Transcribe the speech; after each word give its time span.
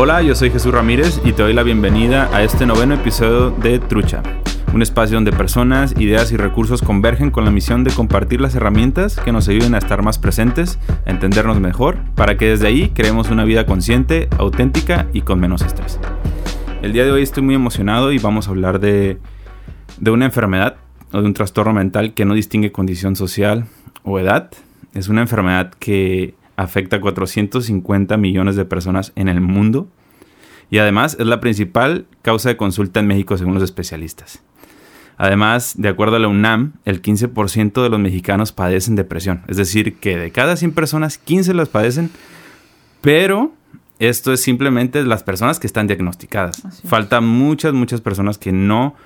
Hola, 0.00 0.22
yo 0.22 0.36
soy 0.36 0.50
Jesús 0.50 0.72
Ramírez 0.72 1.20
y 1.24 1.32
te 1.32 1.42
doy 1.42 1.52
la 1.52 1.64
bienvenida 1.64 2.30
a 2.32 2.44
este 2.44 2.66
noveno 2.66 2.94
episodio 2.94 3.50
de 3.50 3.80
Trucha, 3.80 4.22
un 4.72 4.80
espacio 4.80 5.16
donde 5.16 5.32
personas, 5.32 5.92
ideas 5.98 6.30
y 6.30 6.36
recursos 6.36 6.82
convergen 6.82 7.32
con 7.32 7.44
la 7.44 7.50
misión 7.50 7.82
de 7.82 7.90
compartir 7.90 8.40
las 8.40 8.54
herramientas 8.54 9.18
que 9.18 9.32
nos 9.32 9.48
ayuden 9.48 9.74
a 9.74 9.78
estar 9.78 10.02
más 10.02 10.20
presentes, 10.20 10.78
a 11.04 11.10
entendernos 11.10 11.58
mejor, 11.58 11.98
para 12.14 12.36
que 12.36 12.48
desde 12.50 12.68
ahí 12.68 12.90
creemos 12.90 13.30
una 13.30 13.44
vida 13.44 13.66
consciente, 13.66 14.28
auténtica 14.38 15.08
y 15.12 15.22
con 15.22 15.40
menos 15.40 15.62
estrés. 15.62 15.98
El 16.80 16.92
día 16.92 17.04
de 17.04 17.10
hoy 17.10 17.22
estoy 17.22 17.42
muy 17.42 17.56
emocionado 17.56 18.12
y 18.12 18.20
vamos 18.20 18.46
a 18.46 18.50
hablar 18.52 18.78
de, 18.78 19.18
de 19.98 20.10
una 20.12 20.26
enfermedad 20.26 20.76
o 21.10 21.20
de 21.20 21.26
un 21.26 21.34
trastorno 21.34 21.72
mental 21.72 22.14
que 22.14 22.24
no 22.24 22.34
distingue 22.34 22.70
condición 22.70 23.16
social 23.16 23.64
o 24.04 24.20
edad. 24.20 24.52
Es 24.94 25.08
una 25.08 25.22
enfermedad 25.22 25.72
que 25.80 26.36
afecta 26.58 26.96
a 26.96 27.00
450 27.00 28.16
millones 28.16 28.56
de 28.56 28.64
personas 28.64 29.12
en 29.14 29.28
el 29.28 29.40
mundo 29.40 29.88
y 30.70 30.78
además 30.78 31.16
es 31.20 31.26
la 31.26 31.38
principal 31.38 32.06
causa 32.20 32.48
de 32.48 32.56
consulta 32.56 32.98
en 32.98 33.06
México 33.06 33.38
según 33.38 33.54
los 33.54 33.62
especialistas. 33.62 34.42
Además, 35.16 35.74
de 35.78 35.88
acuerdo 35.88 36.16
a 36.16 36.18
la 36.18 36.26
UNAM, 36.26 36.74
el 36.84 37.00
15% 37.00 37.80
de 37.80 37.88
los 37.88 38.00
mexicanos 38.00 38.50
padecen 38.50 38.96
depresión, 38.96 39.42
es 39.46 39.56
decir, 39.56 39.98
que 39.98 40.16
de 40.16 40.32
cada 40.32 40.56
100 40.56 40.72
personas, 40.72 41.16
15 41.18 41.54
las 41.54 41.68
padecen, 41.68 42.10
pero 43.02 43.52
esto 44.00 44.32
es 44.32 44.42
simplemente 44.42 45.04
las 45.04 45.22
personas 45.22 45.60
que 45.60 45.68
están 45.68 45.86
diagnosticadas. 45.86 46.62
Falta 46.84 47.20
muchas, 47.20 47.72
muchas 47.72 48.00
personas 48.00 48.36
que 48.36 48.50
no 48.50 48.96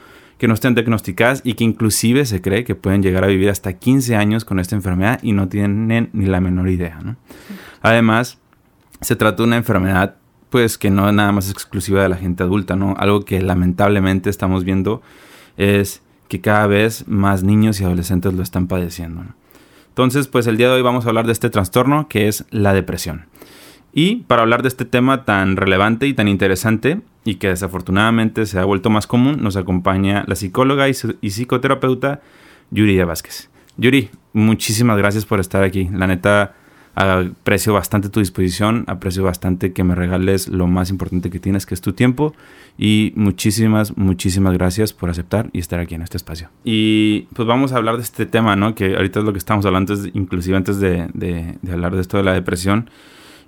que 0.43 0.49
no 0.49 0.55
estén 0.55 0.75
diagnosticadas 0.75 1.41
y 1.45 1.55
que 1.55 1.63
inclusive 1.63 2.27
se 2.27 2.43
cree 2.43 2.65
que 2.65 2.75
pueden 2.75 3.01
llegar 3.01 3.23
a 3.23 3.29
vivir 3.29 3.49
hasta 3.49 3.75
15 3.75 4.17
años 4.17 4.45
con 4.45 4.59
esta 4.59 4.75
enfermedad 4.75 5.21
y 5.23 5.35
no 5.35 5.49
tienen 5.49 6.11
ni 6.13 6.27
la 6.27 6.41
menor 6.41 6.69
idea. 6.69 6.99
Además, 7.81 8.41
se 9.03 9.15
trata 9.15 9.37
de 9.37 9.43
una 9.45 9.57
enfermedad 9.57 10.17
pues 10.51 10.79
que 10.79 10.91
no 10.91 11.13
nada 11.13 11.31
más 11.31 11.49
exclusiva 11.49 12.03
de 12.03 12.09
la 12.09 12.17
gente 12.17 12.43
adulta, 12.43 12.75
¿no? 12.75 12.97
Algo 12.99 13.25
que 13.25 13.41
lamentablemente 13.41 14.31
estamos 14.31 14.65
viendo 14.65 15.01
es 15.57 16.03
que 16.27 16.41
cada 16.41 16.67
vez 16.67 17.07
más 17.07 17.45
niños 17.45 17.81
y 17.81 17.85
adolescentes 17.85 18.35
lo 18.35 18.43
están 18.43 18.67
padeciendo. 18.67 19.23
Entonces, 19.91 20.27
pues 20.27 20.49
el 20.49 20.57
día 20.57 20.67
de 20.67 20.75
hoy 20.75 20.83
vamos 20.83 21.07
a 21.07 21.11
hablar 21.11 21.27
de 21.27 21.35
este 21.35 21.51
trastorno 21.51 22.09
que 22.09 22.27
es 22.27 22.47
la 22.51 22.75
depresión. 22.75 23.27
Y 23.93 24.25
para 24.27 24.43
hablar 24.43 24.63
de 24.63 24.69
este 24.71 24.87
tema 24.87 25.25
tan 25.25 25.55
relevante 25.55 26.09
y 26.09 26.15
tan 26.15 26.27
interesante, 26.27 27.01
y 27.25 27.37
que 27.37 27.49
desafortunadamente 27.49 28.47
se 28.47 28.59
ha 28.59 28.65
vuelto 28.65 28.91
más 28.91 29.07
común, 29.07 29.39
nos 29.41 29.57
acompaña 29.57 30.25
la 30.27 30.35
psicóloga 30.35 30.89
y, 30.89 30.95
psicoterapeuta 30.95 32.21
Yuri 32.71 33.03
Vázquez. 33.05 33.51
Yuri, 33.77 34.11
muchísimas 34.33 34.99
gracias 34.99 35.25
por 35.25 35.41
estar 35.41 35.63
aquí. 35.63 35.89
La 35.93 36.07
neta, 36.07 36.55
aprecio 36.95 37.73
bastante 37.73 38.09
tu 38.09 38.21
disposición, 38.21 38.85
aprecio 38.87 39.23
bastante 39.23 39.73
que 39.73 39.85
me 39.85 39.95
regales 39.95 40.49
lo 40.49 40.67
más 40.67 40.91
importante 40.91 41.31
que 41.31 41.39
tienes, 41.39 41.65
que 41.65 41.75
es 41.75 41.81
tu 41.81 41.93
tiempo. 41.93 42.35
Y 42.77 43.13
muchísimas, 43.17 43.97
muchísimas 43.97 44.55
gracias 44.55 44.93
por 44.93 45.11
aceptar 45.11 45.49
y 45.53 45.61
estar 45.61 45.79
aquí 45.79 45.95
en 45.95 46.03
este 46.03 46.17
espacio. 46.17 46.51
Y 46.65 47.23
pues 47.35 47.47
vamos 47.47 47.73
a 47.73 47.77
hablar 47.77 47.97
de 47.97 48.03
este 48.03 48.27
tema, 48.27 48.57
¿no? 48.57 48.75
Que 48.75 48.97
ahorita 48.97 49.21
es 49.21 49.25
lo 49.25 49.33
que 49.33 49.39
estamos 49.39 49.65
hablando, 49.65 49.95
inclusive 50.13 50.57
antes 50.57 50.81
de, 50.81 51.09
de 51.15 51.73
hablar 51.73 51.95
de 51.95 52.01
esto 52.01 52.17
de 52.17 52.25
la 52.25 52.33
depresión. 52.33 52.91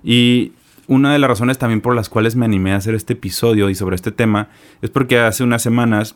Y 0.03 0.53
una 0.87 1.13
de 1.13 1.19
las 1.19 1.29
razones 1.29 1.57
también 1.57 1.81
por 1.81 1.95
las 1.95 2.09
cuales 2.09 2.35
me 2.35 2.45
animé 2.45 2.73
a 2.73 2.77
hacer 2.77 2.95
este 2.95 3.13
episodio 3.13 3.69
y 3.69 3.75
sobre 3.75 3.95
este 3.95 4.11
tema 4.11 4.49
es 4.81 4.89
porque 4.89 5.19
hace 5.19 5.43
unas 5.43 5.61
semanas 5.61 6.15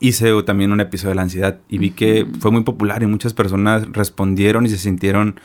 hice 0.00 0.30
también 0.42 0.72
un 0.72 0.80
episodio 0.80 1.10
de 1.10 1.16
la 1.16 1.22
ansiedad 1.22 1.58
y 1.68 1.78
vi 1.78 1.90
que 1.90 2.26
fue 2.40 2.50
muy 2.50 2.62
popular 2.62 3.02
y 3.02 3.06
muchas 3.06 3.34
personas 3.34 3.86
respondieron 3.92 4.66
y 4.66 4.68
se 4.68 4.78
sintieron 4.78 5.40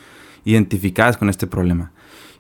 identificadas 0.46 1.18
con 1.18 1.30
este 1.30 1.46
problema. 1.46 1.92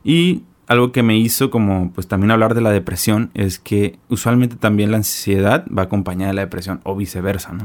Y 0.03 0.43
algo 0.67 0.91
que 0.91 1.03
me 1.03 1.17
hizo 1.17 1.49
como 1.49 1.91
pues 1.93 2.07
también 2.07 2.31
hablar 2.31 2.55
de 2.55 2.61
la 2.61 2.71
depresión 2.71 3.29
es 3.33 3.59
que 3.59 3.99
usualmente 4.09 4.55
también 4.55 4.91
la 4.91 4.97
ansiedad 4.97 5.65
va 5.67 5.83
acompañada 5.83 6.31
de 6.31 6.35
la 6.35 6.41
depresión 6.41 6.81
o 6.83 6.95
viceversa, 6.95 7.53
¿no? 7.53 7.63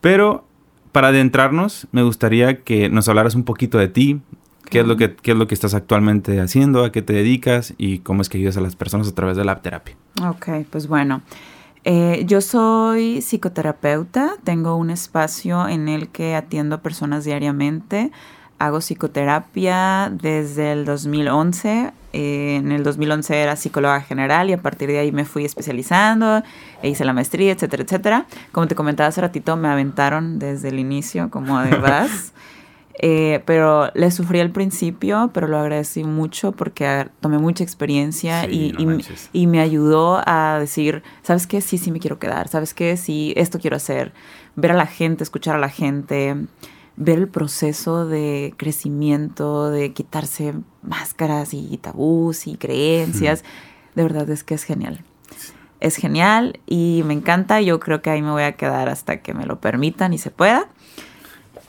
Pero 0.00 0.46
para 0.92 1.08
adentrarnos 1.08 1.88
me 1.92 2.02
gustaría 2.02 2.62
que 2.62 2.88
nos 2.88 3.08
hablaras 3.08 3.34
un 3.34 3.44
poquito 3.44 3.78
de 3.78 3.88
ti, 3.88 4.20
¿Qué 4.68 4.80
es, 4.80 4.86
lo 4.86 4.96
que, 4.96 5.16
es 5.22 5.36
lo 5.36 5.46
que 5.46 5.54
estás 5.54 5.74
actualmente 5.74 6.40
haciendo? 6.40 6.84
¿A 6.84 6.92
qué 6.92 7.02
te 7.02 7.12
dedicas? 7.12 7.74
¿Y 7.78 8.00
cómo 8.00 8.22
es 8.22 8.28
que 8.28 8.38
ayudas 8.38 8.56
a 8.56 8.60
las 8.60 8.76
personas 8.76 9.08
a 9.08 9.14
través 9.14 9.36
de 9.36 9.44
la 9.44 9.60
terapia? 9.62 9.96
Ok, 10.22 10.48
pues 10.70 10.86
bueno. 10.86 11.22
Eh, 11.84 12.24
yo 12.26 12.40
soy 12.40 13.22
psicoterapeuta, 13.22 14.34
tengo 14.44 14.76
un 14.76 14.90
espacio 14.90 15.66
en 15.66 15.88
el 15.88 16.08
que 16.08 16.36
atiendo 16.36 16.76
a 16.76 16.82
personas 16.82 17.24
diariamente. 17.24 18.12
Hago 18.58 18.82
psicoterapia 18.82 20.12
desde 20.12 20.72
el 20.72 20.84
2011. 20.84 21.92
Eh, 22.12 22.56
en 22.56 22.72
el 22.72 22.82
2011 22.82 23.40
era 23.40 23.56
psicóloga 23.56 24.02
general 24.02 24.50
y 24.50 24.52
a 24.52 24.60
partir 24.60 24.88
de 24.88 24.98
ahí 24.98 25.12
me 25.12 25.24
fui 25.24 25.44
especializando 25.44 26.42
e 26.82 26.88
hice 26.90 27.04
la 27.04 27.14
maestría, 27.14 27.52
etcétera, 27.52 27.84
etcétera. 27.84 28.26
Como 28.52 28.66
te 28.66 28.74
comentaba 28.74 29.08
hace 29.08 29.22
ratito, 29.22 29.56
me 29.56 29.68
aventaron 29.68 30.38
desde 30.38 30.68
el 30.68 30.78
inicio 30.78 31.30
como 31.30 31.58
de 31.60 31.74
vas. 31.76 32.34
Eh, 33.02 33.42
pero 33.46 33.90
le 33.94 34.10
sufrí 34.10 34.40
al 34.40 34.50
principio, 34.50 35.30
pero 35.32 35.48
lo 35.48 35.56
agradecí 35.58 36.04
mucho 36.04 36.52
porque 36.52 37.08
tomé 37.20 37.38
mucha 37.38 37.64
experiencia 37.64 38.46
y, 38.46 38.74
y, 39.32 39.46
me 39.46 39.60
ayudó 39.60 40.20
a 40.26 40.58
decir, 40.60 41.02
¿sabes 41.22 41.46
qué? 41.46 41.62
Sí, 41.62 41.78
sí 41.78 41.90
me 41.92 41.98
quiero 41.98 42.18
quedar, 42.18 42.48
¿sabes 42.48 42.74
qué? 42.74 42.98
Sí, 42.98 43.32
esto 43.38 43.58
quiero 43.58 43.76
hacer. 43.76 44.12
Ver 44.54 44.72
a 44.72 44.74
la 44.74 44.84
gente, 44.84 45.24
escuchar 45.24 45.56
a 45.56 45.58
la 45.58 45.70
gente, 45.70 46.36
ver 46.96 47.18
el 47.20 47.28
proceso 47.28 48.06
de 48.06 48.52
crecimiento, 48.58 49.70
de 49.70 49.94
quitarse 49.94 50.52
máscaras 50.82 51.54
y 51.54 51.78
tabús 51.78 52.46
y 52.46 52.56
creencias. 52.56 53.44
De 53.94 54.02
verdad 54.02 54.28
es 54.28 54.44
que 54.44 54.52
es 54.52 54.64
genial. 54.64 55.02
Es 55.80 55.96
genial 55.96 56.60
y 56.66 57.02
me 57.06 57.14
encanta. 57.14 57.62
Yo 57.62 57.80
creo 57.80 58.02
que 58.02 58.10
ahí 58.10 58.20
me 58.20 58.30
voy 58.30 58.42
a 58.42 58.52
quedar 58.52 58.90
hasta 58.90 59.22
que 59.22 59.32
me 59.32 59.46
lo 59.46 59.58
permitan 59.58 60.12
y 60.12 60.18
se 60.18 60.30
pueda. 60.30 60.68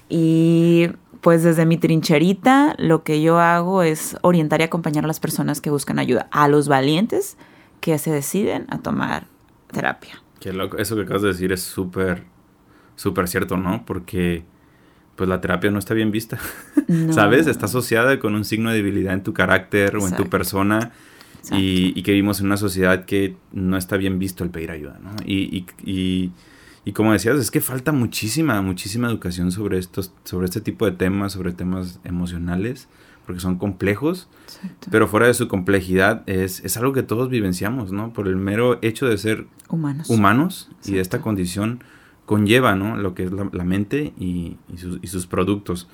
Y 0.10 0.90
pues 1.22 1.44
desde 1.44 1.66
mi 1.66 1.78
trincherita 1.78 2.76
lo 2.78 3.04
que 3.04 3.22
yo 3.22 3.40
hago 3.40 3.84
es 3.84 4.18
orientar 4.22 4.62
y 4.62 4.64
acompañar 4.64 5.06
a 5.06 5.08
las 5.08 5.20
personas 5.20 5.62
que 5.62 5.70
buscan 5.70 6.00
ayuda, 6.00 6.28
a 6.32 6.48
los 6.48 6.68
valientes 6.68 7.38
que 7.80 7.98
se 8.00 8.12
deciden 8.12 8.66
a 8.70 8.80
tomar 8.80 9.28
terapia. 9.72 10.22
Qué 10.40 10.52
loco. 10.52 10.78
Eso 10.78 10.96
que 10.96 11.04
acabas 11.04 11.22
de 11.22 11.30
decir 11.30 11.52
es 11.52 11.62
súper, 11.62 12.24
súper 12.96 13.28
cierto, 13.28 13.58
¿no? 13.58 13.86
Porque 13.86 14.44
pues 15.16 15.30
la 15.30 15.40
terapia 15.40 15.70
no 15.70 15.78
está 15.78 15.94
bien 15.94 16.12
vista. 16.12 16.40
¿Sabes? 17.12 17.46
Está 17.46 17.66
asociada 17.68 18.18
con 18.20 18.34
un 18.34 18.44
signo 18.44 18.72
de 18.72 18.78
debilidad 18.78 19.14
en 19.14 19.24
tu 19.24 19.34
carácter 19.34 19.98
o 19.98 20.08
en 20.08 20.16
tu 20.16 20.30
persona. 20.30 20.92
Y, 21.52 21.94
y, 21.96 22.04
que 22.04 22.12
vivimos 22.12 22.40
en 22.40 22.46
una 22.46 22.58
sociedad 22.58 23.06
que 23.06 23.36
no 23.52 23.76
está 23.76 23.98
bien 23.98 24.20
visto 24.20 24.44
el 24.44 24.52
pedir 24.52 24.70
ayuda, 24.70 25.00
¿no? 25.02 25.10
y, 25.26 25.58
y 25.58 25.66
y 25.84 26.32
como 26.94 27.14
decías, 27.14 27.38
es 27.38 27.52
que 27.52 27.62
falta 27.62 27.92
muchísima, 27.92 28.62
muchísima 28.62 29.08
educación 29.08 29.52
sobre 29.52 29.78
estos, 29.78 30.14
sobre 30.24 30.46
este 30.46 30.62
tipo 30.62 30.86
de 30.86 30.92
temas, 30.92 31.34
sobre 31.34 31.52
temas 31.52 32.00
emocionales, 32.04 32.88
porque 33.26 33.40
son 33.40 33.58
complejos, 33.58 34.28
pero 34.90 35.08
fuera 35.08 35.28
de 35.28 35.36
su 35.36 35.48
complejidad 35.48 36.24
es, 36.26 36.60
es 36.66 36.78
algo 36.78 36.92
que 36.92 37.04
todos 37.04 37.30
vivenciamos, 37.30 37.92
¿no? 37.92 38.14
Por 38.14 38.28
el 38.28 38.36
mero 38.36 38.80
hecho 38.82 39.08
de 39.08 39.18
ser 39.18 39.46
humanos, 39.70 40.10
humanos 40.10 40.70
y 40.84 40.94
de 40.94 41.02
esta 41.02 41.22
condición 41.22 41.84
conlleva, 42.26 42.76
¿no? 42.76 42.98
Lo 42.98 43.14
que 43.14 43.24
es 43.26 43.32
la, 43.32 43.64
mente 43.64 44.14
y, 44.18 44.58
y, 44.74 44.78
sus, 44.78 45.00
y, 45.02 45.08
sus, 45.08 45.28
productos. 45.28 45.88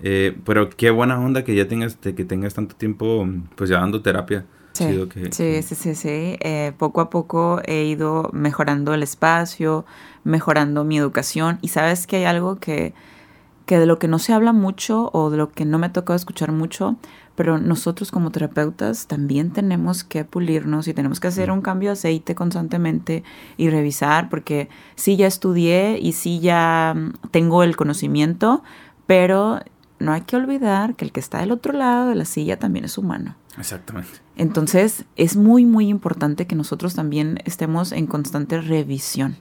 Eh, 0.00 0.38
pero 0.44 0.70
qué 0.70 0.90
buena 0.90 1.18
onda 1.18 1.42
que 1.42 1.56
ya 1.56 1.66
tengas, 1.66 1.96
que 1.96 2.12
tengas 2.12 2.54
tanto 2.54 2.76
tiempo, 2.76 3.26
pues, 3.56 3.70
llevando 3.70 4.00
terapia. 4.02 4.46
Sí, 4.72 5.62
sí, 5.62 5.74
sí, 5.74 5.94
sí, 5.94 6.36
eh, 6.40 6.72
poco 6.78 7.00
a 7.00 7.10
poco 7.10 7.60
he 7.64 7.84
ido 7.84 8.30
mejorando 8.32 8.94
el 8.94 9.02
espacio, 9.02 9.84
mejorando 10.28 10.84
mi 10.84 10.98
educación 10.98 11.58
y 11.62 11.68
sabes 11.68 12.06
que 12.06 12.16
hay 12.16 12.24
algo 12.24 12.56
que, 12.56 12.94
que 13.66 13.78
de 13.78 13.86
lo 13.86 13.98
que 13.98 14.08
no 14.08 14.18
se 14.18 14.32
habla 14.32 14.52
mucho 14.52 15.10
o 15.12 15.30
de 15.30 15.36
lo 15.36 15.50
que 15.50 15.64
no 15.64 15.78
me 15.78 15.86
ha 15.86 15.92
tocado 15.92 16.16
escuchar 16.16 16.52
mucho, 16.52 16.96
pero 17.34 17.58
nosotros 17.58 18.10
como 18.10 18.30
terapeutas 18.30 19.06
también 19.06 19.52
tenemos 19.52 20.04
que 20.04 20.24
pulirnos 20.24 20.88
y 20.88 20.94
tenemos 20.94 21.20
que 21.20 21.28
hacer 21.28 21.50
un 21.50 21.60
cambio 21.60 21.90
de 21.90 21.92
aceite 21.92 22.34
constantemente 22.34 23.24
y 23.56 23.70
revisar, 23.70 24.28
porque 24.28 24.68
sí 24.96 25.16
ya 25.16 25.26
estudié 25.26 25.98
y 25.98 26.12
sí 26.12 26.40
ya 26.40 26.94
mm, 26.96 27.28
tengo 27.30 27.62
el 27.62 27.76
conocimiento, 27.76 28.62
pero 29.06 29.60
no 29.98 30.12
hay 30.12 30.22
que 30.22 30.36
olvidar 30.36 30.94
que 30.94 31.04
el 31.04 31.12
que 31.12 31.20
está 31.20 31.38
del 31.38 31.52
otro 31.52 31.72
lado 31.72 32.08
de 32.08 32.14
la 32.14 32.24
silla 32.24 32.58
también 32.58 32.84
es 32.84 32.98
humano. 32.98 33.36
Exactamente. 33.58 34.10
Entonces, 34.36 35.04
es 35.16 35.36
muy, 35.36 35.64
muy 35.64 35.88
importante 35.88 36.46
que 36.46 36.54
nosotros 36.54 36.94
también 36.94 37.38
estemos 37.44 37.92
en 37.92 38.06
constante 38.06 38.60
revisión. 38.60 39.36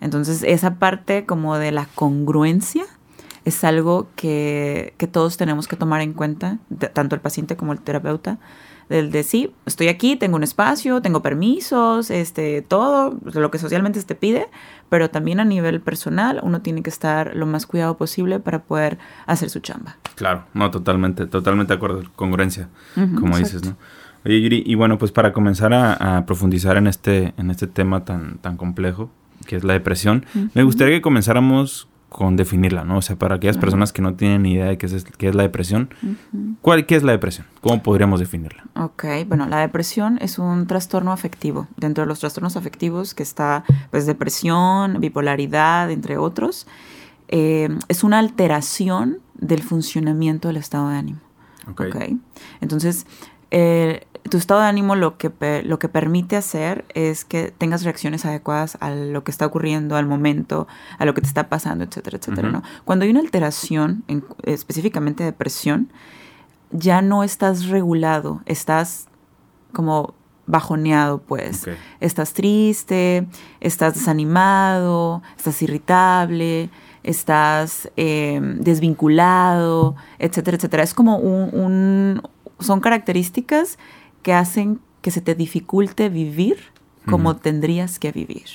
Entonces, 0.00 0.42
esa 0.42 0.76
parte 0.76 1.24
como 1.24 1.56
de 1.56 1.72
la 1.72 1.86
congruencia 1.94 2.84
es 3.44 3.62
algo 3.64 4.08
que, 4.16 4.94
que 4.96 5.06
todos 5.06 5.36
tenemos 5.36 5.68
que 5.68 5.76
tomar 5.76 6.00
en 6.00 6.14
cuenta, 6.14 6.58
tanto 6.92 7.14
el 7.14 7.20
paciente 7.20 7.56
como 7.56 7.72
el 7.72 7.80
terapeuta, 7.80 8.38
del 8.88 9.10
de 9.10 9.22
sí, 9.22 9.52
estoy 9.66 9.88
aquí, 9.88 10.16
tengo 10.16 10.36
un 10.36 10.42
espacio, 10.42 11.00
tengo 11.00 11.22
permisos, 11.22 12.10
este, 12.10 12.62
todo 12.62 13.18
lo 13.24 13.50
que 13.50 13.58
socialmente 13.58 14.00
se 14.00 14.06
te 14.06 14.14
pide, 14.14 14.48
pero 14.88 15.10
también 15.10 15.40
a 15.40 15.44
nivel 15.44 15.80
personal 15.80 16.40
uno 16.42 16.60
tiene 16.60 16.82
que 16.82 16.90
estar 16.90 17.34
lo 17.34 17.46
más 17.46 17.66
cuidado 17.66 17.96
posible 17.96 18.40
para 18.40 18.62
poder 18.62 18.98
hacer 19.26 19.50
su 19.50 19.60
chamba. 19.60 19.96
Claro, 20.16 20.44
no, 20.54 20.70
totalmente, 20.70 21.26
totalmente 21.26 21.72
de 21.72 21.76
acuerdo, 21.76 22.02
congruencia, 22.16 22.68
como 22.94 23.38
dices, 23.38 23.64
¿no? 23.64 23.76
Oye, 24.26 24.40
Yuri, 24.40 24.62
y 24.64 24.74
bueno, 24.74 24.96
pues 24.96 25.12
para 25.12 25.34
comenzar 25.34 25.74
a, 25.74 26.24
profundizar 26.26 26.78
en 26.78 26.86
este, 26.86 27.34
en 27.36 27.50
este 27.50 27.66
tema 27.66 28.06
tan, 28.06 28.38
tan 28.38 28.56
complejo, 28.56 29.10
que 29.46 29.56
es 29.56 29.64
la 29.64 29.72
depresión, 29.72 30.24
me 30.54 30.62
gustaría 30.62 30.96
que 30.96 31.02
comenzáramos 31.02 31.88
con 32.14 32.36
definirla, 32.36 32.84
¿no? 32.84 32.98
O 32.98 33.02
sea, 33.02 33.16
para 33.16 33.34
aquellas 33.34 33.58
personas 33.58 33.92
que 33.92 34.00
no 34.00 34.14
tienen 34.14 34.42
ni 34.42 34.52
idea 34.52 34.66
de 34.66 34.78
qué 34.78 34.86
es, 34.86 35.04
qué 35.04 35.28
es 35.28 35.34
la 35.34 35.42
depresión, 35.42 35.90
¿cuál, 36.62 36.86
¿qué 36.86 36.94
es 36.94 37.02
la 37.02 37.10
depresión? 37.10 37.44
¿Cómo 37.60 37.82
podríamos 37.82 38.20
definirla? 38.20 38.62
Ok, 38.76 39.04
bueno, 39.26 39.48
la 39.48 39.58
depresión 39.58 40.18
es 40.22 40.38
un 40.38 40.68
trastorno 40.68 41.10
afectivo. 41.10 41.66
Dentro 41.76 42.04
de 42.04 42.08
los 42.08 42.20
trastornos 42.20 42.56
afectivos 42.56 43.14
que 43.14 43.24
está, 43.24 43.64
pues, 43.90 44.06
depresión, 44.06 45.00
bipolaridad, 45.00 45.90
entre 45.90 46.16
otros, 46.16 46.68
eh, 47.26 47.68
es 47.88 48.04
una 48.04 48.20
alteración 48.20 49.18
del 49.34 49.64
funcionamiento 49.64 50.46
del 50.46 50.58
estado 50.58 50.90
de 50.90 50.96
ánimo. 50.96 51.20
Ok. 51.68 51.80
okay. 51.88 52.16
Entonces, 52.60 53.06
eh, 53.50 54.06
tu 54.30 54.38
estado 54.38 54.60
de 54.60 54.66
ánimo 54.66 54.96
lo 54.96 55.18
que, 55.18 55.30
lo 55.64 55.78
que 55.78 55.88
permite 55.88 56.36
hacer 56.36 56.84
es 56.94 57.24
que 57.24 57.52
tengas 57.56 57.84
reacciones 57.84 58.24
adecuadas 58.24 58.78
a 58.80 58.90
lo 58.90 59.22
que 59.22 59.30
está 59.30 59.46
ocurriendo, 59.46 59.96
al 59.96 60.06
momento, 60.06 60.66
a 60.98 61.04
lo 61.04 61.14
que 61.14 61.20
te 61.20 61.26
está 61.26 61.48
pasando, 61.48 61.84
etcétera, 61.84 62.18
etcétera. 62.18 62.50
¿no? 62.50 62.62
Cuando 62.84 63.04
hay 63.04 63.10
una 63.10 63.20
alteración, 63.20 64.04
en, 64.08 64.24
específicamente 64.42 65.24
depresión, 65.24 65.92
ya 66.70 67.02
no 67.02 67.22
estás 67.22 67.66
regulado, 67.66 68.40
estás 68.46 69.06
como 69.72 70.14
bajoneado, 70.46 71.18
pues. 71.18 71.66
Estás 72.00 72.32
triste, 72.32 73.26
estás 73.60 73.94
desanimado, 73.94 75.22
estás 75.36 75.60
irritable, 75.62 76.70
estás 77.02 77.90
eh, 77.96 78.40
desvinculado, 78.58 79.96
etcétera, 80.18 80.56
etcétera. 80.56 80.82
Es 80.82 80.94
como 80.94 81.18
un, 81.18 82.22
son 82.58 82.80
características 82.80 83.78
que 84.24 84.32
hacen 84.32 84.80
que 85.02 85.12
se 85.12 85.20
te 85.20 85.36
dificulte 85.36 86.08
vivir 86.08 86.56
como 87.08 87.36
tendrías 87.36 87.98
que 87.98 88.10
vivir. 88.10 88.46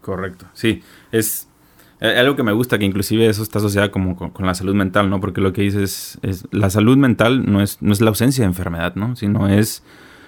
Correcto, 0.00 0.46
sí, 0.54 0.82
es 1.10 1.48
eh, 2.00 2.18
algo 2.18 2.36
que 2.36 2.44
me 2.44 2.52
gusta, 2.52 2.78
que 2.78 2.84
inclusive 2.84 3.26
eso 3.26 3.42
está 3.42 3.58
asociado 3.58 3.90
como 3.90 4.16
con, 4.16 4.46
la 4.46 4.54
salud 4.54 4.74
mental, 4.74 5.10
¿no? 5.10 5.20
Porque 5.20 5.40
lo 5.40 5.52
que 5.52 5.62
dices 5.62 6.18
es, 6.22 6.46
la 6.52 6.70
salud 6.70 6.96
mental 6.96 7.50
no 7.50 7.60
es, 7.60 7.82
no 7.82 7.92
es 7.92 8.00
la 8.00 8.10
ausencia 8.10 8.42
de 8.42 8.46
enfermedad, 8.46 8.94
¿no? 8.94 9.16
Sino 9.16 9.48
es, 9.48 9.82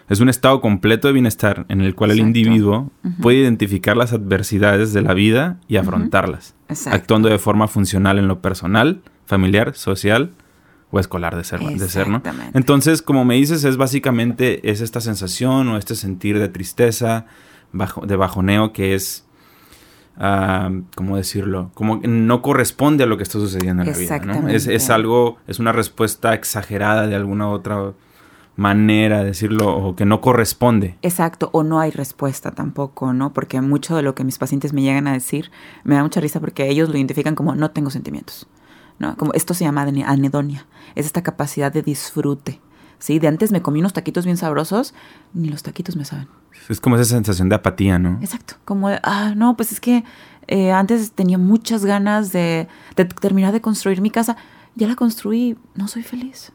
es 0.09 0.21
un 0.21 0.29
estado 0.29 0.61
completo 0.61 1.07
de 1.07 1.15
bienestar 1.15 1.65
en 1.69 1.81
el 1.81 1.95
cual 1.95 2.11
el 2.11 2.19
individuo 2.19 2.91
puede 3.23 3.39
identificar 3.39 3.97
las 3.97 4.13
adversidades 4.13 4.93
de 4.93 5.03
la 5.03 5.15
vida 5.15 5.61
y 5.69 5.77
afrontarlas, 5.77 6.55
actuando 6.87 7.29
de 7.29 7.39
forma 7.39 7.69
funcional 7.69 8.19
en 8.19 8.27
lo 8.27 8.43
personal, 8.43 9.01
familiar, 9.27 9.75
social 9.77 10.33
o 10.91 11.00
escolar 11.00 11.37
de 11.37 11.44
ser, 11.44 11.61
de 11.61 11.88
ser, 11.88 12.09
¿no? 12.09 12.23
Entonces, 12.55 13.03
como 13.03 13.25
me 13.25 13.35
dices, 13.35 13.65
es 13.65 13.77
básicamente 13.77 14.71
es 14.71 14.81
esta 14.81 15.00
sensación 15.00 15.69
o 15.69 15.77
este 15.77 15.94
sentir 15.94 16.38
de 16.38 16.49
tristeza, 16.49 17.27
bajo, 17.73 18.06
de 18.06 18.17
bajoneo 18.17 18.73
que 18.73 18.94
es, 18.94 19.27
uh, 20.19 20.83
¿cómo 20.94 21.17
decirlo? 21.17 21.71
Como 21.75 22.00
no 22.05 22.41
corresponde 22.41 23.05
a 23.05 23.06
lo 23.06 23.17
que 23.17 23.25
está 23.25 23.38
sucediendo 23.38 23.83
en 23.83 23.91
la 23.91 23.99
vida, 23.99 24.19
¿no? 24.21 24.49
Es, 24.49 24.69
es, 24.69 24.91
algo, 24.91 25.38
es 25.49 25.59
una 25.59 25.73
respuesta 25.73 26.35
exagerada 26.35 27.06
de 27.06 27.17
alguna 27.17 27.49
otra 27.49 27.93
manera 28.56 29.19
de 29.19 29.27
decirlo 29.27 29.77
o 29.77 29.97
que 29.97 30.06
no 30.06 30.21
corresponde. 30.21 30.97
Exacto, 31.03 31.50
o 31.53 31.62
no 31.62 31.79
hay 31.79 31.91
respuesta 31.91 32.53
tampoco, 32.53 33.12
¿no? 33.12 33.32
Porque 33.32 33.61
mucho 33.61 33.97
de 33.97 34.03
lo 34.03 34.15
que 34.15 34.25
mis 34.25 34.39
pacientes 34.39 34.73
me 34.73 34.82
llegan 34.82 35.06
a 35.06 35.12
decir 35.12 35.50
me 35.85 35.94
da 35.94 36.03
mucha 36.03 36.21
risa 36.21 36.41
porque 36.41 36.69
ellos 36.69 36.89
lo 36.89 36.97
identifican 36.97 37.35
como 37.35 37.55
no 37.55 37.71
tengo 37.71 37.91
sentimientos. 37.91 38.47
¿No? 38.98 39.16
Como 39.16 39.32
esto 39.34 39.54
se 39.54 39.64
llama 39.64 39.82
anedonia, 39.82 40.66
es 40.94 41.06
esta 41.06 41.22
capacidad 41.22 41.72
de 41.72 41.82
disfrute. 41.82 42.60
¿sí? 42.98 43.19
De 43.19 43.28
antes 43.28 43.52
me 43.52 43.62
comí 43.62 43.81
unos 43.81 43.93
taquitos 43.93 44.25
bien 44.25 44.37
sabrosos, 44.37 44.94
ni 45.34 45.48
los 45.48 45.62
taquitos 45.62 45.96
me 45.96 46.04
saben. 46.04 46.28
Es 46.69 46.81
como 46.81 46.96
esa 46.96 47.04
sensación 47.04 47.48
de 47.48 47.54
apatía, 47.54 47.98
¿no? 47.98 48.19
Exacto, 48.20 48.54
como 48.64 48.88
de, 48.88 48.98
ah, 49.02 49.34
no, 49.37 49.56
pues 49.56 49.72
es 49.72 49.81
que 49.81 50.04
eh, 50.48 50.72
antes 50.72 51.12
tenía 51.12 51.38
muchas 51.38 51.84
ganas 51.84 52.32
de, 52.32 52.69
terminar 53.20 53.52
de 53.52 53.60
construir 53.60 54.00
mi 54.00 54.10
casa, 54.10 54.37
ya 54.75 54.88
la 54.88 54.94
construí, 54.94 55.56
no 55.75 55.88
soy 55.88 56.02
feliz. 56.02 56.52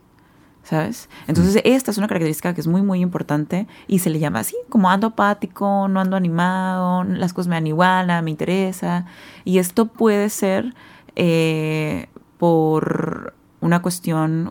¿Sabes? 0.64 1.10
Entonces, 1.26 1.56
mm. 1.56 1.60
esta 1.64 1.90
es 1.90 1.98
una 1.98 2.08
característica 2.08 2.54
que 2.54 2.62
es 2.62 2.68
muy, 2.68 2.84
muy 2.84 3.02
importante 3.02 3.68
y 3.88 3.98
se 3.98 4.12
le 4.12 4.20
llama 4.20 4.42
así, 4.42 4.56
como 4.70 4.92
ando 4.92 5.08
apático, 5.08 5.88
no 5.88 6.00
ando 6.00 6.16
animado, 6.16 7.04
las 7.04 7.34
cosas 7.34 7.48
me 7.48 7.56
dan 7.56 7.66
igual, 7.66 8.06
nada 8.06 8.22
me 8.22 8.30
interesa. 8.30 9.08
Y 9.44 9.58
esto 9.58 9.88
puede 9.88 10.30
ser 10.30 10.76
eh, 11.16 12.10
por 12.42 13.36
una 13.60 13.84
cuestión, 13.84 14.50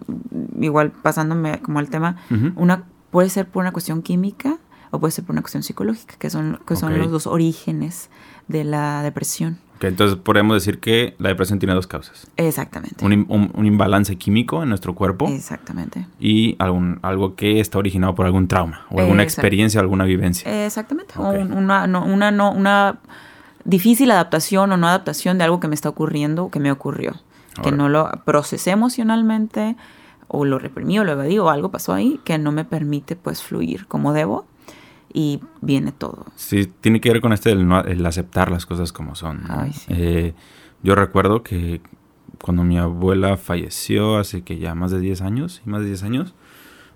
igual 0.60 0.92
pasándome 0.92 1.58
como 1.58 1.80
al 1.80 1.90
tema, 1.90 2.18
una, 2.54 2.84
puede 3.10 3.28
ser 3.30 3.48
por 3.48 3.62
una 3.62 3.72
cuestión 3.72 4.00
química 4.00 4.58
o 4.92 5.00
puede 5.00 5.10
ser 5.10 5.24
por 5.24 5.34
una 5.34 5.42
cuestión 5.42 5.64
psicológica, 5.64 6.14
que 6.16 6.30
son, 6.30 6.60
que 6.68 6.76
son 6.76 6.96
los 6.96 7.10
dos 7.10 7.26
orígenes 7.26 8.08
de 8.46 8.62
la 8.62 9.02
depresión. 9.02 9.58
entonces 9.80 10.16
podemos 10.18 10.54
decir 10.54 10.78
que 10.78 11.16
la 11.18 11.30
depresión 11.30 11.58
tiene 11.58 11.74
dos 11.74 11.88
causas. 11.88 12.28
Exactamente. 12.36 13.04
Un, 13.04 13.50
un, 13.52 13.66
imbalance 13.66 14.14
químico 14.14 14.62
en 14.62 14.68
nuestro 14.68 14.94
cuerpo. 14.94 15.26
Exactamente. 15.26 16.06
Y 16.20 16.54
algún, 16.60 17.00
algo 17.02 17.34
que 17.34 17.58
está 17.58 17.76
originado 17.78 18.14
por 18.14 18.24
algún 18.24 18.46
trauma 18.46 18.86
o 18.88 19.00
alguna 19.00 19.24
experiencia, 19.24 19.80
alguna 19.80 20.04
vivencia. 20.04 20.64
Exactamente. 20.64 21.14
una, 21.18 21.88
no, 21.88 22.04
una, 22.04 22.30
no, 22.30 22.52
una 22.52 23.00
difícil 23.64 24.12
adaptación 24.12 24.70
o 24.70 24.76
no 24.76 24.86
adaptación 24.86 25.38
de 25.38 25.44
algo 25.44 25.58
que 25.58 25.66
me 25.66 25.74
está 25.74 25.88
ocurriendo 25.88 26.44
o 26.44 26.50
que 26.52 26.60
me 26.60 26.70
ocurrió 26.70 27.16
que 27.62 27.72
no 27.72 27.88
lo 27.88 28.10
procesé 28.24 28.70
emocionalmente 28.70 29.76
o 30.28 30.44
lo 30.44 30.58
reprimí 30.58 30.98
o 30.98 31.04
lo 31.04 31.12
evadí 31.12 31.38
o 31.38 31.50
algo 31.50 31.70
pasó 31.70 31.92
ahí 31.92 32.20
que 32.24 32.38
no 32.38 32.52
me 32.52 32.64
permite 32.64 33.16
pues 33.16 33.42
fluir 33.42 33.86
como 33.86 34.12
debo 34.12 34.46
y 35.12 35.40
viene 35.60 35.92
todo. 35.92 36.26
Sí, 36.36 36.72
tiene 36.80 37.00
que 37.00 37.10
ver 37.10 37.20
con 37.20 37.32
este 37.32 37.50
el, 37.50 38.06
aceptar 38.06 38.50
las 38.50 38.64
cosas 38.64 38.92
como 38.92 39.14
son. 39.14 39.42
Eh, 39.88 40.34
yo 40.82 40.94
recuerdo 40.94 41.42
que 41.42 41.80
cuando 42.40 42.64
mi 42.64 42.78
abuela 42.78 43.36
falleció 43.36 44.18
hace 44.18 44.42
que 44.42 44.58
ya 44.58 44.74
más 44.74 44.90
de 44.92 45.00
10 45.00 45.22
años, 45.22 45.62
y 45.66 45.68
más 45.68 45.80
de 45.80 45.88
10 45.88 46.02
años, 46.04 46.34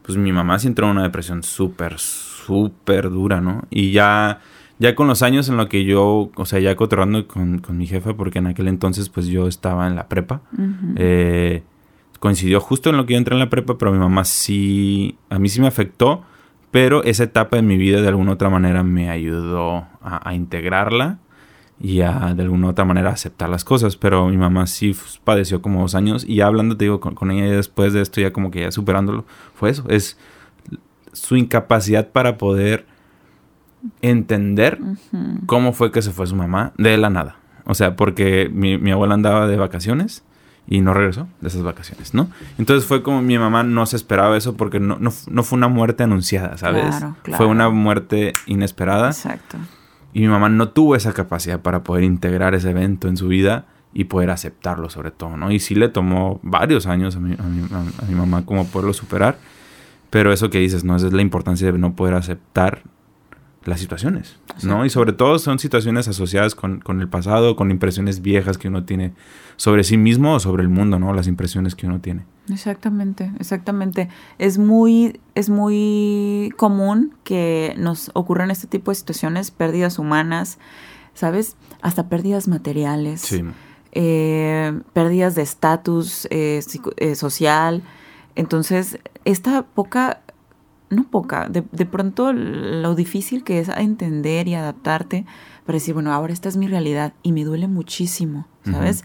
pues 0.02 0.16
mi 0.16 0.32
mamá 0.32 0.58
sí 0.58 0.68
entró 0.68 0.86
en 0.86 0.92
una 0.92 1.02
depresión 1.02 1.42
súper, 1.42 1.98
súper 1.98 3.10
dura, 3.10 3.40
¿no? 3.40 3.64
Y 3.70 3.92
ya 3.92 4.40
ya 4.78 4.94
con 4.94 5.06
los 5.06 5.22
años 5.22 5.48
en 5.48 5.56
lo 5.56 5.68
que 5.68 5.84
yo, 5.84 6.30
o 6.34 6.46
sea, 6.46 6.58
ya 6.58 6.74
cotorrando 6.76 7.26
con, 7.28 7.58
con 7.58 7.76
mi 7.76 7.86
jefa, 7.86 8.14
porque 8.14 8.38
en 8.38 8.46
aquel 8.46 8.68
entonces 8.68 9.08
pues 9.08 9.26
yo 9.26 9.46
estaba 9.46 9.86
en 9.86 9.94
la 9.94 10.08
prepa, 10.08 10.42
eh, 10.96 11.62
coincidió 12.18 12.60
justo 12.60 12.90
en 12.90 12.96
lo 12.96 13.06
que 13.06 13.12
yo 13.12 13.18
entré 13.18 13.34
en 13.34 13.40
la 13.40 13.50
prepa, 13.50 13.78
pero 13.78 13.92
mi 13.92 13.98
mamá 13.98 14.24
sí, 14.24 15.16
a 15.30 15.38
mí 15.38 15.48
sí 15.48 15.60
me 15.60 15.68
afectó, 15.68 16.24
pero 16.70 17.04
esa 17.04 17.24
etapa 17.24 17.56
de 17.56 17.62
mi 17.62 17.76
vida 17.76 18.02
de 18.02 18.08
alguna 18.08 18.32
otra 18.32 18.50
manera 18.50 18.82
me 18.82 19.10
ayudó 19.10 19.86
a, 20.02 20.34
integrarla 20.34 21.18
y 21.80 22.00
a 22.00 22.34
de 22.34 22.42
alguna 22.42 22.68
otra 22.68 22.84
manera 22.84 23.10
aceptar 23.10 23.48
las 23.48 23.64
cosas, 23.64 23.96
pero 23.96 24.28
mi 24.28 24.36
mamá 24.36 24.66
sí 24.66 24.96
padeció 25.22 25.62
como 25.62 25.82
dos 25.82 25.94
años 25.94 26.24
y 26.26 26.36
ya 26.36 26.46
hablando, 26.48 26.76
te 26.76 26.86
digo, 26.86 26.98
con, 26.98 27.14
con 27.14 27.30
ella 27.30 27.54
después 27.54 27.92
de 27.92 28.00
esto, 28.00 28.20
ya 28.20 28.32
como 28.32 28.50
que 28.50 28.62
ya 28.62 28.72
superándolo, 28.72 29.24
fue 29.54 29.70
eso, 29.70 29.84
es 29.88 30.18
su 31.12 31.36
incapacidad 31.36 32.10
para 32.10 32.38
poder 32.38 32.86
entender 34.02 34.78
cómo 35.46 35.72
fue 35.72 35.92
que 35.92 36.02
se 36.02 36.10
fue 36.10 36.26
su 36.26 36.36
mamá 36.36 36.72
de 36.78 36.96
la 36.96 37.10
nada. 37.10 37.36
O 37.66 37.74
sea, 37.74 37.96
porque 37.96 38.50
mi, 38.52 38.78
mi, 38.78 38.90
abuela 38.90 39.14
andaba 39.14 39.46
de 39.46 39.56
vacaciones 39.56 40.22
y 40.66 40.80
no 40.80 40.94
regresó 40.94 41.28
de 41.40 41.48
esas 41.48 41.62
vacaciones, 41.62 42.14
¿no? 42.14 42.28
Entonces 42.58 42.86
fue 42.86 43.02
como 43.02 43.22
mi 43.22 43.38
mamá 43.38 43.62
no 43.62 43.86
se 43.86 43.96
esperaba 43.96 44.36
eso 44.36 44.56
porque 44.56 44.80
no, 44.80 44.98
no, 44.98 45.42
fue 45.42 45.56
una 45.56 45.68
muerte 45.68 46.02
anunciada, 46.02 46.56
¿sabes? 46.56 46.94
Fue 47.36 47.46
una 47.46 47.70
muerte 47.70 48.32
inesperada. 48.46 49.08
Exacto. 49.08 49.58
Y 50.12 50.20
mi 50.20 50.28
mamá 50.28 50.48
no 50.48 50.68
tuvo 50.68 50.94
esa 50.94 51.12
capacidad 51.12 51.60
para 51.60 51.82
poder 51.82 52.04
integrar 52.04 52.54
ese 52.54 52.70
evento 52.70 53.08
en 53.08 53.16
su 53.16 53.28
vida 53.28 53.66
y 53.92 54.04
poder 54.04 54.30
aceptarlo 54.30 54.90
sobre 54.90 55.10
todo, 55.10 55.36
¿no? 55.36 55.50
Y 55.50 55.58
sí 55.58 55.74
le 55.74 55.88
tomó 55.88 56.40
varios 56.42 56.86
años 56.86 57.16
a 57.16 57.20
mi, 57.20 57.34
a 57.34 57.42
mi, 57.42 57.62
a 57.72 58.04
mi 58.06 58.14
mamá 58.14 58.44
como 58.44 58.66
poderlo 58.66 58.92
superar. 58.92 59.38
Pero 60.10 60.32
eso 60.32 60.50
que 60.50 60.58
dices, 60.58 60.84
¿no? 60.84 60.94
Esa 60.94 61.08
es 61.08 61.12
la 61.12 61.22
importancia 61.22 61.70
de 61.72 61.78
no 61.78 61.96
poder 61.96 62.14
aceptar 62.14 62.82
las 63.64 63.80
situaciones, 63.80 64.36
¿no? 64.62 64.84
Y 64.84 64.90
sobre 64.90 65.12
todo 65.12 65.38
son 65.38 65.58
situaciones 65.58 66.06
asociadas 66.08 66.54
con, 66.54 66.82
el 67.00 67.08
pasado, 67.08 67.56
con 67.56 67.70
impresiones 67.70 68.20
viejas 68.20 68.58
que 68.58 68.68
uno 68.68 68.84
tiene 68.84 69.12
sobre 69.56 69.84
sí 69.84 69.96
mismo 69.96 70.34
o 70.34 70.40
sobre 70.40 70.62
el 70.62 70.68
mundo, 70.68 70.98
¿no? 70.98 71.12
Las 71.12 71.26
impresiones 71.26 71.74
que 71.74 71.86
uno 71.86 72.00
tiene. 72.00 72.24
Exactamente, 72.50 73.32
exactamente. 73.38 74.08
Es 74.38 74.58
muy, 74.58 75.20
es 75.34 75.48
muy 75.48 76.52
común 76.56 77.14
que 77.24 77.74
nos 77.78 78.10
ocurran 78.14 78.50
este 78.50 78.66
tipo 78.66 78.90
de 78.90 78.96
situaciones, 78.96 79.50
pérdidas 79.50 79.98
humanas, 79.98 80.58
¿sabes? 81.14 81.56
Hasta 81.80 82.08
pérdidas 82.08 82.48
materiales, 82.48 83.20
sí. 83.20 83.44
Eh, 83.96 84.80
pérdidas 84.92 85.36
de 85.36 85.42
estatus 85.42 86.26
eh, 86.30 86.60
eh, 86.96 87.14
social. 87.14 87.82
Entonces, 88.34 88.98
esta 89.24 89.62
poca 89.62 90.23
no 90.94 91.04
poca, 91.04 91.48
de, 91.48 91.62
pronto 91.86 92.32
lo 92.32 92.94
difícil 92.94 93.44
que 93.44 93.58
es 93.58 93.68
entender 93.68 94.48
y 94.48 94.54
adaptarte 94.54 95.26
para 95.66 95.76
decir, 95.76 95.94
bueno, 95.94 96.12
ahora 96.12 96.32
esta 96.32 96.48
es 96.48 96.56
mi 96.56 96.66
realidad 96.66 97.14
y 97.22 97.32
me 97.32 97.44
duele 97.44 97.68
muchísimo, 97.68 98.46
¿sabes? 98.64 99.04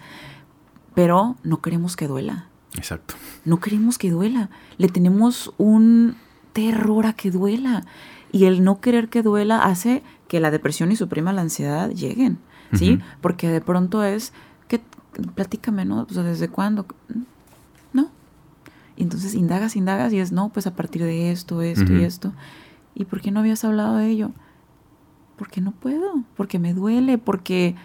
Pero 0.95 1.35
no 1.43 1.61
queremos 1.61 1.95
que 1.95 2.07
duela. 2.07 2.47
Exacto. 2.75 3.15
No 3.45 3.59
queremos 3.59 3.97
que 3.97 4.11
duela. 4.11 4.49
Le 4.77 4.89
tenemos 4.89 5.53
un 5.57 6.15
terror 6.53 7.05
a 7.05 7.13
que 7.13 7.31
duela. 7.31 7.85
Y 8.31 8.45
el 8.45 8.63
no 8.63 8.79
querer 8.79 9.09
que 9.09 9.23
duela 9.23 9.63
hace 9.63 10.03
que 10.27 10.39
la 10.39 10.51
depresión 10.51 10.91
y 10.91 10.95
su 10.95 11.07
prima 11.07 11.33
la 11.33 11.41
ansiedad 11.41 11.89
lleguen, 11.89 12.37
¿sí? 12.73 12.99
Porque 13.21 13.49
de 13.49 13.61
pronto 13.61 14.03
es, 14.03 14.33
que 14.67 14.81
platícame, 15.33 15.85
¿no? 15.85 16.05
O 16.09 16.13
sea, 16.13 16.23
¿desde 16.23 16.47
cuándo? 16.49 16.85
Y 18.99 19.03
entonces 19.03 19.33
indagas, 19.33 19.77
indagas 19.77 20.11
y 20.11 20.19
es, 20.19 20.33
no, 20.33 20.49
pues 20.49 20.67
a 20.67 20.75
partir 20.75 21.01
de 21.01 21.31
esto, 21.31 21.61
esto 21.61 21.93
y 21.93 22.03
esto. 22.03 22.33
¿Y 22.93 23.05
por 23.05 23.21
qué 23.21 23.31
no 23.31 23.39
habías 23.39 23.63
hablado 23.63 23.95
de 23.95 24.09
ello? 24.09 24.31
Porque 25.37 25.61
no 25.61 25.71
puedo, 25.71 26.21
porque 26.35 26.59
me 26.59 26.73
duele, 26.73 27.17
porque, 27.17 27.75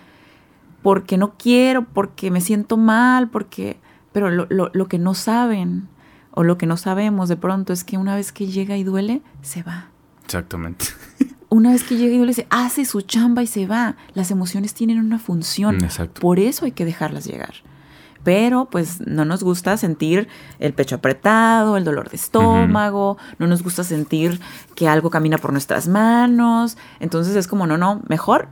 porque 0.83 1.17
no 1.17 1.35
quiero, 1.39 1.85
porque 1.85 2.33
me 2.33 2.41
siento 2.41 2.77
mal, 2.77 3.31
porque... 3.31 3.79
Pero 4.13 4.29
lo, 4.31 4.49
lo, 4.51 4.71
lo 4.75 4.89
que 4.89 4.99
no 4.99 5.15
saben 5.15 5.89
o 6.33 6.43
lo 6.43 6.59
que 6.59 6.67
no 6.67 6.77
sabemos 6.77 7.29
de 7.29 7.37
pronto 7.37 7.73
es 7.73 7.85
que 7.85 7.97
una 7.97 8.17
vez 8.17 8.33
que 8.33 8.49
llega 8.49 8.77
y 8.77 8.83
duele, 8.83 9.23
se 9.41 9.63
va. 9.63 9.91
Exactamente. 10.25 10.87
Una 11.49 11.71
vez 11.71 11.85
que 11.85 11.97
llega 11.97 12.13
y 12.13 12.19
duele, 12.19 12.35
se 12.35 12.49
hace 12.51 12.85
su 12.85 13.03
chamba 13.03 13.41
y 13.45 13.47
se 13.47 13.69
va. 13.69 13.97
Las 14.15 14.33
emociones 14.33 14.75
tienen 14.75 14.99
una 14.99 15.21
función. 15.21 15.77
Exacto. 15.85 16.21
Por 16.21 16.41
eso 16.41 16.65
hay 16.65 16.73
que 16.73 16.85
dejarlas 16.85 17.25
llegar. 17.25 17.55
Pero 18.25 18.69
pues 18.71 19.01
no 19.07 19.25
nos 19.25 19.45
gusta 19.45 19.77
sentir 19.77 20.29
el 20.59 20.73
pecho 20.73 20.97
apretado, 20.97 21.77
el 21.77 21.85
dolor 21.85 22.11
de 22.11 22.17
estómago, 22.17 23.19
no 23.39 23.47
nos 23.47 23.63
gusta 23.63 23.85
sentir 23.85 24.41
que 24.75 24.89
algo 24.89 25.11
camina 25.11 25.39
por 25.39 25.53
nuestras 25.53 25.87
manos. 25.89 26.77
Entonces 27.01 27.37
es 27.37 27.47
como, 27.47 27.67
no, 27.67 27.77
no, 27.77 28.03
mejor 28.09 28.49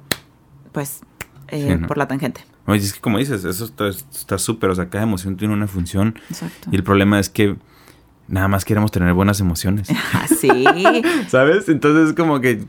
pues 0.73 1.01
eh, 1.49 1.79
por 1.87 1.99
la 1.99 2.09
tangente. 2.09 2.45
Oye, 2.67 2.83
es 2.83 2.93
que 2.93 3.01
como 3.01 3.19
dices, 3.19 3.45
eso 3.45 3.65
está 3.65 4.39
súper, 4.39 4.71
o 4.71 4.75
sea, 4.75 4.89
cada 4.89 5.05
emoción 5.05 5.37
tiene 5.37 5.55
una 5.55 5.67
función. 5.67 6.19
Exacto. 6.31 6.69
Y 6.71 6.77
el 6.77 6.85
problema 6.85 7.19
es 7.19 7.29
que 7.29 7.57
nada 8.29 8.49
más 8.49 8.65
queremos 8.65 8.91
tener 8.91 9.13
buenas 9.13 9.41
emociones. 9.41 9.89
Ah, 10.15 10.27
sí. 10.29 10.49
¿Sabes? 11.29 11.69
Entonces 11.69 12.11
es 12.11 12.15
como 12.15 12.41
que, 12.41 12.65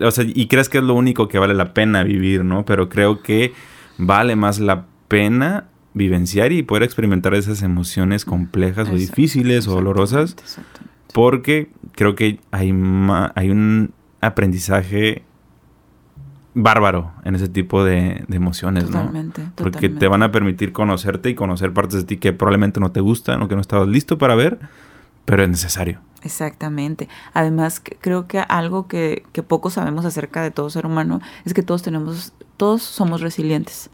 o 0.00 0.10
sea, 0.10 0.24
y 0.26 0.46
crees 0.46 0.68
que 0.68 0.78
es 0.78 0.84
lo 0.84 0.94
único 0.94 1.28
que 1.28 1.38
vale 1.38 1.54
la 1.54 1.74
pena 1.74 2.02
vivir, 2.04 2.44
¿no? 2.44 2.64
Pero 2.64 2.88
creo 2.88 3.22
que 3.22 3.54
vale 3.98 4.36
más 4.36 4.60
la 4.60 4.86
pena 5.08 5.68
vivenciar 5.94 6.52
y 6.52 6.62
poder 6.62 6.82
experimentar 6.82 7.34
esas 7.34 7.62
emociones 7.62 8.24
complejas 8.24 8.88
o 8.88 8.94
difíciles 8.94 9.68
o 9.68 9.72
dolorosas. 9.72 10.36
Porque 11.12 11.70
creo 11.92 12.14
que 12.14 12.40
hay, 12.50 12.74
hay 13.34 13.50
un 13.50 13.92
aprendizaje 14.20 15.22
bárbaro 16.54 17.12
en 17.24 17.34
ese 17.34 17.48
tipo 17.48 17.84
de, 17.84 18.24
emociones, 18.30 18.86
totalmente, 18.86 19.42
¿no? 19.42 19.52
Porque 19.56 19.88
te 19.88 20.08
van 20.08 20.22
a 20.22 20.32
permitir 20.32 20.72
conocerte 20.72 21.30
y 21.30 21.34
conocer 21.34 21.72
partes 21.72 22.00
de 22.00 22.04
ti 22.04 22.16
que 22.18 22.32
probablemente 22.32 22.80
no 22.80 22.92
te 22.92 23.00
gustan 23.00 23.42
o 23.42 23.48
que 23.48 23.54
no 23.54 23.60
estabas 23.60 23.88
listo 23.88 24.18
para 24.18 24.34
ver, 24.34 24.58
pero 25.24 25.42
es 25.42 25.48
necesario. 25.48 26.00
Exactamente. 26.22 27.08
Además, 27.34 27.82
creo 28.00 28.26
que 28.28 28.40
algo 28.40 28.86
que, 28.86 29.24
que 29.32 29.42
poco 29.42 29.70
sabemos 29.70 30.04
acerca 30.04 30.42
de 30.42 30.50
todo 30.50 30.70
ser 30.70 30.86
humano 30.86 31.20
es 31.44 31.52
que 31.52 31.62
todos 31.62 31.82
tenemos, 31.82 32.32
todos 32.56 32.82
somos 32.82 33.20
resilientes 33.22 33.90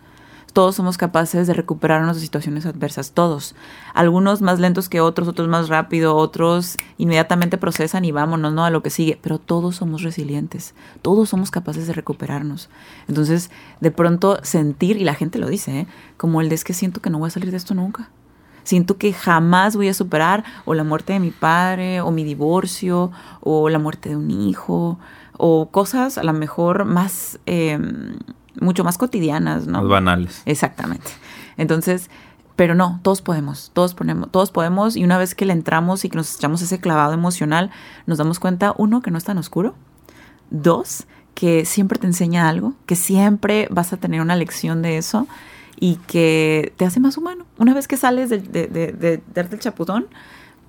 todos 0.52 0.74
somos 0.74 0.96
capaces 0.98 1.46
de 1.46 1.54
recuperarnos 1.54 2.16
de 2.16 2.22
situaciones 2.22 2.66
adversas, 2.66 3.12
todos. 3.12 3.54
Algunos 3.94 4.42
más 4.42 4.58
lentos 4.58 4.88
que 4.88 5.00
otros, 5.00 5.28
otros 5.28 5.48
más 5.48 5.68
rápido, 5.68 6.16
otros 6.16 6.76
inmediatamente 6.96 7.58
procesan 7.58 8.04
y 8.04 8.12
vámonos, 8.12 8.52
¿no? 8.52 8.64
A 8.64 8.70
lo 8.70 8.82
que 8.82 8.90
sigue, 8.90 9.18
pero 9.20 9.38
todos 9.38 9.76
somos 9.76 10.02
resilientes, 10.02 10.74
todos 11.02 11.28
somos 11.28 11.50
capaces 11.50 11.86
de 11.86 11.92
recuperarnos. 11.92 12.70
Entonces, 13.08 13.50
de 13.80 13.90
pronto 13.90 14.38
sentir, 14.42 14.96
y 14.96 15.04
la 15.04 15.14
gente 15.14 15.38
lo 15.38 15.48
dice, 15.48 15.80
¿eh? 15.80 15.86
como 16.16 16.40
el 16.40 16.48
de 16.48 16.54
es 16.54 16.64
que 16.64 16.74
siento 16.74 17.00
que 17.00 17.10
no 17.10 17.18
voy 17.18 17.28
a 17.28 17.30
salir 17.30 17.50
de 17.50 17.56
esto 17.56 17.74
nunca. 17.74 18.10
Siento 18.64 18.98
que 18.98 19.12
jamás 19.12 19.76
voy 19.76 19.88
a 19.88 19.94
superar 19.94 20.44
o 20.64 20.74
la 20.74 20.84
muerte 20.84 21.14
de 21.14 21.20
mi 21.20 21.30
padre, 21.30 22.00
o 22.00 22.10
mi 22.10 22.24
divorcio, 22.24 23.10
o 23.40 23.68
la 23.70 23.78
muerte 23.78 24.10
de 24.10 24.16
un 24.16 24.30
hijo, 24.30 24.98
o 25.36 25.70
cosas 25.70 26.18
a 26.18 26.24
lo 26.24 26.32
mejor 26.32 26.84
más... 26.84 27.38
Em, 27.46 28.18
mucho 28.60 28.84
más 28.84 28.98
cotidianas, 28.98 29.66
¿no? 29.66 29.80
Más 29.80 29.88
banales. 29.88 30.42
Exactamente. 30.44 31.10
Entonces, 31.56 32.10
pero 32.58 32.74
no, 32.74 32.98
todos 33.02 33.22
podemos, 33.22 33.70
todos 33.72 33.94
ponemos, 33.94 34.30
todos 34.32 34.50
podemos 34.50 34.96
y 34.96 35.04
una 35.04 35.16
vez 35.16 35.36
que 35.36 35.46
le 35.46 35.52
entramos 35.52 36.04
y 36.04 36.08
que 36.08 36.16
nos 36.16 36.36
echamos 36.36 36.60
ese 36.60 36.80
clavado 36.80 37.12
emocional, 37.12 37.70
nos 38.06 38.18
damos 38.18 38.40
cuenta, 38.40 38.74
uno, 38.76 39.00
que 39.00 39.12
no 39.12 39.18
es 39.18 39.22
tan 39.22 39.38
oscuro, 39.38 39.76
dos, 40.50 41.06
que 41.34 41.64
siempre 41.64 42.00
te 42.00 42.08
enseña 42.08 42.48
algo, 42.48 42.74
que 42.84 42.96
siempre 42.96 43.68
vas 43.70 43.92
a 43.92 43.96
tener 43.96 44.20
una 44.20 44.34
lección 44.34 44.82
de 44.82 44.98
eso 44.98 45.28
y 45.78 46.00
que 46.08 46.72
te 46.76 46.84
hace 46.84 46.98
más 46.98 47.16
humano. 47.16 47.46
Una 47.58 47.74
vez 47.74 47.86
que 47.86 47.96
sales 47.96 48.28
de, 48.28 48.38
de, 48.38 48.66
de, 48.66 49.22
darte 49.32 49.54
el 49.54 49.60
chaputón, 49.60 50.08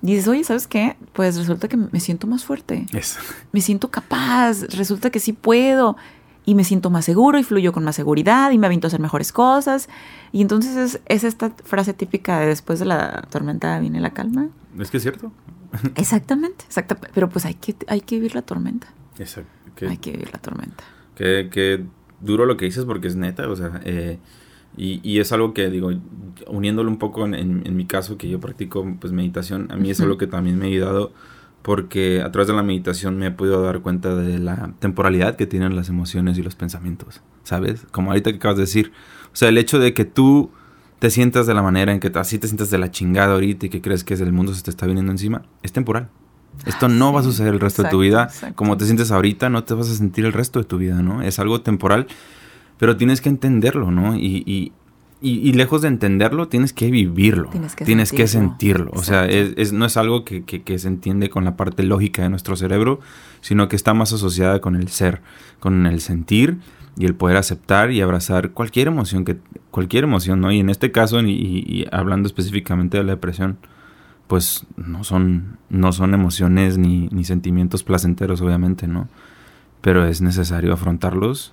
dices, 0.00 0.28
oye, 0.28 0.44
¿sabes 0.44 0.68
qué? 0.68 0.96
Pues 1.12 1.36
resulta 1.36 1.66
que 1.66 1.76
me 1.76 1.98
siento 1.98 2.28
más 2.28 2.44
fuerte. 2.44 2.86
Eso. 2.92 3.18
Me 3.50 3.60
siento 3.60 3.90
capaz, 3.90 4.62
resulta 4.76 5.10
que 5.10 5.18
sí 5.18 5.32
puedo 5.32 5.96
y 6.44 6.54
me 6.54 6.64
siento 6.64 6.90
más 6.90 7.04
seguro 7.04 7.38
y 7.38 7.42
fluyo 7.42 7.72
con 7.72 7.84
más 7.84 7.96
seguridad 7.96 8.50
y 8.50 8.58
me 8.58 8.66
aviento 8.66 8.86
a 8.86 8.88
hacer 8.88 9.00
mejores 9.00 9.32
cosas. 9.32 9.88
Y 10.32 10.42
entonces 10.42 11.00
es, 11.06 11.24
esta 11.24 11.50
frase 11.64 11.92
típica 11.94 12.40
de 12.40 12.46
después 12.46 12.78
de 12.78 12.86
la 12.86 13.22
tormenta 13.30 13.78
viene 13.78 14.00
la 14.00 14.10
calma. 14.10 14.48
Es 14.78 14.90
que 14.90 14.96
es 14.96 15.02
cierto. 15.02 15.32
Exactamente, 15.94 16.64
exactamente. 16.66 17.10
Pero 17.14 17.28
pues 17.28 17.44
hay 17.44 17.54
que, 17.54 17.76
hay 17.86 18.00
que 18.00 18.16
vivir 18.16 18.34
la 18.34 18.42
tormenta. 18.42 18.88
Exacto. 19.18 19.50
hay 19.86 19.98
que 19.98 20.12
vivir 20.12 20.30
la 20.32 20.38
tormenta. 20.38 20.82
Qué, 21.14 21.84
duro 22.20 22.46
lo 22.46 22.56
que 22.56 22.64
dices 22.64 22.84
porque 22.84 23.08
es 23.08 23.16
neta, 23.16 23.48
o 23.48 23.56
sea, 23.56 23.80
eh, 23.84 24.18
y, 24.76 25.00
y, 25.02 25.20
es 25.20 25.32
algo 25.32 25.52
que 25.52 25.68
digo, 25.68 25.90
uniéndolo 26.46 26.90
un 26.90 26.98
poco 26.98 27.24
en, 27.26 27.34
en, 27.34 27.76
mi 27.76 27.86
caso, 27.86 28.16
que 28.16 28.28
yo 28.28 28.40
practico 28.40 28.86
pues 29.00 29.12
meditación, 29.12 29.70
a 29.70 29.76
mí 29.76 29.90
es 29.90 30.00
algo 30.00 30.16
que 30.16 30.26
también 30.26 30.58
me 30.58 30.66
ha 30.66 30.68
ayudado 30.68 31.12
porque 31.62 32.22
a 32.22 32.30
través 32.32 32.48
de 32.48 32.54
la 32.54 32.62
meditación 32.62 33.18
me 33.18 33.26
he 33.26 33.30
podido 33.30 33.62
dar 33.62 33.80
cuenta 33.80 34.14
de 34.14 34.38
la 34.38 34.72
temporalidad 34.78 35.36
que 35.36 35.46
tienen 35.46 35.76
las 35.76 35.88
emociones 35.88 36.38
y 36.38 36.42
los 36.42 36.54
pensamientos, 36.54 37.20
¿sabes? 37.44 37.86
Como 37.90 38.10
ahorita 38.10 38.30
que 38.30 38.38
acabas 38.38 38.56
de 38.56 38.62
decir, 38.62 38.92
o 39.32 39.36
sea, 39.36 39.48
el 39.48 39.58
hecho 39.58 39.78
de 39.78 39.94
que 39.94 40.04
tú 40.04 40.50
te 40.98 41.10
sientas 41.10 41.46
de 41.46 41.54
la 41.54 41.62
manera 41.62 41.92
en 41.92 42.00
que 42.00 42.10
así 42.14 42.38
te 42.38 42.46
sientas 42.46 42.70
de 42.70 42.78
la 42.78 42.90
chingada 42.90 43.34
ahorita 43.34 43.66
y 43.66 43.68
que 43.68 43.80
crees 43.80 44.04
que 44.04 44.14
el 44.14 44.32
mundo 44.32 44.54
se 44.54 44.62
te 44.62 44.70
está 44.70 44.86
viniendo 44.86 45.12
encima, 45.12 45.42
es 45.62 45.72
temporal. 45.72 46.08
Esto 46.66 46.88
no 46.88 47.12
va 47.12 47.20
a 47.20 47.22
suceder 47.22 47.54
el 47.54 47.60
resto 47.60 47.82
de 47.82 47.88
tu 47.88 48.00
vida. 48.00 48.28
Como 48.54 48.76
te 48.76 48.84
sientes 48.84 49.10
ahorita, 49.10 49.48
no 49.48 49.64
te 49.64 49.72
vas 49.74 49.88
a 49.88 49.94
sentir 49.94 50.26
el 50.26 50.32
resto 50.32 50.58
de 50.58 50.66
tu 50.66 50.78
vida, 50.78 51.00
¿no? 51.00 51.22
Es 51.22 51.38
algo 51.38 51.62
temporal, 51.62 52.06
pero 52.78 52.96
tienes 52.96 53.20
que 53.20 53.28
entenderlo, 53.28 53.90
¿no? 53.90 54.14
Y, 54.14 54.42
y, 54.46 54.72
lejos 55.20 55.82
de 55.82 55.88
entenderlo, 55.88 56.48
tienes 56.48 56.72
que 56.72 56.90
vivirlo. 56.90 57.50
Tienes 57.84 58.12
que, 58.12 58.26
sentirlo. 58.26 58.90
O 58.94 59.02
sea, 59.02 59.26
es, 59.26 59.72
no 59.72 59.84
es 59.84 59.96
algo 59.96 60.24
que, 60.24 60.44
que, 60.44 60.78
se 60.78 60.88
entiende 60.88 61.28
con 61.28 61.44
la 61.44 61.56
parte 61.56 61.82
lógica 61.82 62.22
de 62.22 62.30
nuestro 62.30 62.56
cerebro, 62.56 63.00
sino 63.40 63.68
que 63.68 63.76
está 63.76 63.92
más 63.92 64.12
asociada 64.12 64.60
con 64.60 64.76
el 64.76 64.88
ser, 64.88 65.20
con 65.58 65.86
el 65.86 66.00
sentir 66.00 66.58
y 66.96 67.04
el 67.04 67.14
poder 67.14 67.36
aceptar 67.36 67.90
y 67.90 68.00
abrazar 68.00 68.52
cualquier 68.52 68.88
emoción, 68.88 69.24
que, 69.24 69.36
cualquier 69.70 70.04
emoción, 70.04 70.40
¿no? 70.40 70.52
Y 70.52 70.60
en 70.60 70.70
este 70.70 70.90
caso, 70.90 71.20
y, 71.20 71.86
hablando 71.92 72.26
específicamente 72.26 72.96
de 72.96 73.04
la 73.04 73.12
depresión, 73.12 73.58
pues 74.26 74.66
no 74.76 75.04
son, 75.04 75.58
no 75.68 75.92
son 75.92 76.14
emociones 76.14 76.78
ni, 76.78 77.08
ni 77.08 77.24
sentimientos 77.24 77.82
placenteros, 77.82 78.40
obviamente, 78.40 78.86
¿no? 78.86 79.08
Pero 79.80 80.06
es 80.06 80.20
necesario 80.20 80.72
afrontarlos 80.72 81.52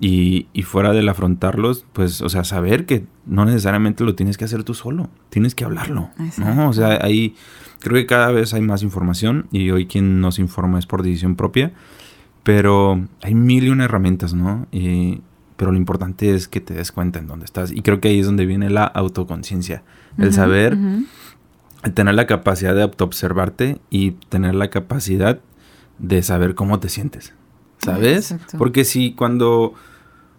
y, 0.00 0.46
y, 0.52 0.62
fuera 0.62 0.92
del 0.92 1.08
afrontarlos, 1.08 1.84
pues, 1.92 2.20
o 2.20 2.28
sea, 2.28 2.44
saber 2.44 2.86
que 2.86 3.04
no 3.26 3.44
necesariamente 3.44 4.04
lo 4.04 4.14
tienes 4.14 4.36
que 4.38 4.44
hacer 4.44 4.62
tú 4.62 4.74
solo, 4.74 5.10
tienes 5.28 5.54
que 5.54 5.64
hablarlo, 5.64 6.10
¿no? 6.36 6.68
O 6.68 6.72
sea, 6.72 6.98
ahí 7.02 7.34
creo 7.80 7.94
que 7.94 8.06
cada 8.06 8.30
vez 8.30 8.54
hay 8.54 8.60
más 8.60 8.82
información 8.82 9.48
y 9.50 9.70
hoy 9.70 9.86
quien 9.86 10.20
nos 10.20 10.38
informa 10.38 10.78
es 10.78 10.86
por 10.86 11.02
decisión 11.02 11.34
propia, 11.34 11.72
pero 12.44 13.06
hay 13.22 13.34
mil 13.34 13.64
y 13.64 13.70
una 13.70 13.86
herramientas, 13.86 14.34
¿no? 14.34 14.66
Y, 14.70 15.20
pero 15.56 15.72
lo 15.72 15.78
importante 15.78 16.32
es 16.32 16.46
que 16.46 16.60
te 16.60 16.74
des 16.74 16.92
cuenta 16.92 17.18
en 17.18 17.26
dónde 17.26 17.44
estás 17.44 17.72
y 17.72 17.82
creo 17.82 18.00
que 18.00 18.08
ahí 18.08 18.20
es 18.20 18.26
donde 18.26 18.46
viene 18.46 18.70
la 18.70 18.84
autoconciencia, 18.84 19.82
el 20.16 20.32
saber, 20.32 20.78
el 21.82 21.92
tener 21.92 22.14
la 22.14 22.26
capacidad 22.26 22.74
de 22.76 22.82
autoobservarte 22.82 23.80
y 23.90 24.12
tener 24.28 24.54
la 24.54 24.70
capacidad 24.70 25.40
de 25.98 26.22
saber 26.22 26.54
cómo 26.54 26.78
te 26.78 26.88
sientes. 26.88 27.34
¿Sabes? 27.78 28.36
Porque 28.56 28.84
si 28.84 29.12
cuando 29.12 29.74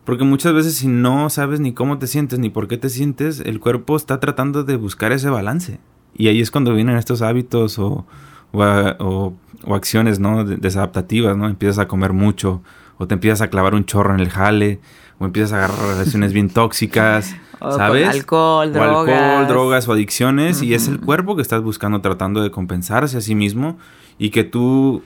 porque 0.10 0.24
muchas 0.24 0.54
veces 0.54 0.74
si 0.74 0.88
no 0.88 1.30
sabes 1.30 1.60
ni 1.60 1.72
cómo 1.72 2.00
te 2.00 2.08
sientes 2.08 2.40
ni 2.40 2.50
por 2.50 2.68
qué 2.68 2.80
te 2.80 2.90
sientes, 2.90 3.42
el 3.42 3.60
cuerpo 3.60 3.96
está 3.96 4.20
tratando 4.20 4.64
de 4.64 4.76
buscar 4.76 5.12
ese 5.12 5.30
balance. 5.30 5.80
Y 6.16 6.30
ahí 6.30 6.42
es 6.42 6.50
cuando 6.50 6.74
vienen 6.74 6.98
estos 6.98 7.22
hábitos 7.22 7.78
o, 7.78 8.08
o, 8.52 9.34
acciones 9.72 10.20
¿no? 10.20 10.46
desadaptativas, 10.46 11.38
¿no? 11.38 11.46
Empiezas 11.46 11.78
a 11.78 11.88
comer 11.88 12.14
mucho, 12.14 12.64
o 12.98 13.06
te 13.06 13.14
empiezas 13.14 13.42
a 13.42 13.52
clavar 13.52 13.76
un 13.76 13.86
chorro 13.86 14.16
en 14.16 14.20
el 14.20 14.30
jale, 14.30 14.80
o 15.20 15.26
empiezas 15.26 15.54
a 15.54 15.58
agarrar 15.58 15.90
relaciones 15.90 16.34
bien 16.34 16.50
tóxicas, 16.50 17.36
¿sabes? 17.60 18.10
alcohol, 18.10 18.74
drogas. 18.74 18.96
O 18.96 19.12
alcohol, 19.12 19.48
drogas 19.48 19.88
o 19.90 19.94
adicciones, 19.94 20.64
y 20.64 20.74
es 20.74 20.88
el 20.88 21.00
cuerpo 21.00 21.36
que 21.36 21.44
estás 21.44 21.62
buscando 21.62 22.02
tratando 22.02 22.42
de 22.42 22.50
compensarse 22.50 23.16
a 23.16 23.22
sí 23.22 23.36
mismo, 23.36 23.78
y 24.18 24.32
que 24.32 24.44
tú 24.44 25.04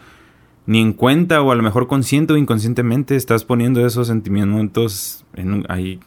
ni 0.66 0.80
en 0.80 0.94
cuenta 0.94 1.42
o 1.42 1.52
a 1.52 1.56
lo 1.56 1.64
mejor 1.64 1.88
consciente 1.88 2.34
o 2.34 2.38
inconscientemente 2.38 3.16
estás 3.16 3.44
poniendo 3.44 3.86
esos 3.86 4.08
sentimientos 4.08 5.26
en, 5.34 5.66
ahí 5.70 6.00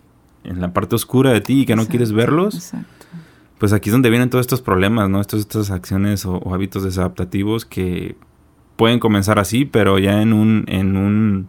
en 0.45 0.61
la 0.61 0.73
parte 0.73 0.95
oscura 0.95 1.33
de 1.33 1.41
ti 1.41 1.63
y 1.63 1.67
que 1.67 1.77
no 1.77 1.87
quieres 1.87 2.13
verlos. 2.13 2.55
Exacto. 2.55 3.07
Pues 3.59 3.73
aquí 3.73 3.89
es 3.89 3.93
donde 3.93 4.11
vienen 4.11 4.31
todos 4.31 4.43
estos 4.43 4.61
problemas, 4.61 5.09
¿no? 5.09 5.21
Estos, 5.21 5.41
estas 5.41 5.71
acciones 5.71 6.27
o, 6.27 6.55
hábitos 6.55 6.85
desadaptativos 6.85 7.65
que 7.65 8.17
pueden 8.77 8.99
comenzar 8.99 9.39
así, 9.39 9.65
pero 9.65 9.99
ya 9.99 10.21
en 10.21 10.33
un, 10.33 10.65
en 10.69 10.97
un 10.97 11.49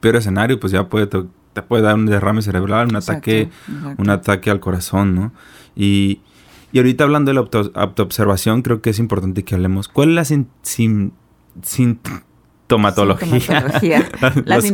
peor 0.00 0.16
escenario, 0.16 0.58
pues 0.58 0.72
ya 0.72 0.88
puede, 0.88 1.06
te, 1.06 1.62
puede 1.62 1.82
dar 1.82 1.96
un 1.96 2.06
derrame 2.06 2.40
cerebral, 2.40 2.88
un 2.88 2.96
ataque, 2.96 3.50
un 3.98 4.08
ataque 4.08 4.50
al 4.50 4.60
corazón, 4.60 5.14
¿no? 5.14 5.32
Y, 5.76 6.20
y 6.72 6.78
ahorita 6.78 7.04
hablando 7.04 7.30
de 7.30 7.34
la 7.34 7.40
autoobservación, 7.74 8.62
creo 8.62 8.80
que 8.80 8.90
es 8.90 8.98
importante 8.98 9.44
que 9.44 9.54
hablemos. 9.54 9.88
¿Cuál 9.88 10.10
es 10.10 10.14
la 10.14 10.24
sin, 10.24 10.48
sin, 10.62 11.12
sin 11.62 12.00
Tomatología. 12.66 13.62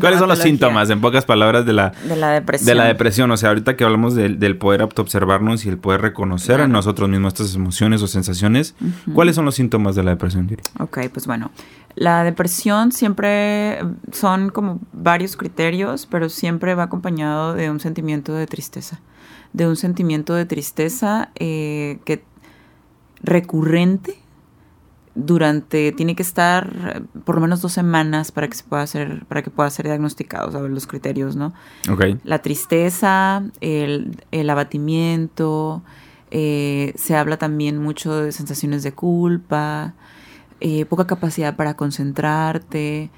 ¿Cuáles 0.00 0.18
son 0.20 0.28
los 0.28 0.38
síntomas, 0.38 0.90
en 0.90 1.00
pocas 1.00 1.24
palabras, 1.24 1.66
de 1.66 1.72
la, 1.72 1.92
de 2.04 2.14
la 2.14 2.30
depresión? 2.30 2.66
De 2.66 2.74
la 2.76 2.84
depresión. 2.84 3.30
O 3.32 3.36
sea, 3.36 3.48
ahorita 3.48 3.76
que 3.76 3.84
hablamos 3.84 4.14
del, 4.14 4.56
poder 4.58 4.82
autoobservarnos 4.82 5.64
y 5.66 5.68
el 5.68 5.78
poder 5.78 6.00
reconocer 6.00 6.60
en 6.60 6.70
nosotros 6.70 7.08
mismos 7.08 7.34
estas 7.34 7.54
emociones 7.54 8.02
o 8.02 8.06
sensaciones, 8.06 8.76
¿cuáles 9.12 9.34
son 9.34 9.44
los 9.44 9.56
síntomas 9.56 9.96
de 9.96 10.04
la 10.04 10.12
depresión, 10.12 10.48
Ok, 10.78 10.98
pues 11.12 11.26
bueno. 11.26 11.50
La 11.96 12.22
depresión 12.22 12.92
siempre 12.92 13.80
son 14.12 14.50
como 14.50 14.78
varios 14.92 15.36
criterios, 15.36 16.06
pero 16.06 16.28
siempre 16.28 16.76
va 16.76 16.84
acompañado 16.84 17.54
de 17.54 17.70
un 17.70 17.80
sentimiento 17.80 18.32
de 18.34 18.46
tristeza. 18.46 19.00
De 19.52 19.66
un 19.66 19.74
sentimiento 19.74 20.34
de 20.34 20.46
tristeza 20.46 21.30
eh, 21.34 21.98
que 22.04 22.22
recurrente 23.22 24.18
durante, 25.26 25.92
tiene 25.92 26.14
que 26.14 26.22
estar 26.22 26.72
eh, 26.94 27.00
por 27.24 27.36
lo 27.36 27.40
menos 27.40 27.60
dos 27.60 27.72
semanas 27.72 28.32
para 28.32 28.48
que 28.48 28.56
se 28.56 28.64
pueda 28.64 28.82
hacer, 28.82 29.24
para 29.26 29.42
que 29.42 29.50
pueda 29.50 29.68
ser 29.70 29.86
diagnosticado, 29.86 30.50
saber 30.50 30.70
los 30.70 30.86
criterios, 30.86 31.36
¿no? 31.36 31.52
La 32.24 32.40
tristeza, 32.40 33.42
el, 33.60 34.50
abatimiento, 34.50 35.82
eh, 36.30 36.92
se 36.96 37.16
habla 37.16 37.36
también 37.36 37.78
mucho 37.78 38.22
de 38.22 38.32
sensaciones 38.32 38.82
de 38.82 38.92
culpa, 38.92 39.94
eh, 40.60 40.84
poca 40.86 41.06
capacidad 41.06 41.56
para 41.56 41.74
concentrarte. 41.74 43.10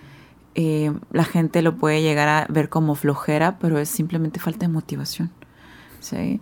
la 0.55 1.25
gente 1.25 1.63
lo 1.63 1.77
puede 1.77 2.03
llegar 2.03 2.29
a 2.29 2.47
ver 2.49 2.69
como 2.69 2.95
flojera, 2.95 3.59
pero 3.59 3.79
es 3.79 3.89
simplemente 3.89 4.41
falta 4.41 4.67
de 4.67 4.73
motivación. 4.73 5.31
¿sí? 6.01 6.41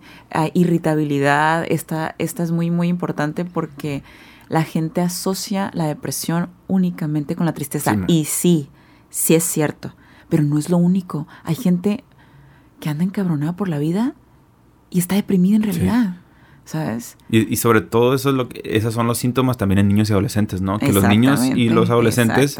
irritabilidad, 0.53 1.65
esta, 1.69 2.15
esta 2.17 2.41
es 2.43 2.51
muy, 2.51 2.71
muy 2.71 2.87
importante 2.87 3.45
porque 3.45 4.03
la 4.51 4.63
gente 4.63 4.99
asocia 4.99 5.71
la 5.73 5.85
depresión 5.85 6.49
únicamente 6.67 7.37
con 7.37 7.45
la 7.45 7.53
tristeza. 7.53 7.95
y 8.07 8.25
sí, 8.25 8.69
sí 9.09 9.33
es 9.33 9.45
cierto, 9.45 9.95
pero 10.27 10.43
no 10.43 10.57
es 10.57 10.69
lo 10.69 10.75
único. 10.75 11.25
Hay 11.45 11.55
gente 11.55 12.03
que 12.81 12.89
anda 12.89 13.05
encabronada 13.05 13.55
por 13.55 13.69
la 13.69 13.79
vida 13.79 14.13
y 14.89 14.99
está 14.99 15.15
deprimida 15.15 15.55
en 15.55 15.63
realidad. 15.63 16.17
¿Sabes? 16.65 17.17
Y, 17.29 17.55
sobre 17.55 17.81
todo 17.81 18.13
eso 18.13 18.29
es 18.29 18.35
lo 18.35 18.47
que, 18.47 18.61
esos 18.63 18.93
son 18.93 19.07
los 19.07 19.17
síntomas 19.17 19.57
también 19.57 19.79
en 19.79 19.87
niños 19.87 20.09
y 20.09 20.13
adolescentes, 20.13 20.61
¿no? 20.61 20.79
Que 20.79 20.91
los 20.91 21.05
niños 21.05 21.43
y 21.43 21.69
los 21.69 21.89
adolescentes 21.89 22.57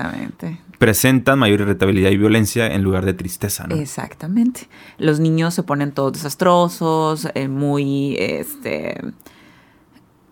presentan 0.80 1.40
mayor 1.40 1.62
irritabilidad 1.62 2.10
y 2.10 2.18
violencia 2.18 2.68
en 2.68 2.84
lugar 2.84 3.06
de 3.06 3.14
tristeza, 3.14 3.68
¿no? 3.68 3.76
Exactamente. 3.76 4.70
Los 4.98 5.20
niños 5.20 5.54
se 5.54 5.64
ponen 5.64 5.92
todos 5.92 6.14
desastrosos, 6.14 7.28
eh, 7.36 7.48
muy, 7.48 8.16
este, 8.18 8.98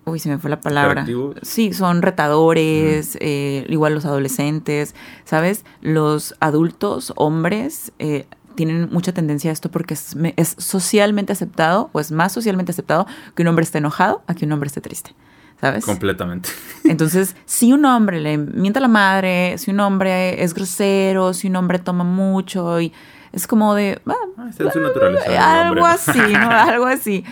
uy, 0.10 0.20
se 0.20 0.30
me 0.30 0.38
fue 0.38 0.50
la 0.50 0.60
palabra. 0.60 1.06
Sí, 1.42 1.74
son 1.74 2.02
retadores, 2.02 3.18
eh, 3.22 3.66
igual 3.70 3.94
los 3.94 4.06
adolescentes, 4.06 4.96
¿sabes? 5.24 5.66
Los 5.82 6.36
adultos, 6.40 7.14
hombres, 7.16 7.92
eh, 8.00 8.26
tienen 8.56 8.90
mucha 8.92 9.14
tendencia 9.14 9.52
a 9.52 9.54
esto 9.54 9.72
porque 9.72 9.94
es, 9.94 10.16
es, 10.36 10.56
socialmente 10.58 11.32
aceptado, 11.32 11.90
o 11.94 12.00
es 12.00 12.12
más 12.12 12.34
socialmente 12.34 12.72
aceptado 12.72 13.08
que 13.36 13.44
un 13.44 13.48
hombre 13.48 13.64
esté 13.64 13.78
enojado 13.78 14.22
a 14.28 14.34
que 14.34 14.46
un 14.46 14.52
hombre 14.52 14.68
esté 14.68 14.82
triste. 14.82 15.16
¿Sabes? 15.62 15.86
Completamente. 15.86 16.50
Entonces, 16.86 17.36
si 17.46 17.74
un 17.74 17.84
hombre 17.86 18.22
le 18.22 18.38
mienta 18.38 18.80
a 18.80 18.82
la 18.82 18.88
madre, 18.88 19.58
si 19.58 19.72
un 19.72 19.80
hombre 19.82 20.42
es 20.42 20.54
grosero, 20.54 21.34
si 21.34 21.48
un 21.48 21.58
hombre 21.58 21.80
toma 21.80 22.06
mucho 22.06 22.80
y 22.80 22.94
es 23.32 23.48
como 23.48 23.76
de... 23.76 24.02
Ah, 24.06 24.14
ah, 24.38 24.50
su 24.52 24.80
naturaleza. 24.80 25.62
Algo 25.62 25.86
así, 25.86 26.18
¿no? 26.18 26.50
algo 26.50 26.86
así. 26.86 27.24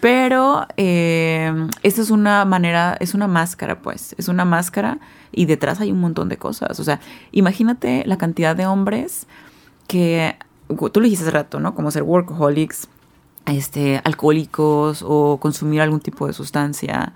Pero 0.00 0.66
eh, 0.76 1.68
esta 1.82 2.02
es 2.02 2.10
una 2.10 2.44
manera, 2.44 2.96
es 3.00 3.14
una 3.14 3.26
máscara, 3.26 3.80
pues. 3.80 4.14
Es 4.18 4.28
una 4.28 4.44
máscara 4.44 4.98
y 5.32 5.46
detrás 5.46 5.80
hay 5.80 5.92
un 5.92 6.00
montón 6.00 6.28
de 6.28 6.36
cosas. 6.36 6.78
O 6.78 6.84
sea, 6.84 7.00
imagínate 7.32 8.04
la 8.06 8.18
cantidad 8.18 8.54
de 8.54 8.66
hombres 8.66 9.26
que, 9.86 10.36
tú 10.68 11.00
lo 11.00 11.04
dijiste 11.04 11.24
hace 11.24 11.30
rato, 11.30 11.58
¿no? 11.58 11.74
Como 11.74 11.90
ser 11.90 12.02
workaholics, 12.02 12.88
este, 13.46 14.00
alcohólicos 14.04 15.04
o 15.06 15.38
consumir 15.40 15.80
algún 15.80 16.00
tipo 16.00 16.26
de 16.26 16.32
sustancia. 16.32 17.14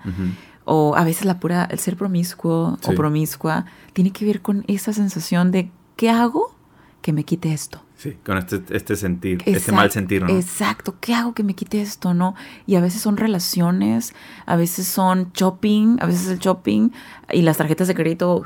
O 0.65 0.95
a 0.95 1.03
veces 1.03 1.25
la 1.25 1.39
pura, 1.39 1.67
el 1.69 1.79
ser 1.79 1.95
promiscuo 1.95 2.77
o 2.83 2.91
promiscua 2.93 3.65
tiene 3.93 4.11
que 4.11 4.25
ver 4.25 4.41
con 4.41 4.63
esa 4.67 4.93
sensación 4.93 5.51
de 5.51 5.71
¿qué 5.95 6.09
hago 6.09 6.55
que 7.01 7.13
me 7.13 7.23
quite 7.23 7.51
esto? 7.51 7.81
Sí, 8.01 8.17
con 8.25 8.35
este, 8.39 8.63
este 8.71 8.95
sentir, 8.95 9.43
este 9.45 9.71
mal 9.71 9.91
sentir, 9.91 10.23
¿no? 10.23 10.29
Exacto, 10.29 10.95
¿qué 10.99 11.13
hago 11.13 11.35
que 11.35 11.43
me 11.43 11.53
quite 11.53 11.83
esto, 11.83 12.15
no? 12.15 12.33
Y 12.65 12.73
a 12.73 12.81
veces 12.81 12.99
son 12.99 13.15
relaciones, 13.15 14.15
a 14.47 14.55
veces 14.55 14.87
son 14.87 15.31
shopping, 15.35 15.97
a 15.99 16.07
veces 16.07 16.27
el 16.29 16.39
shopping 16.39 16.89
y 17.31 17.43
las 17.43 17.57
tarjetas 17.57 17.87
de 17.87 17.93
crédito, 17.93 18.43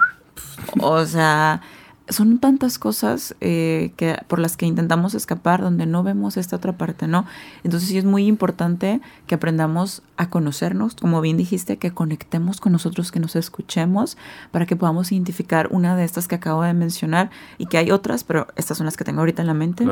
o 0.81 1.05
sea, 1.05 1.61
son 2.07 2.39
tantas 2.39 2.77
cosas 2.77 3.35
eh, 3.41 3.91
que, 3.97 4.17
por 4.27 4.39
las 4.39 4.57
que 4.57 4.65
intentamos 4.65 5.15
escapar 5.15 5.61
donde 5.61 5.85
no 5.85 6.03
vemos 6.03 6.37
esta 6.37 6.55
otra 6.55 6.77
parte, 6.77 7.07
¿no? 7.07 7.25
Entonces 7.63 7.89
sí 7.89 7.97
es 7.97 8.05
muy 8.05 8.27
importante 8.27 9.01
que 9.25 9.35
aprendamos 9.35 10.03
a 10.17 10.29
conocernos, 10.29 10.95
como 10.95 11.19
bien 11.21 11.37
dijiste, 11.37 11.77
que 11.77 11.91
conectemos 11.91 12.61
con 12.61 12.73
nosotros, 12.73 13.11
que 13.11 13.19
nos 13.19 13.35
escuchemos 13.35 14.17
para 14.51 14.65
que 14.65 14.75
podamos 14.75 15.11
identificar 15.11 15.67
una 15.71 15.95
de 15.95 16.03
estas 16.03 16.27
que 16.27 16.35
acabo 16.35 16.61
de 16.61 16.73
mencionar 16.73 17.31
y 17.57 17.65
que 17.65 17.79
hay 17.79 17.91
otras, 17.91 18.23
pero 18.23 18.47
estas 18.55 18.77
son 18.77 18.85
las 18.85 18.97
que 18.97 19.03
tengo 19.03 19.21
ahorita 19.21 19.41
en 19.41 19.47
la 19.47 19.55
mente. 19.55 19.85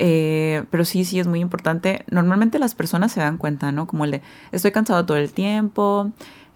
Eh, 0.00 0.64
pero 0.70 0.84
sí, 0.84 1.04
sí 1.04 1.20
es 1.20 1.26
muy 1.28 1.40
importante. 1.40 2.04
Normalmente 2.10 2.58
las 2.58 2.74
personas 2.74 3.12
se 3.12 3.20
dan 3.20 3.36
cuenta, 3.36 3.70
¿no? 3.70 3.86
Como 3.86 4.04
el 4.04 4.10
de, 4.12 4.22
estoy 4.50 4.72
cansado 4.72 5.06
todo 5.06 5.16
el 5.16 5.32
tiempo, 5.32 6.10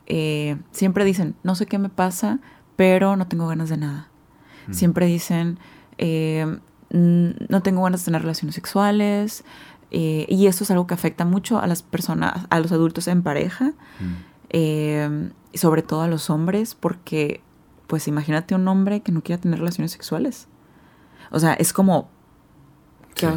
eh, 0.06 0.56
siempre 0.72 1.04
dicen, 1.04 1.36
no 1.44 1.54
sé 1.54 1.66
qué 1.66 1.78
me 1.78 1.88
pasa, 1.88 2.40
pero 2.74 3.16
no 3.16 3.28
tengo 3.28 3.46
ganas 3.46 3.68
de 3.68 3.76
nada 3.76 4.11
Siempre 4.70 5.06
dicen, 5.06 5.58
eh, 5.98 6.58
no 6.90 7.62
tengo 7.62 7.82
ganas 7.82 8.00
de 8.00 8.04
tener 8.06 8.22
relaciones 8.22 8.54
sexuales. 8.54 9.44
Eh, 9.94 10.24
y 10.28 10.46
esto 10.46 10.64
es 10.64 10.70
algo 10.70 10.86
que 10.86 10.94
afecta 10.94 11.26
mucho 11.26 11.58
a 11.58 11.66
las 11.66 11.82
personas, 11.82 12.46
a 12.48 12.60
los 12.60 12.72
adultos 12.72 13.08
en 13.08 13.22
pareja, 13.22 13.74
eh, 14.48 15.30
y 15.52 15.58
sobre 15.58 15.82
todo 15.82 16.00
a 16.00 16.08
los 16.08 16.30
hombres, 16.30 16.74
porque, 16.74 17.42
pues 17.88 18.08
imagínate 18.08 18.54
un 18.54 18.66
hombre 18.68 19.02
que 19.02 19.12
no 19.12 19.22
quiera 19.22 19.40
tener 19.40 19.58
relaciones 19.58 19.92
sexuales. 19.92 20.48
O 21.30 21.38
sea, 21.38 21.52
es 21.52 21.74
como, 21.74 22.08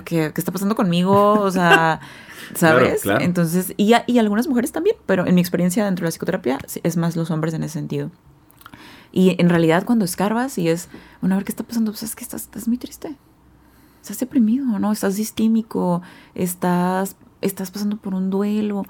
¿qué, 0.05 0.31
está 0.33 0.53
pasando 0.53 0.77
conmigo? 0.77 1.33
O 1.41 1.51
sea, 1.51 1.99
¿sabes? 2.55 3.05
Entonces, 3.05 3.73
y, 3.75 3.93
y 4.07 4.19
algunas 4.19 4.47
mujeres 4.47 4.71
también, 4.71 4.95
pero 5.05 5.27
en 5.27 5.35
mi 5.35 5.41
experiencia 5.41 5.83
dentro 5.83 6.03
de 6.03 6.07
la 6.07 6.11
psicoterapia 6.11 6.57
es 6.83 6.95
más 6.95 7.17
los 7.17 7.31
hombres 7.31 7.53
en 7.53 7.63
ese 7.63 7.73
sentido. 7.73 8.11
Y 9.11 9.39
en 9.41 9.49
realidad 9.49 9.85
cuando 9.85 10.05
escarbas 10.05 10.57
y 10.57 10.67
es, 10.67 10.89
bueno, 11.21 11.35
a 11.35 11.37
ver 11.37 11.45
qué 11.45 11.51
está 11.51 11.63
pasando, 11.63 11.91
pues 11.91 12.03
es 12.03 12.15
que 12.15 12.23
estás, 12.23 12.43
estás 12.43 12.67
muy 12.67 12.77
triste. 12.77 13.15
Estás 14.01 14.19
deprimido, 14.19 14.79
¿no? 14.79 14.91
Estás 14.91 15.15
distímico, 15.15 16.01
estás, 16.35 17.15
estás 17.41 17.71
pasando 17.71 17.97
por 17.97 18.13
un 18.13 18.29
duelo. 18.29 18.85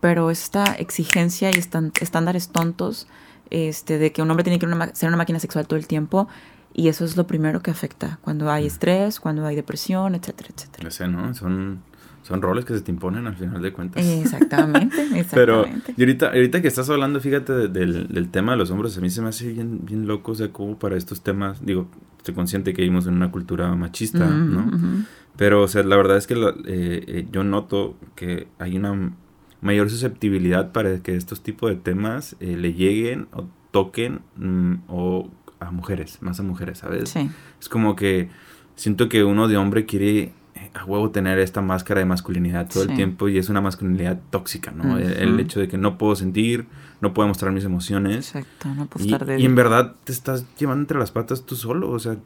Pero 0.00 0.30
esta 0.30 0.64
exigencia 0.74 1.50
y 1.50 1.54
estándares 1.54 2.48
tontos 2.48 3.06
este, 3.50 3.98
de 3.98 4.12
que 4.12 4.20
un 4.22 4.30
hombre 4.30 4.44
tiene 4.44 4.58
que 4.58 4.66
ser 4.94 5.08
una 5.08 5.16
máquina 5.16 5.38
sexual 5.38 5.66
todo 5.66 5.78
el 5.78 5.86
tiempo, 5.86 6.28
y 6.72 6.88
eso 6.88 7.04
es 7.04 7.16
lo 7.16 7.26
primero 7.26 7.62
que 7.62 7.70
afecta 7.70 8.18
cuando 8.22 8.50
hay 8.50 8.66
estrés, 8.66 9.20
cuando 9.20 9.46
hay 9.46 9.54
depresión, 9.54 10.14
etcétera, 10.16 10.50
etcétera. 10.54 10.90
sé, 10.90 11.06
¿no? 11.06 11.32
Son 11.34 11.82
son 12.24 12.40
roles 12.40 12.64
que 12.64 12.72
se 12.72 12.80
te 12.80 12.90
imponen 12.90 13.26
al 13.26 13.36
final 13.36 13.60
de 13.60 13.72
cuentas. 13.72 14.04
Exactamente, 14.04 14.96
exactamente. 15.14 15.30
Pero 15.34 15.66
y 15.94 16.00
ahorita, 16.00 16.28
ahorita 16.28 16.62
que 16.62 16.68
estás 16.68 16.88
hablando, 16.88 17.20
fíjate, 17.20 17.68
del, 17.68 18.08
del, 18.08 18.28
tema 18.30 18.52
de 18.52 18.58
los 18.58 18.70
hombres, 18.70 18.96
a 18.96 19.02
mí 19.02 19.10
se 19.10 19.20
me 19.20 19.28
hace 19.28 19.52
bien, 19.52 19.80
bien 19.84 20.06
loco, 20.06 20.32
o 20.32 20.34
sea, 20.34 20.48
como 20.48 20.78
para 20.78 20.96
estos 20.96 21.22
temas, 21.22 21.64
digo, 21.64 21.86
estoy 22.16 22.34
consciente 22.34 22.72
que 22.72 22.80
vivimos 22.80 23.06
en 23.06 23.14
una 23.14 23.30
cultura 23.30 23.74
machista, 23.76 24.26
¿no? 24.26 25.04
Pero, 25.36 25.62
o 25.62 25.68
sea, 25.68 25.82
la 25.82 25.96
verdad 25.96 26.16
es 26.16 26.26
que 26.26 26.34
eh, 26.34 26.54
eh, 26.66 27.26
yo 27.30 27.44
noto 27.44 27.96
que 28.14 28.48
hay 28.58 28.76
una 28.76 29.12
mayor 29.60 29.90
susceptibilidad 29.90 30.72
para 30.72 31.02
que 31.02 31.16
estos 31.16 31.42
tipos 31.42 31.68
de 31.68 31.76
temas 31.76 32.36
eh, 32.40 32.56
le 32.56 32.72
lleguen 32.72 33.28
o 33.32 33.44
toquen 33.70 34.20
mm, 34.36 34.74
o 34.88 35.28
a 35.60 35.70
mujeres, 35.70 36.22
más 36.22 36.40
a 36.40 36.42
mujeres, 36.42 36.78
¿sabes? 36.78 37.10
Sí. 37.10 37.28
Es 37.60 37.68
como 37.68 37.96
que 37.96 38.30
siento 38.76 39.10
que 39.10 39.24
uno 39.24 39.46
de 39.46 39.58
hombre 39.58 39.84
quiere 39.84 40.32
a 40.74 40.84
huevo 40.84 41.10
tener 41.10 41.38
esta 41.38 41.62
máscara 41.62 42.00
de 42.00 42.06
masculinidad 42.06 42.68
todo 42.68 42.82
el 42.82 42.94
tiempo 42.94 43.28
y 43.28 43.38
es 43.38 43.48
una 43.48 43.60
masculinidad 43.60 44.20
tóxica, 44.30 44.72
¿no? 44.72 44.98
el, 44.98 45.38
hecho 45.38 45.60
de 45.60 45.68
que 45.68 45.78
no 45.78 45.96
puedo 45.98 46.16
sentir, 46.16 46.66
no 47.00 47.14
puedo 47.14 47.28
mostrar 47.28 47.52
mis 47.52 47.64
emociones. 47.64 48.34
Exacto, 48.34 48.74
no 48.74 48.86
puedo 48.86 49.06
y, 49.06 49.12
estar 49.12 49.40
Y 49.40 49.44
en 49.44 49.54
verdad 49.54 49.94
te 50.04 50.12
estás 50.12 50.44
llevando 50.58 50.82
entre 50.82 50.98
las 50.98 51.12
patas 51.12 51.46
tú 51.46 51.54
solo, 51.54 51.90
o 51.90 51.98
sea, 51.98 52.16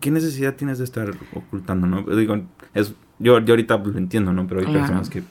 ¿qué 0.00 0.10
necesidad 0.10 0.54
tienes 0.54 0.78
de 0.78 0.84
estar 0.84 1.10
ocultando, 1.34 1.86
no? 1.86 2.02
Digo, 2.16 2.40
es, 2.74 2.94
yo, 3.18 3.40
yo 3.40 3.52
ahorita 3.52 3.78
lo 3.78 3.98
entiendo, 3.98 4.32
¿no? 4.32 4.46
Pero 4.46 4.60
hay 4.60 4.72
personas 4.72 5.10
que 5.10 5.24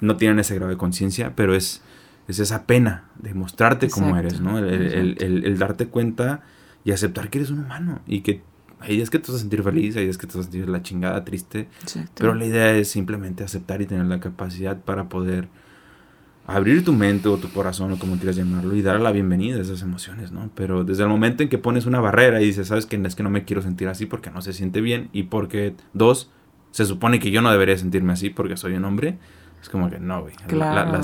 no 0.00 0.16
tienen 0.16 0.38
ese 0.38 0.54
grado 0.54 0.70
de 0.70 0.76
conciencia, 0.76 1.34
pero 1.36 1.54
es, 1.54 1.82
es 2.28 2.38
esa 2.38 2.66
pena 2.66 3.04
de 3.16 3.34
mostrarte 3.34 3.88
como 3.90 4.16
eres, 4.16 4.40
¿no? 4.40 4.58
El, 4.58 5.58
darte 5.58 5.86
cuenta 5.86 6.42
y 6.84 6.92
aceptar 6.92 7.30
que 7.30 7.38
eres 7.38 7.50
un 7.50 7.60
humano 7.60 8.00
y 8.06 8.20
que 8.20 8.42
hay 8.84 8.96
días 8.96 9.10
que 9.10 9.18
te 9.18 9.32
vas 9.32 9.36
a 9.36 9.40
sentir 9.40 9.62
feliz, 9.62 9.96
hay 9.96 10.04
días 10.04 10.18
que 10.18 10.26
te 10.26 10.36
vas 10.36 10.46
a 10.46 10.50
sentir 10.50 10.68
la 10.68 10.82
chingada, 10.82 11.24
triste, 11.24 11.68
pero 12.14 12.34
la 12.34 12.44
idea 12.44 12.72
es 12.76 12.90
simplemente 12.90 13.42
aceptar 13.42 13.80
y 13.82 13.86
tener 13.86 14.06
la 14.06 14.20
capacidad 14.20 14.78
para 14.78 15.08
poder 15.08 15.48
abrir 16.46 16.84
tu 16.84 16.92
mente 16.92 17.28
o 17.28 17.38
tu 17.38 17.50
corazón 17.50 17.92
o 17.92 17.98
como 17.98 18.16
quieras 18.16 18.36
llamarlo 18.36 18.74
y 18.76 18.82
dar 18.82 19.00
la 19.00 19.12
bienvenida 19.12 19.56
a 19.56 19.62
esas 19.62 19.80
emociones, 19.80 20.30
¿no? 20.30 20.50
Pero 20.54 20.84
desde 20.84 21.02
el 21.02 21.08
momento 21.08 21.42
en 21.42 21.48
que 21.48 21.56
pones 21.56 21.86
una 21.86 22.00
barrera 22.00 22.42
y 22.42 22.44
dices, 22.44 22.68
sabes 22.68 22.84
que 22.84 22.96
es 22.96 23.14
que 23.14 23.22
no 23.22 23.30
me 23.30 23.44
quiero 23.44 23.62
sentir 23.62 23.88
así 23.88 24.04
porque 24.04 24.30
no 24.30 24.42
se 24.42 24.52
siente 24.52 24.80
bien 24.82 25.08
y 25.12 25.24
porque 25.24 25.74
dos, 25.94 26.30
se 26.70 26.84
supone 26.84 27.18
que 27.18 27.30
yo 27.30 27.40
no 27.40 27.50
debería 27.50 27.78
sentirme 27.78 28.12
así 28.12 28.28
porque 28.28 28.58
soy 28.58 28.74
un 28.74 28.84
hombre, 28.84 29.18
es 29.62 29.70
como 29.70 29.88
que 29.88 29.98
no, 29.98 30.20
güey, 30.20 30.34
la, 30.50 31.00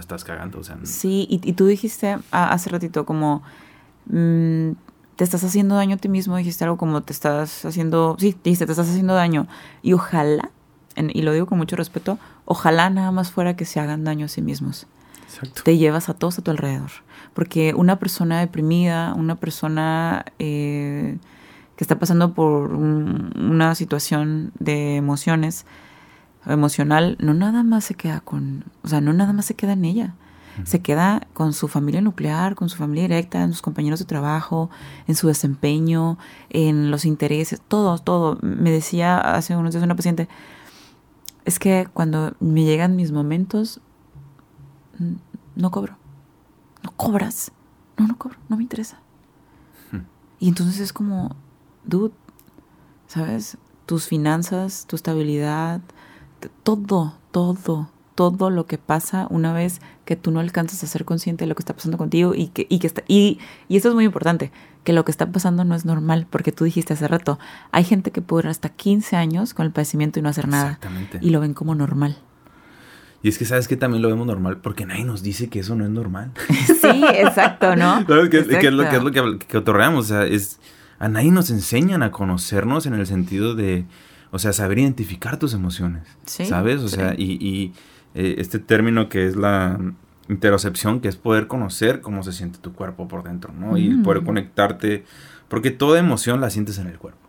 estás 0.00 0.24
cagando, 0.24 0.60
o 0.60 0.64
sea. 0.64 0.78
Sí, 0.84 1.26
y, 1.28 1.52
tú 1.52 1.66
dijiste 1.66 2.18
hace 2.30 2.70
ratito 2.70 3.04
como... 3.04 3.42
Mm, 4.06 4.70
te 5.18 5.24
estás 5.24 5.42
haciendo 5.42 5.74
daño 5.74 5.96
a 5.96 5.98
ti 5.98 6.08
mismo, 6.08 6.36
dijiste 6.36 6.62
algo 6.62 6.76
como 6.76 7.02
te 7.02 7.12
estás 7.12 7.64
haciendo, 7.64 8.14
sí, 8.20 8.36
dijiste, 8.44 8.66
te 8.66 8.72
estás 8.72 8.88
haciendo 8.88 9.14
daño. 9.14 9.48
Y 9.82 9.92
ojalá, 9.92 10.52
y 10.94 11.22
lo 11.22 11.32
digo 11.32 11.46
con 11.46 11.58
mucho 11.58 11.74
respeto, 11.74 12.20
ojalá 12.44 12.88
nada 12.88 13.10
más 13.10 13.32
fuera 13.32 13.56
que 13.56 13.64
se 13.64 13.80
hagan 13.80 14.04
daño 14.04 14.26
a 14.26 14.28
sí 14.28 14.42
mismos. 14.42 14.86
Exacto. 15.24 15.62
Te 15.64 15.76
llevas 15.76 16.08
a 16.08 16.14
todos 16.14 16.38
a 16.38 16.42
tu 16.42 16.52
alrededor. 16.52 16.90
Porque 17.34 17.74
una 17.74 17.98
persona 17.98 18.38
deprimida, 18.38 19.12
una 19.14 19.34
persona 19.34 20.24
eh, 20.38 21.18
que 21.74 21.82
está 21.82 21.98
pasando 21.98 22.32
por 22.32 22.72
una 22.72 23.74
situación 23.74 24.52
de 24.60 24.94
emociones, 24.94 25.66
emocional, 26.46 27.16
no 27.18 27.34
nada 27.34 27.64
más 27.64 27.84
se 27.84 27.94
queda 27.94 28.20
con, 28.20 28.66
o 28.84 28.88
sea, 28.88 29.00
no 29.00 29.12
nada 29.12 29.32
más 29.32 29.46
se 29.46 29.54
queda 29.54 29.72
en 29.72 29.84
ella 29.84 30.14
se 30.64 30.80
queda 30.80 31.26
con 31.34 31.52
su 31.52 31.68
familia 31.68 32.00
nuclear, 32.00 32.54
con 32.54 32.68
su 32.68 32.76
familia 32.76 33.04
directa, 33.04 33.42
en 33.42 33.52
sus 33.52 33.62
compañeros 33.62 33.98
de 33.98 34.04
trabajo, 34.04 34.70
en 35.06 35.14
su 35.14 35.28
desempeño, 35.28 36.18
en 36.50 36.90
los 36.90 37.04
intereses, 37.04 37.60
todo, 37.66 37.98
todo. 37.98 38.38
Me 38.42 38.70
decía 38.70 39.18
hace 39.18 39.56
unos 39.56 39.72
días 39.72 39.84
una 39.84 39.96
paciente, 39.96 40.28
es 41.44 41.58
que 41.58 41.88
cuando 41.92 42.34
me 42.40 42.64
llegan 42.64 42.96
mis 42.96 43.12
momentos, 43.12 43.80
no 45.54 45.70
cobro. 45.70 45.96
No 46.82 46.92
cobras. 46.96 47.52
No, 47.96 48.06
no 48.06 48.16
cobro, 48.16 48.38
no 48.48 48.56
me 48.56 48.62
interesa. 48.62 49.00
Y 50.40 50.48
entonces 50.48 50.78
es 50.78 50.92
como, 50.92 51.34
dude, 51.84 52.14
¿sabes? 53.08 53.58
Tus 53.86 54.06
finanzas, 54.06 54.86
tu 54.86 54.94
estabilidad, 54.94 55.80
todo, 56.62 57.14
todo 57.32 57.88
todo 58.18 58.50
lo 58.50 58.66
que 58.66 58.78
pasa 58.78 59.28
una 59.30 59.52
vez 59.52 59.80
que 60.04 60.16
tú 60.16 60.32
no 60.32 60.40
alcanzas 60.40 60.82
a 60.82 60.88
ser 60.88 61.04
consciente 61.04 61.44
de 61.44 61.48
lo 61.48 61.54
que 61.54 61.62
está 61.62 61.72
pasando 61.72 61.98
contigo 61.98 62.34
y 62.34 62.48
que, 62.48 62.66
y 62.68 62.80
que 62.80 62.88
está, 62.88 63.04
y, 63.06 63.38
y 63.68 63.76
esto 63.76 63.90
es 63.90 63.94
muy 63.94 64.04
importante, 64.04 64.50
que 64.82 64.92
lo 64.92 65.04
que 65.04 65.12
está 65.12 65.30
pasando 65.30 65.62
no 65.62 65.76
es 65.76 65.84
normal, 65.84 66.26
porque 66.28 66.50
tú 66.50 66.64
dijiste 66.64 66.94
hace 66.94 67.06
rato, 67.06 67.38
hay 67.70 67.84
gente 67.84 68.10
que 68.10 68.20
puede 68.20 68.42
durar 68.42 68.50
hasta 68.50 68.70
15 68.70 69.14
años 69.14 69.54
con 69.54 69.66
el 69.66 69.70
padecimiento 69.70 70.18
y 70.18 70.22
no 70.22 70.30
hacer 70.30 70.48
nada. 70.48 70.80
Y 71.20 71.30
lo 71.30 71.38
ven 71.38 71.54
como 71.54 71.76
normal. 71.76 72.18
Y 73.22 73.28
es 73.28 73.38
que 73.38 73.44
sabes 73.44 73.68
que 73.68 73.76
también 73.76 74.02
lo 74.02 74.08
vemos 74.08 74.26
normal 74.26 74.56
porque 74.56 74.84
nadie 74.84 75.04
nos 75.04 75.22
dice 75.22 75.48
que 75.48 75.60
eso 75.60 75.76
no 75.76 75.84
es 75.84 75.90
normal. 75.90 76.32
Sí, 76.66 77.04
exacto, 77.14 77.76
¿no? 77.76 78.04
¿Sabes 78.08 78.30
qué, 78.30 78.38
es 78.38 78.46
lo, 78.48 78.58
que, 78.58 78.96
es 78.96 79.02
lo 79.04 79.12
que, 79.12 79.46
que 79.46 79.58
otorgamos? 79.58 80.06
O 80.06 80.08
sea, 80.08 80.26
es, 80.26 80.58
a 80.98 81.08
nadie 81.08 81.30
nos 81.30 81.50
enseñan 81.50 82.02
a 82.02 82.10
conocernos 82.10 82.86
en 82.86 82.94
el 82.94 83.06
sentido 83.06 83.54
de, 83.54 83.86
o 84.32 84.40
sea, 84.40 84.52
saber 84.52 84.80
identificar 84.80 85.38
tus 85.38 85.54
emociones. 85.54 86.02
Sí, 86.26 86.46
¿Sabes? 86.46 86.80
O 86.80 86.88
sea, 86.88 87.14
y, 87.16 87.38
y 87.46 87.72
eh, 88.14 88.36
este 88.38 88.58
término 88.58 89.08
que 89.08 89.26
es 89.26 89.36
la 89.36 89.78
interocepción, 90.28 91.00
que 91.00 91.08
es 91.08 91.16
poder 91.16 91.46
conocer 91.46 92.00
cómo 92.00 92.22
se 92.22 92.32
siente 92.32 92.58
tu 92.58 92.72
cuerpo 92.72 93.08
por 93.08 93.22
dentro, 93.22 93.52
¿no? 93.52 93.76
Y 93.76 93.88
mm. 93.90 94.02
poder 94.02 94.24
conectarte, 94.24 95.04
porque 95.48 95.70
toda 95.70 95.98
emoción 95.98 96.40
la 96.40 96.50
sientes 96.50 96.78
en 96.78 96.86
el 96.86 96.98
cuerpo, 96.98 97.28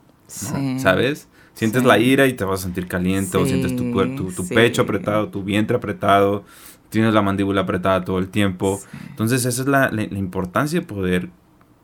¿no? 0.53 0.79
¿Sabes? 0.79 1.27
Sientes 1.53 1.83
la 1.83 1.97
ira 1.97 2.27
y 2.27 2.33
te 2.33 2.43
vas 2.43 2.61
a 2.61 2.63
sentir 2.63 2.87
caliente, 2.87 3.37
o 3.37 3.45
sientes 3.45 3.75
tu, 3.75 3.91
tu, 4.15 4.31
tu 4.31 4.47
pecho 4.47 4.83
apretado, 4.83 5.27
tu 5.29 5.43
vientre 5.43 5.75
apretado, 5.75 6.45
tienes 6.89 7.13
la 7.13 7.21
mandíbula 7.21 7.61
apretada 7.61 8.03
todo 8.03 8.19
el 8.19 8.29
tiempo. 8.29 8.79
Entonces 9.09 9.45
esa 9.45 9.61
es 9.61 9.67
la, 9.67 9.89
la, 9.91 10.03
importancia 10.03 10.79
de 10.79 10.85
poder 10.85 11.29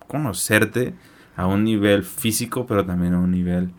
conocerte 0.08 0.94
a 1.36 1.48
un 1.48 1.64
nivel 1.64 2.04
físico, 2.04 2.66
pero 2.66 2.86
también 2.86 3.14
a 3.14 3.20
un 3.20 3.32
nivel 3.32 3.72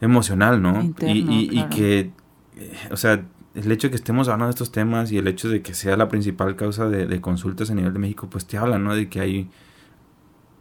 emocional, 0.00 0.62
¿no? 0.62 0.94
y, 1.00 1.58
y, 1.58 1.64
que, 1.68 2.10
eh, 2.56 2.72
o 2.90 2.96
sea, 2.96 3.22
el 3.54 3.72
hecho 3.72 3.88
de 3.88 3.90
que 3.90 3.96
estemos 3.96 4.28
hablando 4.28 4.46
de 4.46 4.50
estos 4.50 4.72
temas 4.72 5.10
y 5.10 5.18
el 5.18 5.26
hecho 5.26 5.48
de 5.48 5.62
que 5.62 5.74
sea 5.74 5.96
la 5.96 6.08
principal 6.08 6.56
causa 6.56 6.88
de, 6.88 7.20
consultas 7.20 7.70
a 7.70 7.74
nivel 7.74 7.92
de 7.92 7.98
México, 7.98 8.28
pues 8.30 8.46
te 8.46 8.58
habla, 8.58 8.78
¿no? 8.78 8.94
De 8.94 9.08
que 9.08 9.20
hay, 9.20 9.50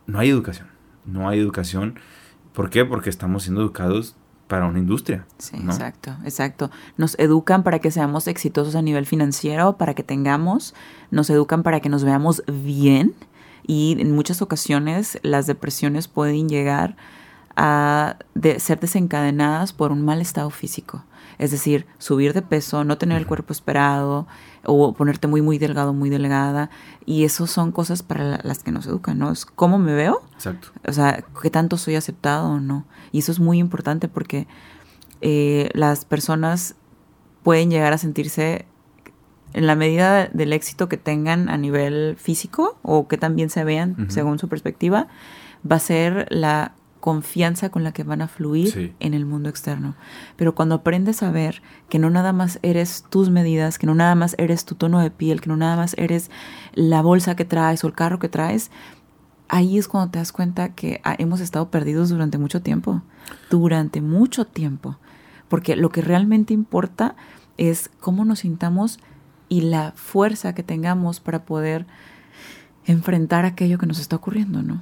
no 0.08 0.19
hay 0.19 0.30
educación, 0.30 0.67
no 1.06 1.30
hay 1.30 1.39
educación. 1.39 1.99
¿Por 2.54 2.69
qué? 2.69 2.86
Porque 2.86 3.10
estamos 3.10 3.43
siendo 3.43 3.62
educados 3.62 4.15
para 4.47 4.65
una 4.65 4.80
industria. 4.80 5.25
Sí, 5.38 5.58
exacto, 5.58 6.15
exacto. 6.23 6.71
Nos 6.97 7.17
educan 7.19 7.62
para 7.62 7.80
que 7.80 7.91
seamos 7.91 8.28
exitosos 8.28 8.75
a 8.75 8.82
nivel 8.82 9.06
financiero, 9.06 9.78
para 9.78 9.93
que 9.93 10.04
tengamos, 10.04 10.73
nos 11.12 11.30
educan 11.30 11.62
para 11.62 11.80
que 11.82 11.89
nos 11.89 12.04
veamos 12.04 12.43
bien 12.47 13.13
y 13.67 13.95
en 13.99 14.15
muchas 14.15 14.41
ocasiones 14.41 15.19
las 15.21 15.45
depresiones 15.45 16.08
pueden 16.08 16.49
llegar 16.49 16.97
a 17.56 18.17
ser 18.58 18.80
desencadenadas 18.80 19.73
por 19.73 19.91
un 19.91 20.04
mal 20.04 20.21
estado 20.21 20.49
físico. 20.49 21.04
Es 21.39 21.52
decir, 21.52 21.88
subir 21.97 22.34
de 22.34 22.41
peso, 22.41 22.84
no 22.84 22.97
tener 22.97 23.17
el 23.17 23.25
cuerpo 23.25 23.54
esperado 23.54 24.28
o 24.65 24.93
ponerte 24.93 25.28
muy, 25.28 25.41
muy 25.41 25.58
delgado, 25.58 25.93
muy 25.93 26.10
delgada. 26.10 26.69
Y 27.06 27.23
eso 27.23 27.47
son 27.47 27.71
cosas 27.71 28.04
para 28.04 28.41
las 28.43 28.62
que 28.62 28.71
nos 28.71 28.86
educan, 28.86 29.17
¿no? 29.17 29.32
Es 29.32 29.45
cómo 29.45 29.80
me 29.80 29.93
veo. 29.93 30.21
Exacto. 30.34 30.67
O 30.86 30.91
sea, 30.91 31.23
qué 31.41 31.49
tanto 31.49 31.78
soy 31.78 31.95
aceptado 31.95 32.49
o 32.49 32.60
no. 32.60 32.86
Y 33.13 33.19
eso 33.19 33.32
es 33.32 33.39
muy 33.39 33.58
importante 33.58 34.10
porque 34.10 34.47
eh, 35.21 35.69
las 35.73 36.04
personas 36.06 36.75
pueden 37.41 37.71
llegar 37.71 37.93
a 37.93 37.97
sentirse 37.97 38.65
en 39.54 39.65
la 39.65 39.75
medida 39.75 40.28
del 40.28 40.54
éxito 40.54 40.89
que 40.89 40.97
tengan 40.97 41.49
a 41.49 41.58
nivel 41.58 42.17
físico 42.17 42.78
o 42.82 43.08
que 43.08 43.17
también 43.17 43.49
se 43.49 43.63
vean 43.63 44.08
según 44.10 44.38
su 44.38 44.47
perspectiva, 44.47 45.08
va 45.69 45.78
a 45.78 45.80
ser 45.80 46.28
la 46.30 46.73
confianza 47.00 47.70
con 47.70 47.84
la 47.84 47.92
que 47.92 48.04
van 48.04 48.22
a 48.22 48.28
fluir 48.28 48.96
en 49.00 49.14
el 49.14 49.26
mundo 49.26 49.50
externo. 49.50 49.96
Pero 50.36 50.56
cuando 50.56 50.76
aprendes 50.76 51.24
a 51.24 51.32
ver 51.32 51.62
que 51.90 52.00
no 52.00 52.10
nada 52.10 52.34
más 52.34 52.60
eres 52.62 53.06
tus 53.10 53.30
medidas, 53.30 53.78
que 53.78 53.88
no 53.88 53.96
nada 53.96 54.16
más 54.16 54.36
eres 54.38 54.66
tu 54.66 54.76
tono 54.76 55.00
de 55.00 55.12
piel, 55.12 55.42
que 55.42 55.50
no 55.50 55.58
nada 55.58 55.76
más 55.76 55.96
eres 55.98 56.30
la 56.74 57.02
bolsa 57.02 57.36
que 57.36 57.46
traes 57.46 57.84
o 57.84 57.88
el 57.88 57.94
carro 57.94 58.20
que 58.20 58.30
traes, 58.30 58.72
ahí 59.48 59.78
es 59.78 59.88
cuando 59.88 60.12
te 60.12 60.20
das 60.20 60.32
cuenta 60.32 60.70
que 60.70 61.02
ah, 61.04 61.16
hemos 61.18 61.40
estado 61.40 61.70
perdidos 61.72 62.10
durante 62.10 62.38
mucho 62.38 62.62
tiempo, 62.62 63.02
durante 63.50 64.02
mucho 64.02 64.46
tiempo. 64.46 64.98
Porque 65.48 65.76
lo 65.76 65.90
que 65.90 66.02
realmente 66.02 66.54
importa 66.54 67.16
es 67.58 67.90
cómo 68.00 68.26
nos 68.26 68.40
sintamos 68.40 69.00
y 69.48 69.62
la 69.62 69.94
fuerza 69.96 70.54
que 70.54 70.64
tengamos 70.64 71.20
para 71.20 71.44
poder 71.44 71.88
enfrentar 72.86 73.46
aquello 73.46 73.78
que 73.78 73.88
nos 73.88 74.00
está 74.00 74.16
ocurriendo, 74.16 74.62
¿no? 74.62 74.82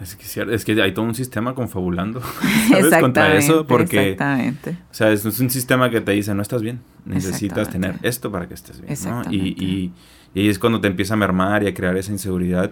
Es 0.00 0.14
que, 0.14 0.54
es 0.54 0.64
que 0.64 0.80
hay 0.80 0.94
todo 0.94 1.04
un 1.04 1.14
sistema 1.14 1.54
confabulando 1.54 2.20
¿sabes? 2.68 2.94
contra 3.00 3.36
eso 3.36 3.66
porque 3.66 4.12
exactamente. 4.12 4.76
o 4.90 4.94
sea 4.94 5.10
es, 5.10 5.24
un 5.24 5.50
sistema 5.50 5.90
que 5.90 6.00
te 6.00 6.12
dice 6.12 6.34
no 6.34 6.42
estás 6.42 6.62
bien 6.62 6.80
necesitas 7.04 7.68
tener 7.68 7.96
esto 8.02 8.30
para 8.30 8.46
que 8.46 8.54
estés 8.54 8.80
bien 8.80 8.96
¿no? 9.06 9.22
y, 9.30 9.36
y, 9.36 9.92
y, 10.34 10.40
ahí 10.40 10.48
es 10.48 10.58
cuando 10.60 10.80
te 10.80 10.86
empieza 10.86 11.14
a 11.14 11.16
mermar 11.16 11.64
y 11.64 11.66
a 11.66 11.74
crear 11.74 11.96
esa 11.96 12.12
inseguridad 12.12 12.70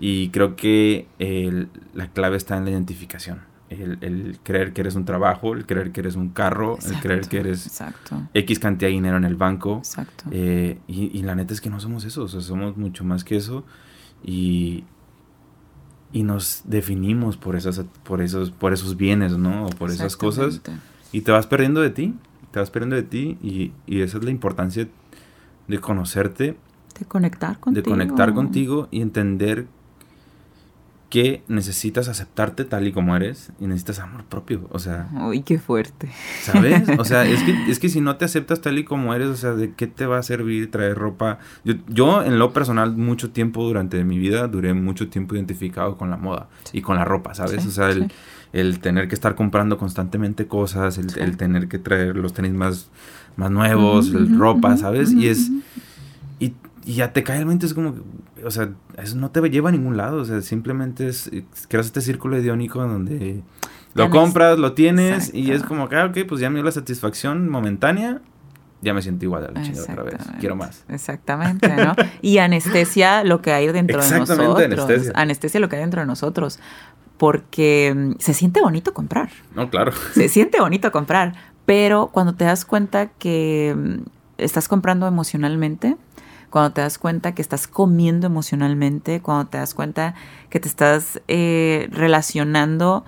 y 0.00 0.30
creo 0.30 0.56
que 0.56 1.06
la 1.94 2.08
clave 2.08 2.36
está 2.36 2.56
en 2.56 2.64
la 2.64 2.70
identificación 2.72 3.40
el, 3.70 3.98
el, 4.00 4.38
creer 4.42 4.72
que 4.72 4.82
eres 4.82 4.94
un 4.94 5.04
trabajo, 5.04 5.54
el 5.54 5.66
creer 5.66 5.92
que 5.92 6.00
eres 6.00 6.16
un 6.16 6.30
carro, 6.30 6.78
el 6.86 7.00
creer 7.00 7.28
que 7.28 7.38
eres 7.38 7.82
X 8.34 8.58
cantidad 8.58 8.88
de 8.88 8.94
dinero 8.94 9.16
en 9.16 9.24
el 9.24 9.34
banco. 9.34 9.82
Eh, 10.30 10.78
y, 10.86 11.18
y, 11.18 11.22
la 11.22 11.34
neta 11.34 11.52
es 11.52 11.60
que 11.60 11.70
no 11.70 11.80
somos 11.80 12.04
eso, 12.04 12.24
o 12.24 12.28
sea, 12.28 12.40
somos 12.40 12.76
mucho 12.76 13.04
más 13.04 13.24
que 13.24 13.36
eso. 13.36 13.64
Y, 14.24 14.84
y 16.16 16.22
nos 16.22 16.62
definimos 16.64 17.36
por 17.36 17.56
esas 17.56 17.84
por 18.02 18.22
esos 18.22 18.50
por 18.50 18.72
esos 18.72 18.96
bienes 18.96 19.36
no 19.36 19.66
o 19.66 19.68
por 19.68 19.90
esas 19.90 20.16
cosas. 20.16 20.62
Y 21.12 21.20
te 21.20 21.30
vas 21.30 21.46
perdiendo 21.46 21.82
de 21.82 21.90
ti 21.90 22.14
te 22.56 22.60
vas 22.60 22.70
perdiendo 22.70 22.96
de 22.96 23.02
ti 23.02 23.36
y, 23.42 23.72
y 23.86 24.00
esa 24.00 24.16
es 24.16 24.24
la 24.24 24.30
importancia 24.30 24.88
de 25.68 25.78
conocerte. 25.78 26.56
De 26.98 27.04
conectar 27.04 27.60
contigo 27.60 27.84
de 27.84 27.90
conectar 27.90 28.32
contigo 28.32 28.88
y 28.90 29.02
entender 29.02 29.66
que 31.08 31.42
necesitas 31.46 32.08
aceptarte 32.08 32.64
tal 32.64 32.88
y 32.88 32.92
como 32.92 33.14
eres 33.14 33.52
y 33.60 33.66
necesitas 33.66 34.00
amor 34.00 34.24
propio, 34.24 34.66
o 34.70 34.80
sea... 34.80 35.08
Uy, 35.12 35.42
qué 35.42 35.58
fuerte. 35.58 36.10
¿Sabes? 36.42 36.82
O 36.98 37.04
sea, 37.04 37.24
es 37.24 37.42
que, 37.44 37.52
es 37.70 37.78
que 37.78 37.88
si 37.88 38.00
no 38.00 38.16
te 38.16 38.24
aceptas 38.24 38.60
tal 38.60 38.78
y 38.78 38.84
como 38.84 39.14
eres, 39.14 39.28
o 39.28 39.36
sea, 39.36 39.52
¿de 39.52 39.72
qué 39.72 39.86
te 39.86 40.06
va 40.06 40.18
a 40.18 40.22
servir 40.24 40.70
traer 40.70 40.96
ropa? 40.96 41.38
Yo, 41.64 41.74
yo 41.86 42.24
en 42.24 42.40
lo 42.40 42.52
personal, 42.52 42.96
mucho 42.96 43.30
tiempo 43.30 43.62
durante 43.62 44.02
mi 44.02 44.18
vida, 44.18 44.48
duré 44.48 44.74
mucho 44.74 45.08
tiempo 45.08 45.36
identificado 45.36 45.96
con 45.96 46.10
la 46.10 46.16
moda 46.16 46.48
y 46.72 46.82
con 46.82 46.96
la 46.96 47.04
ropa, 47.04 47.34
¿sabes? 47.34 47.64
o 47.64 47.70
sea, 47.70 47.90
el, 47.90 48.10
el, 48.52 48.80
tener 48.80 49.06
que 49.06 49.14
estar 49.14 49.36
comprando 49.36 49.78
constantemente 49.78 50.48
cosas, 50.48 50.98
el, 50.98 51.06
el 51.18 51.36
tener 51.36 51.68
que 51.68 51.78
traer 51.78 52.16
los 52.16 52.32
tenis 52.32 52.52
más, 52.52 52.90
más 53.36 53.52
nuevos, 53.52 54.08
el 54.08 54.36
ropa, 54.36 54.76
¿sabes? 54.76 55.12
Y 55.12 55.28
es... 55.28 55.50
Y, 56.40 56.54
ya 56.84 57.12
te 57.12 57.24
cae 57.24 57.40
el 57.40 57.46
mente, 57.46 57.66
es 57.66 57.74
como, 57.74 57.96
o 58.46 58.50
sea, 58.50 58.70
eso 58.96 59.16
no 59.16 59.30
te 59.30 59.40
lleva 59.50 59.70
a 59.70 59.72
ningún 59.72 59.96
lado, 59.96 60.18
o 60.18 60.24
sea, 60.24 60.40
simplemente 60.40 61.08
es, 61.08 61.30
creas 61.68 61.86
este 61.86 62.00
círculo 62.00 62.38
idiónico 62.38 62.80
donde 62.80 63.42
lo 63.94 64.10
compras, 64.10 64.58
lo 64.58 64.72
tienes 64.72 65.34
y 65.34 65.50
es 65.50 65.64
como, 65.64 65.88
ah, 65.90 66.04
ok, 66.04 66.18
pues 66.28 66.40
ya 66.40 66.48
me 66.48 66.56
dio 66.56 66.64
la 66.64 66.70
satisfacción 66.70 67.48
momentánea, 67.48 68.20
ya 68.82 68.94
me 68.94 69.02
siento 69.02 69.24
igual 69.24 69.46
a 69.46 69.50
la 69.50 69.62
chingada 69.62 69.84
otra 69.90 70.02
vez. 70.04 70.20
Quiero 70.38 70.54
más. 70.54 70.84
Exactamente, 70.88 71.74
¿no? 71.74 71.96
Y 72.22 72.38
anestesia 72.38 73.24
lo 73.24 73.42
que 73.42 73.52
hay 73.52 73.66
dentro 73.72 74.00
de 74.00 74.18
nosotros. 74.20 74.60
Anestesia. 74.60 75.12
anestesia 75.16 75.60
lo 75.60 75.68
que 75.68 75.76
hay 75.76 75.82
dentro 75.82 76.02
de 76.02 76.06
nosotros. 76.06 76.60
Porque 77.16 77.94
mm, 77.96 78.20
se 78.20 78.34
siente 78.34 78.60
bonito 78.60 78.92
comprar. 78.92 79.30
No, 79.54 79.70
claro. 79.70 79.92
Se 80.12 80.28
siente 80.28 80.60
bonito 80.60 80.92
comprar. 80.92 81.34
Pero 81.64 82.10
cuando 82.12 82.34
te 82.34 82.44
das 82.44 82.64
cuenta 82.64 83.06
que 83.06 83.74
mm, 83.76 84.02
estás 84.38 84.68
comprando 84.68 85.08
emocionalmente, 85.08 85.96
cuando 86.56 86.72
te 86.72 86.80
das 86.80 86.96
cuenta 86.96 87.34
que 87.34 87.42
estás 87.42 87.68
comiendo 87.68 88.26
emocionalmente, 88.26 89.20
cuando 89.20 89.46
te 89.46 89.58
das 89.58 89.74
cuenta 89.74 90.14
que 90.48 90.58
te 90.58 90.68
estás 90.68 91.20
eh, 91.28 91.86
relacionando 91.92 93.04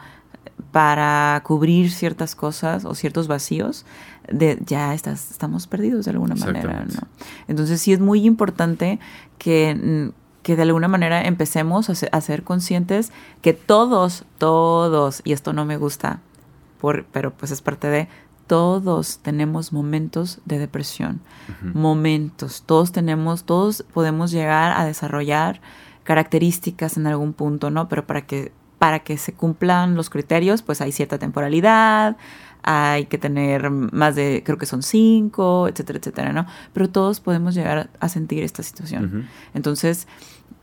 para 0.71 1.41
cubrir 1.47 1.91
ciertas 1.91 2.35
cosas 2.35 2.85
o 2.85 2.95
ciertos 2.95 3.27
vacíos, 3.27 3.87
de, 4.31 4.59
ya 4.67 4.93
estás, 4.93 5.31
estamos 5.31 5.67
perdidos 5.67 6.05
de 6.05 6.11
alguna 6.11 6.35
manera. 6.35 6.85
¿no? 6.85 7.09
Entonces 7.47 7.81
sí 7.81 7.95
es 7.95 8.01
muy 8.01 8.27
importante 8.27 9.01
que, 9.39 10.13
que 10.43 10.55
de 10.55 10.63
alguna 10.65 10.89
manera 10.89 11.23
empecemos 11.23 11.89
a 11.89 12.21
ser, 12.21 12.43
conscientes 12.43 13.13
que 13.41 13.55
todos, 13.55 14.27
todos, 14.37 15.23
y 15.25 15.33
esto 15.33 15.55
no 15.55 15.65
me 15.65 15.79
gusta, 15.79 16.21
por, 16.83 17.07
pero 17.07 17.33
pues 17.33 17.51
es 17.51 17.63
parte 17.63 17.87
de, 17.87 18.09
todos 18.49 19.19
tenemos 19.19 19.73
momentos 19.73 20.41
de 20.45 20.59
depresión, 20.59 21.21
momentos, 21.75 22.65
todos 22.67 22.91
tenemos, 22.91 23.45
todos 23.45 23.85
podemos 23.93 24.33
llegar 24.33 24.73
a 24.73 24.85
desarrollar 24.85 25.61
características 26.03 26.97
en 26.97 27.07
algún 27.07 27.35
punto, 27.35 27.71
¿no? 27.71 27.89
Pero 27.89 28.07
para 28.07 28.27
que 28.27 28.53
para 28.79 29.01
que 29.01 29.19
se 29.19 29.33
cumplan 29.33 29.97
los 29.97 30.09
criterios, 30.09 30.63
pues 30.63 30.81
hay 30.81 30.93
cierta 30.93 31.19
temporalidad, 31.19 32.17
hay 32.63 33.07
que 33.07 33.19
tener 33.19 33.71
más 33.71 34.15
de, 34.15 34.43
creo 34.45 34.57
que 34.57 34.67
son 34.67 34.83
cinco, 34.83 35.69
etcétera, 35.69 35.99
etcétera, 35.99 36.33
¿no? 36.33 36.47
Pero 36.73 36.89
todos 36.89 37.21
podemos 37.21 37.55
llegar 37.55 37.91
a 37.99 38.09
sentir 38.09 38.43
esta 38.45 38.63
situación. 38.63 39.29
Entonces, 39.53 40.07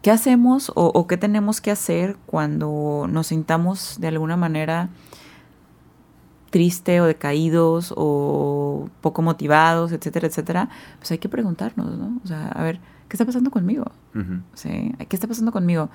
¿qué 0.01 0.11
hacemos 0.11 0.71
o, 0.75 1.07
qué 1.07 1.17
tenemos 1.17 1.61
que 1.61 1.71
hacer 1.71 2.15
cuando 2.25 3.07
nos 3.09 3.27
sintamos 3.27 3.97
de 3.99 4.07
alguna 4.07 4.37
manera 4.37 4.89
triste 6.49 7.01
o 7.01 7.05
decaídos 7.05 7.93
o 7.95 8.89
poco 9.01 9.21
motivados, 9.21 9.91
etcétera, 9.91 10.27
etcétera? 10.27 10.69
Pues 10.99 11.12
hay 11.12 11.17
que 11.17 11.29
preguntarnos, 11.29 11.97
¿no? 11.97 12.19
O 12.23 12.27
sea, 12.27 12.47
a 12.49 12.63
ver, 12.63 12.79
¿qué 13.10 13.15
está 13.15 13.25
pasando 13.25 13.51
conmigo? 13.51 13.86
¿Sí? 14.53 14.93
¿Qué 14.97 15.15
está 15.15 15.27
pasando 15.27 15.51
conmigo? 15.51 15.89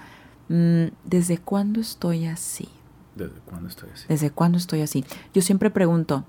Mm, 0.49 0.89
¿Desde 1.05 1.39
cuándo 1.39 1.81
estoy 1.81 2.27
así? 2.27 2.69
¿Desde 3.15 3.41
cuándo 3.41 3.69
estoy 3.69 3.91
así? 3.91 4.05
¿Desde 4.09 4.31
cuándo 4.31 4.59
estoy 4.59 4.83
así? 4.83 5.05
Yo 5.33 5.43
siempre 5.43 5.71
pregunto, 5.71 6.25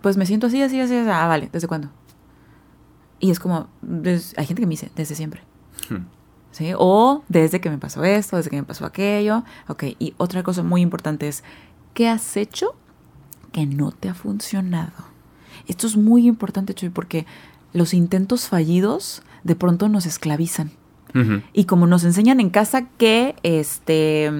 pues 0.00 0.16
me 0.16 0.26
siento 0.26 0.46
así, 0.46 0.62
así, 0.62 0.80
así, 0.80 0.96
así. 0.96 1.10
Ah, 1.10 1.26
vale, 1.26 1.48
¿desde 1.52 1.68
cuándo? 1.68 1.90
Y 3.18 3.30
es 3.30 3.38
como, 3.38 3.68
hay 4.36 4.46
gente 4.46 4.62
que 4.62 4.66
me 4.66 4.70
dice, 4.70 4.90
desde 4.96 5.14
siempre. 5.14 5.42
Hmm. 5.88 6.06
¿Sí? 6.52 6.72
O 6.76 7.22
desde 7.28 7.60
que 7.60 7.70
me 7.70 7.78
pasó 7.78 8.02
esto, 8.02 8.36
desde 8.36 8.50
que 8.50 8.56
me 8.56 8.64
pasó 8.64 8.84
aquello. 8.84 9.44
Ok, 9.68 9.84
y 9.98 10.14
otra 10.16 10.42
cosa 10.42 10.62
muy 10.62 10.80
importante 10.80 11.28
es, 11.28 11.44
¿qué 11.94 12.08
has 12.08 12.36
hecho 12.36 12.74
que 13.52 13.66
no 13.66 13.92
te 13.92 14.08
ha 14.08 14.14
funcionado? 14.14 15.10
Esto 15.66 15.86
es 15.86 15.96
muy 15.96 16.26
importante, 16.26 16.74
Chuy, 16.74 16.90
porque 16.90 17.26
los 17.72 17.94
intentos 17.94 18.48
fallidos 18.48 19.22
de 19.44 19.56
pronto 19.56 19.88
nos 19.88 20.06
esclavizan. 20.06 20.72
Y 21.52 21.64
como 21.64 21.88
nos 21.88 22.04
enseñan 22.04 22.38
en 22.38 22.50
casa 22.50 22.86
que 22.86 23.34
este 23.42 24.30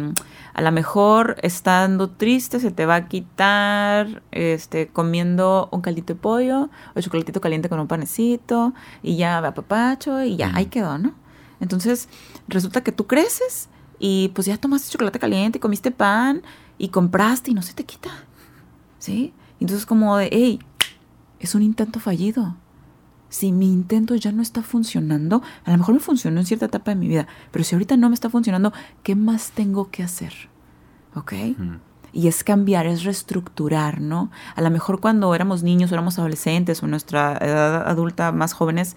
a 0.55 0.63
lo 0.63 0.71
mejor 0.71 1.37
estando 1.43 2.11
triste 2.11 2.61
se 2.61 2.71
te 2.71 2.87
va 2.87 2.95
a 2.95 3.09
quitar 3.09 4.23
este 4.31 4.87
comiendo 4.87 5.69
un 5.73 5.81
caldito 5.81 6.15
de 6.15 6.21
pollo 6.21 6.71
o 6.95 7.01
chocolatito 7.01 7.41
caliente 7.41 7.69
con 7.69 7.81
un 7.81 7.89
panecito 7.89 8.73
y 9.03 9.17
ya 9.17 9.41
va 9.41 9.53
papacho 9.53 10.23
y 10.23 10.37
ya 10.37 10.53
ahí 10.55 10.67
quedó, 10.67 10.97
¿no? 10.97 11.15
Entonces, 11.59 12.09
resulta 12.47 12.83
que 12.83 12.93
tú 12.93 13.09
creces 13.09 13.69
y 13.99 14.29
pues 14.29 14.47
ya 14.47 14.57
tomaste 14.57 14.93
chocolate 14.93 15.19
caliente, 15.19 15.59
comiste 15.59 15.91
pan 15.91 16.43
y 16.79 16.89
compraste 16.89 17.51
y 17.51 17.55
no 17.55 17.63
se 17.63 17.75
te 17.75 17.85
quita. 17.85 18.11
¿Sí? 19.01 19.35
Entonces 19.59 19.85
como 19.85 20.17
de, 20.17 20.29
hey, 20.31 20.61
es 21.41 21.57
un 21.57 21.63
intento 21.63 21.99
fallido 21.99 22.55
si 23.31 23.53
mi 23.53 23.73
intento 23.73 24.17
ya 24.17 24.33
no 24.33 24.43
está 24.43 24.63
funcionando, 24.63 25.43
a 25.65 25.71
lo 25.71 25.79
mejor 25.79 25.95
me 25.95 26.01
funcionó 26.01 26.41
en 26.41 26.47
cierta 26.47 26.67
etapa 26.67 26.91
de 26.91 26.97
mi 26.97 27.09
vida, 27.09 27.27
pero 27.51 27.65
si 27.65 27.75
ahorita 27.75 27.97
no 27.97 28.09
me 28.11 28.15
está 28.15 28.29
funcionando, 28.29 28.73
¿qué 29.03 29.15
más 29.15 29.53
tengo 29.53 29.91
que 29.91 30.03
hacer? 30.03 30.35
¿Ok? 31.15 31.33
Y 32.13 32.27
es 32.27 32.43
cambiar, 32.43 32.87
es 32.87 33.05
reestructurar, 33.05 34.01
¿no? 34.01 34.31
A 34.57 34.63
lo 34.63 34.71
mejor 34.71 35.01
cuando 35.01 35.33
éramos 35.35 35.63
niños 35.63 35.93
o 35.93 35.95
éramos 35.95 36.19
adolescentes 36.19 36.83
o 36.83 36.89
nuestra 36.89 37.39
edad 37.41 37.89
adulta 37.89 38.33
más 38.33 38.53
jóvenes, 38.53 38.97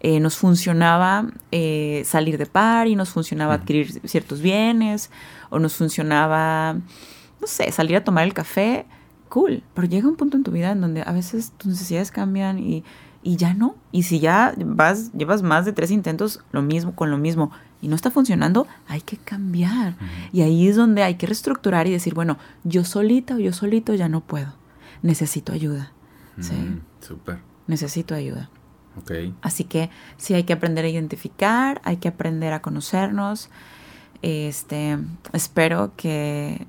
eh, 0.00 0.20
nos 0.20 0.36
funcionaba 0.36 1.26
eh, 1.50 2.02
salir 2.06 2.36
de 2.38 2.46
par 2.46 2.86
y 2.86 2.96
nos 2.96 3.10
funcionaba 3.10 3.54
adquirir 3.54 4.06
ciertos 4.08 4.40
bienes 4.40 5.10
o 5.48 5.58
nos 5.58 5.74
funcionaba, 5.74 6.74
no 6.74 7.46
sé, 7.46 7.72
salir 7.72 7.96
a 7.96 8.04
tomar 8.04 8.24
el 8.24 8.34
café. 8.34 8.86
Cool, 9.30 9.62
pero 9.72 9.86
llega 9.86 10.06
un 10.06 10.16
punto 10.16 10.36
en 10.36 10.42
tu 10.42 10.50
vida 10.50 10.72
en 10.72 10.82
donde 10.82 11.02
a 11.02 11.12
veces 11.12 11.52
tus 11.56 11.68
necesidades 11.68 12.10
cambian 12.10 12.58
y 12.58 12.84
y 13.22 13.36
ya 13.36 13.54
no. 13.54 13.76
Y 13.92 14.04
si 14.04 14.20
ya 14.20 14.54
vas, 14.64 15.12
llevas 15.12 15.42
más 15.42 15.64
de 15.64 15.72
tres 15.72 15.90
intentos 15.90 16.40
lo 16.52 16.62
mismo, 16.62 16.94
con 16.94 17.10
lo 17.10 17.18
mismo 17.18 17.50
y 17.82 17.88
no 17.88 17.96
está 17.96 18.10
funcionando, 18.10 18.66
hay 18.88 19.00
que 19.00 19.16
cambiar. 19.16 19.96
Y 20.32 20.42
ahí 20.42 20.68
es 20.68 20.76
donde 20.76 21.02
hay 21.02 21.14
que 21.14 21.26
reestructurar 21.26 21.86
y 21.86 21.92
decir, 21.92 22.14
bueno, 22.14 22.38
yo 22.64 22.84
solita 22.84 23.36
o 23.36 23.38
yo 23.38 23.52
solito 23.52 23.94
ya 23.94 24.08
no 24.08 24.20
puedo. 24.20 24.54
Necesito 25.02 25.52
ayuda. 25.52 25.92
Sí. 26.40 26.54
Súper. 27.00 27.38
Necesito 27.66 28.14
ayuda. 28.14 28.50
Ok. 28.98 29.12
Así 29.40 29.64
que 29.64 29.90
sí 30.16 30.34
hay 30.34 30.44
que 30.44 30.52
aprender 30.52 30.84
a 30.84 30.88
identificar, 30.88 31.80
hay 31.84 31.96
que 31.96 32.08
aprender 32.08 32.52
a 32.52 32.60
conocernos. 32.60 33.48
Este, 34.20 34.98
espero 35.32 35.92
que, 35.96 36.66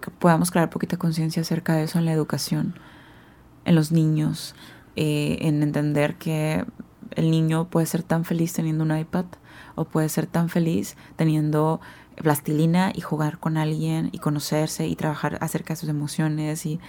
que 0.00 0.10
podamos 0.10 0.50
crear 0.50 0.70
poquita 0.70 0.96
conciencia 0.96 1.42
acerca 1.42 1.74
de 1.74 1.84
eso 1.84 1.98
en 1.98 2.04
la 2.04 2.12
educación, 2.12 2.74
en 3.64 3.74
los 3.74 3.92
niños, 3.92 4.54
eh, 4.96 5.38
en 5.40 5.62
entender 5.62 6.16
que 6.16 6.64
el 7.12 7.30
niño 7.30 7.68
puede 7.68 7.86
ser 7.86 8.02
tan 8.02 8.24
feliz 8.24 8.52
teniendo 8.52 8.84
un 8.84 8.96
iPad 8.96 9.26
o 9.74 9.84
puede 9.84 10.08
ser 10.08 10.26
tan 10.26 10.48
feliz 10.48 10.96
teniendo 11.16 11.80
plastilina 12.16 12.92
y 12.94 13.00
jugar 13.00 13.38
con 13.38 13.56
alguien 13.56 14.10
y 14.12 14.18
conocerse 14.18 14.86
y 14.86 14.96
trabajar 14.96 15.38
acerca 15.40 15.74
de 15.74 15.76
sus 15.76 15.88
emociones 15.88 16.66
y, 16.66 16.80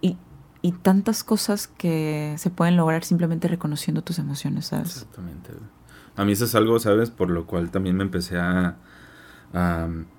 y, 0.00 0.16
y 0.62 0.72
tantas 0.72 1.24
cosas 1.24 1.66
que 1.66 2.34
se 2.38 2.50
pueden 2.50 2.76
lograr 2.76 3.04
simplemente 3.04 3.48
reconociendo 3.48 4.02
tus 4.02 4.18
emociones, 4.18 4.66
¿sabes? 4.66 4.96
Exactamente. 4.96 5.50
A 6.16 6.24
mí 6.24 6.32
eso 6.32 6.44
es 6.44 6.54
algo, 6.54 6.78
¿sabes? 6.78 7.10
Por 7.10 7.30
lo 7.30 7.46
cual 7.46 7.70
también 7.70 7.96
me 7.96 8.04
empecé 8.04 8.38
a, 8.38 8.76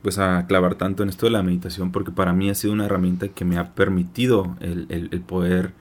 pues 0.03 0.19
a 0.19 0.45
clavar 0.47 0.75
tanto 0.75 1.01
en 1.01 1.09
esto 1.09 1.25
de 1.25 1.31
la 1.31 1.41
meditación 1.41 1.91
porque 1.91 2.11
para 2.11 2.33
mí 2.33 2.49
ha 2.49 2.55
sido 2.55 2.73
una 2.73 2.85
herramienta 2.85 3.29
que 3.29 3.45
me 3.45 3.57
ha 3.57 3.73
permitido 3.73 4.55
el, 4.59 4.85
el, 4.89 5.09
el 5.11 5.21
poder 5.21 5.73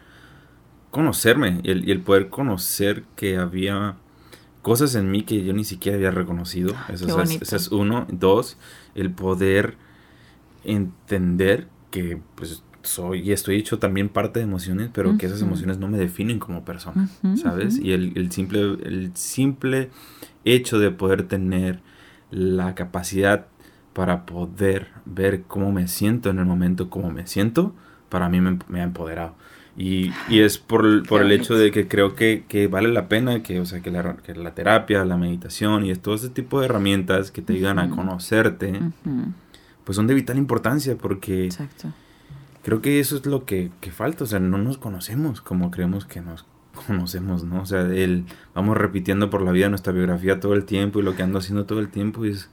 conocerme 0.93 1.61
y 1.65 1.91
el, 1.91 2.01
poder 2.03 2.29
conocer 2.29 3.05
que 3.17 3.39
había 3.39 3.97
cosas 4.61 4.95
en 4.95 5.11
mí 5.11 5.23
que 5.23 5.43
yo 5.43 5.53
ni 5.55 5.65
siquiera 5.65 5.97
había 5.97 6.13
reconocido. 6.13 6.75
Eso, 6.89 7.21
es, 7.21 7.53
es, 7.53 7.69
uno. 7.73 8.07
Dos, 8.11 8.59
el 8.95 9.11
poder 9.11 9.77
entender 10.65 11.67
que 11.91 12.21
pues 12.37 12.63
soy 12.83 13.21
y 13.21 13.33
estoy 13.33 13.57
hecho 13.57 13.79
también 13.79 14.11
parte 14.11 14.41
de 14.41 14.45
emociones, 14.45 14.91
pero 14.93 15.17
que 15.17 15.27
esas 15.27 15.41
emociones 15.41 15.79
no 15.79 15.89
me 15.89 15.99
definen 15.99 16.39
como 16.39 16.65
persona, 16.65 17.09
¿sabes? 17.37 17.79
Y 17.79 17.93
el, 17.93 18.13
el, 18.15 18.31
simple, 18.31 18.61
el 18.61 19.13
simple 19.15 19.91
hecho 20.45 20.79
de 20.79 20.91
poder 20.91 21.27
tener 21.27 21.81
la 22.33 22.75
capacidad 22.75 23.47
para 23.93 24.27
poder 24.27 24.89
ver 25.05 25.43
cómo 25.43 25.71
me 25.71 25.87
siento 25.87 26.31
en 26.31 26.41
el 26.41 26.47
momento, 26.47 26.91
cómo 26.91 27.11
me 27.11 27.29
siento, 27.29 27.75
para 28.09 28.29
mí 28.29 28.41
me 28.41 28.81
ha 28.81 28.83
empoderado. 28.83 29.35
Y, 29.77 30.13
y 30.29 30.41
es 30.41 30.59
por, 30.59 31.07
por 31.07 31.23
el 31.23 31.33
hecho 31.33 31.55
de 31.55 31.71
que 31.71 31.89
creo 31.89 32.15
que, 32.15 32.45
que, 32.47 32.67
vale 32.67 32.89
la 32.89 33.09
pena 33.09 33.43
que, 33.43 33.59
o 33.59 33.65
sea, 33.65 33.81
que, 33.81 33.91
la, 33.91 34.17
que 34.17 34.35
la 34.35 34.55
terapia, 34.55 35.05
la 35.05 35.17
meditación 35.17 35.87
y 35.87 35.95
todo 35.95 36.15
ese 36.15 36.29
tipo 36.29 36.61
de 36.61 36.67
herramientas 36.67 37.31
que 37.31 37.41
te 37.41 37.55
ayudan 37.55 37.79
a 37.79 37.89
conocerte, 37.89 38.81
pues 39.85 39.97
son 39.97 40.07
de 40.07 40.15
vital 40.15 40.37
importancia 40.37 40.97
porque 40.97 41.49
creo 42.63 42.83
que 42.83 43.01
eso 43.01 43.17
es 43.17 43.25
lo 43.25 43.47
que, 43.47 43.71
que, 43.81 43.93
falta, 43.93 44.25
o 44.25 44.27
sea, 44.27 44.41
no 44.41 44.59
nos 44.59 44.77
conocemos 44.77 45.41
como 45.41 45.71
creemos 45.71 46.05
que 46.05 46.21
nos 46.21 46.45
conocemos, 46.87 47.45
¿no? 47.45 47.63
O 47.63 47.67
sea, 47.67 47.83
el, 47.83 48.25
vamos 48.55 48.77
repitiendo 48.77 49.31
por 49.31 49.43
la 49.43 49.53
vida 49.53 49.69
nuestra 49.69 49.93
biografía 49.93 50.41
todo 50.41 50.55
el 50.55 50.65
tiempo 50.65 51.01
y 51.01 51.03
lo 51.03 51.15
que 51.17 51.23
ando 51.23 51.39
haciendo 51.39 51.67
todo 51.67 51.81
el 51.81 51.89
tiempo 51.89 52.25
y 52.25 52.31
es... 52.31 52.51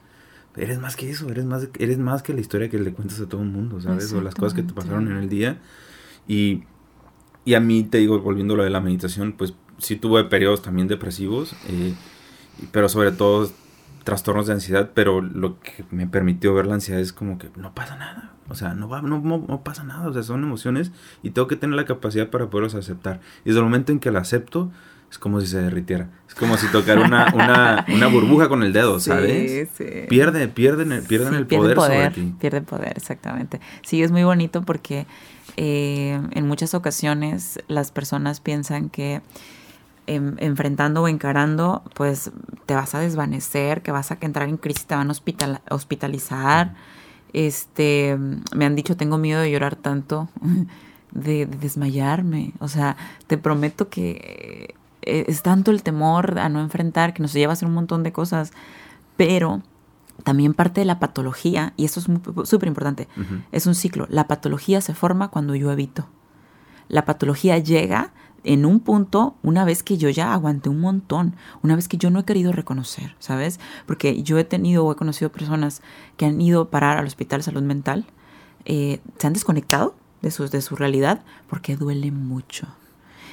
Eres 0.56 0.80
más 0.80 0.96
que 0.96 1.08
eso, 1.08 1.28
eres 1.28 1.44
más, 1.44 1.68
eres 1.78 1.98
más 1.98 2.22
que 2.22 2.34
la 2.34 2.40
historia 2.40 2.68
que 2.68 2.78
le 2.78 2.92
cuentas 2.92 3.20
a 3.20 3.28
todo 3.28 3.40
el 3.42 3.48
mundo, 3.48 3.80
¿sabes? 3.80 4.12
O 4.12 4.20
las 4.20 4.34
cosas 4.34 4.52
que 4.52 4.64
te 4.64 4.74
pasaron 4.74 5.06
en 5.06 5.16
el 5.16 5.28
día. 5.28 5.60
Y 6.26 6.64
y 7.44 7.54
a 7.54 7.60
mí, 7.60 7.84
te 7.84 7.98
digo, 7.98 8.20
volviendo 8.20 8.54
a 8.54 8.58
lo 8.58 8.64
de 8.64 8.70
la 8.70 8.80
meditación, 8.80 9.32
pues 9.32 9.54
sí 9.78 9.96
tuve 9.96 10.24
periodos 10.24 10.62
también 10.62 10.88
depresivos, 10.88 11.54
eh, 11.68 11.94
pero 12.70 12.88
sobre 12.88 13.12
todo 13.12 13.50
trastornos 14.04 14.46
de 14.46 14.54
ansiedad, 14.54 14.90
pero 14.94 15.20
lo 15.20 15.60
que 15.60 15.84
me 15.90 16.06
permitió 16.06 16.54
ver 16.54 16.66
la 16.66 16.74
ansiedad 16.74 17.00
es 17.00 17.12
como 17.12 17.38
que 17.38 17.50
no 17.56 17.74
pasa 17.74 17.96
nada. 17.96 18.32
O 18.48 18.54
sea, 18.54 18.74
no, 18.74 18.88
va, 18.88 19.00
no, 19.00 19.20
no, 19.20 19.62
pasa 19.62 19.84
nada. 19.84 20.08
O 20.08 20.12
sea, 20.12 20.22
son 20.22 20.42
emociones 20.42 20.90
y 21.22 21.30
tengo 21.30 21.46
que 21.46 21.56
tener 21.56 21.76
la 21.76 21.84
capacidad 21.84 22.30
para 22.30 22.50
poderlos 22.50 22.74
aceptar. 22.74 23.20
Y 23.44 23.50
desde 23.50 23.60
el 23.60 23.64
momento 23.64 23.92
en 23.92 24.00
que 24.00 24.10
la 24.10 24.20
acepto, 24.20 24.72
es 25.08 25.18
como 25.18 25.40
si 25.40 25.46
se 25.46 25.60
derritiera. 25.60 26.08
Es 26.28 26.34
como 26.34 26.56
si 26.56 26.66
tocara 26.68 27.00
una, 27.00 27.32
una, 27.32 27.86
una 27.92 28.06
burbuja 28.08 28.48
con 28.48 28.62
el 28.62 28.72
dedo, 28.72 28.98
¿sabes? 29.00 29.68
Sí, 29.68 29.84
sí. 29.84 29.90
Pierde, 30.08 30.48
pierden, 30.48 31.04
pierden 31.04 31.34
el 31.34 31.46
poder, 31.46 31.76
sobre 31.76 32.10
ti. 32.10 32.34
Pierde 32.40 32.62
poder, 32.62 32.92
exactamente. 32.96 33.60
Sí, 33.82 34.02
es 34.02 34.10
muy 34.10 34.24
bonito 34.24 34.62
porque 34.62 35.06
eh, 35.56 36.20
en 36.32 36.46
muchas 36.46 36.74
ocasiones 36.74 37.60
las 37.68 37.92
personas 37.92 38.40
piensan 38.40 38.88
que 38.88 39.20
enfrentando 40.06 41.02
o 41.02 41.08
encarando, 41.08 41.82
pues 41.94 42.32
te 42.66 42.74
vas 42.74 42.94
a 42.94 43.00
desvanecer, 43.00 43.82
que 43.82 43.92
vas 43.92 44.10
a 44.10 44.18
entrar 44.20 44.48
en 44.48 44.56
crisis, 44.56 44.86
te 44.86 44.94
van 44.94 45.08
a 45.08 45.12
hospital 45.12 45.60
hospitalizar. 45.70 46.74
Este, 47.32 48.18
me 48.54 48.64
han 48.64 48.74
dicho, 48.74 48.96
tengo 48.96 49.18
miedo 49.18 49.40
de 49.40 49.50
llorar 49.50 49.76
tanto, 49.76 50.28
de, 51.12 51.46
desmayarme. 51.46 52.52
O 52.58 52.68
sea, 52.68 52.96
te 53.26 53.38
prometo 53.38 53.88
que 53.88 54.74
eh, 55.02 55.24
es 55.28 55.42
tanto 55.42 55.70
el 55.70 55.82
temor 55.82 56.38
a 56.38 56.48
no 56.48 56.60
enfrentar 56.60 57.14
que 57.14 57.22
nos 57.22 57.32
lleva 57.32 57.52
a 57.52 57.54
hacer 57.54 57.68
un 57.68 57.74
montón 57.74 58.02
de 58.02 58.12
cosas, 58.12 58.52
pero 59.16 59.62
también 60.24 60.54
parte 60.54 60.80
de 60.80 60.84
la 60.84 60.98
patología, 60.98 61.72
y 61.76 61.84
esto 61.84 62.00
es 62.00 62.06
súper 62.48 62.68
importante, 62.68 63.08
es 63.52 63.66
un 63.66 63.74
ciclo. 63.74 64.06
La 64.10 64.26
patología 64.26 64.80
se 64.80 64.94
forma 64.94 65.28
cuando 65.28 65.54
yo 65.54 65.70
evito. 65.72 66.08
La 66.88 67.04
patología 67.04 67.58
llega 67.58 68.12
en 68.44 68.64
un 68.64 68.80
punto, 68.80 69.36
una 69.42 69.64
vez 69.64 69.82
que 69.82 69.98
yo 69.98 70.08
ya 70.08 70.32
aguanté 70.32 70.68
un 70.68 70.80
montón, 70.80 71.34
una 71.62 71.76
vez 71.76 71.88
que 71.88 71.96
yo 71.96 72.10
no 72.10 72.20
he 72.20 72.24
querido 72.24 72.52
reconocer, 72.52 73.14
¿sabes? 73.18 73.60
Porque 73.86 74.22
yo 74.22 74.38
he 74.38 74.44
tenido 74.44 74.84
o 74.84 74.92
he 74.92 74.96
conocido 74.96 75.30
personas 75.32 75.82
que 76.16 76.26
han 76.26 76.40
ido 76.40 76.62
a 76.62 76.70
parar 76.70 76.98
al 76.98 77.06
hospital 77.06 77.40
de 77.40 77.44
salud 77.44 77.62
mental, 77.62 78.06
eh, 78.64 79.00
se 79.18 79.26
han 79.26 79.32
desconectado 79.32 79.94
de 80.22 80.30
su, 80.30 80.48
de 80.48 80.62
su 80.62 80.76
realidad 80.76 81.22
porque 81.48 81.76
duele 81.76 82.10
mucho. 82.10 82.66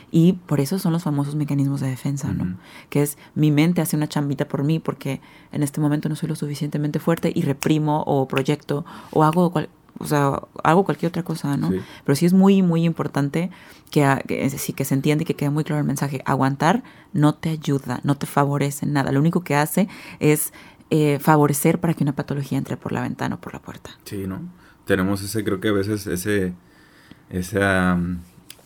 Y 0.09 0.33
por 0.33 0.61
eso 0.61 0.79
son 0.79 0.93
los 0.93 1.03
famosos 1.03 1.35
mecanismos 1.35 1.81
de 1.81 1.89
defensa, 1.89 2.31
¿no? 2.31 2.57
Que 2.89 3.01
es 3.01 3.17
mi 3.35 3.51
mente 3.51 3.81
hace 3.81 3.97
una 3.97 4.07
chambita 4.07 4.47
por 4.47 4.63
mí 4.63 4.79
porque 4.79 5.19
en 5.51 5.63
este 5.63 5.81
momento 5.81 6.07
no 6.07 6.15
soy 6.15 6.29
lo 6.29 6.35
suficientemente 6.35 6.99
fuerte 6.99 7.31
y 7.33 7.41
reprimo 7.41 8.03
o 8.07 8.25
proyecto 8.27 8.85
o 9.11 9.23
hago 9.25 9.51
o 9.99 10.05
sea, 10.05 10.41
hago 10.63 10.85
cualquier 10.85 11.09
otra 11.09 11.23
cosa, 11.23 11.57
¿no? 11.57 11.71
Pero 12.05 12.15
sí 12.15 12.25
es 12.25 12.33
muy, 12.33 12.61
muy 12.61 12.83
importante 12.83 13.49
que, 13.91 14.49
sí, 14.57 14.73
que 14.73 14.85
se 14.85 14.93
entienda 14.93 15.23
y 15.23 15.25
que 15.25 15.35
quede 15.35 15.49
muy 15.49 15.63
claro 15.63 15.79
el 15.79 15.87
mensaje. 15.87 16.21
Aguantar 16.25 16.83
no 17.13 17.35
te 17.35 17.49
ayuda, 17.49 17.99
no 18.03 18.15
te 18.15 18.25
favorece 18.25 18.85
en 18.85 18.93
nada. 18.93 19.11
Lo 19.11 19.19
único 19.19 19.43
que 19.43 19.55
hace 19.55 19.87
es 20.19 20.53
eh, 20.89 21.19
favorecer 21.19 21.79
para 21.79 21.93
que 21.93 22.03
una 22.03 22.15
patología 22.15 22.57
entre 22.57 22.77
por 22.77 22.91
la 22.91 23.01
ventana 23.01 23.35
o 23.35 23.39
por 23.39 23.53
la 23.53 23.59
puerta. 23.59 23.91
Sí, 24.05 24.25
¿no? 24.27 24.41
Tenemos 24.85 25.21
ese, 25.21 25.43
creo 25.43 25.59
que 25.59 25.69
a 25.69 25.73
veces 25.73 26.07
ese, 26.07 26.53
esa 27.29 27.95
mm, 27.95 28.19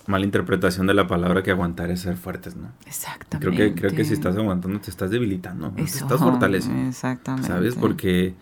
mala 0.08 0.26
interpretación 0.26 0.86
de 0.86 0.94
la 0.94 1.08
palabra 1.08 1.41
que 1.44 1.52
aguantar 1.52 1.89
es 1.89 2.02
ser 2.02 2.17
fuertes, 2.17 2.56
¿no? 2.56 2.70
Exactamente. 2.86 3.56
Creo 3.56 3.74
que, 3.74 3.80
creo 3.80 3.91
que 3.96 4.06
si 4.06 4.13
estás 4.13 4.36
aguantando 4.38 4.80
te 4.80 4.91
estás 4.91 5.10
debilitando, 5.10 5.72
te 5.72 5.84
estás 5.84 6.20
fortaleciendo. 6.20 6.89
Exactamente. 6.89 7.48
¿Sabes? 7.48 7.76
Porque 7.76 8.36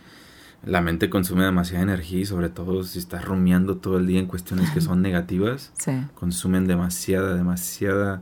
la 0.66 0.82
mente 0.82 1.10
consume 1.10 1.44
demasiada 1.44 1.84
energía 1.84 2.20
y 2.20 2.26
sobre 2.26 2.50
todo 2.50 2.84
si 2.84 3.00
estás 3.00 3.26
rumiando 3.26 3.78
todo 3.78 3.98
el 3.98 4.08
día 4.08 4.20
en 4.20 4.26
cuestiones 4.26 4.70
que 4.72 4.82
son 4.82 5.02
negativas, 5.02 5.72
consumen 6.16 6.68
demasiada, 6.68 7.36
demasiada 7.36 8.22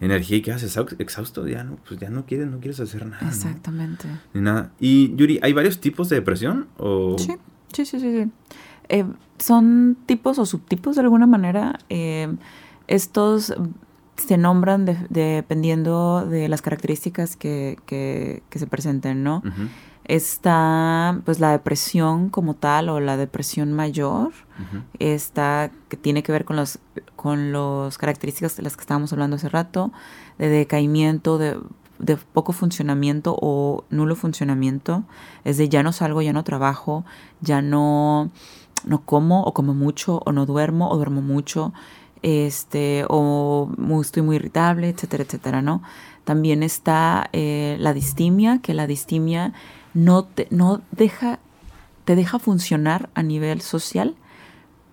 energía 0.00 0.38
y 0.38 0.42
quedas 0.42 0.62
exhausto, 0.98 1.46
ya 1.46 1.62
no, 1.62 1.76
pues 1.86 2.00
ya 2.00 2.08
no 2.10 2.24
quieres, 2.24 2.48
no 2.48 2.58
quieres 2.58 2.80
hacer 2.80 3.06
nada. 3.06 3.26
Exactamente. 3.26 4.08
Ni 4.32 4.40
nada. 4.40 4.72
Y 4.80 5.14
Yuri, 5.14 5.38
¿hay 5.42 5.52
varios 5.52 5.78
tipos 5.80 6.08
de 6.08 6.16
depresión? 6.16 6.68
O... 6.78 7.16
Sí, 7.18 7.36
sí, 7.72 7.84
sí, 7.84 8.00
sí. 8.00 8.30
Eh, 8.88 9.04
son 9.38 9.96
tipos 10.06 10.38
o 10.38 10.46
subtipos 10.46 10.96
de 10.96 11.02
alguna 11.02 11.26
manera. 11.26 11.78
Eh, 11.90 12.34
estos 12.88 13.54
se 14.16 14.36
nombran 14.36 15.06
dependiendo 15.08 16.26
de 16.26 16.48
las 16.48 16.62
características 16.62 17.36
que, 17.36 17.78
que, 17.86 18.42
se 18.50 18.66
presenten, 18.66 19.22
¿no? 19.22 19.42
Está 20.10 21.20
pues 21.24 21.38
la 21.38 21.52
depresión 21.52 22.30
como 22.30 22.54
tal 22.54 22.88
o 22.88 22.98
la 22.98 23.16
depresión 23.16 23.72
mayor, 23.72 24.32
está 24.98 25.70
que 25.88 25.96
tiene 25.96 26.24
que 26.24 26.32
ver 26.32 26.44
con 26.44 26.56
los 26.56 26.80
con 27.14 27.52
las 27.52 27.96
características 27.96 28.56
de 28.56 28.64
las 28.64 28.74
que 28.76 28.80
estábamos 28.80 29.12
hablando 29.12 29.36
hace 29.36 29.48
rato, 29.48 29.92
de 30.36 30.48
decaimiento, 30.48 31.38
de, 31.38 31.60
de 32.00 32.16
poco 32.16 32.52
funcionamiento 32.52 33.36
o 33.40 33.84
nulo 33.90 34.16
funcionamiento, 34.16 35.04
es 35.44 35.58
de 35.58 35.68
ya 35.68 35.84
no 35.84 35.92
salgo, 35.92 36.22
ya 36.22 36.32
no 36.32 36.42
trabajo, 36.42 37.04
ya 37.40 37.62
no, 37.62 38.32
no 38.84 39.04
como 39.04 39.44
o 39.44 39.54
como 39.54 39.74
mucho 39.74 40.22
o 40.26 40.32
no 40.32 40.44
duermo 40.44 40.90
o 40.90 40.96
duermo 40.96 41.22
mucho, 41.22 41.72
este, 42.22 43.04
o 43.08 43.70
estoy 44.00 44.22
muy 44.22 44.36
irritable, 44.36 44.88
etcétera, 44.88 45.22
etcétera, 45.22 45.62
¿no? 45.62 45.82
También 46.24 46.64
está 46.64 47.30
eh, 47.32 47.76
la 47.78 47.92
distimia, 47.92 48.58
que 48.60 48.74
la 48.74 48.88
distimia 48.88 49.52
no 49.94 50.24
te, 50.24 50.46
no 50.50 50.82
deja, 50.90 51.38
te 52.04 52.16
deja 52.16 52.38
funcionar 52.38 53.10
a 53.14 53.22
nivel 53.22 53.60
social, 53.60 54.16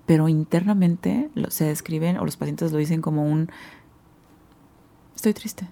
pero 0.06 0.30
internamente 0.30 1.30
se 1.50 1.66
describen, 1.66 2.18
o 2.18 2.26
los 2.26 2.38
pacientes 2.38 2.72
lo 2.72 2.78
dicen 2.78 3.02
como 3.02 3.24
un, 3.24 3.50
estoy 5.16 5.34
triste. 5.34 5.68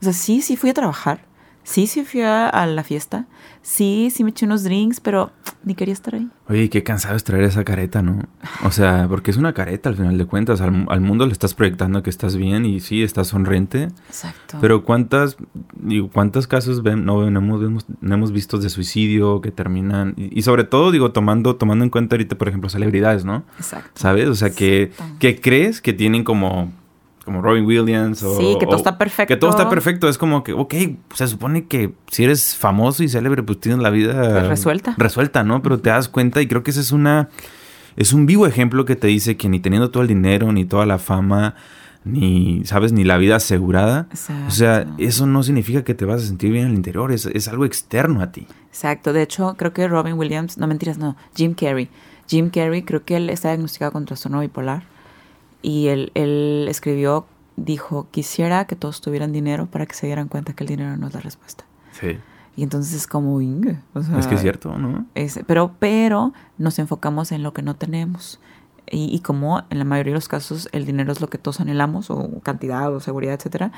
O 0.00 0.04
sea, 0.04 0.12
sí, 0.12 0.42
sí 0.42 0.56
fui 0.56 0.70
a 0.70 0.74
trabajar, 0.74 1.24
sí, 1.68 1.86
sí 1.86 2.04
fui 2.04 2.22
a, 2.22 2.66
la 2.66 2.82
fiesta, 2.82 3.26
sí, 3.62 4.10
sí 4.10 4.24
me 4.24 4.30
eché 4.30 4.46
unos 4.46 4.64
drinks, 4.64 5.00
pero 5.00 5.30
ni 5.64 5.74
quería 5.74 5.92
estar 5.92 6.14
ahí. 6.14 6.28
Oye, 6.48 6.70
qué 6.70 6.82
cansado 6.82 7.14
es 7.14 7.24
traer 7.24 7.44
esa 7.44 7.62
careta, 7.62 8.00
¿no? 8.00 8.22
O 8.64 8.70
sea, 8.70 9.06
porque 9.08 9.30
es 9.30 9.36
una 9.36 9.52
careta 9.52 9.90
al 9.90 9.96
final 9.96 10.16
de 10.16 10.24
cuentas. 10.24 10.62
Al, 10.62 11.00
mundo 11.00 11.26
le 11.26 11.32
estás 11.32 11.52
proyectando 11.52 12.02
que 12.02 12.08
estás 12.08 12.36
bien 12.36 12.64
y 12.64 12.80
sí, 12.80 13.02
estás 13.02 13.28
sonriente. 13.28 13.88
Exacto. 14.08 14.58
Pero 14.60 14.82
¿cuántas, 14.84 15.36
digo, 15.74 16.08
cuántos 16.10 16.46
casos 16.46 16.82
ven, 16.82 17.04
no, 17.04 17.26
hemos, 17.26 17.86
no 18.00 18.14
hemos 18.14 18.32
visto 18.32 18.56
de 18.58 18.70
suicidio 18.70 19.42
que 19.42 19.50
terminan? 19.50 20.14
Y, 20.16 20.42
sobre 20.42 20.64
todo, 20.64 20.90
digo, 20.90 21.12
tomando, 21.12 21.56
tomando 21.56 21.84
en 21.84 21.90
cuenta 21.90 22.16
ahorita, 22.16 22.38
por 22.38 22.48
ejemplo, 22.48 22.70
celebridades, 22.70 23.26
¿no? 23.26 23.44
Exacto. 23.58 23.90
¿Sabes? 23.94 24.28
O 24.28 24.34
sea, 24.34 24.50
que, 24.50 24.90
que 25.18 25.40
crees 25.40 25.82
que 25.82 25.92
tienen 25.92 26.24
como 26.24 26.72
como 27.28 27.42
Robin 27.42 27.66
Williams. 27.66 28.22
O, 28.22 28.38
sí, 28.38 28.56
que 28.58 28.64
todo 28.64 28.76
está 28.76 28.96
perfecto. 28.96 29.34
Que 29.34 29.38
todo 29.38 29.50
está 29.50 29.68
perfecto. 29.68 30.08
Es 30.08 30.16
como 30.16 30.42
que, 30.42 30.54
ok, 30.54 30.74
se 31.12 31.26
supone 31.26 31.66
que 31.66 31.92
si 32.10 32.24
eres 32.24 32.56
famoso 32.56 33.02
y 33.02 33.08
célebre, 33.10 33.42
pues 33.42 33.60
tienes 33.60 33.82
la 33.82 33.90
vida 33.90 34.14
pues 34.14 34.48
resuelta. 34.48 34.94
Resuelta, 34.96 35.44
¿no? 35.44 35.62
Pero 35.62 35.78
te 35.78 35.90
das 35.90 36.08
cuenta 36.08 36.40
y 36.40 36.48
creo 36.48 36.62
que 36.62 36.70
ese 36.70 36.80
es 36.80 36.90
una... 36.90 37.28
Es 37.96 38.14
un 38.14 38.24
vivo 38.24 38.46
ejemplo 38.46 38.86
que 38.86 38.96
te 38.96 39.08
dice 39.08 39.36
que 39.36 39.50
ni 39.50 39.60
teniendo 39.60 39.90
todo 39.90 40.02
el 40.02 40.08
dinero, 40.08 40.50
ni 40.52 40.64
toda 40.64 40.86
la 40.86 40.98
fama, 40.98 41.54
ni, 42.04 42.62
¿sabes? 42.64 42.92
Ni 42.92 43.04
la 43.04 43.18
vida 43.18 43.36
asegurada. 43.36 44.08
O 44.46 44.50
sea, 44.50 44.86
eso 44.96 45.26
no 45.26 45.42
significa 45.42 45.84
que 45.84 45.94
te 45.94 46.06
vas 46.06 46.22
a 46.22 46.26
sentir 46.26 46.52
bien 46.52 46.64
en 46.64 46.70
el 46.70 46.76
interior, 46.76 47.12
es, 47.12 47.26
es 47.26 47.48
algo 47.48 47.66
externo 47.66 48.22
a 48.22 48.32
ti. 48.32 48.46
Exacto. 48.68 49.12
De 49.12 49.20
hecho, 49.20 49.54
creo 49.58 49.74
que 49.74 49.86
Robin 49.86 50.14
Williams, 50.14 50.56
no 50.56 50.66
mentiras, 50.66 50.96
no, 50.96 51.16
Jim 51.36 51.52
Carrey. 51.52 51.90
Jim 52.26 52.48
Carrey, 52.48 52.84
creo 52.84 53.04
que 53.04 53.16
él 53.16 53.28
está 53.28 53.48
diagnosticado 53.48 53.92
con 53.92 54.06
trastorno 54.06 54.40
bipolar 54.40 54.84
y 55.62 55.88
él, 55.88 56.12
él 56.14 56.66
escribió, 56.68 57.26
dijo, 57.56 58.08
quisiera 58.10 58.66
que 58.66 58.76
todos 58.76 59.00
tuvieran 59.00 59.32
dinero 59.32 59.66
para 59.66 59.86
que 59.86 59.94
se 59.94 60.06
dieran 60.06 60.28
cuenta 60.28 60.52
que 60.52 60.64
el 60.64 60.68
dinero 60.68 60.96
no 60.96 61.08
es 61.08 61.14
la 61.14 61.20
respuesta. 61.20 61.64
Sí. 61.92 62.18
Y 62.56 62.62
entonces 62.64 62.94
es 62.94 63.06
como, 63.06 63.40
es 63.40 64.26
que 64.26 64.34
es 64.34 64.40
cierto, 64.40 64.76
¿no? 64.78 65.06
Es, 65.14 65.40
pero, 65.46 65.72
pero 65.78 66.32
nos 66.58 66.78
enfocamos 66.78 67.30
en 67.30 67.42
lo 67.42 67.52
que 67.52 67.62
no 67.62 67.76
tenemos. 67.76 68.40
Y, 68.90 69.14
y, 69.14 69.20
como 69.20 69.62
en 69.68 69.78
la 69.78 69.84
mayoría 69.84 70.12
de 70.12 70.16
los 70.16 70.28
casos 70.28 70.68
el 70.72 70.86
dinero 70.86 71.12
es 71.12 71.20
lo 71.20 71.28
que 71.28 71.38
todos 71.38 71.60
anhelamos, 71.60 72.10
o 72.10 72.40
cantidad, 72.42 72.92
o 72.92 73.00
seguridad, 73.00 73.34
etcétera, 73.34 73.70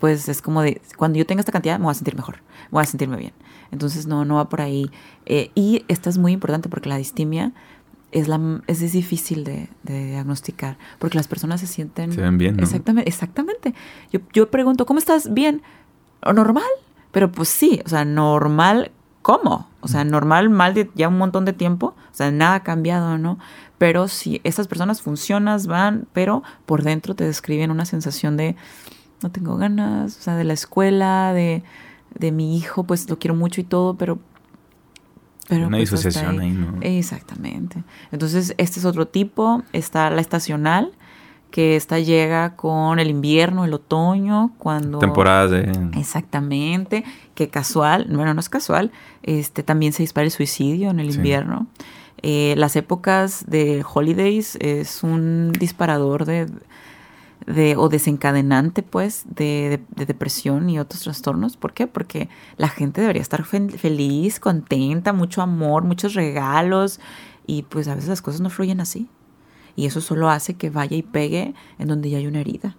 pues 0.00 0.28
es 0.28 0.42
como 0.42 0.62
de, 0.62 0.80
cuando 0.96 1.18
yo 1.18 1.26
tenga 1.26 1.40
esta 1.40 1.52
cantidad 1.52 1.78
me 1.78 1.84
voy 1.84 1.92
a 1.92 1.94
sentir 1.94 2.16
mejor, 2.16 2.36
me 2.64 2.72
voy 2.72 2.82
a 2.82 2.86
sentirme 2.86 3.16
bien. 3.16 3.32
Entonces 3.70 4.06
no, 4.06 4.24
no 4.24 4.36
va 4.36 4.48
por 4.48 4.60
ahí. 4.60 4.90
Eh, 5.26 5.50
y 5.54 5.84
esta 5.88 6.10
es 6.10 6.18
muy 6.18 6.32
importante 6.32 6.68
porque 6.68 6.88
la 6.88 6.96
distimia 6.96 7.52
es, 8.14 8.28
la, 8.28 8.62
es, 8.68 8.92
difícil 8.92 9.44
de, 9.44 9.68
diagnosticar 9.82 10.78
porque 10.98 11.16
las 11.16 11.28
personas 11.28 11.60
se 11.60 11.66
sienten... 11.66 12.12
Se 12.12 12.20
ven 12.20 12.38
bien, 12.38 12.56
¿no? 12.56 12.62
Exactamente, 12.62 13.08
exactamente. 13.08 13.74
Yo, 14.12 14.20
yo 14.32 14.50
pregunto, 14.50 14.86
¿cómo 14.86 15.00
estás? 15.00 15.34
¿Bien? 15.34 15.62
¿O 16.22 16.32
normal? 16.32 16.64
Pero 17.10 17.30
pues 17.30 17.48
sí, 17.48 17.82
o 17.84 17.88
sea, 17.88 18.04
normal, 18.04 18.92
¿cómo? 19.20 19.68
O 19.80 19.88
sea, 19.88 20.04
normal, 20.04 20.48
mal 20.48 20.74
de 20.74 20.90
ya 20.94 21.08
un 21.08 21.18
montón 21.18 21.44
de 21.44 21.52
tiempo, 21.52 21.94
o 21.96 22.14
sea, 22.14 22.30
nada 22.30 22.54
ha 22.54 22.62
cambiado, 22.62 23.18
¿no? 23.18 23.38
Pero 23.78 24.06
si 24.06 24.40
estas 24.44 24.68
personas 24.68 25.02
funcionan, 25.02 25.60
van, 25.66 26.06
pero 26.12 26.44
por 26.66 26.84
dentro 26.84 27.16
te 27.16 27.24
describen 27.24 27.72
una 27.72 27.84
sensación 27.84 28.36
de 28.36 28.54
no 29.22 29.30
tengo 29.30 29.56
ganas, 29.56 30.18
o 30.18 30.22
sea, 30.22 30.36
de 30.36 30.44
la 30.44 30.52
escuela, 30.52 31.32
de, 31.32 31.64
de 32.14 32.30
mi 32.30 32.56
hijo, 32.56 32.84
pues 32.84 33.10
lo 33.10 33.18
quiero 33.18 33.34
mucho 33.34 33.60
y 33.60 33.64
todo, 33.64 33.94
pero 33.94 34.20
una 35.50 35.78
pues, 35.78 36.16
ahí. 36.16 36.50
¿no? 36.50 36.78
Exactamente. 36.80 37.82
Entonces, 38.12 38.54
este 38.58 38.80
es 38.80 38.84
otro 38.84 39.06
tipo. 39.06 39.62
Está 39.72 40.10
la 40.10 40.20
estacional, 40.20 40.92
que 41.50 41.76
esta 41.76 42.00
llega 42.00 42.56
con 42.56 42.98
el 42.98 43.10
invierno, 43.10 43.64
el 43.64 43.74
otoño, 43.74 44.52
cuando... 44.58 44.98
Temporadas 44.98 45.50
de... 45.50 45.70
Exactamente, 45.96 47.04
que 47.34 47.48
casual, 47.48 48.06
bueno, 48.10 48.34
no 48.34 48.40
es 48.40 48.48
casual, 48.48 48.90
este, 49.22 49.62
también 49.62 49.92
se 49.92 50.02
dispara 50.02 50.24
el 50.24 50.32
suicidio 50.32 50.90
en 50.90 50.98
el 50.98 51.14
invierno. 51.14 51.68
Eh, 52.22 52.54
las 52.56 52.74
épocas 52.74 53.44
de 53.46 53.84
holidays 53.84 54.56
es 54.60 55.02
un 55.04 55.52
disparador 55.52 56.24
de, 56.24 56.46
de 57.46 57.76
o 57.76 57.88
desencadenante, 57.88 58.82
pues, 58.82 59.24
de, 59.26 59.80
depresión 59.96 60.70
y 60.70 60.78
otros 60.78 61.02
trastornos. 61.02 61.56
¿Por 61.56 61.72
qué? 61.72 61.86
Porque 61.86 62.28
la 62.56 62.68
gente 62.68 63.00
debería 63.00 63.22
estar 63.22 63.44
feliz, 63.44 64.40
contenta, 64.40 65.12
mucho 65.12 65.42
amor, 65.42 65.84
muchos 65.84 66.14
regalos, 66.14 67.00
y 67.46 67.62
pues 67.64 67.88
a 67.88 67.94
veces 67.94 68.08
las 68.08 68.22
cosas 68.22 68.40
no 68.40 68.50
fluyen 68.50 68.80
así. 68.80 69.08
Y 69.76 69.86
eso 69.86 70.00
solo 70.00 70.30
hace 70.30 70.54
que 70.54 70.70
vaya 70.70 70.96
y 70.96 71.02
pegue 71.02 71.54
en 71.78 71.88
donde 71.88 72.10
ya 72.10 72.18
hay 72.18 72.26
una 72.26 72.40
herida. 72.40 72.76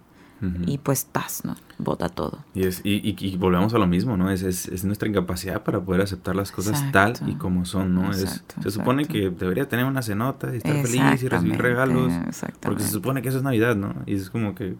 Y 0.66 0.78
pues 0.78 1.06
tas, 1.06 1.44
¿no? 1.44 1.56
Bota 1.78 2.10
todo. 2.10 2.44
Y, 2.54 2.64
es, 2.64 2.82
y, 2.84 3.36
volvemos 3.36 3.72
a 3.72 3.78
lo 3.78 3.86
mismo, 3.86 4.18
¿no? 4.18 4.30
Es, 4.30 4.42
es, 4.42 4.84
nuestra 4.84 5.08
incapacidad 5.08 5.62
para 5.62 5.80
poder 5.80 6.02
aceptar 6.02 6.36
las 6.36 6.52
cosas 6.52 6.92
tal 6.92 7.14
y 7.26 7.34
como 7.34 7.64
son, 7.64 7.94
¿no? 7.94 8.10
es, 8.10 8.44
se 8.62 8.70
supone 8.70 9.06
que 9.06 9.30
debería 9.30 9.68
tener 9.68 9.86
una 9.86 10.02
cenota 10.02 10.52
y 10.52 10.58
estar 10.58 10.74
feliz 10.82 11.22
y 11.22 11.28
recibir 11.28 11.60
regalos. 11.60 12.12
Porque 12.60 12.82
se 12.82 12.90
supone 12.90 13.22
que 13.22 13.28
eso 13.28 13.38
es 13.38 13.44
Navidad, 13.44 13.76
¿no? 13.76 13.94
Y 14.04 14.14
es 14.14 14.30
como 14.30 14.54
que... 14.54 14.76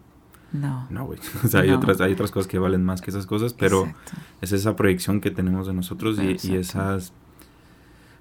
No. 0.53 0.87
No, 0.89 1.05
güey. 1.05 1.19
O 1.43 1.47
sea, 1.47 1.61
hay, 1.61 1.71
Otras, 1.71 1.99
hay 2.01 2.13
otras 2.13 2.31
cosas 2.31 2.47
que 2.47 2.59
valen 2.59 2.83
más 2.83 3.01
que 3.01 3.09
esas 3.09 3.25
cosas, 3.25 3.53
pero 3.53 3.91
es 4.41 4.51
esa 4.51 4.75
proyección 4.75 5.21
que 5.21 5.31
tenemos 5.31 5.67
de 5.67 5.73
nosotros 5.73 6.19
y, 6.19 6.37
y, 6.47 6.55
esas... 6.55 7.13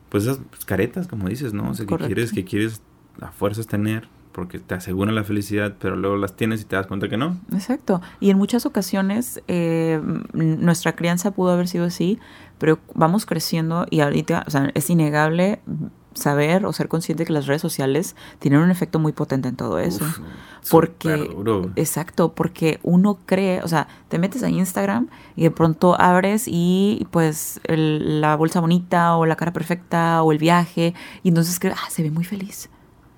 Pues 0.09 0.24
esas 0.24 0.41
caretas, 0.64 1.07
como 1.07 1.28
dices, 1.28 1.53
¿no? 1.53 1.70
O 1.70 1.74
sea, 1.74 1.84
que 1.84 1.97
quieres, 1.97 2.32
que 2.32 2.45
quieres 2.45 2.80
a 3.20 3.30
fuerzas 3.30 3.66
tener 3.66 4.09
porque 4.37 4.59
te 4.59 4.74
aseguran 4.74 5.14
la 5.14 5.24
felicidad, 5.24 5.76
pero 5.80 5.97
luego 5.97 6.18
las 6.18 6.37
tienes 6.37 6.61
y 6.61 6.66
te 6.66 6.76
das 6.76 6.87
cuenta 6.87 7.09
que 7.09 7.16
no. 7.16 7.39
Exacto. 7.55 8.03
Y 8.20 8.28
en 8.28 8.37
muchas 8.37 8.66
ocasiones 8.66 9.41
eh, 9.49 9.99
nuestra 10.34 10.95
crianza 10.95 11.30
pudo 11.30 11.53
haber 11.53 11.68
sido 11.68 11.87
así, 11.87 12.18
pero 12.59 12.78
vamos 12.93 13.24
creciendo 13.24 13.87
y 13.89 14.01
ahorita, 14.01 14.45
o 14.47 14.51
sea, 14.51 14.70
es 14.74 14.91
innegable 14.91 15.61
saber 16.12 16.66
o 16.66 16.72
ser 16.74 16.89
consciente 16.89 17.24
que 17.24 17.32
las 17.32 17.47
redes 17.47 17.62
sociales 17.62 18.14
tienen 18.39 18.61
un 18.61 18.70
efecto 18.70 18.99
muy 18.99 19.12
potente 19.12 19.49
en 19.49 19.57
todo 19.57 19.78
eso. 19.78 20.05
porque, 20.70 21.34
exacto, 21.76 22.34
porque 22.34 22.78
uno 22.82 23.18
cree, 23.24 23.62
o 23.62 23.68
sea, 23.68 23.89
te 24.11 24.18
metes 24.18 24.43
a 24.43 24.51
Instagram 24.51 25.09
y 25.34 25.45
de 25.45 25.51
pronto 25.51 25.99
abres 25.99 26.45
y 26.47 27.07
pues 27.11 27.59
la 27.68 28.37
bolsa 28.37 28.61
bonita 28.61 29.16
o 29.16 29.24
la 29.24 29.37
cara 29.37 29.55
perfecta 29.55 30.22
o 30.22 30.30
el 30.30 30.37
viaje 30.37 30.93
y 31.22 31.30
entonces 31.30 31.59
crees, 31.59 31.76
ah, 31.78 31.89
se 31.89 32.03
ve 32.03 32.11
muy 32.11 32.24
feliz 32.24 32.68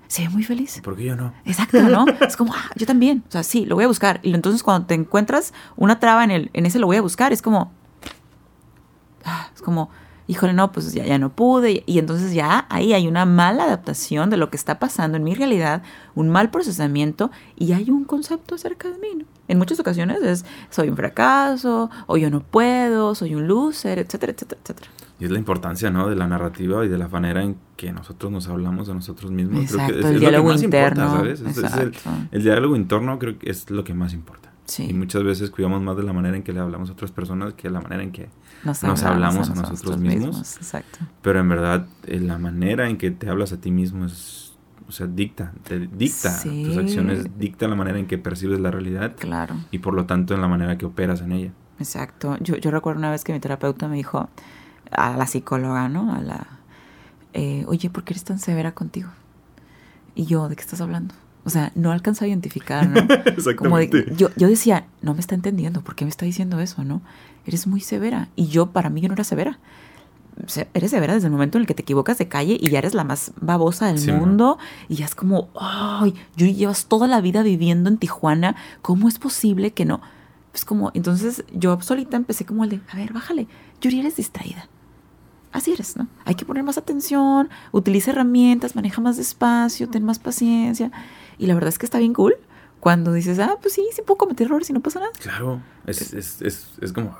se 0.09 0.23
ve 0.23 0.29
muy 0.29 0.43
feliz. 0.43 0.81
¿Por 0.83 0.97
qué 0.97 1.05
yo 1.05 1.15
no? 1.15 1.33
Exacto, 1.45 1.81
¿no? 1.83 2.03
es 2.27 2.35
como, 2.35 2.53
ah, 2.53 2.71
yo 2.75 2.87
también. 2.87 3.23
O 3.29 3.31
sea, 3.31 3.43
sí, 3.43 3.65
lo 3.65 3.75
voy 3.75 3.85
a 3.85 3.87
buscar. 3.87 4.19
Y 4.23 4.33
entonces 4.33 4.63
cuando 4.63 4.87
te 4.87 4.95
encuentras 4.95 5.53
una 5.77 5.99
traba 5.99 6.23
en, 6.23 6.31
el, 6.31 6.49
en 6.53 6.65
ese 6.65 6.79
lo 6.79 6.87
voy 6.87 6.97
a 6.97 7.01
buscar, 7.01 7.31
es 7.31 7.43
como, 7.43 7.71
ah, 9.23 9.51
es 9.53 9.61
como, 9.61 9.91
híjole, 10.25 10.53
no, 10.53 10.71
pues 10.71 10.91
ya, 10.93 11.05
ya 11.05 11.19
no 11.19 11.29
pude. 11.29 11.83
Y 11.85 11.99
entonces 11.99 12.33
ya 12.33 12.65
ahí 12.69 12.93
hay 12.93 13.07
una 13.07 13.25
mala 13.25 13.65
adaptación 13.65 14.31
de 14.31 14.37
lo 14.37 14.49
que 14.49 14.57
está 14.57 14.79
pasando 14.79 15.15
en 15.15 15.23
mi 15.23 15.35
realidad, 15.35 15.83
un 16.15 16.29
mal 16.29 16.49
procesamiento 16.49 17.29
y 17.55 17.73
hay 17.73 17.91
un 17.91 18.03
concepto 18.03 18.55
acerca 18.55 18.89
de 18.89 18.97
mí, 18.97 19.09
¿no? 19.15 19.25
En 19.47 19.59
muchas 19.59 19.79
ocasiones 19.79 20.23
es, 20.23 20.43
soy 20.71 20.89
un 20.89 20.95
fracaso, 20.95 21.91
o 22.07 22.17
yo 22.17 22.31
no 22.31 22.41
puedo, 22.41 23.13
soy 23.13 23.35
un 23.35 23.47
loser, 23.47 23.99
etcétera, 23.99 24.31
etcétera, 24.31 24.59
etcétera. 24.63 24.89
Y 25.19 25.25
es 25.25 25.31
la 25.31 25.37
importancia, 25.37 25.91
¿no? 25.91 26.07
De 26.07 26.15
la 26.15 26.27
narrativa 26.27 26.85
y 26.85 26.87
de 26.87 26.97
la 26.97 27.09
manera 27.09 27.43
en 27.43 27.57
que 27.75 27.91
nosotros 27.91 28.31
nos 28.31 28.47
hablamos 28.47 28.87
de 28.87 28.93
nosotros 28.93 29.31
mismos. 29.31 29.63
Exacto, 29.63 29.93
creo 29.93 30.01
que 30.01 30.07
es, 30.07 30.13
el 30.13 30.19
diálogo 30.21 30.43
lo 30.43 30.47
que 30.47 30.53
más 30.53 30.63
interno. 30.63 31.03
Importa, 31.03 31.69
¿sabes? 31.69 32.03
el, 32.31 32.43
diálogo 32.43 32.75
interno 32.77 33.19
creo 33.19 33.37
que 33.37 33.49
es 33.49 33.69
lo 33.69 33.83
que 33.83 33.93
más 33.93 34.13
importa. 34.13 34.53
Sí. 34.63 34.87
Y 34.89 34.93
muchas 34.93 35.23
veces 35.23 35.49
cuidamos 35.49 35.81
más 35.81 35.97
de 35.97 36.03
la 36.03 36.13
manera 36.13 36.37
en 36.37 36.43
que 36.43 36.53
le 36.53 36.61
hablamos 36.61 36.89
a 36.89 36.93
otras 36.93 37.11
personas 37.11 37.53
que 37.53 37.67
de 37.67 37.73
la 37.73 37.81
manera 37.81 38.01
en 38.01 38.11
que 38.11 38.29
nos, 38.63 38.83
hablamos, 38.83 39.49
a, 39.49 39.55
nosotros, 39.55 39.97
mismos. 39.97 40.55
Exacto. 40.57 40.99
Pero 41.21 41.39
en 41.39 41.49
verdad, 41.49 41.87
eh, 42.05 42.19
la 42.19 42.37
manera 42.37 42.87
en 42.87 42.97
que 42.97 43.11
te 43.11 43.29
hablas 43.29 43.51
a 43.51 43.59
ti 43.59 43.71
mismo 43.71 44.05
es, 44.05 44.53
o 44.87 44.91
sea, 44.91 45.07
dicta, 45.07 45.51
te 45.63 45.79
dicta 45.79 46.41
tus 46.43 46.77
acciones, 46.77 47.37
dicta 47.37 47.67
la 47.67 47.75
manera 47.75 47.99
en 47.99 48.07
que 48.07 48.17
percibes 48.17 48.59
la 48.59 48.71
realidad. 48.71 49.15
Claro. 49.17 49.55
Y 49.71 49.79
por 49.79 49.95
lo 49.95 50.05
tanto 50.05 50.33
en 50.33 50.39
la 50.39 50.47
manera 50.47 50.77
que 50.77 50.85
operas 50.85 51.19
en 51.21 51.33
ella. 51.33 51.51
Exacto. 51.79 52.37
Yo, 52.39 52.55
yo 52.55 52.71
recuerdo 52.71 52.99
una 52.99 53.11
vez 53.11 53.23
que 53.23 53.33
mi 53.33 53.39
terapeuta 53.39 53.87
me 53.87 53.95
dijo, 53.95 54.29
a 54.91 55.15
la 55.17 55.27
psicóloga, 55.27 55.89
¿no? 55.89 56.13
A 56.13 56.21
la, 56.21 56.59
eh, 57.33 57.63
oye, 57.67 57.89
¿por 57.89 58.03
qué 58.03 58.13
eres 58.13 58.23
tan 58.23 58.39
severa 58.39 58.73
contigo? 58.73 59.09
Y 60.15 60.25
yo, 60.25 60.49
¿de 60.49 60.55
qué 60.55 60.61
estás 60.61 60.81
hablando? 60.81 61.15
O 61.45 61.49
sea, 61.49 61.71
no 61.75 61.91
alcanzo 61.91 62.25
a 62.25 62.27
identificar, 62.27 62.87
¿no? 62.87 63.01
Como 63.57 63.79
yo, 63.81 64.29
yo 64.35 64.47
decía, 64.47 64.85
no 65.01 65.13
me 65.13 65.19
está 65.19 65.35
entendiendo, 65.35 65.81
¿por 65.81 65.95
qué 65.95 66.05
me 66.05 66.09
está 66.09 66.25
diciendo 66.25 66.59
eso, 66.59 66.83
no? 66.83 67.01
Eres 67.45 67.67
muy 67.67 67.79
severa. 67.79 68.29
Y 68.35 68.47
yo, 68.47 68.67
para 68.67 68.89
mí, 68.89 69.01
yo 69.01 69.07
no 69.07 69.13
era 69.13 69.23
severa. 69.23 69.59
eres 70.73 70.91
severa 70.91 71.13
desde 71.13 71.27
el 71.27 71.31
momento 71.31 71.57
en 71.57 71.61
el 71.61 71.67
que 71.67 71.73
te 71.73 71.83
equivocas 71.83 72.17
de 72.17 72.27
calle 72.27 72.57
y 72.59 72.69
ya 72.69 72.79
eres 72.79 72.93
la 72.93 73.03
más 73.03 73.31
babosa 73.39 73.91
del 73.91 74.13
mundo. 74.13 74.57
Y 74.89 74.95
ya 74.95 75.05
es 75.05 75.15
como, 75.15 75.49
ay, 75.59 76.13
Yuri, 76.35 76.55
llevas 76.55 76.85
toda 76.85 77.07
la 77.07 77.21
vida 77.21 77.41
viviendo 77.41 77.89
en 77.89 77.97
Tijuana. 77.97 78.55
¿Cómo 78.81 79.07
es 79.07 79.17
posible 79.19 79.71
que 79.71 79.85
no? 79.85 80.01
Es 80.53 80.65
como, 80.65 80.91
entonces 80.93 81.45
yo 81.53 81.79
solita 81.81 82.17
empecé 82.17 82.45
como 82.45 82.63
el 82.65 82.71
de, 82.71 82.81
a 82.91 82.97
ver, 82.97 83.13
bájale. 83.13 83.47
Yuri, 83.79 84.01
eres 84.01 84.17
distraída 84.17 84.67
así 85.51 85.71
eres, 85.71 85.97
¿no? 85.97 86.07
Hay 86.25 86.35
que 86.35 86.45
poner 86.45 86.63
más 86.63 86.77
atención, 86.77 87.49
utiliza 87.71 88.11
herramientas, 88.11 88.75
maneja 88.75 89.01
más 89.01 89.17
despacio, 89.17 89.89
ten 89.89 90.03
más 90.03 90.19
paciencia. 90.19 90.91
Y 91.37 91.47
la 91.47 91.53
verdad 91.53 91.69
es 91.69 91.79
que 91.79 91.85
está 91.85 91.99
bien 91.99 92.13
cool 92.13 92.35
cuando 92.79 93.13
dices, 93.13 93.39
ah, 93.39 93.57
pues 93.61 93.73
sí, 93.73 93.85
sí 93.93 94.01
puedo 94.01 94.17
cometer 94.17 94.47
errores 94.47 94.69
y 94.69 94.73
no 94.73 94.81
pasa 94.81 94.99
nada. 94.99 95.11
Claro, 95.19 95.61
es, 95.85 96.13
es, 96.13 96.41
es, 96.41 96.69
es 96.81 96.93
como... 96.93 97.15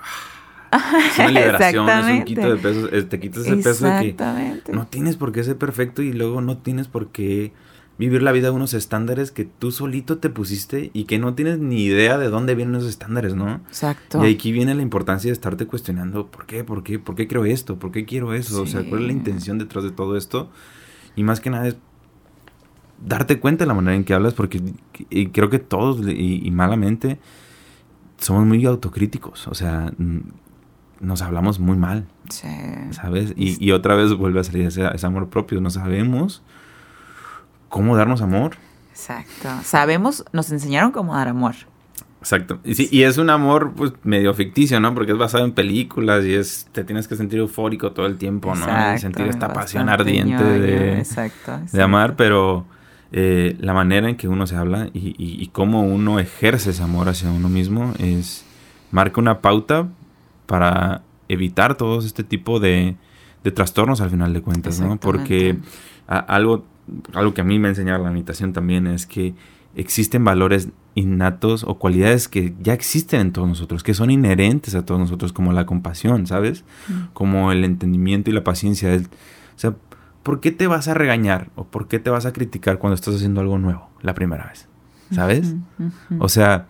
Ah, 0.71 0.93
es 1.11 1.17
una 1.17 1.31
liberación, 1.31 1.89
es 1.89 2.05
un 2.05 2.23
quito 2.23 2.55
de 2.55 2.57
peso, 2.57 3.07
te 3.07 3.19
quitas 3.19 3.45
ese 3.45 3.57
peso 3.57 3.87
de 3.87 4.15
que 4.15 4.71
no 4.71 4.87
tienes 4.87 5.15
por 5.15 5.31
qué 5.31 5.43
ser 5.43 5.57
perfecto 5.57 6.01
y 6.01 6.13
luego 6.13 6.41
no 6.41 6.57
tienes 6.57 6.87
por 6.87 7.07
qué 7.07 7.53
vivir 7.99 8.23
la 8.23 8.31
vida 8.31 8.47
a 8.47 8.51
unos 8.53 8.73
estándares 8.73 9.29
que 9.29 9.43
tú 9.43 9.71
solito 9.71 10.19
te 10.19 10.29
pusiste 10.29 10.89
y 10.93 11.03
que 11.03 11.19
no 11.19 11.35
tienes 11.35 11.59
ni 11.59 11.83
idea 11.83 12.17
de 12.17 12.29
dónde 12.29 12.55
vienen 12.55 12.75
esos 12.75 12.89
estándares, 12.89 13.35
¿no? 13.35 13.55
Exacto. 13.67 14.25
Y 14.25 14.33
aquí 14.33 14.53
viene 14.53 14.73
la 14.73 14.81
importancia 14.81 15.27
de 15.27 15.33
estarte 15.33 15.67
cuestionando, 15.67 16.27
¿por 16.27 16.45
qué? 16.45 16.63
¿Por 16.63 16.81
qué? 16.81 16.97
¿Por 16.97 17.15
qué 17.15 17.27
creo 17.27 17.43
esto? 17.43 17.77
¿Por 17.77 17.91
qué 17.91 18.05
quiero 18.05 18.33
eso? 18.33 18.61
O 18.61 18.67
sea, 18.67 18.85
¿cuál 18.85 19.01
es 19.01 19.07
la 19.07 19.13
intención 19.13 19.57
detrás 19.57 19.83
de 19.83 19.91
todo 19.91 20.15
esto? 20.15 20.49
Y 21.17 21.23
más 21.23 21.41
que 21.41 21.49
nada 21.49 21.67
es 21.67 21.75
darte 23.05 23.41
cuenta 23.41 23.65
de 23.65 23.67
la 23.67 23.73
manera 23.73 23.97
en 23.97 24.05
que 24.05 24.13
hablas, 24.13 24.33
porque 24.33 24.61
creo 25.33 25.49
que 25.49 25.59
todos, 25.59 26.07
y, 26.07 26.49
malamente, 26.51 27.19
somos 28.17 28.45
muy 28.45 28.65
autocríticos. 28.65 29.45
O 29.49 29.55
sea, 29.55 29.91
nos 31.01 31.21
hablamos 31.21 31.59
muy 31.59 31.75
mal. 31.75 32.07
Sí. 32.29 32.47
¿Sabes? 32.91 33.33
Y, 33.35 33.71
otra 33.71 33.95
vez 33.95 34.13
vuelve 34.13 34.39
a 34.39 34.45
salir 34.45 34.67
ese, 34.67 34.87
ese 34.87 35.05
amor 35.05 35.27
propio. 35.29 35.59
No 35.59 35.69
sabemos 35.69 36.43
cómo 37.69 37.95
darnos 37.95 38.21
amor. 38.21 38.57
Exacto. 38.91 39.49
Sabemos, 39.63 40.25
nos 40.33 40.51
enseñaron 40.51 40.91
cómo 40.91 41.15
dar 41.15 41.29
amor. 41.29 41.55
Exacto. 42.19 42.59
Y, 42.65 42.75
sí, 42.75 42.89
y 42.91 43.03
es 43.03 43.17
un 43.17 43.29
amor 43.29 43.71
pues 43.75 43.93
medio 44.03 44.33
ficticio, 44.33 44.79
¿no? 44.79 44.93
Porque 44.93 45.13
es 45.13 45.17
basado 45.17 45.45
en 45.45 45.53
películas 45.53 46.25
y 46.25 46.33
es 46.33 46.67
te 46.73 46.83
tienes 46.83 47.07
que 47.07 47.15
sentir 47.15 47.39
eufórico 47.39 47.93
todo 47.93 48.07
el 48.07 48.17
tiempo, 48.17 48.53
¿no? 48.55 48.95
y 48.95 48.99
sentir 48.99 49.27
esta 49.27 49.53
pasión 49.53 49.87
ardiente 49.87 50.43
de, 50.43 51.05
de 51.71 51.81
amar, 51.81 52.17
pero 52.17 52.65
eh, 53.11 53.55
la 53.59 53.73
manera 53.73 54.09
en 54.09 54.17
que 54.17 54.27
uno 54.27 54.45
se 54.47 54.55
habla 54.55 54.89
y, 54.93 55.15
y, 55.17 55.47
cómo 55.47 55.81
uno 55.81 56.19
ejerce 56.19 56.71
ese 56.71 56.83
amor 56.83 57.07
hacia 57.09 57.31
uno 57.31 57.49
mismo 57.49 57.93
es 57.97 58.45
marca 58.91 59.19
una 59.19 59.39
pauta 59.39 59.87
para 60.45 61.01
evitar 61.27 61.75
todos 61.75 62.05
este 62.05 62.23
tipo 62.23 62.59
de, 62.59 62.97
de 63.43 63.51
trastornos 63.51 64.01
al 64.01 64.09
final 64.09 64.33
de 64.33 64.41
cuentas, 64.41 64.79
¿no? 64.79 64.99
Porque 64.99 65.57
algo 66.07 66.65
algo 67.13 67.33
que 67.33 67.41
a 67.41 67.43
mí 67.43 67.59
me 67.59 67.67
ha 67.67 67.71
enseñado 67.71 68.03
la 68.03 68.11
meditación 68.11 68.53
también 68.53 68.87
es 68.87 69.05
que 69.05 69.33
existen 69.75 70.23
valores 70.23 70.69
innatos 70.95 71.63
o 71.63 71.75
cualidades 71.75 72.27
que 72.27 72.53
ya 72.59 72.73
existen 72.73 73.21
en 73.21 73.31
todos 73.31 73.47
nosotros, 73.47 73.83
que 73.83 73.93
son 73.93 74.11
inherentes 74.11 74.75
a 74.75 74.85
todos 74.85 74.99
nosotros, 74.99 75.33
como 75.33 75.53
la 75.53 75.65
compasión, 75.65 76.27
¿sabes? 76.27 76.65
Mm. 76.87 77.13
Como 77.13 77.51
el 77.51 77.63
entendimiento 77.63 78.29
y 78.29 78.33
la 78.33 78.43
paciencia. 78.43 78.95
o 78.95 79.59
sea, 79.59 79.75
¿por 80.23 80.39
qué 80.39 80.51
te 80.51 80.67
vas 80.67 80.87
a 80.87 80.93
regañar 80.93 81.49
o 81.55 81.65
por 81.65 81.87
qué 81.87 81.99
te 81.99 82.09
vas 82.09 82.25
a 82.25 82.33
criticar 82.33 82.79
cuando 82.79 82.95
estás 82.95 83.15
haciendo 83.15 83.41
algo 83.41 83.57
nuevo 83.57 83.89
la 84.01 84.13
primera 84.13 84.47
vez? 84.47 84.67
¿Sabes? 85.11 85.55
O 86.19 86.29
sea, 86.29 86.67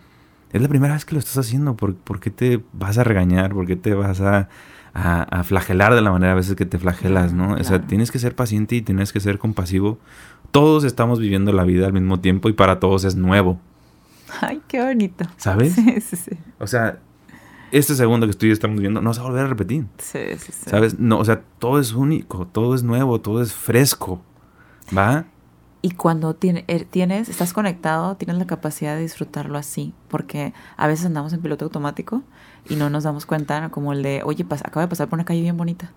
es 0.52 0.62
la 0.62 0.68
primera 0.68 0.94
vez 0.94 1.04
que 1.04 1.14
lo 1.14 1.18
estás 1.18 1.36
haciendo, 1.36 1.76
¿por, 1.76 1.94
¿por 1.94 2.20
qué 2.20 2.30
te 2.30 2.62
vas 2.72 2.96
a 2.96 3.04
regañar? 3.04 3.52
¿Por 3.52 3.66
qué 3.66 3.76
te 3.76 3.92
vas 3.92 4.22
a 4.22 4.48
a, 4.94 5.42
flagelar 5.44 5.94
de 5.94 6.00
la 6.00 6.10
manera 6.10 6.32
a 6.32 6.36
veces 6.36 6.56
que 6.56 6.66
te 6.66 6.78
flagelas, 6.78 7.32
¿no? 7.32 7.54
O 7.54 7.64
sea, 7.64 7.82
tienes 7.82 8.10
que 8.10 8.18
ser 8.18 8.34
paciente 8.34 8.76
y 8.76 8.82
tienes 8.82 9.12
que 9.12 9.20
ser 9.20 9.38
compasivo. 9.38 9.98
Todos 10.50 10.84
estamos 10.84 11.18
viviendo 11.18 11.52
la 11.52 11.64
vida 11.64 11.86
al 11.86 11.92
mismo 11.92 12.20
tiempo 12.20 12.48
y 12.48 12.52
para 12.52 12.80
todos 12.80 13.04
es 13.04 13.16
nuevo. 13.16 13.60
Ay, 14.40 14.60
qué 14.68 14.82
bonito. 14.82 15.24
¿Sabes? 15.36 15.74
Sí, 15.74 16.00
sí, 16.00 16.16
sí. 16.16 16.30
O 16.58 16.66
sea, 16.66 16.98
este 17.72 17.94
segundo 17.94 18.26
que 18.26 18.32
estoy 18.32 18.50
estamos 18.50 18.76
viviendo 18.76 19.00
no 19.00 19.14
se 19.14 19.20
va 19.20 19.26
a 19.26 19.30
volver 19.30 19.46
a 19.46 19.48
repetir. 19.48 19.86
Sí, 19.98 20.18
sí, 20.38 20.52
sí. 20.52 20.70
¿Sabes? 20.70 20.98
No, 20.98 21.18
o 21.18 21.24
sea, 21.24 21.42
todo 21.58 21.80
es 21.80 21.92
único, 21.92 22.46
todo 22.46 22.74
es 22.74 22.82
nuevo, 22.82 23.20
todo 23.20 23.42
es 23.42 23.52
fresco. 23.52 24.22
¿Va? 24.96 25.24
y 25.82 25.92
cuando 25.92 26.34
tiene, 26.34 26.64
eh, 26.68 26.84
tienes, 26.84 27.28
estás 27.28 27.52
conectado, 27.52 28.16
tienes 28.16 28.36
la 28.36 28.46
capacidad 28.46 28.96
de 28.96 29.02
disfrutarlo 29.02 29.56
así, 29.56 29.94
porque 30.08 30.52
a 30.76 30.86
veces 30.86 31.06
andamos 31.06 31.32
en 31.32 31.40
piloto 31.40 31.64
automático 31.64 32.22
y 32.70 32.76
no 32.76 32.88
nos 32.88 33.04
damos 33.04 33.26
cuenta, 33.26 33.68
como 33.68 33.92
el 33.92 34.02
de, 34.02 34.22
oye, 34.24 34.46
acabo 34.48 34.80
de 34.80 34.88
pasar 34.88 35.08
por 35.08 35.18
una 35.18 35.24
calle 35.24 35.42
bien 35.42 35.56
bonita, 35.56 35.90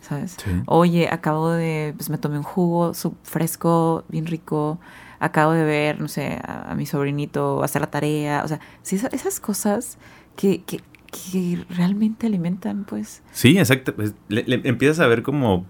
¿sabes? 0.00 0.36
Oye, 0.66 1.08
acabo 1.10 1.50
de, 1.50 1.92
pues 1.96 2.08
me 2.08 2.16
tomé 2.18 2.38
un 2.38 2.44
jugo 2.44 2.92
fresco, 3.24 4.04
bien 4.08 4.26
rico, 4.26 4.78
acabo 5.18 5.52
de 5.52 5.64
ver, 5.64 6.00
no 6.00 6.08
sé, 6.08 6.38
a, 6.42 6.74
mi 6.76 6.86
sobrinito 6.86 7.62
hacer 7.62 7.82
la 7.82 7.90
tarea, 7.90 8.42
o 8.44 8.48
sea, 8.48 8.60
sí, 8.82 9.00
esas 9.12 9.40
cosas 9.40 9.98
que, 10.36 10.62
que, 10.62 10.80
que 11.10 11.64
realmente 11.68 12.26
alimentan, 12.26 12.84
pues. 12.84 13.22
Sí, 13.32 13.58
exacto. 13.58 13.94
Pues, 13.94 14.14
empiezas 14.28 15.00
a 15.00 15.06
ver 15.08 15.22
como 15.22 15.66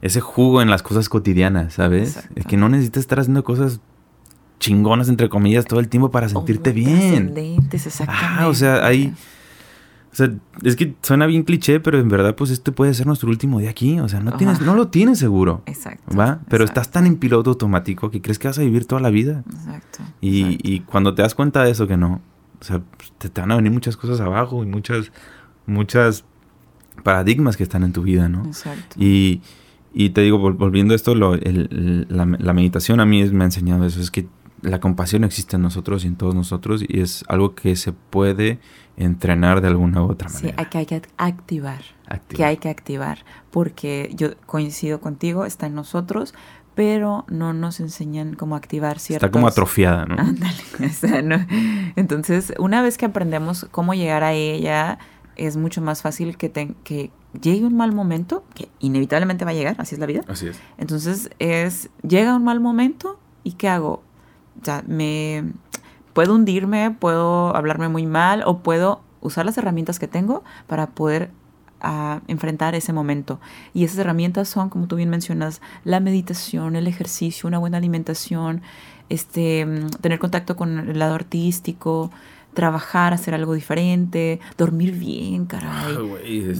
ese 0.00 0.20
jugo 0.20 0.62
en 0.62 0.70
las 0.70 0.82
cosas 0.82 1.08
cotidianas, 1.08 1.74
¿sabes? 1.74 2.28
Es 2.36 2.46
que 2.46 2.56
no 2.56 2.68
necesitas 2.68 3.00
estar 3.00 3.18
haciendo 3.18 3.42
cosas 3.42 3.80
chingonas, 4.58 5.08
entre 5.08 5.28
comillas, 5.28 5.64
todo 5.64 5.80
el 5.80 5.88
tiempo 5.88 6.10
para 6.10 6.28
sentirte 6.28 6.72
bien. 6.72 7.34
exactamente. 7.72 8.08
Ah, 8.08 8.48
o 8.48 8.54
sea, 8.54 8.84
hay... 8.86 9.14
O 10.16 10.18
sea, 10.18 10.30
es 10.62 10.76
que 10.76 10.94
suena 11.02 11.26
bien 11.26 11.42
cliché, 11.42 11.78
pero 11.78 11.98
en 11.98 12.08
verdad, 12.08 12.34
pues 12.36 12.50
este 12.50 12.72
puede 12.72 12.94
ser 12.94 13.06
nuestro 13.06 13.28
último 13.28 13.60
día 13.60 13.68
aquí. 13.68 14.00
O 14.00 14.08
sea, 14.08 14.20
no, 14.20 14.32
tienes, 14.38 14.62
no 14.62 14.74
lo 14.74 14.88
tienes 14.88 15.18
seguro. 15.18 15.60
Exacto. 15.66 16.16
¿Va? 16.16 16.40
Pero 16.48 16.64
estás 16.64 16.90
tan 16.90 17.04
en 17.04 17.16
piloto 17.16 17.50
automático 17.50 18.10
que 18.10 18.22
crees 18.22 18.38
que 18.38 18.48
vas 18.48 18.58
a 18.58 18.62
vivir 18.62 18.86
toda 18.86 19.02
la 19.02 19.10
vida. 19.10 19.44
Exacto. 19.46 19.98
Y, 20.22 20.58
y 20.62 20.80
cuando 20.80 21.14
te 21.14 21.20
das 21.20 21.34
cuenta 21.34 21.62
de 21.64 21.70
eso, 21.70 21.86
que 21.86 21.98
no, 21.98 22.22
o 22.58 22.64
sea, 22.64 22.80
te, 23.18 23.28
te, 23.28 23.40
van 23.42 23.52
a 23.52 23.56
venir 23.56 23.70
muchas 23.72 23.98
cosas 23.98 24.18
abajo 24.22 24.64
y 24.64 24.66
muchas, 24.66 25.12
muchas 25.66 26.24
paradigmas 27.02 27.58
que 27.58 27.64
están 27.64 27.82
en 27.82 27.92
tu 27.92 28.00
vida, 28.00 28.30
¿no? 28.30 28.46
Exacto. 28.46 28.96
Y, 28.98 29.42
y 29.92 30.10
te 30.10 30.22
digo, 30.22 30.38
volviendo 30.38 30.94
a 30.94 30.96
esto, 30.96 31.14
lo, 31.14 31.36
la, 31.36 32.52
meditación 32.54 33.00
a 33.00 33.06
mí 33.06 33.22
me 33.24 33.44
ha 33.44 33.46
enseñado 33.46 33.84
eso, 33.84 34.00
es 34.00 34.10
que 34.10 34.26
la 34.62 34.80
compasión 34.80 35.24
existe 35.24 35.56
en 35.56 35.62
nosotros 35.62 36.04
y 36.04 36.08
en 36.08 36.16
todos 36.16 36.34
nosotros 36.34 36.82
y 36.86 37.00
es 37.00 37.24
algo 37.28 37.54
que 37.54 37.76
se 37.76 37.92
puede 37.92 38.58
entrenar 38.96 39.60
de 39.60 39.68
alguna 39.68 40.02
u 40.02 40.10
otra 40.10 40.28
manera. 40.28 40.56
Sí, 40.58 40.68
que 40.70 40.78
hay 40.78 40.86
que 40.86 41.02
activar, 41.16 41.82
que 42.28 42.44
hay 42.44 42.56
que 42.56 42.68
activar, 42.68 43.24
porque 43.50 44.10
yo 44.14 44.36
coincido 44.46 45.00
contigo, 45.00 45.44
está 45.44 45.66
en 45.66 45.74
nosotros, 45.74 46.34
pero 46.74 47.24
no 47.28 47.52
nos 47.52 47.80
enseñan 47.80 48.34
cómo 48.34 48.56
activar 48.56 48.98
ciertos... 48.98 49.26
Está 49.26 49.32
como 49.32 49.48
atrofiada, 49.48 50.04
¿no? 50.04 50.16
Ándale, 50.18 50.54
Entonces, 51.96 52.52
una 52.58 52.82
vez 52.82 52.98
que 52.98 53.06
aprendemos 53.06 53.66
cómo 53.70 53.94
llegar 53.94 54.22
a 54.24 54.32
ella, 54.32 54.98
es 55.36 55.56
mucho 55.56 55.80
más 55.80 56.02
fácil 56.02 56.36
que, 56.36 56.50
que 56.84 57.10
llegue 57.40 57.64
un 57.64 57.76
mal 57.76 57.92
momento, 57.92 58.44
que 58.54 58.68
inevitablemente 58.78 59.44
va 59.44 59.52
a 59.52 59.54
llegar, 59.54 59.76
así 59.78 59.94
es 59.94 59.98
la 59.98 60.06
vida. 60.06 60.22
Así 60.28 60.48
es. 60.48 60.60
Entonces 60.78 61.30
es, 61.38 61.90
llega 62.06 62.36
un 62.36 62.44
mal 62.44 62.60
momento 62.60 63.18
y 63.42 63.52
¿qué 63.52 63.68
hago? 63.68 64.02
O 64.60 64.64
sea, 64.64 64.82
me 64.86 65.44
puedo 66.12 66.34
hundirme, 66.34 66.90
puedo 66.90 67.54
hablarme 67.54 67.88
muy 67.88 68.06
mal 68.06 68.42
o 68.46 68.58
puedo 68.58 69.02
usar 69.20 69.44
las 69.44 69.58
herramientas 69.58 69.98
que 69.98 70.08
tengo 70.08 70.44
para 70.66 70.88
poder 70.88 71.30
ah, 71.80 72.20
enfrentar 72.26 72.74
ese 72.74 72.92
momento. 72.92 73.40
Y 73.74 73.84
esas 73.84 73.98
herramientas 73.98 74.48
son, 74.48 74.70
como 74.70 74.86
tú 74.86 74.96
bien 74.96 75.10
mencionas, 75.10 75.60
la 75.84 76.00
meditación, 76.00 76.76
el 76.76 76.86
ejercicio, 76.86 77.46
una 77.46 77.58
buena 77.58 77.78
alimentación, 77.78 78.62
este, 79.08 79.66
mm, 79.66 79.90
tener 80.00 80.18
contacto 80.18 80.56
con 80.56 80.88
el 80.88 80.98
lado 80.98 81.14
artístico, 81.14 82.10
trabajar, 82.54 83.12
hacer 83.12 83.34
algo 83.34 83.52
diferente, 83.52 84.40
dormir 84.56 84.92
bien, 84.92 85.44
caray. 85.44 85.94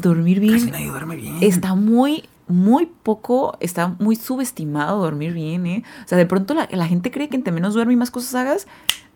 dormir 0.00 0.40
bien. 0.40 0.70
bien. 0.70 1.38
Está 1.40 1.74
muy, 1.74 2.24
muy 2.48 2.86
poco, 2.86 3.56
está 3.60 3.96
muy 3.98 4.16
subestimado 4.16 5.00
dormir 5.00 5.32
bien, 5.32 5.66
¿eh? 5.66 5.84
O 6.04 6.08
sea, 6.08 6.16
de 6.16 6.26
pronto 6.26 6.54
la, 6.54 6.86
gente 6.86 7.10
cree 7.10 7.28
que 7.28 7.36
entre 7.36 7.52
menos 7.52 7.74
duermes 7.74 7.94
y 7.94 7.96
más 7.96 8.10
cosas 8.10 8.34
hagas, 8.34 8.66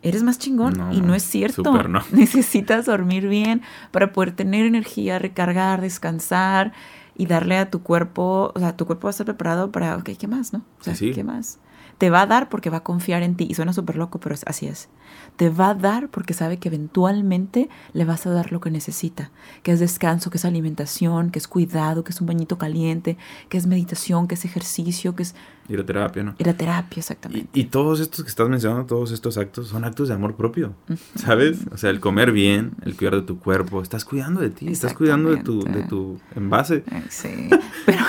eres 0.01 0.23
más 0.23 0.37
chingón. 0.37 0.93
y 0.93 1.01
no 1.01 1.15
es 1.15 1.23
cierto. 1.23 1.63
no. 1.87 2.01
Necesitas 2.11 2.85
dormir 2.85 3.27
bien 3.27 3.61
para 3.91 4.11
poder 4.11 4.33
tener 4.33 4.65
energía, 4.65 5.19
recargar, 5.19 5.81
descansar 5.81 6.73
y 7.15 7.25
darle 7.25 7.57
a 7.57 7.69
tu 7.69 7.83
cuerpo, 7.83 8.51
o 8.53 8.59
sea, 8.59 8.75
tu 8.75 8.85
cuerpo 8.85 9.05
va 9.05 9.09
a 9.09 9.11
estar 9.11 9.25
preparado 9.25 9.71
para, 9.71 9.95
ok, 9.97 10.09
¿qué 10.17 10.27
más, 10.27 10.53
no? 10.53 10.63
O 10.79 10.83
sea, 10.83 10.93
¿qué 10.93 11.23
más? 11.23 11.59
Te 12.01 12.09
va 12.09 12.21
a 12.23 12.25
dar 12.25 12.49
porque 12.49 12.71
va 12.71 12.77
a 12.77 12.83
confiar 12.83 13.21
en 13.21 13.35
ti. 13.35 13.45
Y 13.47 13.53
suena 13.53 13.73
súper 13.73 13.95
loco, 13.95 14.19
pero 14.19 14.33
así 14.47 14.65
es 14.65 14.89
te 15.35 15.49
va 15.49 15.69
a 15.69 15.73
dar 15.73 16.09
porque 16.09 16.33
sabe 16.33 16.57
que 16.57 16.69
eventualmente 16.69 17.69
le 17.93 18.05
vas 18.05 18.25
a 18.25 18.31
dar 18.31 18.51
lo 18.51 18.59
que 18.59 18.69
necesita, 18.69 19.31
que 19.63 19.71
es 19.71 19.79
descanso, 19.79 20.29
que 20.29 20.37
es 20.37 20.45
alimentación, 20.45 21.31
que 21.31 21.39
es 21.39 21.47
cuidado, 21.47 22.03
que 22.03 22.11
es 22.11 22.21
un 22.21 22.27
bañito 22.27 22.57
caliente, 22.57 23.17
que 23.49 23.57
es 23.57 23.67
meditación, 23.67 24.27
que 24.27 24.35
es 24.35 24.45
ejercicio, 24.45 25.15
que 25.15 25.23
es... 25.23 25.35
Ir 25.69 25.79
a 25.79 25.85
terapia, 25.85 26.23
¿no? 26.23 26.35
Ir 26.37 26.49
a 26.49 26.53
terapia, 26.53 26.99
exactamente. 26.99 27.49
Y, 27.53 27.65
todos 27.65 27.99
estos 27.99 28.23
que 28.23 28.29
estás 28.29 28.49
mencionando, 28.49 28.85
todos 28.85 29.11
estos 29.11 29.37
actos, 29.37 29.67
son 29.67 29.85
actos 29.85 30.09
de 30.09 30.13
amor 30.13 30.35
propio, 30.35 30.73
¿sabes? 31.15 31.59
O 31.71 31.77
sea, 31.77 31.89
el 31.89 31.99
comer 31.99 32.31
bien, 32.31 32.73
el 32.83 32.95
cuidar 32.95 33.15
de 33.15 33.21
tu 33.21 33.39
cuerpo, 33.39 33.81
estás 33.81 34.03
cuidando 34.03 34.41
de 34.41 34.49
ti, 34.49 34.67
estás 34.67 34.93
cuidando 34.93 35.31
de 35.31 35.43
tu, 35.43 35.63
de 35.63 35.83
tu 35.83 36.19
envase. 36.35 36.83
Sí, 37.09 37.49
pero... 37.85 37.99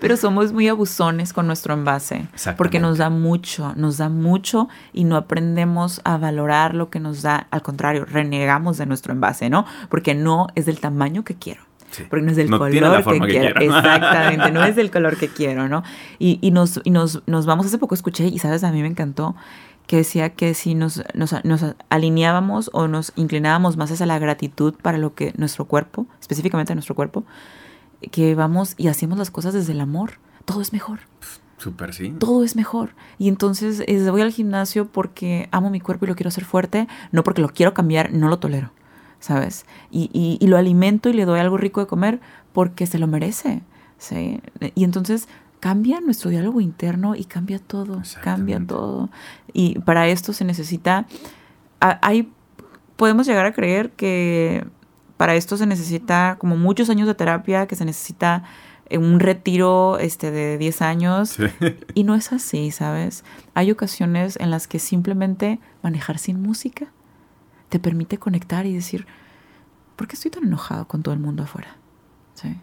pero 0.00 0.16
somos 0.16 0.52
muy 0.52 0.68
abusones 0.68 1.32
con 1.32 1.46
nuestro 1.46 1.72
envase, 1.72 2.28
porque 2.58 2.78
nos 2.78 2.98
da 2.98 3.08
mucho, 3.08 3.72
nos 3.76 3.96
da 3.96 4.08
mucho 4.08 4.68
y 4.92 5.04
no 5.04 5.16
aprendemos 5.16 6.00
a 6.04 6.18
valorar 6.18 6.74
lo 6.74 6.90
que 6.90 7.00
nos 7.00 7.22
da, 7.22 7.46
al 7.50 7.62
contrario, 7.62 8.04
renegamos 8.04 8.76
de 8.76 8.86
nuestro 8.86 9.12
envase, 9.12 9.48
¿no? 9.48 9.64
Porque 9.88 10.14
no 10.14 10.48
es 10.54 10.66
del 10.66 10.80
tamaño 10.80 11.24
que 11.24 11.36
quiero. 11.36 11.62
Porque 12.08 12.24
no 12.24 12.30
es 12.30 12.36
del 12.36 12.50
color 12.50 12.70
que, 12.70 13.20
quiero. 13.20 13.60
Exactamente, 13.60 14.50
no 14.50 14.64
es 14.64 14.76
del 14.76 14.90
color 14.90 15.16
que 15.16 15.28
quiero, 15.28 15.68
¿no? 15.68 15.82
Y, 16.18 16.38
y, 16.40 16.50
nos, 16.50 16.80
y 16.84 16.90
nos, 16.90 17.22
nos 17.26 17.46
vamos, 17.46 17.66
hace 17.66 17.78
poco 17.78 17.94
escuché, 17.94 18.26
y 18.26 18.38
sabes, 18.38 18.64
a 18.64 18.72
mí 18.72 18.82
me 18.82 18.88
encantó, 18.88 19.34
que 19.86 19.96
decía 19.96 20.30
que 20.30 20.54
si 20.54 20.74
nos, 20.74 21.02
nos, 21.14 21.44
nos, 21.44 21.64
alineábamos 21.90 22.70
o 22.72 22.88
nos 22.88 23.12
inclinábamos 23.16 23.76
más 23.76 23.90
hacia 23.90 24.06
la 24.06 24.18
gratitud 24.18 24.74
para 24.80 24.98
lo 24.98 25.14
que 25.14 25.32
nuestro 25.36 25.66
cuerpo, 25.66 26.06
específicamente 26.20 26.74
nuestro 26.74 26.94
cuerpo, 26.94 27.24
que 28.10 28.34
vamos 28.34 28.74
y 28.76 28.88
hacemos 28.88 29.18
las 29.18 29.30
cosas 29.30 29.54
desde 29.54 29.72
el 29.72 29.80
amor, 29.80 30.14
todo 30.44 30.60
es 30.60 30.72
mejor. 30.72 31.00
Súper, 31.58 31.94
sí. 31.94 32.14
Todo 32.18 32.44
es 32.44 32.56
mejor. 32.56 32.90
Y 33.18 33.28
entonces 33.28 33.82
voy 34.10 34.20
al 34.20 34.32
gimnasio 34.32 34.86
porque 34.86 35.48
amo 35.50 35.70
mi 35.70 35.80
cuerpo 35.80 36.04
y 36.04 36.08
lo 36.08 36.16
quiero 36.16 36.28
hacer 36.28 36.44
fuerte, 36.44 36.88
no 37.12 37.22
porque 37.22 37.42
lo 37.42 37.48
quiero 37.48 37.74
cambiar, 37.74 38.12
no 38.12 38.28
lo 38.28 38.38
tolero, 38.38 38.70
¿sabes? 39.24 39.64
Y, 39.90 40.38
y, 40.38 40.46
lo 40.46 40.58
alimento 40.58 41.08
y 41.08 41.14
le 41.14 41.24
doy 41.24 41.40
algo 41.40 41.56
rico 41.56 41.80
de 41.80 41.86
comer 41.86 42.20
porque 42.52 42.86
se 42.86 42.98
lo 42.98 43.06
merece, 43.06 43.62
¿sí? 43.96 44.42
Y 44.74 44.84
entonces 44.84 45.28
cambia 45.60 46.02
nuestro 46.02 46.28
diálogo 46.28 46.60
interno 46.60 47.16
y 47.16 47.24
cambia 47.24 47.58
todo, 47.58 48.02
cambia 48.22 48.60
todo. 48.66 49.08
Y 49.54 49.78
para 49.78 50.08
esto 50.08 50.34
se 50.34 50.44
necesita, 50.44 51.06
hay, 51.80 52.30
podemos 52.96 53.26
llegar 53.26 53.46
a 53.46 53.54
creer 53.54 53.92
que 53.92 54.66
para 55.16 55.36
esto 55.36 55.56
se 55.56 55.64
necesita 55.64 56.36
como 56.38 56.58
muchos 56.58 56.90
años 56.90 57.06
de 57.06 57.14
terapia, 57.14 57.66
que 57.66 57.76
se 57.76 57.86
necesita 57.86 58.44
un 58.90 59.20
retiro 59.20 59.96
este, 60.00 60.30
de 60.32 60.58
10 60.58 60.82
años. 60.82 61.36
Y 61.94 62.04
no 62.04 62.14
es 62.14 62.30
así, 62.30 62.70
¿sabes? 62.72 63.24
Hay 63.54 63.70
ocasiones 63.70 64.36
en 64.38 64.50
las 64.50 64.68
que 64.68 64.78
simplemente 64.78 65.60
manejar 65.82 66.18
sin 66.18 66.42
música 66.42 66.92
te 67.74 67.80
permite 67.80 68.18
conectar 68.18 68.66
y 68.66 68.72
decir, 68.72 69.04
¿por 69.96 70.06
qué 70.06 70.14
estoy 70.14 70.30
tan 70.30 70.44
enojado 70.44 70.86
con 70.86 71.02
todo 71.02 71.12
el 71.12 71.18
mundo 71.18 71.42
afuera? 71.42 71.76
¿Sí? 72.34 72.56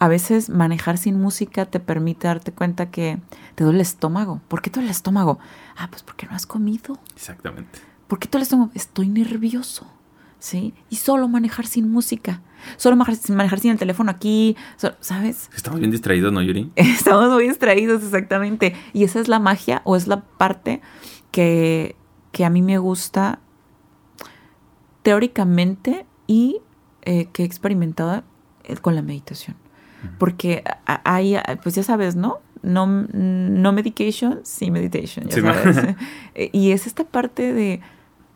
A 0.00 0.08
veces 0.08 0.50
manejar 0.50 0.98
sin 0.98 1.20
música 1.20 1.64
te 1.64 1.78
permite 1.78 2.26
darte 2.26 2.50
cuenta 2.50 2.90
que 2.90 3.20
te 3.54 3.62
duele 3.62 3.76
el 3.76 3.82
estómago. 3.82 4.40
¿Por 4.48 4.60
qué 4.60 4.68
te 4.68 4.80
duele 4.80 4.88
el 4.88 4.96
estómago? 4.96 5.38
Ah, 5.76 5.86
pues 5.90 6.02
porque 6.02 6.26
no 6.26 6.34
has 6.34 6.44
comido. 6.44 6.98
Exactamente. 7.14 7.78
¿Por 8.08 8.18
qué 8.18 8.26
te 8.26 8.32
duele 8.32 8.42
el 8.42 8.46
estómago? 8.46 8.72
Estoy 8.74 9.06
nervioso. 9.06 9.86
¿Sí? 10.40 10.74
Y 10.90 10.96
solo 10.96 11.28
manejar 11.28 11.68
sin 11.68 11.88
música 11.88 12.42
solo 12.76 12.96
manejar, 12.96 13.60
sin 13.60 13.70
el 13.70 13.78
teléfono 13.78 14.10
aquí, 14.10 14.56
¿sabes? 14.98 15.50
Estamos 15.54 15.78
bien 15.78 15.92
distraídos, 15.92 16.32
¿no, 16.32 16.42
Yuri? 16.42 16.72
Estamos 16.76 17.30
muy 17.30 17.46
distraídos, 17.46 18.02
exactamente. 18.02 18.74
Y 18.92 19.04
esa 19.04 19.20
es 19.20 19.28
la 19.28 19.38
magia 19.38 19.82
o 19.84 19.94
es 19.94 20.08
la 20.08 20.22
parte 20.22 20.80
que, 21.30 21.94
que 22.32 22.44
a 22.44 22.50
mí 22.50 22.60
me 22.60 22.78
gusta 22.78 23.38
teóricamente 25.08 26.04
y 26.26 26.60
eh, 27.00 27.28
que 27.32 27.42
he 27.42 27.46
experimentado 27.46 28.22
eh, 28.64 28.76
con 28.76 28.94
la 28.94 29.00
meditación. 29.00 29.56
Porque 30.18 30.62
hay, 30.84 31.34
pues 31.62 31.76
ya 31.76 31.82
sabes, 31.82 32.14
¿no? 32.14 32.40
No, 32.62 32.86
no 32.86 33.72
medication, 33.72 34.40
sí 34.42 34.70
meditation, 34.70 35.26
ya 35.28 35.40
sabes. 35.40 35.96
y 36.52 36.72
es 36.72 36.86
esta 36.86 37.04
parte 37.04 37.54
de, 37.54 37.80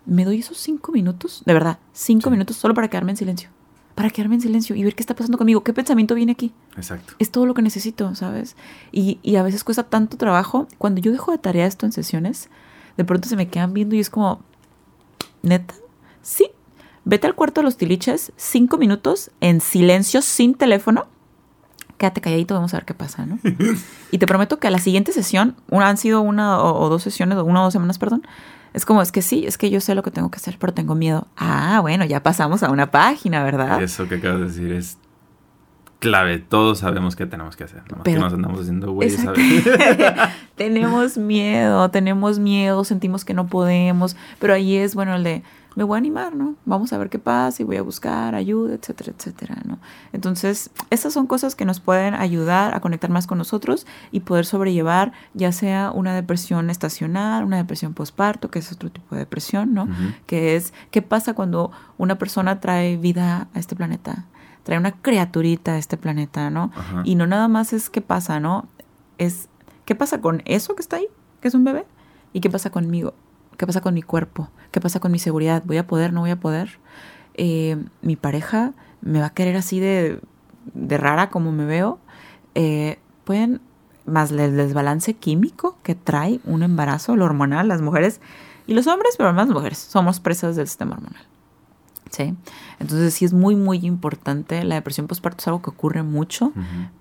me 0.07 0.25
doy 0.25 0.39
esos 0.39 0.57
cinco 0.57 0.93
minutos, 0.93 1.43
de 1.45 1.53
verdad, 1.53 1.79
cinco 1.93 2.31
minutos 2.31 2.57
solo 2.57 2.73
para 2.73 2.89
quedarme 2.89 3.11
en 3.11 3.18
silencio 3.18 3.51
para 3.95 4.09
quedarme 4.09 4.37
en 4.37 4.41
silencio 4.41 4.75
y 4.75 4.83
ver 4.83 4.95
qué 4.95 5.03
está 5.03 5.14
pasando 5.14 5.37
conmigo, 5.37 5.62
qué 5.62 5.75
pensamiento 5.75 6.14
viene 6.14 6.33
aquí. 6.33 6.55
Exacto. 6.77 7.12
Es 7.18 7.31
todo 7.31 7.45
lo 7.45 7.53
que 7.53 7.61
necesito, 7.61 8.14
¿sabes? 8.14 8.57
Y, 8.91 9.18
y 9.23 9.37
a 9.37 9.43
veces 9.43 9.64
cuesta 9.64 9.83
tanto 9.83 10.16
trabajo. 10.16 10.66
Cuando 10.79 11.03
yo 11.03 11.12
dejo 11.12 11.31
de 11.31 11.37
tarea 11.37 11.66
esto 11.66 11.85
en 11.85 11.93
sesiones, 11.93 12.49
de 12.97 13.05
pronto 13.05 13.29
se 13.29 13.37
me 13.37 13.49
quedan 13.49 13.75
viendo 13.75 13.95
y 13.95 14.01
es 14.01 14.09
como, 14.09 14.41
neta, 15.43 15.75
sí, 16.23 16.49
vete 17.05 17.27
al 17.27 17.35
cuarto 17.35 17.61
de 17.61 17.65
los 17.65 17.77
tiliches, 17.77 18.33
cinco 18.37 18.79
minutos 18.79 19.31
en 19.41 19.61
silencio, 19.61 20.23
sin 20.23 20.55
teléfono, 20.55 21.07
quédate 21.99 22.21
calladito, 22.21 22.55
vamos 22.55 22.75
a 22.75 22.79
ver 22.79 22.85
qué 22.85 22.95
pasa, 22.95 23.27
¿no? 23.27 23.39
y 24.11 24.19
te 24.19 24.27
prometo 24.27 24.59
que 24.59 24.67
a 24.67 24.71
la 24.71 24.79
siguiente 24.79 25.13
sesión, 25.13 25.57
una, 25.71 25.89
han 25.89 25.97
sido 25.97 26.21
una 26.21 26.61
o, 26.63 26.89
dos 26.89 27.03
sesiones, 27.03 27.39
una 27.39 27.61
o 27.61 27.65
dos 27.65 27.73
semanas, 27.73 27.99
perdón, 27.99 28.27
es 28.75 28.85
como, 28.85 29.03
es 29.03 29.13
que 29.13 29.23
sí, 29.23 29.47
es 29.47 29.59
que 29.59 29.71
yo 29.71 29.81
sé 29.81 29.95
lo 29.95 30.03
que 30.03 30.11
tengo 30.11 30.31
que 30.31 30.37
hacer, 30.37 30.57
pero 30.59 30.73
tengo 30.73 30.95
miedo. 30.95 31.29
Ah, 31.37 31.81
bueno, 31.83 32.07
ya 32.07 32.23
pasamos 32.23 32.63
a 32.63 32.71
una 32.71 32.91
página, 32.91 33.45
¿verdad? 33.45 33.83
Eso 33.83 34.09
que 34.09 34.15
acabas 34.15 34.41
de 34.41 34.47
decir 34.47 34.73
es 34.73 34.97
clave. 36.03 36.39
Todos 36.39 36.81
sabemos 36.81 37.15
qué 37.15 37.27
tenemos 37.27 37.55
que 37.55 37.65
hacer. 37.65 37.83
Pero, 37.87 38.03
que 38.03 38.15
nos 38.17 38.33
andamos 38.33 38.61
haciendo 38.61 38.91
güeyes 38.93 39.25
tenemos 40.57 41.17
miedo, 41.17 41.91
tenemos 41.91 42.39
miedo, 42.39 42.83
sentimos 42.85 43.25
que 43.25 43.35
no 43.35 43.47
podemos. 43.47 44.17
Pero 44.39 44.55
ahí 44.55 44.77
es, 44.77 44.95
bueno, 44.95 45.15
el 45.15 45.23
de 45.23 45.43
me 45.75 45.85
voy 45.85 45.97
a 45.97 45.99
animar, 45.99 46.35
¿no? 46.35 46.57
Vamos 46.64 46.93
a 46.93 46.99
ver 46.99 47.09
qué 47.09 47.18
pasa 47.18 47.62
y 47.62 47.64
voy 47.64 47.77
a 47.77 47.83
buscar 47.83 48.35
ayuda, 48.35 48.75
etcétera, 48.75 49.12
etcétera, 49.16 49.57
¿no? 49.64 49.79
Entonces, 50.12 50.70
estas 50.91 51.12
son 51.12 51.27
cosas 51.27 51.55
que 51.55 51.64
nos 51.64 51.81
pueden 51.81 52.14
ayudar 52.14 52.75
a 52.75 52.81
conectar 52.81 53.11
más 53.11 53.27
con 53.27 53.39
nosotros 53.39 53.87
y 54.11 54.20
poder 54.20 54.45
sobrellevar 54.45 55.12
ya 55.35 55.53
sea 55.53 55.91
una 55.93 56.14
depresión 56.14 56.70
estacional, 56.70 57.45
una 57.45 57.57
depresión 57.57 57.95
postparto, 57.95 58.51
que 58.51 58.59
es 58.59 58.73
otro 58.73 58.91
tipo 58.91 59.14
de 59.14 59.20
depresión, 59.20 59.75
¿no? 59.75 59.89
Que 60.27 60.57
es, 60.57 60.73
¿qué 60.91 61.03
pasa 61.03 61.35
cuando 61.35 61.70
una 61.99 62.18
persona 62.18 62.61
trae 62.61 62.97
vida 62.97 63.49
a 63.55 63.59
este 63.59 63.77
planeta? 63.77 64.27
Trae 64.64 64.79
una 64.79 64.93
criaturita 64.93 65.73
a 65.73 65.79
este 65.79 65.97
planeta, 65.97 66.51
¿no? 66.51 66.70
Y 67.05 67.14
no 67.14 67.27
nada 67.27 67.49
más 67.49 67.73
es 67.73 67.91
qué 67.91 68.01
pasa, 68.01 68.41
¿no? 68.41 68.68
Es, 69.18 69.49
¿qué 69.85 69.95
pasa 69.95 70.20
con 70.20 70.43
eso 70.45 70.75
que 70.75 70.83
está 70.83 70.97
ahí, 70.97 71.07
que 71.41 71.49
es 71.49 71.55
un 71.55 71.64
bebé? 71.64 71.87
¿Y 72.33 72.41
qué 72.41 72.51
pasa 72.51 72.70
conmigo? 72.70 73.14
¿Qué 73.57 73.67
pasa 73.67 73.81
con 73.81 73.95
mi 73.95 74.03
cuerpo? 74.03 74.49
¿Qué 74.71 74.81
pasa 74.81 75.01
con 75.01 75.13
mi 75.13 75.19
seguridad? 75.19 75.63
¿Voy 75.67 75.79
a 75.79 75.87
poder? 75.87 76.13
¿No 76.13 76.21
voy 76.21 76.31
a 76.31 76.41
poder? 76.41 76.79
Eh, 77.35 77.77
mi 78.03 78.17
pareja 78.17 78.73
me 79.01 79.21
va 79.21 79.27
a 79.27 79.35
querer 79.35 79.57
así 79.57 79.81
de, 79.81 80.21
de 80.75 80.99
rara 80.99 81.31
como 81.31 81.53
me 81.53 81.65
veo. 81.65 81.99
Eh, 82.55 82.99
pueden, 83.25 83.61
más 84.07 84.31
el 84.33 84.57
desbalance 84.57 85.15
químico 85.15 85.77
que 85.83 85.95
trae 85.95 86.41
un 86.45 86.63
embarazo, 86.63 87.17
lo 87.17 87.25
hormonal, 87.25 87.69
las 87.69 87.83
mujeres 87.83 88.21
y 88.67 88.75
los 88.75 88.87
hombres, 88.87 89.15
pero 89.17 89.33
más 89.33 89.49
mujeres, 89.49 89.79
somos 89.79 90.21
presas 90.21 90.57
del 90.57 90.67
sistema 90.67 90.97
hormonal. 90.97 91.27
¿Sí? 92.11 92.35
Entonces 92.79 93.15
sí 93.15 93.25
es 93.25 93.33
muy, 93.33 93.57
muy 93.57 93.79
importante. 93.87 94.65
La 94.65 94.75
depresión 94.75 95.07
postparto 95.07 95.41
es 95.41 95.49
algo 95.49 95.63
que 95.63 95.71
ocurre 95.71 96.03
mucho, 96.03 96.53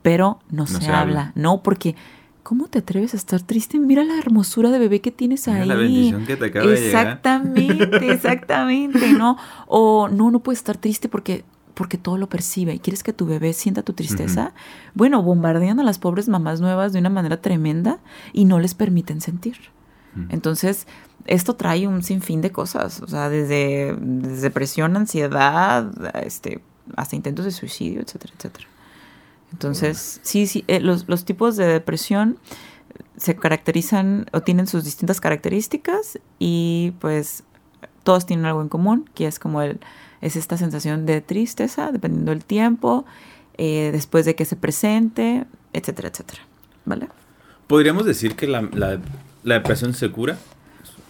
pero 0.02 0.40
no, 0.50 0.68
se, 0.68 0.86
habla. 0.86 1.00
habla. 1.00 1.32
No, 1.36 1.64
porque 1.64 1.98
¿Cómo 2.44 2.68
te 2.68 2.80
atreves 2.80 3.14
a 3.14 3.18
estar 3.18 3.42
triste? 3.42 3.80
Mira 3.80 4.04
la 4.04 4.18
hermosura 4.18 4.72
de 4.72 4.80
bebé 4.80 5.00
que 5.02 5.12
tienes 5.12 5.48
ahí. 5.48 5.68
la 5.68 5.76
bendición 5.76 6.26
que 6.26 6.38
te 6.38 6.46
acaba 6.46 6.66
de 6.66 6.74
Exactamente, 6.74 8.12
exactamente, 8.12 9.14
¿no? 9.14 9.38
O 9.68 10.10
no, 10.10 10.32
no 10.32 10.40
puedes 10.40 10.60
estar 10.60 10.78
triste 10.78 11.08
porque 11.10 11.44
porque 11.74 11.98
todo 11.98 12.18
lo 12.18 12.30
percibe 12.30 12.74
y 12.76 12.80
quieres 12.80 13.02
que 13.02 13.14
tu 13.14 13.26
bebé 13.26 13.54
sienta 13.54 13.82
tu 13.82 13.94
tristeza, 13.94 14.54
bueno, 14.94 15.24
bombardean 15.24 15.80
a 15.80 15.84
las 15.84 16.00
pobres 16.00 16.28
mamás 16.28 16.62
nuevas 16.62 16.94
de 16.94 17.00
una 17.00 17.10
manera 17.10 17.42
tremenda 17.42 18.00
y 18.34 18.46
no 18.46 18.60
les 18.60 18.76
permiten 18.76 19.22
sentir. 19.22 19.58
Entonces, 20.30 20.88
esto 21.26 21.56
trae 21.56 21.88
un 21.88 22.04
sinfín 22.04 22.42
de 22.42 22.52
cosas, 22.52 23.02
o 23.02 23.08
sea, 23.08 23.30
desde, 23.30 23.96
desde 23.98 24.42
depresión, 24.42 24.98
ansiedad, 24.98 25.90
este, 26.24 26.62
hasta 26.98 27.16
intentos 27.16 27.46
de 27.46 27.52
suicidio, 27.52 28.02
etcétera, 28.02 28.34
etcétera. 28.38 28.68
Entonces, 29.52 30.20
sí, 30.24 30.48
sí, 30.48 30.64
eh, 30.68 30.80
los, 30.80 31.08
los 31.08 31.26
tipos 31.26 31.58
de 31.58 31.66
depresión 31.66 32.38
se 33.18 33.36
caracterizan 33.36 34.26
o 34.32 34.42
tienen 34.42 34.68
sus 34.68 34.84
distintas 34.84 35.22
características 35.22 36.20
y 36.40 36.94
pues 37.00 37.44
todos 38.04 38.26
tienen 38.26 38.46
algo 38.46 38.62
en 38.62 38.70
común, 38.70 39.10
que 39.14 39.28
es 39.28 39.40
como 39.40 39.62
el, 39.62 39.80
es 40.22 40.36
esta 40.36 40.58
sensación 40.58 41.06
de 41.06 41.22
tristeza, 41.22 41.92
dependiendo 41.92 42.32
del 42.32 42.44
tiempo, 42.44 43.06
eh, 43.58 43.90
después 43.92 44.26
de 44.26 44.36
que 44.36 44.46
se 44.46 44.56
presente, 44.56 45.46
etcétera, 45.74 46.10
etcétera. 46.10 46.42
¿Vale? 46.86 47.10
¿Podríamos 47.68 48.06
decir 48.06 48.36
que 48.36 48.48
la, 48.48 48.62
la, 48.74 49.00
la 49.44 49.54
depresión 49.56 49.94
se 49.94 50.12
cura? 50.12 50.38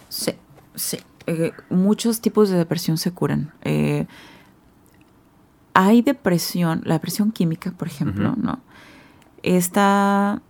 Sí, 0.08 0.32
sí. 0.74 0.98
Eh, 1.26 1.52
muchos 1.70 2.20
tipos 2.20 2.50
de 2.50 2.58
depresión 2.58 2.98
se 2.98 3.12
curan. 3.12 3.52
Eh, 3.62 4.06
hay 5.74 6.02
depresión, 6.02 6.82
la 6.84 6.94
depresión 6.94 7.32
química, 7.32 7.72
por 7.72 7.88
ejemplo, 7.88 8.34
¿no? 8.36 8.60
Esta 9.42 10.40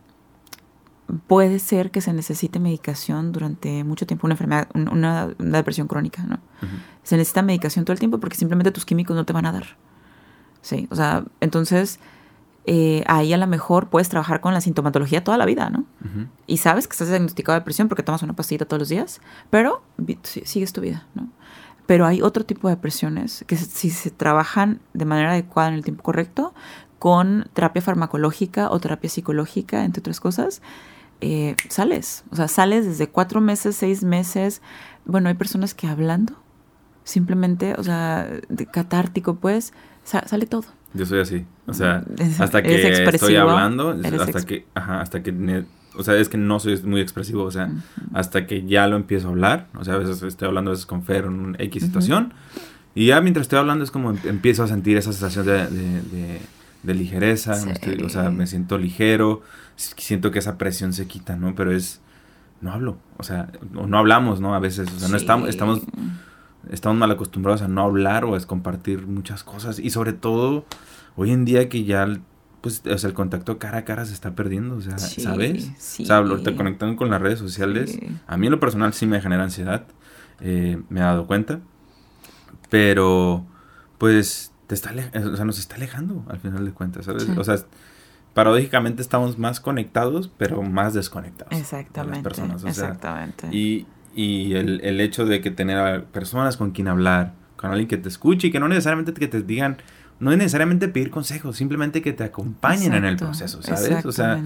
puede 1.27 1.59
ser 1.59 1.91
que 1.91 2.01
se 2.01 2.13
necesite 2.13 2.59
medicación 2.59 3.33
durante 3.33 3.85
mucho 3.85 4.07
tiempo, 4.07 4.27
una 4.27 4.35
enfermedad, 4.35 4.69
una, 4.75 5.29
depresión 5.39 5.89
crónica, 5.89 6.23
¿no? 6.25 6.39
Se 7.03 7.17
necesita 7.17 7.43
medicación 7.43 7.85
todo 7.85 7.93
el 7.93 7.99
tiempo 7.99 8.19
porque 8.19 8.37
simplemente 8.37 8.71
tus 8.71 8.85
químicos 8.85 9.15
no 9.17 9.25
te 9.25 9.33
van 9.33 9.47
a 9.47 9.53
dar. 9.53 9.77
Sí, 10.63 10.89
o 10.91 10.97
sea, 10.97 11.25
entonces 11.41 11.99
eh, 12.65 13.03
ahí 13.09 13.33
a 13.33 13.37
lo 13.37 13.47
mejor 13.47 13.89
puedes 13.89 14.09
trabajar 14.09 14.41
con 14.41 14.55
la 14.55 14.61
sintomatología 14.61 15.25
toda 15.25 15.37
la 15.37 15.45
vida, 15.45 15.69
¿no? 15.71 15.85
Y 16.47 16.59
sabes 16.59 16.87
que 16.87 16.93
estás 16.93 17.09
diagnosticado 17.09 17.55
de 17.55 17.61
depresión 17.61 17.89
porque 17.89 18.03
tomas 18.03 18.23
una 18.23 18.35
pastilla 18.35 18.67
todos 18.67 18.81
los 18.81 18.89
días, 18.89 19.21
pero 19.51 19.83
sigues 20.23 20.73
tu 20.73 20.81
vida, 20.81 21.07
¿no? 21.15 21.29
Pero 21.87 22.07
hay 22.07 22.23
otro 22.23 22.45
tipo 22.45 22.69
de 22.69 22.77
depresiones 22.77 23.45
que 23.47 23.57
si 23.57 23.91
se 23.91 24.11
trabajan 24.11 24.81
de 24.95 25.05
manera 25.05 25.33
adecuada 25.33 25.69
en 25.69 25.75
el 25.75 25.85
tiempo 25.85 26.03
correcto, 26.03 26.55
con 26.99 27.49
terapia 27.53 27.83
farmacológica 27.83 28.71
o 28.71 28.79
terapia 28.79 29.11
psicológica, 29.11 29.85
entre 29.85 30.01
otras 30.01 30.21
cosas, 30.21 30.63
eh, 31.21 31.57
sales. 31.69 32.25
O 32.31 32.37
sea, 32.37 32.49
sales 32.49 32.87
desde 32.87 33.09
cuatro 33.09 33.41
meses, 33.41 33.77
seis 33.77 34.05
meses. 34.05 34.63
Bueno, 35.05 35.29
hay 35.29 35.35
personas 35.35 35.75
que 35.75 35.89
hablando, 35.89 36.35
simplemente, 37.05 37.75
o 37.77 37.83
sea, 37.83 38.29
de 38.49 38.67
catártico, 38.67 39.37
pues, 39.37 39.73
sale 40.05 40.47
todo. 40.47 40.67
Yo 40.95 41.07
soy 41.07 41.21
así. 41.21 41.47
O 41.67 41.75
sea, 41.75 42.05
hasta 42.39 42.63
que 42.63 42.89
estoy 43.09 43.37
hablando, 43.37 43.91
hasta 43.91 44.45
que, 44.45 44.67
ajá, 44.75 45.01
hasta 45.01 45.23
que 45.23 45.65
o 45.97 46.03
sea, 46.03 46.17
es 46.17 46.29
que 46.29 46.39
no 46.39 46.59
soy 46.61 46.81
muy 46.83 47.01
expresivo, 47.01 47.45
o 47.45 47.51
sea, 47.51 47.71
hasta 48.13 48.47
que 48.47 48.65
ya 48.67 48.87
lo 48.87 48.97
empiezo 48.97 49.29
a 49.29 49.31
hablar, 49.31 49.69
o 49.75 49.85
sea, 49.85 49.95
a 49.95 49.99
veces 49.99 50.23
estoy 50.23 50.49
hablando 50.49 50.71
a 50.71 50.73
veces 50.73 50.87
con 50.87 51.03
Fer 51.03 51.25
en 51.25 51.33
una 51.33 51.59
X 51.59 51.85
situación, 51.85 52.35
y 52.95 53.07
ya 53.07 53.21
mientras 53.21 53.45
estoy 53.45 53.59
hablando 53.59 53.85
es 53.85 53.91
como 53.91 54.11
em, 54.11 54.19
empiezo 54.25 54.63
a 54.63 54.69
sentir 54.69 54.97
esa 54.97 55.13
sensación 55.13 55.47
de, 55.47 56.41
de, 56.83 56.95
ligereza, 56.95 57.55
o 58.05 58.09
sea, 58.09 58.31
me 58.31 58.47
siento 58.47 58.77
ligero, 58.77 59.43
siento 59.77 60.31
que 60.31 60.41
esa 60.41 60.59
presión 60.59 60.93
se 60.93 61.07
quita, 61.07 61.37
¿no? 61.37 61.55
Pero 61.55 61.73
es, 61.73 62.01
no 62.61 62.73
hablo, 62.73 62.99
o 63.19 63.23
sea, 63.23 63.51
o 63.75 63.87
no 63.87 63.99
hablamos, 63.99 64.41
¿no? 64.41 64.55
A 64.55 64.59
veces, 64.59 64.91
o 64.93 64.99
sea, 64.99 65.09
no 65.09 65.17
estamos, 65.17 65.49
estamos, 65.49 65.81
estamos 66.71 66.99
mal 66.99 67.11
acostumbrados 67.11 67.63
a 67.63 67.69
no 67.69 67.83
hablar 67.83 68.25
o 68.25 68.35
a 68.35 68.41
compartir 68.41 69.07
muchas 69.07 69.45
cosas, 69.45 69.79
y 69.79 69.91
sobre 69.91 70.13
todo, 70.13 70.67
hoy 71.17 71.31
en 71.31 71.45
día 71.45 71.69
que 71.69 71.85
ya 71.85 72.07
pues, 72.63 72.81
o 72.87 72.97
sea, 72.97 73.09
el 73.09 73.15
contacto 73.15 73.59
cara 73.59 73.79
a 73.79 73.85
cara 73.85 74.07
se 74.07 74.15
está 74.15 74.35
perdiendo, 74.35 74.77
o 74.77 74.81
sea, 74.81 74.97
¿sabes? 74.97 75.73
Sí. 75.79 76.05
O 76.05 76.07
sea, 76.07 76.19
ahorita 76.19 76.55
conectando 76.55 76.97
con 76.97 77.11
las 77.11 77.21
redes 77.21 77.41
sociales, 77.41 77.99
a 78.27 78.37
mí 78.37 78.47
en 78.47 78.53
lo 78.53 78.61
personal 78.61 78.95
sí 78.95 79.05
me 79.05 79.21
genera 79.21 79.43
ansiedad, 79.43 79.85
eh, 80.41 80.81
me 80.89 81.01
he 81.01 81.03
dado 81.03 81.27
cuenta, 81.27 81.59
pero, 82.71 83.45
pues, 83.99 84.53
te 84.69 84.77
está, 84.77 84.93
o 84.93 85.37
sea, 85.37 85.45
nos 85.45 85.59
está 85.59 85.75
alejando 85.75 86.25
al 86.29 86.39
final 86.39 86.65
de 86.65 86.71
cuentas, 86.71 87.05
¿sabes? 87.05 87.29
O 87.37 87.43
sea, 87.43 87.57
paradójicamente 88.33 89.03
estamos 89.03 89.39
más 89.39 89.59
conectados, 89.59 90.31
pero 90.39 90.63
más 90.63 90.95
desconectados. 90.95 91.59
Exactamente. 91.59 92.19
las 92.19 92.23
personas, 92.23 92.65
exactamente. 92.65 93.49
y, 93.51 93.87
y 94.15 94.55
el, 94.55 94.81
el 94.85 95.01
hecho 95.01 95.27
de 95.27 95.41
que 95.41 95.51
tener 95.51 96.05
personas 96.05 96.57
con 96.57 96.71
quien 96.71 96.87
hablar, 96.87 97.35
con 97.57 97.71
alguien 97.71 97.89
que 97.89 97.99
te 97.99 98.09
escuche 98.09 98.47
y 98.47 98.51
que 98.53 98.61
no 98.61 98.69
necesariamente 98.69 99.13
que 99.13 99.29
te 99.29 99.43
digan 99.43 99.79
no 100.23 100.31
es 100.31 100.39
necesariamente 100.39 100.87
pedir 100.87 101.11
consejos, 101.11 101.57
simplemente 101.57 102.01
que 102.01 102.13
te 102.13 102.23
acompañen 102.23 102.95
en 102.95 103.05
el 103.05 103.17
proceso, 103.17 103.61
¿sabes? 103.61 104.07
O 104.07 104.13
sea, 104.13 104.41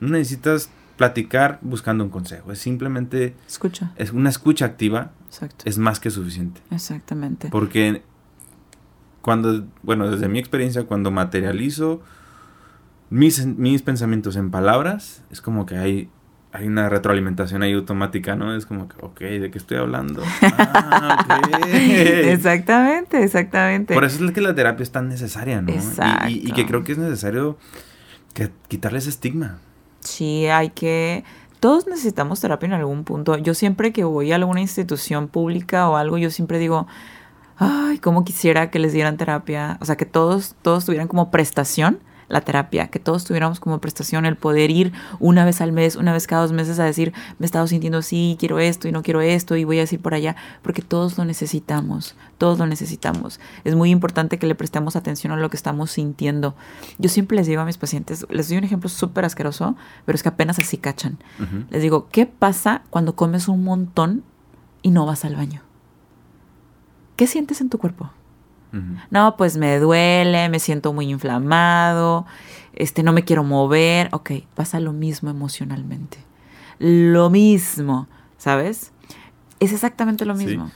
no 0.00 0.08
necesitas 0.08 0.70
platicar 0.96 1.58
buscando 1.60 2.02
un 2.02 2.08
consejo, 2.08 2.50
es 2.50 2.58
simplemente... 2.58 3.36
Escucha. 3.46 3.92
Es 3.96 4.10
una 4.10 4.30
escucha 4.30 4.64
activa. 4.64 5.12
Exacto. 5.26 5.64
Es 5.66 5.76
más 5.76 6.00
que 6.00 6.10
suficiente. 6.10 6.62
Exactamente. 6.70 7.50
Porque 7.50 8.02
cuando, 9.20 9.66
bueno, 9.82 10.10
desde 10.10 10.28
mi 10.28 10.38
experiencia, 10.38 10.84
cuando 10.84 11.10
materializo 11.10 12.00
mis, 13.10 13.44
mis 13.44 13.82
pensamientos 13.82 14.34
en 14.36 14.50
palabras, 14.50 15.22
es 15.30 15.42
como 15.42 15.66
que 15.66 15.76
hay 15.76 16.08
hay 16.52 16.66
una 16.66 16.88
retroalimentación 16.88 17.62
ahí 17.62 17.74
automática, 17.74 18.34
¿no? 18.34 18.54
Es 18.54 18.64
como 18.64 18.88
que, 18.88 18.96
ok, 19.00 19.20
¿de 19.20 19.50
qué 19.50 19.58
estoy 19.58 19.76
hablando? 19.76 20.22
Ah, 20.42 21.40
exactamente, 21.66 23.22
exactamente. 23.22 23.94
Por 23.94 24.04
eso 24.04 24.24
es 24.24 24.32
que 24.32 24.40
la 24.40 24.54
terapia 24.54 24.82
es 24.82 24.90
tan 24.90 25.08
necesaria, 25.08 25.60
¿no? 25.60 25.72
Exacto. 25.72 26.28
Y, 26.28 26.52
que 26.52 26.66
creo 26.66 26.84
que 26.84 26.92
es 26.92 26.98
necesario 26.98 27.58
que 28.32 28.50
quitarle 28.68 28.98
ese 28.98 29.10
estigma. 29.10 29.58
Sí, 30.00 30.46
hay 30.46 30.70
que... 30.70 31.24
Todos 31.60 31.86
necesitamos 31.86 32.40
terapia 32.40 32.66
en 32.66 32.72
algún 32.72 33.04
punto. 33.04 33.36
Yo 33.36 33.52
siempre 33.52 33.92
que 33.92 34.04
voy 34.04 34.32
a 34.32 34.36
alguna 34.36 34.60
institución 34.60 35.28
pública 35.28 35.90
o 35.90 35.96
algo, 35.96 36.16
yo 36.16 36.30
siempre 36.30 36.58
digo, 36.58 36.86
ay, 37.56 37.98
cómo 37.98 38.24
quisiera 38.24 38.70
que 38.70 38.78
les 38.78 38.92
dieran 38.92 39.16
terapia. 39.16 39.76
O 39.80 39.84
sea, 39.84 39.96
que 39.96 40.06
todos, 40.06 40.54
todos 40.62 40.84
tuvieran 40.86 41.08
como 41.08 41.30
prestación 41.30 41.98
la 42.28 42.40
terapia, 42.42 42.88
que 42.88 42.98
todos 42.98 43.24
tuviéramos 43.24 43.60
como 43.60 43.80
prestación 43.80 44.26
el 44.26 44.36
poder 44.36 44.70
ir 44.70 44.92
una 45.18 45.44
vez 45.44 45.60
al 45.60 45.72
mes, 45.72 45.96
una 45.96 46.12
vez 46.12 46.26
cada 46.26 46.42
dos 46.42 46.52
meses 46.52 46.78
a 46.78 46.84
decir, 46.84 47.12
me 47.38 47.44
he 47.44 47.46
estado 47.46 47.66
sintiendo 47.66 47.98
así, 47.98 48.36
quiero 48.38 48.58
esto 48.58 48.88
y 48.88 48.92
no 48.92 49.02
quiero 49.02 49.20
esto 49.20 49.56
y 49.56 49.64
voy 49.64 49.78
a 49.78 49.82
decir 49.82 50.00
por 50.00 50.14
allá, 50.14 50.36
porque 50.62 50.82
todos 50.82 51.16
lo 51.18 51.24
necesitamos, 51.24 52.16
todos 52.36 52.58
lo 52.58 52.66
necesitamos. 52.66 53.40
Es 53.64 53.74
muy 53.74 53.90
importante 53.90 54.38
que 54.38 54.46
le 54.46 54.54
prestemos 54.54 54.96
atención 54.96 55.32
a 55.32 55.36
lo 55.36 55.50
que 55.50 55.56
estamos 55.56 55.90
sintiendo. 55.90 56.54
Yo 56.98 57.08
siempre 57.08 57.36
les 57.36 57.46
digo 57.46 57.62
a 57.62 57.64
mis 57.64 57.78
pacientes, 57.78 58.26
les 58.30 58.48
doy 58.48 58.58
un 58.58 58.64
ejemplo 58.64 58.88
súper 58.88 59.24
asqueroso, 59.24 59.76
pero 60.04 60.16
es 60.16 60.22
que 60.22 60.28
apenas 60.28 60.58
así 60.58 60.76
cachan. 60.76 61.18
Les 61.70 61.82
digo, 61.82 62.08
¿qué 62.10 62.26
pasa 62.26 62.82
cuando 62.90 63.14
comes 63.16 63.48
un 63.48 63.64
montón 63.64 64.22
y 64.82 64.90
no 64.90 65.06
vas 65.06 65.24
al 65.24 65.36
baño? 65.36 65.62
¿Qué 67.16 67.26
sientes 67.26 67.60
en 67.60 67.68
tu 67.68 67.78
cuerpo? 67.78 68.10
No, 69.10 69.36
pues 69.36 69.56
me 69.56 69.78
duele, 69.78 70.48
me 70.48 70.58
siento 70.58 70.92
muy 70.92 71.10
inflamado, 71.10 72.26
este, 72.74 73.02
no 73.02 73.12
me 73.12 73.24
quiero 73.24 73.44
mover. 73.44 74.08
Ok, 74.12 74.32
pasa 74.54 74.80
lo 74.80 74.92
mismo 74.92 75.30
emocionalmente. 75.30 76.18
Lo 76.78 77.30
mismo, 77.30 78.08
¿sabes? 78.36 78.92
Es 79.60 79.72
exactamente 79.72 80.24
lo 80.24 80.34
mismo. 80.34 80.70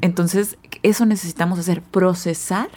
Entonces, 0.00 0.58
eso 0.82 1.04
necesitamos 1.06 1.58
hacer, 1.58 1.82
procesar 1.82 2.68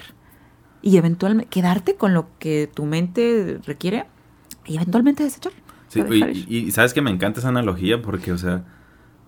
y 0.81 0.97
eventualmente 0.97 1.49
quedarte 1.49 1.95
con 1.95 2.13
lo 2.13 2.27
que 2.39 2.69
tu 2.73 2.85
mente 2.85 3.59
requiere 3.65 4.05
y 4.65 4.75
eventualmente 4.75 5.23
desechar. 5.23 5.53
Sí, 5.87 6.01
y, 6.47 6.57
y, 6.57 6.71
sabes 6.71 6.93
que 6.93 7.01
me 7.01 7.11
encanta 7.11 7.39
esa 7.39 7.49
analogía 7.49 8.01
porque, 8.01 8.31
o 8.31 8.37
sea, 8.37 8.65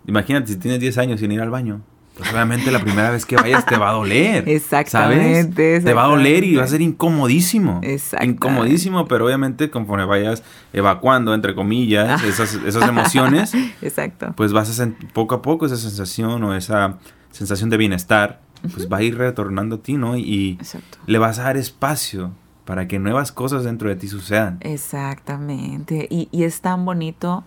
imagínate 0.07 0.47
si 0.47 0.57
tienes 0.57 0.80
10 0.80 0.97
años 0.97 1.20
sin 1.20 1.32
ir 1.32 1.41
al 1.41 1.51
baño 1.51 1.82
pues 2.18 2.32
obviamente 2.32 2.72
la 2.72 2.80
primera 2.80 3.11
vez 3.11 3.26
que 3.26 3.36
vayas 3.36 3.66
te 3.66 3.78
va 3.78 3.89
a 3.89 3.93
doler. 3.93 4.47
Exactamente. 4.49 5.82
Te 5.82 5.93
va 5.93 6.05
a 6.05 6.07
doler 6.07 6.43
y 6.43 6.55
va 6.55 6.63
a 6.63 6.68
ser 6.68 6.82
incomodísimo. 6.82 7.82
Exacto. 7.84 8.26
Incomodísimo, 8.26 9.07
pero 9.07 9.26
obviamente 9.26 9.70
conforme 9.70 10.05
vayas 10.05 10.43
evacuando, 10.72 11.34
entre 11.34 11.55
comillas, 11.55 12.24
esas, 12.26 12.53
esas 12.53 12.88
emociones, 12.88 13.53
Exacto. 13.82 14.34
pues 14.38 14.53
vas 14.53 14.70
a 14.70 14.74
sentir 14.74 15.11
poco 15.11 15.36
a 15.36 15.41
poco 15.41 15.66
esa 15.66 15.78
sensación 15.78 16.43
o 16.43 16.55
esa 16.55 16.97
sensación 17.32 17.70
de 17.70 17.78
bienestar, 17.78 18.41
pues 18.74 18.89
va 18.91 18.97
a 18.97 19.03
ir 19.03 19.18
retornando 19.18 19.76
a 19.76 19.80
ti, 19.80 19.93
¿no? 19.97 20.18
Y 20.18 20.57
le 21.05 21.18
vas 21.18 21.39
a 21.39 21.43
dar 21.43 21.57
espacio 21.57 22.32
para 22.63 22.88
que 22.88 22.97
nuevas 22.97 23.32
cosas 23.32 23.63
dentro 23.63 23.89
de 23.89 23.95
ti 23.95 24.07
sucedan. 24.07 24.57
Exactamente. 24.61 26.07
Y, 26.09 26.30
y 26.32 26.43
es 26.43 26.61
tan 26.61 26.86
bonito 26.86 27.43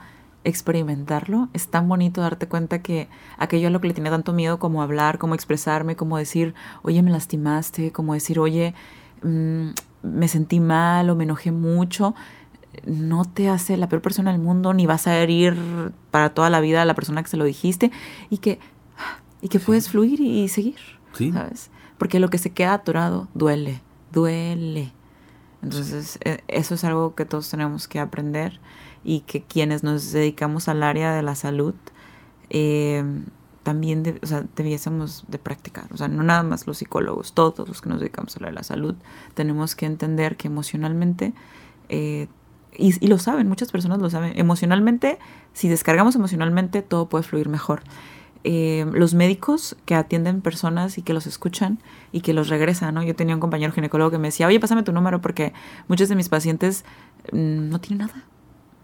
experimentarlo. 0.48 1.48
Es 1.52 1.68
tan 1.68 1.88
bonito 1.88 2.20
darte 2.20 2.48
cuenta 2.48 2.82
que 2.82 3.08
aquello 3.36 3.68
a 3.68 3.70
lo 3.70 3.80
que 3.80 3.88
le 3.88 3.94
tenía 3.94 4.10
tanto 4.10 4.32
miedo 4.32 4.58
como 4.58 4.82
hablar, 4.82 5.18
como 5.18 5.34
expresarme, 5.34 5.96
como 5.96 6.18
decir, 6.18 6.54
oye, 6.82 7.02
me 7.02 7.10
lastimaste, 7.10 7.92
como 7.92 8.14
decir, 8.14 8.38
oye, 8.38 8.74
mm, 9.22 9.68
me 10.02 10.28
sentí 10.28 10.60
mal 10.60 11.10
o 11.10 11.16
me 11.16 11.24
enojé 11.24 11.52
mucho, 11.52 12.14
no 12.86 13.24
te 13.24 13.48
hace 13.48 13.76
la 13.76 13.88
peor 13.88 14.02
persona 14.02 14.32
del 14.32 14.40
mundo, 14.40 14.72
ni 14.72 14.86
vas 14.86 15.06
a 15.06 15.16
herir 15.16 15.92
para 16.10 16.30
toda 16.30 16.50
la 16.50 16.60
vida 16.60 16.82
a 16.82 16.84
la 16.84 16.94
persona 16.94 17.22
que 17.22 17.28
se 17.28 17.36
lo 17.36 17.44
dijiste 17.44 17.90
y 18.30 18.38
que, 18.38 18.58
y 19.40 19.48
que 19.48 19.58
puedes 19.58 19.88
fluir 19.88 20.20
y 20.20 20.48
seguir, 20.48 20.78
¿sabes? 21.32 21.70
Porque 21.98 22.20
lo 22.20 22.30
que 22.30 22.38
se 22.38 22.50
queda 22.50 22.74
atorado 22.74 23.28
duele, 23.34 23.80
duele. 24.12 24.92
Entonces, 25.62 26.18
e, 26.24 26.44
eso 26.46 26.74
es 26.74 26.84
algo 26.84 27.14
que 27.14 27.24
todos 27.24 27.50
tenemos 27.50 27.88
que 27.88 27.98
aprender 27.98 28.60
y 29.08 29.20
que 29.20 29.42
quienes 29.42 29.82
nos 29.82 30.12
dedicamos 30.12 30.68
al 30.68 30.82
área 30.82 31.14
de 31.14 31.22
la 31.22 31.34
salud 31.34 31.74
eh, 32.50 33.02
también 33.62 34.18
o 34.22 34.26
sea, 34.26 34.44
debiésemos 34.54 35.24
de 35.28 35.38
practicar. 35.38 35.86
O 35.94 35.96
sea, 35.96 36.08
no 36.08 36.22
nada 36.22 36.42
más 36.42 36.66
los 36.66 36.76
psicólogos, 36.76 37.32
todos 37.32 37.66
los 37.66 37.80
que 37.80 37.88
nos 37.88 38.00
dedicamos 38.00 38.36
al 38.36 38.42
área 38.42 38.50
de 38.50 38.56
la 38.56 38.62
salud, 38.64 38.96
tenemos 39.32 39.74
que 39.74 39.86
entender 39.86 40.36
que 40.36 40.48
emocionalmente, 40.48 41.32
eh, 41.88 42.28
y, 42.76 43.06
lo 43.06 43.18
saben, 43.18 43.48
muchas 43.48 43.72
personas 43.72 43.98
lo 43.98 44.10
saben, 44.10 44.38
emocionalmente, 44.38 45.18
si 45.54 45.70
descargamos 45.70 46.14
emocionalmente, 46.14 46.82
todo 46.82 47.08
puede 47.08 47.24
fluir 47.24 47.48
mejor. 47.48 47.80
Eh, 48.44 48.86
los 48.92 49.14
médicos 49.14 49.74
que 49.86 49.94
atienden 49.94 50.42
personas 50.42 50.98
y 50.98 51.02
que 51.02 51.14
los 51.14 51.26
escuchan 51.26 51.78
y 52.12 52.20
que 52.20 52.34
los 52.34 52.48
regresan, 52.48 52.94
¿no? 52.94 53.02
Yo 53.02 53.16
tenía 53.16 53.34
un 53.34 53.40
compañero 53.40 53.72
ginecólogo 53.72 54.10
que 54.10 54.18
me 54.18 54.28
decía, 54.28 54.46
oye, 54.46 54.60
pásame 54.60 54.82
tu 54.82 54.92
número 54.92 55.22
porque 55.22 55.54
muchos 55.88 56.10
de 56.10 56.14
mis 56.14 56.28
pacientes 56.28 56.84
mm, 57.32 57.70
no 57.70 57.80
tienen 57.80 58.06
nada. 58.06 58.24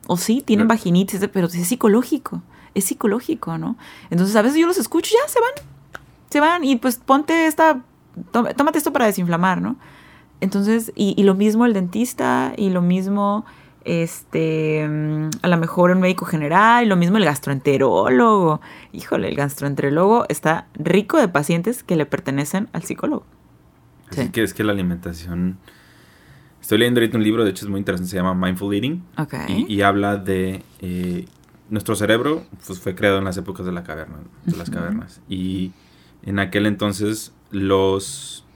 O 0.06 0.16
sí, 0.16 0.42
tienen 0.44 0.68
vaginitis, 0.68 1.28
pero 1.32 1.46
es 1.46 1.68
psicológico, 1.68 2.42
es 2.74 2.84
psicológico, 2.84 3.58
¿no? 3.58 3.76
Entonces 4.10 4.36
a 4.36 4.42
veces 4.42 4.58
yo 4.58 4.66
los 4.66 4.78
escucho, 4.78 5.10
ya 5.12 5.28
se 5.28 5.40
van, 5.40 5.50
se 6.30 6.40
van 6.40 6.64
y 6.64 6.76
pues 6.76 6.96
ponte 6.96 7.46
esta, 7.46 7.80
tómate 8.32 8.78
esto 8.78 8.92
para 8.92 9.06
desinflamar, 9.06 9.60
¿no? 9.60 9.76
Entonces, 10.40 10.92
y, 10.94 11.22
lo 11.22 11.34
mismo 11.34 11.64
el 11.64 11.72
dentista 11.72 12.52
y 12.56 12.68
lo 12.68 12.82
mismo, 12.82 13.46
este, 13.84 14.86
mm, 14.86 15.30
a 15.40 15.48
lo 15.48 15.56
mejor 15.56 15.90
el 15.90 15.96
médico 15.96 16.26
general, 16.26 16.84
y 16.84 16.86
lo 16.86 16.96
mismo 16.96 17.16
el 17.16 17.24
gastroenterólogo. 17.24 18.60
Híjole, 18.92 19.28
el 19.28 19.36
gastroenterólogo 19.36 20.26
está 20.28 20.66
rico 20.74 21.18
de 21.18 21.28
pacientes 21.28 21.82
que 21.82 21.96
le 21.96 22.04
pertenecen 22.04 22.68
al 22.72 22.82
psicólogo. 22.82 23.24
Así 24.10 24.28
que 24.28 24.42
es 24.42 24.52
que 24.52 24.64
la 24.64 24.72
alimentación 24.72 25.56
Estoy 26.64 26.78
leyendo 26.78 27.00
ahorita 27.00 27.18
un 27.18 27.24
libro, 27.24 27.44
de 27.44 27.50
hecho 27.50 27.66
es 27.66 27.70
muy 27.70 27.78
interesante, 27.78 28.10
se 28.10 28.16
llama 28.16 28.32
Mindful 28.32 28.74
Eating. 28.74 29.04
Y, 29.68 29.82
habla 29.82 30.16
de 30.16 30.62
eh, 30.80 31.26
nuestro 31.68 31.94
cerebro, 31.94 32.46
pues 32.66 32.80
fue 32.80 32.94
creado 32.94 33.18
en 33.18 33.24
las 33.24 33.36
épocas 33.36 33.66
de 33.66 33.72
la 33.72 33.82
caverna, 33.84 34.16
de 34.46 34.56
las 34.56 34.70
cavernas. 34.70 35.20
Y 35.28 35.72
en 36.22 36.38
aquel 36.38 36.64
entonces 36.64 37.34
los, 37.50 38.46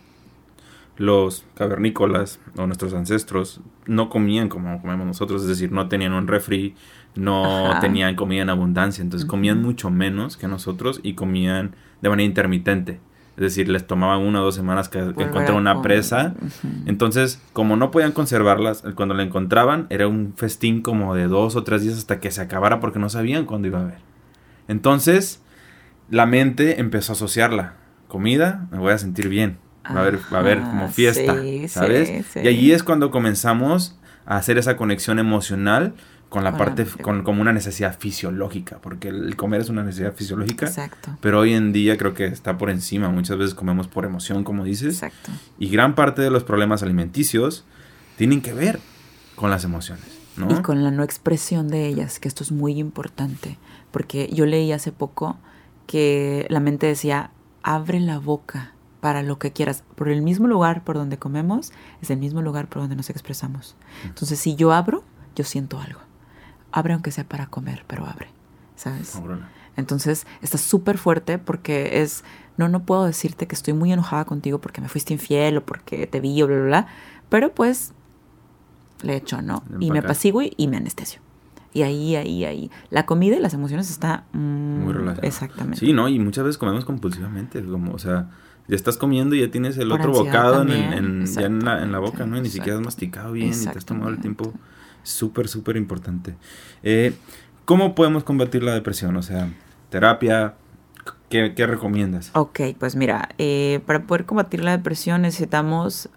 los 0.97 1.45
cavernícolas 1.55 2.41
o 2.57 2.67
nuestros 2.67 2.95
ancestros 2.95 3.61
no 3.85 4.09
comían 4.09 4.49
como 4.49 4.81
comemos 4.81 5.07
nosotros, 5.07 5.43
es 5.43 5.49
decir, 5.49 5.71
no 5.71 5.91
tenían 5.91 6.15
un 6.15 6.29
refri, 6.29 6.75
no 7.15 7.79
tenían 7.83 8.17
comida 8.17 8.41
en 8.41 8.49
abundancia, 8.49 9.03
entonces 9.03 9.29
comían 9.29 9.61
mucho 9.61 9.91
menos 9.91 10.39
que 10.39 10.49
nosotros 10.49 11.01
y 11.03 11.13
comían 11.13 11.77
de 12.01 12.09
manera 12.09 12.27
intermitente. 12.27 13.01
Es 13.39 13.43
decir, 13.43 13.69
les 13.69 13.87
tomaban 13.87 14.21
una 14.21 14.41
o 14.41 14.45
dos 14.45 14.57
semanas 14.57 14.89
que, 14.89 14.99
encontrar 14.99 15.53
una 15.53 15.81
presa. 15.81 16.35
Entonces, 16.87 17.41
como 17.53 17.77
no 17.77 17.93
podían 17.93 18.11
conservarlas, 18.11 18.83
cuando 18.97 19.15
la 19.15 19.23
encontraban 19.23 19.87
era 19.91 20.09
un 20.09 20.35
festín 20.35 20.83
como 20.83 21.15
de 21.15 21.29
dos 21.29 21.55
o 21.55 21.63
tres 21.63 21.83
días 21.83 21.97
hasta 21.97 22.19
que 22.19 22.33
se 22.33 22.41
acabara 22.41 22.81
porque 22.81 22.99
no 22.99 23.09
sabían 23.09 23.47
cuándo 23.47 23.69
iba 23.69 23.79
a 23.79 23.83
haber. 23.83 23.99
Entonces, 24.67 25.41
la 26.11 26.27
mente 26.27 26.81
empezó 26.81 27.13
a 27.13 27.15
asociarla. 27.15 27.75
Comida, 28.09 28.67
me 28.73 28.79
voy 28.79 28.91
a 28.91 28.99
sentir 28.99 29.29
bien. 29.29 29.59
Va 29.87 30.01
a 30.01 30.01
haber, 30.01 30.19
va 30.33 30.39
a 30.39 30.41
haber 30.41 30.59
como 30.59 30.89
fiesta, 30.89 31.37
¿sabes? 31.69 32.37
Y 32.37 32.49
allí 32.49 32.73
es 32.73 32.83
cuando 32.83 33.13
comenzamos 33.13 34.01
a 34.27 34.37
hacer 34.37 34.59
esa 34.59 34.77
conexión 34.77 35.21
emocional 35.21 35.95
con 36.29 36.45
la 36.45 36.57
parte, 36.57 36.85
con, 37.03 37.23
como 37.23 37.41
una 37.41 37.53
necesidad 37.53 37.99
fisiológica, 37.99 38.79
porque 38.83 39.09
el 39.09 39.35
comer 39.37 39.63
es 39.63 39.71
una 39.71 39.83
necesidad 39.83 40.15
fisiológica. 40.15 40.67
Exacto. 40.67 41.17
Pero 41.21 41.41
hoy 41.41 41.55
en 41.55 41.73
día 41.73 41.97
creo 41.97 42.13
que 42.13 42.27
está 42.27 42.59
por 42.59 42.69
encima. 42.69 43.09
Muchas 43.09 43.39
veces 43.39 43.55
comemos 43.55 43.89
por 43.89 44.05
emoción, 44.05 44.45
como 44.45 44.65
dices. 44.65 44.95
Exacto. 44.95 45.33
Y 45.59 45.71
gran 45.71 45.95
parte 45.95 46.21
de 46.21 46.31
los 46.31 46.45
problemas 46.45 46.83
alimenticios 46.83 47.65
tienen 48.17 48.43
que 48.43 48.53
ver 48.53 48.79
con 49.37 49.51
las 49.51 49.65
emociones, 49.65 50.05
¿no? 50.37 50.51
Y 50.51 50.63
con 50.63 50.85
la 50.85 50.91
no 50.91 51.03
expresión 51.03 51.69
de 51.69 51.87
ellas, 51.87 52.21
que 52.21 52.29
esto 52.29 52.45
es 52.45 52.53
muy 52.53 52.79
importante. 52.79 53.59
Porque 53.91 54.29
yo 54.31 54.45
leí 54.45 54.71
hace 54.73 54.93
poco 54.93 55.39
que 55.87 56.47
la 56.51 56.61
mente 56.61 56.87
decía, 56.87 57.31
abre 57.63 58.01
la 58.01 58.19
boca 58.19 58.73
para 59.01 59.23
lo 59.23 59.39
que 59.39 59.53
quieras. 59.53 59.83
Por 59.95 60.11
el 60.11 60.21
mismo 60.21 60.47
lugar 60.47 60.85
por 60.85 60.97
donde 60.97 61.17
comemos, 61.17 61.73
es 62.03 62.11
el 62.11 62.19
mismo 62.19 62.43
lugar 62.43 62.69
por 62.69 62.83
donde 62.83 62.97
nos 62.97 63.09
expresamos. 63.09 63.77
Entonces, 64.05 64.39
si 64.39 64.57
yo 64.57 64.73
abro, 64.73 65.05
yo 65.35 65.45
siento 65.45 65.81
algo 65.81 66.08
abre 66.73 66.95
aunque 66.95 67.11
sea 67.11 67.25
para 67.25 67.47
comer, 67.47 67.85
pero 67.87 68.07
abre, 68.07 68.29
¿sabes? 68.77 69.21
Entonces 69.77 70.27
está 70.43 70.59
súper 70.59 70.99
fuerte 70.99 71.39
porque 71.39 72.03
es, 72.03 72.25
no, 72.57 72.69
no 72.69 72.85
puedo 72.85 73.05
decirte 73.05 73.47
que 73.47 73.55
estoy 73.55 73.75
muy 73.75 73.93
enojada 73.93 74.25
contigo 74.25 74.61
porque 74.61 74.81
me 74.81 74.89
fuiste 74.89 75.13
infiel 75.13 75.59
o 75.59 75.65
porque 75.65 76.07
te 76.07 76.21
vi 76.21 76.43
o 76.43 76.47
bla, 76.47 76.57
bla, 76.57 76.67
bla, 76.67 76.87
pero 77.29 77.55
pues 77.55 77.93
le 79.03 79.17
echo, 79.17 79.41
¿no? 79.43 79.63
Y 79.79 79.91
me 79.91 80.01
apaciguo 80.01 80.43
y, 80.43 80.53
y, 80.57 80.67
me 80.67 80.77
anestesio. 80.77 81.21
Y 81.73 81.83
ahí, 81.83 82.17
ahí, 82.17 82.45
ahí. 82.45 82.71
La 82.91 83.07
comida 83.07 83.37
y 83.37 83.41
las 83.41 83.55
emociones 83.55 83.91
está 83.91 84.25
muy 84.33 84.93
relacionadas. 84.93 85.25
Exactamente. 85.25 85.79
Sí, 85.79 85.93
¿no? 85.93 86.09
Y 86.09 86.19
muchas 86.19 86.45
veces 86.45 86.59
comemos 86.59 86.85
compulsivamente, 86.85 87.63
como, 87.63 87.93
o 87.93 87.99
sea, 87.99 88.31
ya 88.67 88.75
estás 88.75 88.97
comiendo 88.97 89.35
y 89.35 89.41
ya 89.41 89.51
tienes 89.51 89.79
el 89.79 89.93
otro 89.93 90.13
bocado 90.13 90.63
en, 90.63 90.71
en, 90.71 91.27
ya 91.27 91.43
en, 91.43 91.65
la, 91.65 91.83
en 91.83 91.93
la 91.93 91.99
boca, 91.99 92.27
¿no? 92.27 92.37
Y 92.37 92.41
ni 92.41 92.49
siquiera 92.49 92.79
has 92.79 92.85
masticado 92.85 93.33
bien 93.33 93.53
y 93.53 93.65
te 93.65 93.79
has 93.79 93.85
tomado 93.85 94.11
el 94.11 94.19
tiempo 94.19 94.53
súper, 95.09 95.49
súper 95.49 95.77
importante. 95.77 96.37
Eh, 96.83 97.15
¿Cómo 97.65 97.95
podemos 97.95 98.25
combatir 98.25 98.63
la 98.63 98.75
depresión? 98.75 99.17
O 99.17 99.23
sea, 99.23 99.51
terapia, 99.91 100.55
¿qué, 101.29 101.53
recomiendas? 101.67 102.31
Ok, 102.35 102.61
pues 102.79 102.97
mira, 102.97 103.29
eh, 103.39 103.81
para 103.87 104.05
poder 104.07 104.25
combatir 104.25 104.65
la 104.65 104.73
depresión 104.73 105.23
necesitamos 105.23 106.09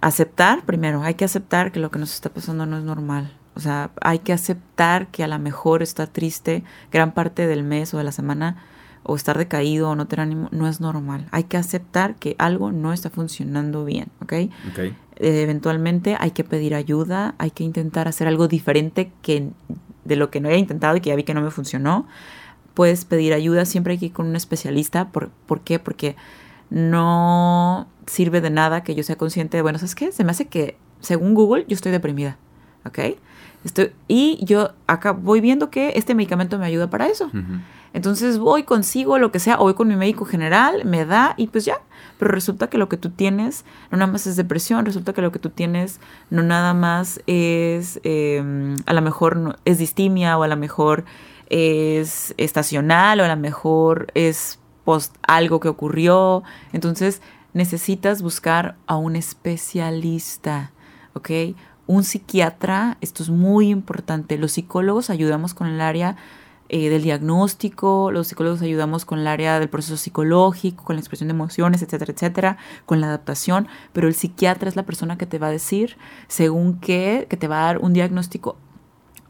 aceptar, 0.00 0.64
primero, 0.64 1.02
hay 1.02 1.14
que 1.14 1.24
aceptar 1.24 1.72
que 1.72 1.80
lo 1.80 1.90
que 1.90 1.98
nos 1.98 2.14
está 2.14 2.30
pasando 2.30 2.66
no 2.66 2.78
es 2.78 2.84
normal. 2.84 3.32
O 3.54 3.60
sea, 3.60 3.90
hay 4.00 4.20
que 4.20 4.32
aceptar 4.32 5.08
que 5.08 5.24
a 5.24 5.28
lo 5.28 5.38
mejor 5.38 5.82
está 5.82 6.06
triste 6.06 6.62
gran 6.92 7.12
parte 7.12 7.46
del 7.46 7.64
mes 7.64 7.92
o 7.92 7.98
de 7.98 8.04
la 8.04 8.12
semana 8.12 8.62
o 9.02 9.16
estar 9.16 9.36
decaído 9.38 9.90
o 9.90 9.96
no 9.96 10.06
tener 10.06 10.22
ánimo, 10.22 10.48
no 10.52 10.68
es 10.68 10.80
normal. 10.80 11.26
Hay 11.32 11.44
que 11.44 11.56
aceptar 11.56 12.14
que 12.14 12.36
algo 12.38 12.70
no 12.70 12.92
está 12.92 13.10
funcionando 13.10 13.84
bien, 13.84 14.08
¿ok? 14.20 14.32
okay 14.70 14.96
eventualmente 15.20 16.16
hay 16.18 16.30
que 16.30 16.44
pedir 16.44 16.74
ayuda, 16.74 17.34
hay 17.38 17.50
que 17.50 17.64
intentar 17.64 18.08
hacer 18.08 18.26
algo 18.26 18.48
diferente 18.48 19.12
que 19.22 19.50
de 20.04 20.16
lo 20.16 20.30
que 20.30 20.40
no 20.40 20.48
haya 20.48 20.56
intentado 20.56 20.96
y 20.96 21.00
que 21.00 21.10
ya 21.10 21.16
vi 21.16 21.24
que 21.24 21.34
no 21.34 21.42
me 21.42 21.50
funcionó. 21.50 22.06
Puedes 22.74 23.04
pedir 23.04 23.34
ayuda, 23.34 23.64
siempre 23.64 23.92
hay 23.92 23.98
que 23.98 24.06
ir 24.06 24.12
con 24.12 24.26
un 24.26 24.36
especialista. 24.36 25.08
¿Por, 25.08 25.30
¿por 25.46 25.60
qué? 25.60 25.78
Porque 25.78 26.16
no 26.70 27.86
sirve 28.06 28.40
de 28.40 28.50
nada 28.50 28.82
que 28.82 28.94
yo 28.94 29.02
sea 29.02 29.16
consciente 29.16 29.56
de, 29.56 29.62
bueno, 29.62 29.78
¿sabes 29.78 29.94
qué? 29.94 30.12
Se 30.12 30.24
me 30.24 30.30
hace 30.30 30.46
que, 30.46 30.76
según 31.00 31.34
Google, 31.34 31.64
yo 31.68 31.74
estoy 31.74 31.92
deprimida. 31.92 32.38
¿Ok? 32.86 32.98
Estoy, 33.64 33.92
y 34.08 34.42
yo 34.42 34.72
acá 34.86 35.12
voy 35.12 35.40
viendo 35.40 35.70
que 35.70 35.92
este 35.96 36.14
medicamento 36.14 36.58
me 36.58 36.64
ayuda 36.64 36.88
para 36.88 37.08
eso. 37.08 37.30
Entonces 37.92 38.38
voy, 38.38 38.62
consigo 38.62 39.18
lo 39.18 39.30
que 39.32 39.38
sea, 39.38 39.60
o 39.60 39.64
voy 39.64 39.74
con 39.74 39.88
mi 39.88 39.96
médico 39.96 40.24
general, 40.24 40.84
me 40.86 41.04
da 41.04 41.34
y 41.36 41.48
pues 41.48 41.66
ya. 41.66 41.78
Pero 42.20 42.32
resulta 42.32 42.68
que 42.68 42.76
lo 42.76 42.90
que 42.90 42.98
tú 42.98 43.08
tienes 43.08 43.64
no 43.90 43.96
nada 43.96 44.12
más 44.12 44.26
es 44.26 44.36
depresión, 44.36 44.84
resulta 44.84 45.14
que 45.14 45.22
lo 45.22 45.32
que 45.32 45.38
tú 45.38 45.48
tienes 45.48 46.00
no 46.28 46.42
nada 46.42 46.74
más 46.74 47.22
es, 47.26 47.98
em, 48.04 48.76
a 48.84 48.92
lo 48.92 49.00
mejor 49.00 49.58
es 49.64 49.78
distimia, 49.78 50.36
o 50.36 50.42
a 50.42 50.48
lo 50.48 50.58
mejor 50.58 51.06
es 51.48 52.34
estacional, 52.36 53.20
o 53.20 53.24
a 53.24 53.28
lo 53.28 53.36
mejor 53.38 54.08
es 54.12 54.58
post 54.84 55.16
algo 55.26 55.60
que 55.60 55.68
ocurrió. 55.68 56.42
Entonces 56.74 57.22
necesitas 57.54 58.20
buscar 58.20 58.76
a 58.86 58.96
un 58.96 59.16
especialista, 59.16 60.72
¿ok? 61.14 61.30
Un 61.86 62.04
psiquiatra, 62.04 62.98
esto 63.00 63.22
es 63.22 63.30
muy 63.30 63.70
importante. 63.70 64.36
Los 64.36 64.52
psicólogos 64.52 65.08
ayudamos 65.08 65.54
con 65.54 65.68
el 65.68 65.80
área 65.80 66.16
eh, 66.72 66.88
del 66.88 67.02
diagnóstico, 67.02 68.12
los 68.12 68.28
psicólogos 68.28 68.62
ayudamos 68.62 69.04
con 69.04 69.18
el 69.18 69.26
área 69.26 69.58
del 69.58 69.68
proceso 69.68 69.96
psicológico, 69.96 70.84
con 70.84 70.94
la 70.94 71.00
expresión 71.00 71.26
de 71.26 71.34
emociones, 71.34 71.82
etcétera, 71.82 72.12
etcétera, 72.12 72.58
con 72.86 73.00
la 73.00 73.08
adaptación, 73.08 73.66
pero 73.92 74.06
el 74.06 74.14
psiquiatra 74.14 74.68
es 74.68 74.76
la 74.76 74.84
persona 74.84 75.18
que 75.18 75.26
te 75.26 75.40
va 75.40 75.48
a 75.48 75.50
decir 75.50 75.96
según 76.28 76.78
qué, 76.78 77.26
que 77.28 77.36
te 77.36 77.48
va 77.48 77.62
a 77.62 77.66
dar 77.66 77.78
un 77.78 77.92
diagnóstico 77.92 78.56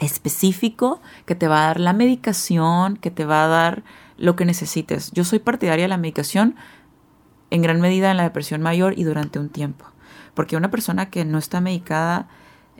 específico, 0.00 1.00
que 1.24 1.34
te 1.34 1.48
va 1.48 1.62
a 1.62 1.66
dar 1.68 1.80
la 1.80 1.94
medicación, 1.94 2.98
que 2.98 3.10
te 3.10 3.24
va 3.24 3.44
a 3.46 3.48
dar 3.48 3.84
lo 4.18 4.36
que 4.36 4.44
necesites. 4.44 5.10
Yo 5.12 5.24
soy 5.24 5.38
partidaria 5.38 5.86
de 5.86 5.88
la 5.88 5.96
medicación 5.96 6.56
en 7.48 7.62
gran 7.62 7.80
medida 7.80 8.10
en 8.10 8.18
la 8.18 8.24
depresión 8.24 8.60
mayor 8.60 8.98
y 8.98 9.04
durante 9.04 9.38
un 9.38 9.48
tiempo, 9.48 9.86
porque 10.34 10.58
una 10.58 10.70
persona 10.70 11.08
que 11.08 11.24
no 11.24 11.38
está 11.38 11.62
medicada 11.62 12.28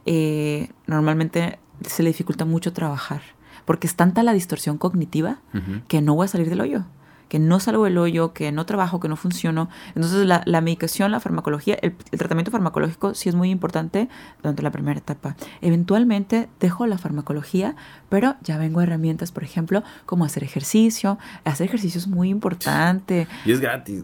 eh, 0.04 0.68
normalmente 0.86 1.58
se 1.80 2.02
le 2.02 2.10
dificulta 2.10 2.44
mucho 2.44 2.74
trabajar 2.74 3.22
porque 3.70 3.86
es 3.86 3.94
tanta 3.94 4.24
la 4.24 4.32
distorsión 4.32 4.78
cognitiva 4.78 5.38
que 5.86 6.00
no 6.00 6.16
voy 6.16 6.24
a 6.24 6.28
salir 6.28 6.50
del 6.50 6.60
hoyo, 6.60 6.86
que 7.28 7.38
no 7.38 7.60
salgo 7.60 7.84
del 7.84 7.98
hoyo, 7.98 8.32
que 8.32 8.50
no 8.50 8.66
trabajo, 8.66 8.98
que 8.98 9.08
no 9.08 9.14
funciono. 9.14 9.68
Entonces 9.94 10.26
la, 10.26 10.60
medicación, 10.60 11.12
la 11.12 11.20
farmacología, 11.20 11.78
el, 11.80 11.94
tratamiento 11.94 12.50
farmacológico 12.50 13.14
sí 13.14 13.28
es 13.28 13.36
muy 13.36 13.48
importante 13.48 14.08
durante 14.42 14.64
la 14.64 14.72
primera 14.72 14.98
etapa. 14.98 15.36
Eventualmente 15.60 16.48
dejo 16.58 16.88
la 16.88 16.98
farmacología, 16.98 17.76
pero 18.08 18.34
ya 18.42 18.58
vengo 18.58 18.80
a 18.80 18.82
herramientas, 18.82 19.30
por 19.30 19.44
ejemplo, 19.44 19.84
como 20.04 20.24
hacer 20.24 20.42
ejercicio. 20.42 21.16
Hacer 21.44 21.68
ejercicio 21.68 22.00
es 22.00 22.08
muy 22.08 22.28
importante. 22.28 23.28
Y 23.44 23.52
es 23.52 23.60
gratis. 23.60 24.02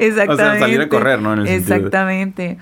Exactamente. 0.00 0.24
O 0.34 0.36
sea, 0.36 0.58
salir 0.58 0.80
a 0.80 0.88
correr, 0.88 1.22
¿no? 1.22 1.44
Exactamente 1.44 2.58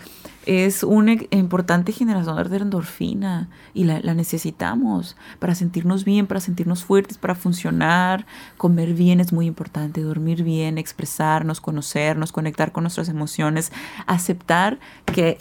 es 0.46 0.82
una 0.82 1.16
importante 1.30 1.92
generación 1.92 2.50
de 2.50 2.56
endorfina 2.56 3.48
y 3.74 3.84
la, 3.84 4.00
necesitamos 4.14 5.16
para 5.38 5.54
sentirnos 5.54 6.04
bien, 6.04 6.26
para 6.26 6.40
sentirnos 6.40 6.84
fuertes, 6.84 7.18
para 7.18 7.34
funcionar. 7.34 8.26
Comer 8.56 8.94
bien 8.94 9.20
es 9.20 9.32
muy 9.32 9.46
importante, 9.46 10.00
dormir 10.00 10.42
bien, 10.42 10.78
expresarnos, 10.78 11.60
conocernos, 11.60 12.32
conectar 12.32 12.72
con 12.72 12.84
nuestras 12.84 13.08
emociones, 13.08 13.72
aceptar 14.06 14.78
que... 15.06 15.36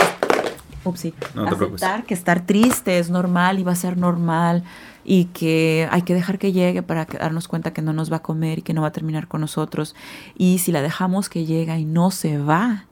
aceptar 1.35 2.05
que 2.05 2.13
estar 2.13 2.45
triste 2.45 2.99
es 2.99 3.09
normal 3.09 3.59
y 3.59 3.63
va 3.63 3.71
a 3.71 3.75
ser 3.75 3.97
normal 3.97 4.63
y 5.03 5.25
que 5.25 5.87
hay 5.91 6.03
que 6.03 6.13
dejar 6.13 6.37
que 6.37 6.51
llegue 6.51 6.83
para 6.83 7.05
darnos 7.05 7.47
cuenta 7.47 7.73
que 7.73 7.81
no 7.81 7.93
nos 7.93 8.11
va 8.11 8.17
a 8.17 8.21
comer 8.21 8.59
y 8.59 8.61
que 8.61 8.73
no 8.73 8.81
va 8.81 8.89
a 8.89 8.91
terminar 8.91 9.27
con 9.27 9.41
nosotros. 9.41 9.95
Y 10.37 10.59
si 10.59 10.71
la 10.71 10.81
dejamos 10.81 11.29
que 11.29 11.45
llega 11.45 11.77
y 11.79 11.85
no 11.85 12.11
se 12.11 12.37
va, 12.37 12.85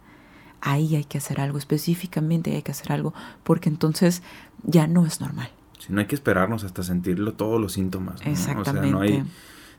ahí 0.62 0.95
hay 0.95 1.05
que 1.05 1.18
hacer 1.18 1.39
algo, 1.41 1.57
específicamente 1.57 2.55
hay 2.55 2.62
que 2.62 2.72
hacer 2.72 2.91
algo, 2.91 3.14
porque 3.43 3.70
entonces 3.70 4.24
ya 4.64 4.88
no 4.88 5.05
es 5.05 5.22
normal. 5.22 5.49
Si 5.80 5.93
no 5.93 6.01
hay 6.01 6.07
que 6.07 6.16
esperarnos 6.16 6.64
hasta 6.64 6.84
sentirlo 6.84 7.34
todos 7.34 7.60
los 7.60 7.74
síntomas. 7.74 8.22
Exactamente. 8.26 8.80
O 8.80 8.82
sea, 8.82 8.91
no 8.91 9.01
hay, 9.01 9.24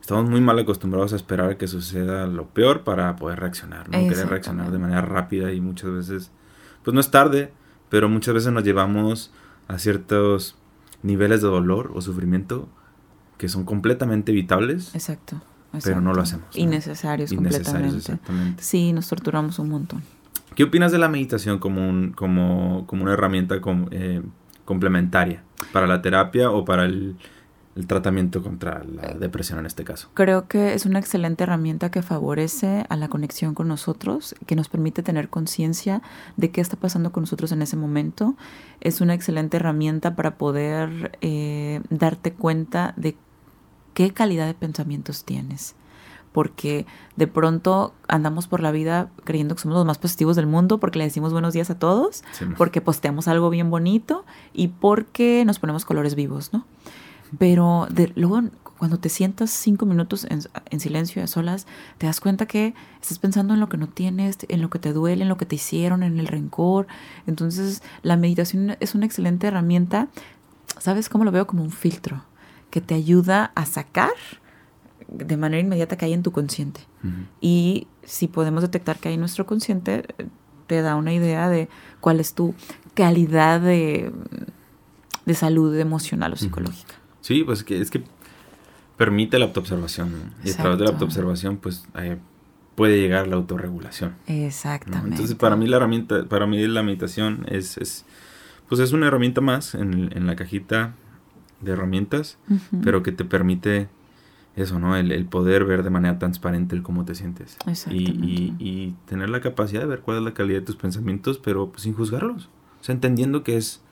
estamos 0.00 0.28
muy 0.28 0.40
mal 0.40 0.58
acostumbrados 0.58 1.12
a 1.12 1.16
esperar 1.16 1.56
que 1.56 1.66
suceda 1.68 2.26
lo 2.26 2.48
peor 2.48 2.84
para 2.84 3.16
poder 3.16 3.40
reaccionar, 3.40 3.88
¿no? 3.88 3.98
Querer 4.08 4.28
reaccionar 4.28 4.70
de 4.70 4.78
manera 4.78 5.02
rápida 5.02 5.52
y 5.52 5.60
muchas 5.60 5.90
veces, 5.90 6.30
pues 6.82 6.94
no 6.94 7.00
es 7.00 7.10
tarde, 7.10 7.52
pero 7.90 8.08
muchas 8.08 8.34
veces 8.34 8.52
nos 8.52 8.64
llevamos 8.64 9.30
a 9.68 9.78
ciertos 9.78 10.56
niveles 11.02 11.42
de 11.42 11.48
dolor 11.48 11.92
o 11.94 12.00
sufrimiento 12.00 12.68
que 13.36 13.48
son 13.48 13.64
completamente 13.64 14.32
evitables. 14.32 14.94
Exacto. 14.94 15.40
Pero 15.84 16.00
no 16.00 16.12
lo 16.12 16.22
hacemos. 16.22 16.56
Innecesarios, 16.56 17.30
Innecesarios 17.30 17.92
completamente. 17.92 18.62
Sí, 18.62 18.92
nos 18.92 19.08
torturamos 19.08 19.58
un 19.58 19.68
montón. 19.68 20.02
¿Qué 20.54 20.64
opinas 20.64 20.92
de 20.92 20.98
la 20.98 21.08
meditación 21.08 21.58
como, 21.58 21.88
un, 21.88 22.12
como, 22.12 22.86
como 22.86 23.04
una 23.04 23.12
herramienta 23.12 23.60
eh, 23.90 24.22
complementaria 24.64 25.42
para 25.72 25.86
la 25.86 26.02
terapia 26.02 26.50
o 26.50 26.64
para 26.64 26.84
el, 26.84 27.16
tratamiento 27.86 28.42
contra 28.42 28.84
la 28.84 29.14
depresión 29.14 29.58
en 29.58 29.64
este 29.64 29.84
caso? 29.84 30.10
Creo 30.12 30.48
que 30.48 30.74
es 30.74 30.84
una 30.84 30.98
excelente 30.98 31.44
herramienta 31.44 31.90
que 31.90 32.02
favorece 32.02 32.84
a 32.90 32.96
la 32.96 33.08
conexión 33.08 33.54
con 33.54 33.68
nosotros, 33.68 34.34
que 34.44 34.54
nos 34.54 34.68
permite 34.68 35.02
tener 35.02 35.30
conciencia 35.30 36.02
de 36.36 36.50
qué 36.50 36.60
está 36.60 36.76
pasando 36.76 37.10
con 37.10 37.22
nosotros 37.22 37.52
en 37.52 37.62
ese 37.62 37.76
momento. 37.76 38.34
Es 38.80 39.00
una 39.00 39.14
excelente 39.14 39.56
herramienta 39.56 40.14
para 40.14 40.36
poder 40.36 41.16
eh, 41.22 41.80
darte 41.88 42.34
cuenta 42.34 42.92
de 42.98 43.16
qué 43.94 44.12
calidad 44.12 44.46
de 44.46 44.54
pensamientos 44.54 45.24
tienes 45.24 45.74
porque 46.32 46.86
de 47.16 47.26
pronto 47.26 47.92
andamos 48.08 48.46
por 48.46 48.60
la 48.60 48.70
vida 48.70 49.10
creyendo 49.24 49.54
que 49.54 49.62
somos 49.62 49.76
los 49.76 49.86
más 49.86 49.98
positivos 49.98 50.36
del 50.36 50.46
mundo 50.46 50.78
porque 50.78 50.98
le 50.98 51.04
decimos 51.04 51.32
buenos 51.32 51.54
días 51.54 51.70
a 51.70 51.78
todos, 51.78 52.22
porque 52.56 52.80
posteamos 52.80 53.28
algo 53.28 53.50
bien 53.50 53.70
bonito 53.70 54.24
y 54.52 54.68
porque 54.68 55.44
nos 55.44 55.58
ponemos 55.58 55.84
colores 55.84 56.14
vivos, 56.14 56.52
¿no? 56.52 56.64
Pero 57.38 57.86
de, 57.90 58.12
luego 58.16 58.42
cuando 58.78 58.98
te 58.98 59.08
sientas 59.08 59.50
cinco 59.50 59.86
minutos 59.86 60.24
en, 60.24 60.40
en, 60.70 60.80
silencio 60.80 61.22
a 61.22 61.26
solas, 61.26 61.66
te 61.98 62.06
das 62.06 62.18
cuenta 62.18 62.46
que 62.46 62.74
estás 63.00 63.18
pensando 63.18 63.54
en 63.54 63.60
lo 63.60 63.68
que 63.68 63.76
no 63.76 63.88
tienes, 63.88 64.38
en 64.48 64.62
lo 64.62 64.70
que 64.70 64.78
te 64.78 64.92
duele, 64.92 65.22
en 65.22 65.28
lo 65.28 65.36
que 65.36 65.46
te 65.46 65.56
hicieron, 65.56 66.02
en 66.02 66.18
el 66.18 66.26
rencor. 66.26 66.86
Entonces 67.26 67.82
la 68.02 68.16
meditación 68.16 68.76
es 68.80 68.94
una 68.94 69.06
excelente 69.06 69.46
herramienta. 69.46 70.08
¿Sabes 70.78 71.08
cómo 71.08 71.24
lo 71.24 71.30
veo? 71.30 71.46
Como 71.46 71.62
un 71.62 71.70
filtro 71.70 72.24
que 72.70 72.80
te 72.80 72.94
ayuda 72.94 73.52
a 73.54 73.66
sacar 73.66 74.12
de 75.12 75.36
manera 75.36 75.60
inmediata 75.60 75.96
que 75.96 76.04
hay 76.04 76.12
en 76.12 76.22
tu 76.22 76.32
consciente. 76.32 76.80
Y 77.40 77.86
si 78.02 78.28
podemos 78.28 78.62
detectar 78.62 78.98
que 78.98 79.08
hay 79.08 79.14
en 79.14 79.20
nuestro 79.20 79.46
consciente, 79.46 80.04
te 80.66 80.82
da 80.82 80.96
una 80.96 81.12
idea 81.12 81.48
de 81.48 81.68
cuál 82.00 82.20
es 82.20 82.34
tu 82.34 82.54
calidad 82.94 83.60
de, 83.60 84.12
de 85.26 85.34
salud 85.34 85.76
emocional 85.76 86.32
o 86.32 86.36
psicológica. 86.36 86.94
Sí, 87.20 87.42
pues 87.44 87.64
que, 87.64 87.80
es 87.80 87.90
que 87.90 88.02
permite 88.96 89.38
la 89.38 89.46
autoobservación. 89.46 90.32
Y 90.44 90.50
a 90.50 90.56
través 90.56 90.78
de 90.78 90.84
la 90.84 90.90
autoobservación, 90.90 91.56
pues 91.56 91.84
eh, 91.94 92.18
puede 92.74 93.00
llegar 93.00 93.26
la 93.26 93.36
autorregulación. 93.36 94.14
Exactamente. 94.26 95.10
Entonces, 95.10 95.36
para 95.36 95.56
mí 95.56 95.66
la 95.66 95.76
herramienta, 95.76 96.24
para 96.24 96.46
mí 96.46 96.66
la 96.66 96.82
meditación 96.82 97.46
es, 97.48 97.76
es 97.78 98.04
pues 98.68 98.80
es 98.80 98.92
una 98.92 99.08
herramienta 99.08 99.40
más 99.40 99.74
en, 99.74 100.16
en 100.16 100.26
la 100.26 100.36
cajita 100.36 100.94
de 101.60 101.72
herramientas, 101.72 102.38
pero 102.82 103.02
que 103.02 103.12
te 103.12 103.24
permite 103.24 103.88
eso, 104.56 104.78
¿no? 104.78 104.96
El, 104.96 105.24
poder 105.26 105.64
ver 105.64 105.82
de 105.82 105.90
manera 105.90 106.18
transparente 106.18 106.74
el 106.74 106.82
cómo 106.82 107.04
te 107.04 107.14
sientes. 107.14 107.56
Y, 107.90 108.54
y, 108.58 108.94
tener 109.06 109.30
la 109.30 109.40
capacidad 109.40 109.80
de 109.80 109.86
ver 109.86 110.00
cuál 110.00 110.18
es 110.18 110.22
la 110.22 110.34
calidad 110.34 110.60
de 110.60 110.66
tus 110.66 110.76
pensamientos, 110.76 111.38
pero 111.38 111.70
pues, 111.70 111.82
sin 111.82 111.94
juzgarlos. 111.94 112.48
O 112.80 112.84
sea, 112.84 112.94
entendiendo 112.94 113.42
que 113.42 113.56
es 113.56 113.82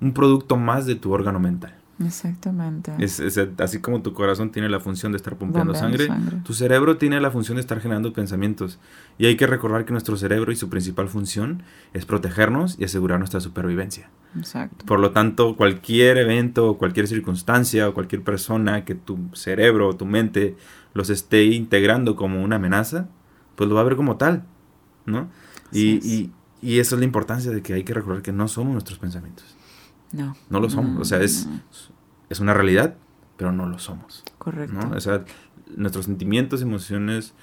un 0.00 0.12
producto 0.12 0.56
más 0.56 0.86
de 0.86 0.94
tu 0.94 1.12
órgano 1.12 1.40
mental. 1.40 1.74
Exactamente. 2.04 2.92
Es, 2.98 3.20
así 3.58 3.80
como 3.80 4.02
tu 4.02 4.12
corazón 4.12 4.50
tiene 4.50 4.68
la 4.68 4.80
función 4.80 5.12
de 5.12 5.16
estar 5.16 5.36
pompeando 5.36 5.74
sangre, 5.74 6.08
tu 6.44 6.54
cerebro 6.54 6.96
tiene 6.96 7.20
la 7.20 7.30
función 7.30 7.56
de 7.56 7.60
estar 7.60 7.80
generando 7.80 8.12
pensamientos. 8.12 8.78
Y 9.18 9.26
hay 9.26 9.36
que 9.36 9.46
recordar 9.46 9.84
que 9.84 9.92
nuestro 9.92 10.16
cerebro 10.16 10.52
y 10.52 10.56
su 10.56 10.68
principal 10.68 11.08
función 11.08 11.62
es 11.92 12.06
protegernos 12.06 12.76
y 12.78 12.84
asegurar 12.84 13.18
nuestra 13.18 13.40
supervivencia. 13.40 14.10
Exacto. 14.36 14.84
Por 14.86 15.00
lo 15.00 15.10
tanto, 15.10 15.56
cualquier 15.56 16.18
evento, 16.18 16.78
cualquier 16.78 17.06
circunstancia 17.06 17.88
o 17.88 17.94
cualquier 17.94 18.22
persona 18.22 18.84
que 18.84 18.94
tu 18.94 19.18
cerebro 19.34 19.88
o 19.88 19.96
tu 19.96 20.06
mente 20.06 20.56
los 20.94 21.10
esté 21.10 21.44
integrando 21.44 22.16
como 22.16 22.42
una 22.42 22.56
amenaza, 22.56 23.08
pues 23.56 23.68
lo 23.68 23.74
va 23.74 23.82
a 23.82 23.84
ver 23.84 23.96
como 23.96 24.16
tal, 24.16 24.44
¿no? 25.06 25.28
Y, 25.70 26.06
y, 26.06 26.32
y 26.62 26.78
eso 26.78 26.94
es 26.94 27.00
la 27.00 27.04
importancia 27.04 27.50
de 27.50 27.62
que 27.62 27.74
hay 27.74 27.84
que 27.84 27.92
recordar 27.92 28.22
que 28.22 28.32
no 28.32 28.46
somos 28.48 28.72
nuestros 28.72 28.98
pensamientos. 28.98 29.44
No. 30.12 30.36
No 30.50 30.60
lo 30.60 30.70
somos. 30.70 31.00
o 31.00 31.04
sea, 31.04 31.20
es, 31.20 31.48
es 32.32 32.40
una 32.40 32.54
realidad, 32.54 32.94
pero 33.36 33.52
no 33.52 33.66
lo 33.66 33.78
somos. 33.78 34.24
Correcto. 34.38 34.78
O 34.94 35.00
sea, 35.00 35.24
nuestros 35.76 36.06
sentimientos, 36.06 36.62
emociones, 36.62 37.34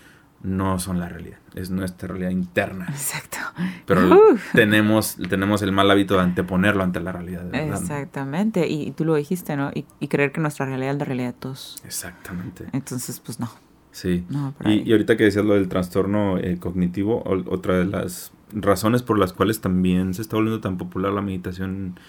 no 0.42 0.80
son 0.80 1.00
la 1.00 1.10
realidad, 1.10 1.40
es 1.56 1.70
nuestra 1.70 2.08
realidad 2.08 2.30
interna. 2.30 2.86
Exacto. 2.90 3.38
Pero 3.86 4.18
tenemos, 4.54 5.18
tenemos 5.30 5.62
el 5.62 5.72
mal 5.72 5.92
hábito 5.92 6.16
de 6.16 6.22
anteponerlo 6.22 6.84
ante 6.84 7.00
la 7.02 7.12
realidad. 7.12 7.42
De 7.44 7.52
verdad, 7.52 7.68
¿no? 7.68 7.78
Exactamente, 7.78 8.68
y, 8.68 8.92
tú 8.92 9.06
lo 9.06 9.16
dijiste, 9.16 9.58
¿no? 9.58 9.72
Y, 9.74 9.86
y, 10.00 10.08
creer 10.08 10.32
que 10.32 10.40
nuestra 10.40 10.66
realidad 10.66 10.94
es 10.94 11.00
la 11.00 11.06
realidad 11.06 11.34
de 11.34 11.40
todos. 11.40 11.82
Exactamente. 11.86 12.68
Entonces, 12.72 13.20
pues 13.20 13.40
no. 13.40 13.50
Sí. 13.92 14.24
No, 14.30 14.54
Y, 14.66 14.88
y 14.88 14.92
ahorita 14.92 15.18
que 15.18 15.26
decías 15.26 15.44
lo 15.44 15.56
del 15.56 15.68
trastorno 15.68 16.38
eh, 16.38 16.58
cognitivo, 16.60 17.24
otra 17.26 17.78
de 17.78 17.86
las 17.86 18.32
razones 18.54 19.04
por 19.04 19.20
las 19.20 19.34
cuales 19.34 19.62
también 19.62 20.14
se 20.14 20.22
está 20.22 20.36
volviendo 20.36 20.62
tan 20.62 20.78
popular 20.78 21.12
la 21.12 21.22
meditación 21.22 22.00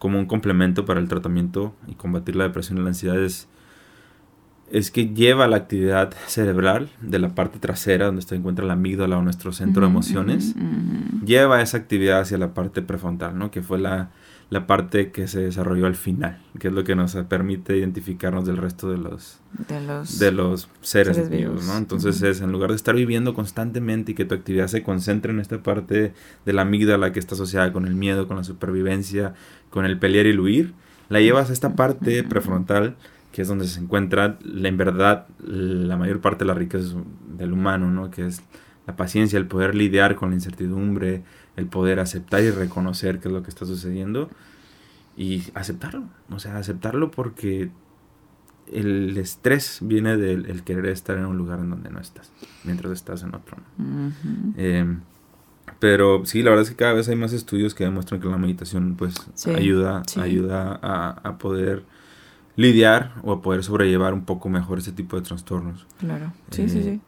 como 0.00 0.18
un 0.18 0.24
complemento 0.24 0.86
para 0.86 0.98
el 0.98 1.08
tratamiento 1.08 1.76
y 1.86 1.94
combatir 1.94 2.34
la 2.34 2.44
depresión 2.44 2.78
y 2.78 2.80
la 2.80 2.88
ansiedad 2.88 3.22
es, 3.22 3.48
es 4.70 4.90
que 4.90 5.08
lleva 5.08 5.48
la 5.48 5.56
actividad 5.56 6.12
cerebral 6.26 6.90
de 7.00 7.18
la 7.18 7.34
parte 7.34 7.58
trasera 7.58 8.06
donde 8.06 8.22
se 8.22 8.36
encuentra 8.36 8.64
la 8.64 8.74
amígdala 8.74 9.18
o 9.18 9.22
nuestro 9.22 9.52
centro 9.52 9.82
de 9.82 9.88
emociones, 9.88 10.54
lleva 11.24 11.60
esa 11.60 11.76
actividad 11.76 12.20
hacia 12.20 12.38
la 12.38 12.54
parte 12.54 12.80
prefrontal, 12.80 13.36
¿no? 13.36 13.50
Que 13.50 13.62
fue 13.62 13.78
la, 13.80 14.10
la 14.48 14.66
parte 14.66 15.10
que 15.10 15.26
se 15.26 15.40
desarrolló 15.40 15.86
al 15.86 15.96
final, 15.96 16.40
que 16.58 16.68
es 16.68 16.74
lo 16.74 16.84
que 16.84 16.94
nos 16.94 17.14
permite 17.28 17.76
identificarnos 17.76 18.46
del 18.46 18.58
resto 18.58 18.90
de 18.90 18.98
los, 18.98 19.40
De 19.68 19.80
los... 19.80 20.18
de 20.18 20.32
los 20.32 20.68
seres, 20.82 21.16
Seres 21.16 21.30
vivos, 21.30 21.52
vivos. 21.54 21.66
¿no? 21.66 21.76
Entonces 21.76 22.22
es 22.22 22.40
en 22.40 22.52
lugar 22.52 22.70
de 22.70 22.76
estar 22.76 22.94
viviendo 22.94 23.34
constantemente 23.34 24.12
y 24.12 24.14
que 24.14 24.24
tu 24.24 24.34
actividad 24.34 24.68
se 24.68 24.82
concentre 24.82 25.32
en 25.32 25.40
esta 25.40 25.62
parte 25.62 26.14
de 26.46 26.52
la 26.52 26.62
amígdala 26.62 27.12
que 27.12 27.18
está 27.18 27.34
asociada 27.34 27.72
con 27.72 27.86
el 27.86 27.94
miedo, 27.94 28.28
con 28.28 28.36
la 28.36 28.44
supervivencia, 28.44 29.34
con 29.70 29.84
el 29.84 29.98
pelear 29.98 30.26
y 30.26 30.30
el 30.30 30.40
huir, 30.40 30.74
la 31.08 31.20
llevas 31.20 31.50
a 31.50 31.52
esta 31.52 31.74
parte 31.74 32.22
prefrontal 32.22 32.96
que 33.32 33.42
es 33.42 33.48
donde 33.48 33.66
se 33.66 33.80
encuentra 33.80 34.38
la- 34.42 34.68
en 34.68 34.76
verdad 34.76 35.26
la 35.44 35.96
mayor 35.96 36.20
parte 36.20 36.44
de 36.44 36.48
la 36.48 36.54
riqueza 36.54 36.94
del 37.36 37.52
humano, 37.52 37.90
¿no? 37.90 38.10
Que 38.10 38.26
es 38.26 38.42
la 38.86 38.96
paciencia, 38.96 39.38
el 39.38 39.46
poder 39.46 39.74
lidiar 39.74 40.16
con 40.16 40.30
la 40.30 40.34
incertidumbre, 40.36 41.22
el 41.56 41.66
poder 41.66 42.00
aceptar 42.00 42.42
y 42.42 42.50
reconocer 42.50 43.20
qué 43.20 43.28
es 43.28 43.34
lo 43.34 43.42
que 43.42 43.50
está 43.50 43.66
sucediendo 43.66 44.30
y 45.16 45.44
aceptarlo, 45.54 46.04
o 46.30 46.38
sea, 46.38 46.56
aceptarlo 46.56 47.10
porque 47.10 47.70
el 48.72 49.16
estrés 49.18 49.78
viene 49.82 50.16
del 50.16 50.46
el 50.46 50.62
querer 50.62 50.86
estar 50.86 51.16
en 51.18 51.26
un 51.26 51.36
lugar 51.36 51.58
en 51.58 51.70
donde 51.70 51.90
no 51.90 52.00
estás, 52.00 52.32
mientras 52.64 52.92
estás 52.92 53.22
en 53.22 53.34
otro. 53.34 53.56
Eh, 54.56 54.96
pero 55.78 56.24
sí, 56.24 56.42
la 56.42 56.50
verdad 56.50 56.64
es 56.64 56.70
que 56.70 56.76
cada 56.76 56.92
vez 56.92 57.08
hay 57.08 57.16
más 57.16 57.32
estudios 57.32 57.74
que 57.74 57.84
demuestran 57.84 58.20
que 58.20 58.28
la 58.28 58.38
meditación 58.38 58.94
pues 58.96 59.14
Sí, 59.34 59.50
ayuda, 59.50 60.02
sí. 60.06 60.20
ayuda 60.20 60.78
a, 60.82 61.10
a 61.28 61.38
poder 61.38 61.84
lidiar 62.56 63.14
o 63.22 63.32
a 63.32 63.42
poder 63.42 63.62
sobrellevar 63.64 64.12
un 64.14 64.24
poco 64.24 64.48
mejor 64.48 64.78
ese 64.78 64.92
tipo 64.92 65.16
de 65.16 65.22
trastornos. 65.22 65.86
Claro. 65.98 66.32
Sí, 66.50 66.68
sí, 66.68 66.78
Eh, 66.78 66.82
sí. 66.82 67.00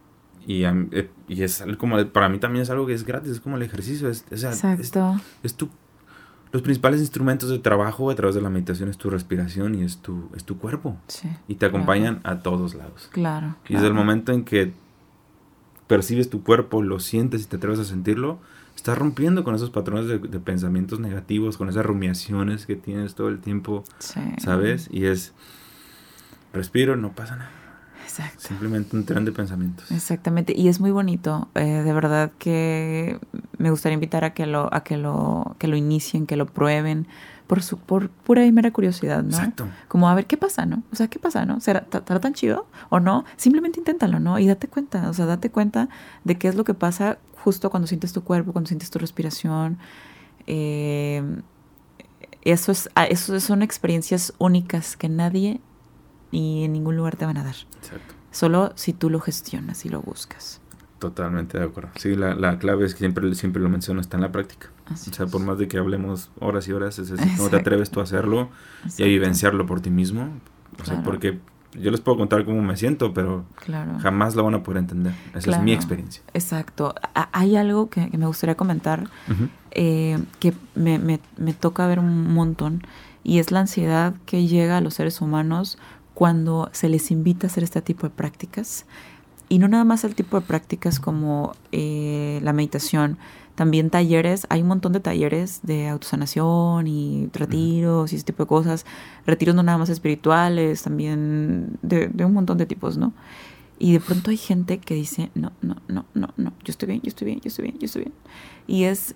Y, 0.45 0.65
eh, 0.65 1.09
y 1.29 1.43
es 1.43 1.63
como, 1.79 2.05
para 2.09 2.29
mí 2.29 2.39
también 2.39 2.63
es 2.63 2.71
algo 2.71 2.85
que 2.87 2.95
es 2.95 3.05
gratis, 3.05 3.31
es 3.33 3.41
como 3.41 3.57
el 3.57 3.63
ejercicio, 3.63 4.09
es, 4.09 4.25
o 4.33 4.37
sea, 4.37 4.51
es- 4.51 4.65
Exacto. 4.65 5.21
es 5.43 5.55
tu 5.55 5.69
los 6.53 6.61
principales 6.61 7.01
instrumentos 7.01 7.49
de 7.49 7.59
trabajo 7.61 8.11
a 8.11 8.15
través 8.15 8.35
de 8.35 8.43
la 8.43 8.51
meditación 8.51 8.91
es 8.91 8.99
tu 8.99 9.09
respiración 9.09 9.75
y 9.75 9.85
es 9.85 9.97
tu, 10.03 10.29
es 10.37 10.45
tu 10.45 10.59
cuerpo. 10.59 10.99
Sí. 11.07 11.27
Y 11.49 11.55
te 11.55 11.65
acompañan 11.65 12.21
a 12.25 12.41
todos 12.41 12.75
lados. 12.75 13.09
Claro. 13.11 13.57
Y 13.71 13.73
desde 13.73 13.87
el 13.87 13.93
claro. 13.93 14.05
momento 14.05 14.33
en 14.33 14.45
que 14.45 14.75
percibes 15.87 16.29
tu 16.29 16.43
cuerpo, 16.43 16.83
lo 16.83 17.01
sientes 17.01 17.43
y 17.43 17.47
te 17.47 17.57
atreves 17.57 17.79
a 17.79 17.85
sentirlo, 17.85 18.39
estás 18.83 18.99
rompiendo 18.99 19.45
con 19.45 19.55
esos 19.55 19.71
patrones 19.71 20.09
de, 20.09 20.19
de 20.19 20.41
pensamientos 20.41 20.99
negativos, 20.99 21.57
con 21.57 21.69
esas 21.69 21.87
rumiaciones 21.87 22.67
que 22.67 22.75
tienes 22.75 23.15
todo 23.15 23.29
el 23.29 23.39
tiempo, 23.39 23.85
Sí. 24.01 24.19
¿sabes? 24.39 24.89
Y 24.91 25.05
es, 25.07 25.33
respiro, 26.53 26.97
no 26.97 27.13
pasa 27.13 27.37
nada. 27.37 27.51
Exacto. 28.03 28.41
Simplemente 28.41 28.97
un 28.97 29.05
tren 29.07 29.25
de 29.25 29.31
pensamientos. 29.31 29.89
Exactamente, 29.93 30.53
y 30.57 30.67
es 30.67 30.81
muy 30.81 30.91
bonito, 30.91 31.49
eh, 31.55 31.61
de 31.85 31.93
verdad 31.93 32.33
que 32.41 33.19
me 33.57 33.71
gustaría 33.71 33.95
invitar 33.95 34.25
a 34.25 34.35
que 34.35 34.47
lo, 34.47 34.69
a 34.75 34.83
que 34.83 34.97
lo, 34.97 35.55
que 35.61 35.69
lo 35.69 35.77
inicien, 35.77 36.27
que 36.27 36.35
lo 36.37 36.47
prueben, 36.47 37.07
por 37.53 37.63
su, 37.63 37.77
por 37.77 38.09
pura 38.09 38.47
y 38.47 38.51
mera 38.51 38.71
curiosidad, 38.71 39.23
¿no? 39.23 39.37
Exacto. 39.37 39.69
Como 39.87 40.09
a 40.09 40.15
ver 40.15 40.25
qué 40.25 40.39
pasa, 40.39 40.65
¿no? 40.65 40.83
O 40.91 40.97
sea, 40.97 41.09
¿qué 41.09 41.19
pasa, 41.19 41.45
no? 41.45 41.61
¿Será 41.61 41.83
tan 41.85 42.33
chido 42.33 42.67
o 42.89 42.99
no? 42.99 43.27
Simplemente 43.37 43.79
inténtalo, 43.79 44.21
¿no? 44.21 44.39
Y 44.39 44.47
date 44.47 44.69
cuenta, 44.69 45.11
o 45.11 45.13
sea, 45.13 45.27
date 45.27 45.51
cuenta 45.51 45.91
de 46.25 46.39
qué 46.39 46.49
es 46.49 46.55
lo 46.55 46.65
que 46.65 46.73
pasa 46.73 47.19
justo 47.45 47.69
cuando 47.69 47.87
sientes 47.87 48.15
tu 48.15 48.25
cuerpo, 48.25 48.55
cuando 48.55 48.69
sientes 48.69 48.91
tu 48.91 48.99
respiración. 48.99 49.77
Eh, 50.47 51.43
eso 52.41 52.73
es, 52.73 52.89
ah, 52.95 53.05
eso 53.05 53.39
son 53.39 53.61
experiencias 53.61 54.33
únicas 54.39 54.97
que 54.97 55.11
nadie 55.11 55.61
y 56.31 56.65
en 56.65 56.73
ningún 56.73 56.97
lugar 56.97 57.17
te 57.17 57.27
van 57.27 57.37
a 57.37 57.45
dar. 57.45 57.57
Exacto. 57.77 58.15
Solo 58.31 58.73
si 58.77 58.95
tú 58.95 59.11
lo 59.11 59.21
gestionas 59.21 59.85
y 59.85 59.91
lo 59.91 60.01
buscas. 60.01 60.63
Totalmente 61.01 61.59
de 61.59 61.65
acuerdo. 61.65 61.91
Sí, 61.97 62.15
la, 62.15 62.35
la 62.35 62.59
clave 62.59 62.87
es 62.87 62.95
que 62.95 63.01
siempre, 63.01 63.35
siempre 63.35 63.61
lo 63.61 63.69
menciono, 63.69 64.01
está 64.01 64.17
en 64.17 64.23
la 64.23 64.33
práctica. 64.33 64.71
Así 64.87 65.11
O 65.11 65.15
sea, 65.15 65.27
por 65.27 65.41
más 65.43 65.59
de 65.59 65.69
que 65.69 65.79
hablemos 65.79 66.31
horas 66.41 66.67
y 66.69 66.73
horas, 66.73 66.99
es 66.99 67.09
decir, 67.11 67.31
no 67.39 67.49
te 67.49 67.57
atreves 67.57 67.91
tú 67.91 68.01
a 68.01 68.03
hacerlo 68.03 68.49
y 68.99 69.03
a 69.03 69.07
vivenciarlo 69.07 69.65
por 69.67 69.81
ti 69.81 69.91
mismo. 69.91 70.23
O 70.75 70.85
sea, 70.85 70.95
Claro. 70.97 71.03
porque 71.05 71.39
yo 71.81 71.91
les 71.91 72.01
puedo 72.01 72.19
contar 72.19 72.45
cómo 72.45 72.61
me 72.63 72.77
siento, 72.77 73.15
pero 73.15 73.45
Claro. 73.65 73.99
jamás 74.01 74.35
lo 74.35 74.45
van 74.45 74.55
a 74.55 74.63
poder 74.63 74.79
entender. 74.81 75.15
Esa 75.35 75.53
es 75.53 75.63
mi 75.63 75.73
experiencia. 75.73 76.23
Exacto. 76.35 76.95
Hay 77.33 77.57
algo 77.57 77.89
que, 77.89 78.11
que 78.11 78.19
me 78.19 78.27
gustaría 78.27 78.57
comentar 78.57 79.09
eh, 79.71 80.19
que 80.41 80.53
me, 80.75 80.99
me- 80.99 81.21
me 81.39 81.55
toca 81.55 81.87
ver 81.87 81.99
un 81.99 82.33
montón 82.35 82.83
y 83.25 83.39
es 83.39 83.51
la 83.53 83.61
ansiedad 83.61 84.15
que 84.27 84.47
llega 84.47 84.77
a 84.79 84.81
los 84.81 84.95
seres 84.95 85.21
humanos 85.21 85.79
cuando 86.15 86.69
se 86.73 86.89
les 86.91 87.11
invita 87.11 87.47
a 87.47 87.49
hacer 87.51 87.63
este 87.65 87.81
tipo 87.81 88.07
de 88.07 88.11
prácticas. 88.11 88.85
Y 89.53 89.59
no 89.59 89.69
nada 89.69 89.85
más 89.85 90.03
el 90.05 90.15
tipo 90.15 90.41
de 90.41 90.47
prácticas 90.47 90.99
como 90.99 91.53
eh, 91.73 92.41
la 92.43 92.55
meditación, 92.55 93.19
también 93.55 93.91
talleres, 93.91 94.47
hay 94.49 94.63
un 94.63 94.69
montón 94.69 94.95
de 94.95 95.01
talleres 95.01 95.61
de 95.63 95.89
autosanación 95.89 96.87
y 96.87 97.29
retiros 97.35 98.15
y 98.15 98.17
ese 98.17 98.25
tipo 98.25 98.45
de 98.45 98.47
cosas, 98.47 98.87
retiros 99.27 99.55
no 99.55 99.63
nada 99.63 99.77
más 99.77 99.91
espirituales, 99.91 100.83
también 100.83 101.79
de, 101.83 102.09
de 102.09 102.25
un 102.25 102.33
montón 102.33 102.57
de 102.57 102.65
tipos, 102.65 102.97
¿no? 102.97 103.13
Y 103.79 103.93
de 103.93 104.01
pronto 104.01 104.31
hay 104.31 104.39
gente 104.39 104.79
que 104.79 104.95
dice, 104.95 105.31
no, 105.35 105.53
no, 105.61 105.77
no, 105.87 106.07
no, 106.15 106.31
no, 106.39 106.55
yo 106.65 106.71
estoy 106.71 106.89
bien, 106.89 107.03
yo 107.03 107.09
estoy 107.09 107.27
bien, 107.27 107.41
yo 107.43 107.49
estoy 107.49 107.65
bien, 107.65 107.79
yo 107.79 107.85
estoy 107.85 108.05
bien. 108.05 108.15
Y 108.67 108.85
es 108.85 109.15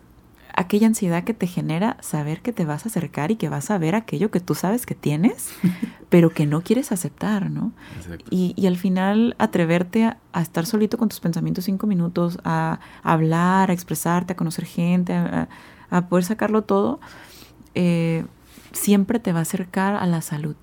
aquella 0.57 0.87
ansiedad 0.87 1.23
que 1.23 1.35
te 1.35 1.47
genera 1.47 1.99
saber 2.01 2.41
que 2.41 2.53
te 2.53 2.65
vas 2.65 2.87
a 2.87 2.89
acercar 2.89 3.31
y 3.31 3.37
que 3.37 3.49
vas 3.49 3.71
a 3.71 3.79
ver 3.79 3.95
aquello 3.95 4.31
que 4.31 4.41
tú 4.41 4.55
sabes 4.55 4.87
que 4.87 4.95
tienes, 4.95 5.51
pero 6.09 6.31
que 6.31 6.47
no 6.47 6.63
quieres 6.63 6.93
aceptar, 6.93 7.51
¿no? 7.51 7.73
Y, 8.31 8.55
y 8.57 8.67
al 8.67 8.77
final 8.77 9.37
atreverte 9.39 10.05
a, 10.05 10.19
a 10.33 10.43
estar 10.43 10.67
solito 10.67 10.99
con 10.99 11.09
tus 11.09 11.21
pensamientos 11.21 11.65
cinco 11.65 11.87
minutos, 11.87 12.39
a, 12.45 12.81
hablar, 13.03 13.71
a 13.71 13.73
expresarte, 13.73 14.33
a 14.33 14.37
conocer 14.37 14.65
gente, 14.65 15.15
a, 15.15 15.49
poder 16.09 16.25
sacarlo 16.25 16.63
todo, 16.63 17.01
eh, 17.75 18.25
siempre 18.73 19.19
te 19.19 19.33
va 19.33 19.39
a 19.41 19.43
acercar 19.43 19.95
a 19.95 20.07
la 20.07 20.21
salud, 20.21 20.57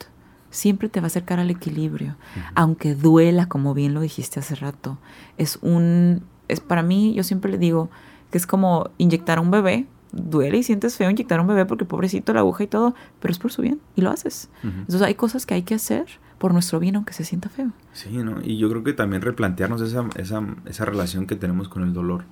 siempre 0.51 0.89
te 0.89 0.99
va 0.99 1.05
a 1.05 1.07
acercar 1.07 1.39
al 1.39 1.49
equilibrio, 1.49 2.17
aunque 2.55 2.93
duela, 2.93 3.47
como 3.47 3.73
bien 3.73 3.93
lo 3.93 4.01
dijiste 4.01 4.39
hace 4.39 4.55
rato. 4.55 4.97
Es 5.37 5.57
un, 5.61 6.23
es 6.47 6.59
para 6.59 6.83
mí, 6.83 7.13
yo 7.15 7.23
siempre 7.23 7.51
le 7.51 7.57
digo 7.57 7.89
que 8.33 8.39
es 8.39 8.47
como 8.47 8.89
inyectar 8.97 9.37
a 9.37 9.41
un 9.41 9.51
bebé. 9.51 9.85
Duele 10.11 10.57
y 10.57 10.63
sientes 10.63 10.97
feo 10.97 11.07
inyectar 11.07 11.37
a 11.37 11.43
un 11.43 11.47
bebé 11.47 11.67
porque 11.67 11.85
pobrecito 11.85 12.33
la 12.33 12.39
aguja 12.39 12.63
y 12.63 12.67
todo, 12.67 12.95
pero 13.19 13.31
es 13.31 13.37
por 13.37 13.51
su 13.51 13.61
bien 13.61 13.79
y 13.95 14.01
lo 14.01 14.09
haces. 14.09 14.49
Entonces 14.63 15.03
hay 15.03 15.13
cosas 15.13 15.45
que 15.45 15.53
hay 15.53 15.61
que 15.61 15.75
hacer 15.75 16.07
por 16.39 16.51
nuestro 16.51 16.79
bien 16.79 16.95
aunque 16.95 17.13
se 17.13 17.23
sienta 17.23 17.49
feo. 17.49 17.69
Sí, 17.91 18.09
¿no? 18.09 18.41
Y 18.41 18.57
yo 18.57 18.71
creo 18.71 18.83
que 18.83 18.93
también 18.93 19.21
replantearnos 19.21 19.81
esa, 19.81 20.07
esa, 20.15 20.41
esa 20.65 20.85
relación 20.85 21.27
que 21.27 21.35
tenemos 21.35 21.69
con 21.69 21.83
el 21.83 21.93
dolor 21.93 22.23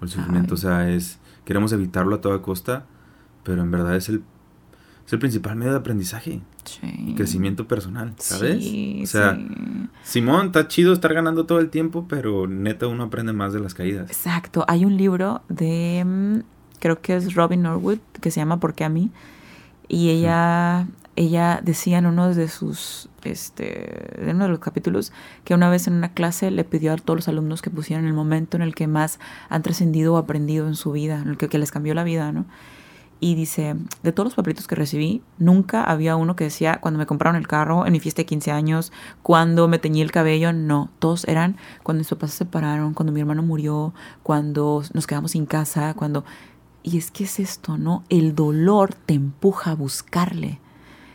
o 0.00 0.04
el 0.04 0.10
sufrimiento. 0.10 0.54
Ay. 0.54 0.54
O 0.54 0.56
sea, 0.58 0.90
es, 0.90 1.18
queremos 1.44 1.72
evitarlo 1.72 2.14
a 2.14 2.20
toda 2.20 2.40
costa, 2.40 2.86
pero 3.42 3.60
en 3.60 3.72
verdad 3.72 3.96
es 3.96 4.08
el, 4.08 4.22
es 5.08 5.12
el 5.14 5.18
principal 5.20 5.56
medio 5.56 5.72
de 5.72 5.78
aprendizaje 5.78 6.42
Sí. 6.64 6.80
y 6.98 7.14
crecimiento 7.14 7.66
personal, 7.66 8.12
¿sabes? 8.18 8.62
Sí, 8.62 9.00
o 9.02 9.06
sea, 9.06 9.36
sí. 9.36 9.88
Simón, 10.04 10.46
está 10.48 10.68
chido 10.68 10.92
estar 10.92 11.14
ganando 11.14 11.46
todo 11.46 11.60
el 11.60 11.70
tiempo, 11.70 12.04
pero 12.06 12.46
neta 12.46 12.86
uno 12.88 13.04
aprende 13.04 13.32
más 13.32 13.54
de 13.54 13.60
las 13.60 13.72
caídas. 13.72 14.10
Exacto. 14.10 14.66
Hay 14.68 14.84
un 14.84 14.98
libro 14.98 15.40
de, 15.48 16.04
mm, 16.06 16.38
creo 16.78 17.00
que 17.00 17.16
es 17.16 17.34
Robin 17.34 17.62
Norwood, 17.62 18.00
que 18.20 18.30
se 18.30 18.40
llama 18.40 18.60
¿Por 18.60 18.74
qué 18.74 18.84
a 18.84 18.90
mí? 18.90 19.10
Y 19.88 20.10
ella, 20.10 20.86
ella 21.16 21.60
decía 21.64 21.96
en 21.96 22.04
uno 22.04 22.34
de 22.34 22.46
sus, 22.48 23.08
este, 23.24 24.28
en 24.28 24.36
uno 24.36 24.44
de 24.44 24.50
los 24.50 24.58
capítulos, 24.58 25.10
que 25.44 25.54
una 25.54 25.70
vez 25.70 25.86
en 25.88 25.94
una 25.94 26.12
clase 26.12 26.50
le 26.50 26.64
pidió 26.64 26.92
a 26.92 26.96
todos 26.96 27.16
los 27.16 27.28
alumnos 27.28 27.62
que 27.62 27.70
pusieran 27.70 28.04
el 28.04 28.12
momento 28.12 28.58
en 28.58 28.62
el 28.62 28.74
que 28.74 28.86
más 28.86 29.18
han 29.48 29.62
trascendido 29.62 30.12
o 30.12 30.16
aprendido 30.18 30.68
en 30.68 30.74
su 30.74 30.92
vida, 30.92 31.18
en 31.22 31.28
el 31.28 31.38
que, 31.38 31.48
que 31.48 31.56
les 31.56 31.70
cambió 31.70 31.94
la 31.94 32.04
vida, 32.04 32.30
¿no? 32.30 32.44
Y 33.20 33.34
dice, 33.34 33.74
de 34.02 34.12
todos 34.12 34.26
los 34.26 34.34
papelitos 34.34 34.68
que 34.68 34.76
recibí, 34.76 35.22
nunca 35.38 35.82
había 35.82 36.14
uno 36.14 36.36
que 36.36 36.44
decía 36.44 36.78
cuando 36.80 36.98
me 36.98 37.06
compraron 37.06 37.36
el 37.36 37.48
carro, 37.48 37.84
en 37.84 37.92
mi 37.92 37.98
fiesta 38.00 38.22
de 38.22 38.26
15 38.26 38.52
años, 38.52 38.92
cuando 39.22 39.66
me 39.66 39.78
teñí 39.78 40.02
el 40.02 40.12
cabello, 40.12 40.52
no, 40.52 40.90
todos 41.00 41.26
eran 41.26 41.56
cuando 41.82 41.98
mis 41.98 42.08
papás 42.08 42.30
se 42.30 42.38
separaron, 42.38 42.94
cuando 42.94 43.12
mi 43.12 43.20
hermano 43.20 43.42
murió, 43.42 43.92
cuando 44.22 44.82
nos 44.94 45.06
quedamos 45.06 45.32
sin 45.32 45.46
casa, 45.46 45.94
cuando... 45.94 46.24
Y 46.84 46.96
es 46.96 47.10
que 47.10 47.24
es 47.24 47.40
esto, 47.40 47.76
¿no? 47.76 48.04
El 48.08 48.34
dolor 48.36 48.94
te 48.94 49.14
empuja 49.14 49.72
a 49.72 49.74
buscarle. 49.74 50.60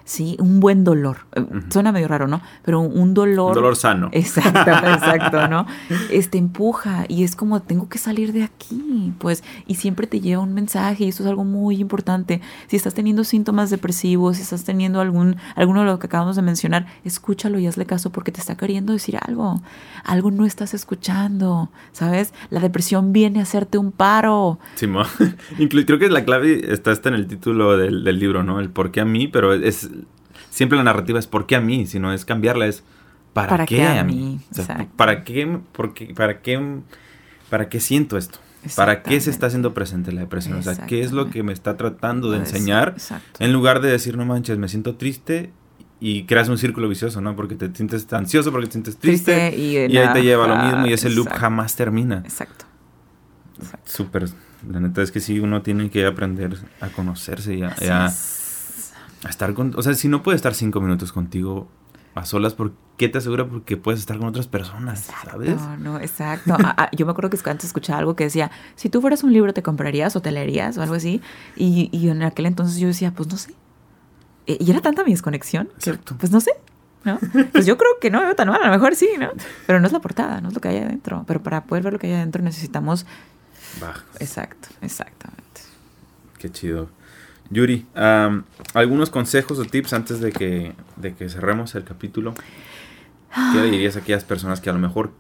Sí, 0.06 0.36
un 0.40 0.60
buen 0.60 0.84
dolor. 0.84 1.20
Eh, 1.34 1.46
suena 1.70 1.92
medio 1.92 2.08
raro, 2.08 2.28
¿no? 2.28 2.42
Pero 2.64 2.82
un 2.82 3.14
dolor. 3.14 3.50
Un 3.50 3.56
dolor 3.56 3.76
sano. 3.76 4.10
Exacto, 4.12 4.72
exacto, 4.72 5.48
¿no? 5.48 5.66
Este 6.12 6.38
empuja 6.38 7.06
y 7.08 7.24
es 7.24 7.36
como 7.36 7.62
tengo 7.62 7.88
que 7.88 7.98
salir 7.98 8.34
de 8.34 8.44
aquí, 8.44 9.14
pues, 9.18 9.44
y 9.66 9.76
siempre 9.76 10.08
te 10.08 10.20
lleva 10.20 10.42
un 10.42 10.54
mensaje 10.54 11.06
y 11.06 11.10
esto 11.10 11.24
es 11.24 11.30
algo 11.30 11.46
muy 11.46 11.80
importante. 11.80 12.42
Si 12.68 12.76
estás 12.76 12.94
teniendo 12.94 13.24
síntomas 13.24 13.70
depresivos, 13.70 14.38
si 14.38 14.44
estás 14.44 14.64
teniendo 14.66 15.00
algún, 15.00 15.38
alguno 15.56 15.82
de 15.82 15.86
lo 15.86 16.00
que 16.00 16.08
acabamos 16.08 16.36
de 16.36 16.42
mencionar, 16.42 16.88
escúchalo 17.04 17.60
y 17.60 17.68
hazle 17.68 17.86
caso 17.86 18.12
porque 18.12 18.32
te 18.32 18.42
está 18.42 18.58
queriendo 18.58 18.94
decir 18.94 19.18
algo. 19.22 19.62
Algo 20.04 20.32
no 20.32 20.46
estás 20.46 20.74
escuchando, 20.74 21.70
¿sabes? 21.92 22.34
La 22.50 22.60
depresión 22.60 23.14
viene 23.14 23.40
a 23.40 23.44
hacerte 23.44 23.78
un 23.78 23.92
paro. 23.92 24.60
Sí, 24.76 24.88
creo 25.86 26.00
que 26.00 26.10
la 26.10 26.26
clave 26.26 26.74
está, 26.74 26.92
está 26.92 27.10
en 27.10 27.16
el 27.16 27.28
título 27.28 27.78
del, 27.78 28.04
del 28.04 28.20
libro, 28.20 28.44
¿no? 28.44 28.60
El 28.60 28.70
por 28.70 28.92
qué 28.92 29.02
a 29.02 29.06
mí, 29.06 29.28
pero 29.28 29.54
es 29.54 29.90
siempre 30.54 30.78
la 30.78 30.84
narrativa 30.84 31.18
es 31.18 31.28
¿por 31.28 31.48
qué 31.48 31.56
a 31.56 31.62
mí? 31.62 31.88
Sino 31.88 32.14
es 32.14 32.26
cambiarla, 32.26 32.68
es 32.68 32.84
¿para, 33.34 33.66
qué, 33.66 33.86
a 33.86 34.04
mí? 34.04 34.40
¿Para 34.96 35.24
qué, 35.24 35.60
porque, 35.72 36.14
para 36.14 36.42
qué, 36.42 36.62
para 37.50 37.70
qué 37.70 37.80
siento 37.80 38.18
esto? 38.18 38.40
¿Para 38.76 39.02
qué 39.04 39.20
se 39.20 39.30
está 39.30 39.48
haciendo 39.48 39.74
presente 39.74 40.12
la 40.12 40.22
depresión? 40.22 40.58
O 40.58 40.62
sea, 40.62 40.86
¿qué 40.86 41.02
es 41.02 41.12
lo 41.12 41.30
que 41.30 41.44
me 41.44 41.52
está 41.52 41.76
tratando 41.76 42.32
de 42.32 42.38
pues, 42.38 42.54
enseñar? 42.54 42.96
En 43.40 43.52
lugar 43.52 43.82
de 43.82 43.92
decir, 43.92 44.16
no 44.16 44.26
manches, 44.26 44.58
me 44.58 44.70
siento 44.70 44.96
triste 44.96 45.52
y 46.00 46.24
creas 46.24 46.48
un 46.48 46.58
círculo 46.58 46.88
vicioso, 46.88 47.20
¿no? 47.20 47.36
Porque 47.36 47.56
te 47.56 47.74
sientes 47.76 48.12
ansioso, 48.14 48.52
porque 48.52 48.68
te 48.68 48.74
sientes 48.74 48.98
triste, 48.98 49.58
y, 49.58 49.76
ahí 49.78 50.14
te 50.14 50.24
lleva 50.24 50.48
lo 50.48 50.56
mismo 50.56 50.86
y 50.86 50.94
ese 50.94 51.10
loop 51.10 51.30
jamás 51.30 51.76
termina. 51.76 52.20
Exacto. 52.20 52.66
Súper. 53.84 54.30
La 54.70 54.80
neta 54.80 55.02
es 55.02 55.12
que 55.12 55.20
sí, 55.20 55.40
uno 55.40 55.62
tiene 55.62 55.90
que 55.90 56.06
aprender 56.06 56.58
a 56.80 56.88
conocerse 56.88 57.56
y 57.56 57.64
a, 57.64 57.76
a 57.90 58.10
estar 59.30 59.54
con... 59.54 59.74
O 59.78 59.82
sea, 59.82 59.94
si 59.94 60.08
no 60.08 60.24
puedes 60.24 60.40
estar 60.40 60.54
cinco 60.54 60.82
minutos 60.82 61.12
contigo 61.12 61.68
a 62.16 62.26
solas, 62.26 62.54
¿por 62.54 62.74
qué 62.98 63.10
te 63.10 63.18
asegura? 63.18 63.48
Porque 63.48 63.78
puedes 63.78 64.00
estar 64.00 64.18
con 64.18 64.28
otras 64.28 64.48
personas, 64.48 65.10
¿sabes? 65.24 65.56
No, 65.56 65.78
no, 65.78 66.00
exacto. 66.00 66.56
Yo 66.92 67.06
me 67.06 67.12
acuerdo 67.12 67.30
que 67.30 67.50
antes 67.50 67.66
escuchaba 67.66 68.00
algo 68.00 68.16
que 68.16 68.26
decía, 68.26 68.52
si 68.76 68.90
tú 68.90 69.02
fueras 69.02 69.24
un 69.24 69.34
libro, 69.34 69.54
¿te 69.54 69.64
comprarías 69.64 70.16
o 70.16 70.22
te 70.22 70.32
leerías 70.32 70.78
o 70.78 70.82
algo 70.82 70.96
así? 70.96 71.22
Y, 71.56 71.90
y 71.92 72.10
en 72.10 72.24
aquel 72.24 72.46
entonces 72.46 72.78
yo 72.78 72.88
decía, 72.88 73.12
pues 73.12 73.30
no 73.30 73.38
sé. 73.38 73.54
E, 74.46 74.58
y 74.60 74.70
era 74.70 74.82
tanta 74.82 75.04
mi 75.04 75.12
desconexión 75.12 75.70
que, 75.80 75.94
pues 75.94 76.32
no 76.32 76.40
sé. 76.40 76.52
¿no? 77.04 77.20
Pues 77.52 77.66
yo 77.66 77.78
creo 77.78 78.00
que 78.00 78.10
no 78.10 78.20
me 78.20 78.26
veo 78.26 78.36
tan 78.36 78.48
mal, 78.48 78.62
a 78.62 78.68
lo 78.68 78.72
mejor 78.72 78.96
sí, 78.96 79.10
¿no? 79.20 79.30
Pero 79.68 79.80
no 79.80 79.88
es 79.88 79.94
la 79.94 80.00
portada, 80.00 80.40
no 80.40 80.48
es 80.48 80.54
lo 80.54 80.62
que 80.62 80.70
hay 80.70 80.78
adentro. 80.78 81.26
Pero 81.28 81.44
para 81.44 81.66
poder 81.66 81.84
ver 81.84 81.94
lo 81.94 82.00
que 82.00 82.08
hay 82.08 82.14
adentro 82.14 82.42
necesitamos... 82.42 83.06
Exacto, 84.20 84.70
exactamente. 84.82 85.62
Qué 86.38 86.50
chido. 86.52 86.90
Yuri, 87.54 87.86
¿algunos 88.74 89.10
consejos 89.10 89.60
o 89.60 89.66
tips 89.66 89.94
antes 89.94 90.20
de 90.20 90.32
que, 90.32 90.74
de 90.96 91.14
que 91.14 91.30
cerremos 91.30 91.76
el 91.76 91.84
capítulo? 91.84 92.34
¿Qué 93.54 93.60
le 93.60 93.72
dirías 93.72 93.96
a 93.96 94.00
aquellas 94.00 94.24
personas 94.24 94.62
que 94.62 94.70
a 94.70 94.74
lo 94.74 94.80
mejor, 94.80 95.12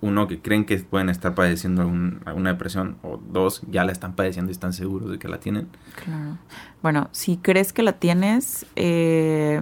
uno, 0.00 0.28
que 0.28 0.40
creen 0.40 0.64
que 0.64 0.76
pueden 0.78 1.08
estar 1.08 1.34
padeciendo 1.34 1.82
alguna 1.82 2.52
depresión, 2.52 2.96
o 3.02 3.18
dos, 3.18 3.62
ya 3.70 3.84
la 3.84 3.92
están 3.92 4.14
padeciendo 4.14 4.50
y 4.50 4.52
están 4.52 4.72
seguros 4.72 5.10
de 5.10 5.18
que 5.18 5.28
la 5.28 5.38
tienen? 5.38 5.68
Claro. 6.04 6.38
Bueno, 6.82 7.08
si 7.12 7.36
crees 7.36 7.72
que 7.72 7.82
la 7.82 7.92
tienes, 7.92 8.66
eh, 8.76 9.60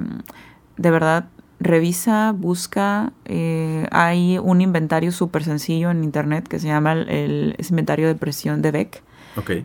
de 0.76 0.90
verdad, 0.90 1.28
revisa, 1.60 2.32
busca. 2.32 3.12
Eh, 3.24 3.86
hay 3.90 4.38
un 4.38 4.60
inventario 4.60 5.12
súper 5.12 5.44
sencillo 5.44 5.90
en 5.90 6.04
internet 6.04 6.46
que 6.46 6.58
se 6.58 6.68
llama 6.68 6.92
el, 6.92 7.56
inventario 7.68 8.06
de 8.06 8.14
depresión 8.14 8.62
de 8.62 8.70
Beck 8.70 9.02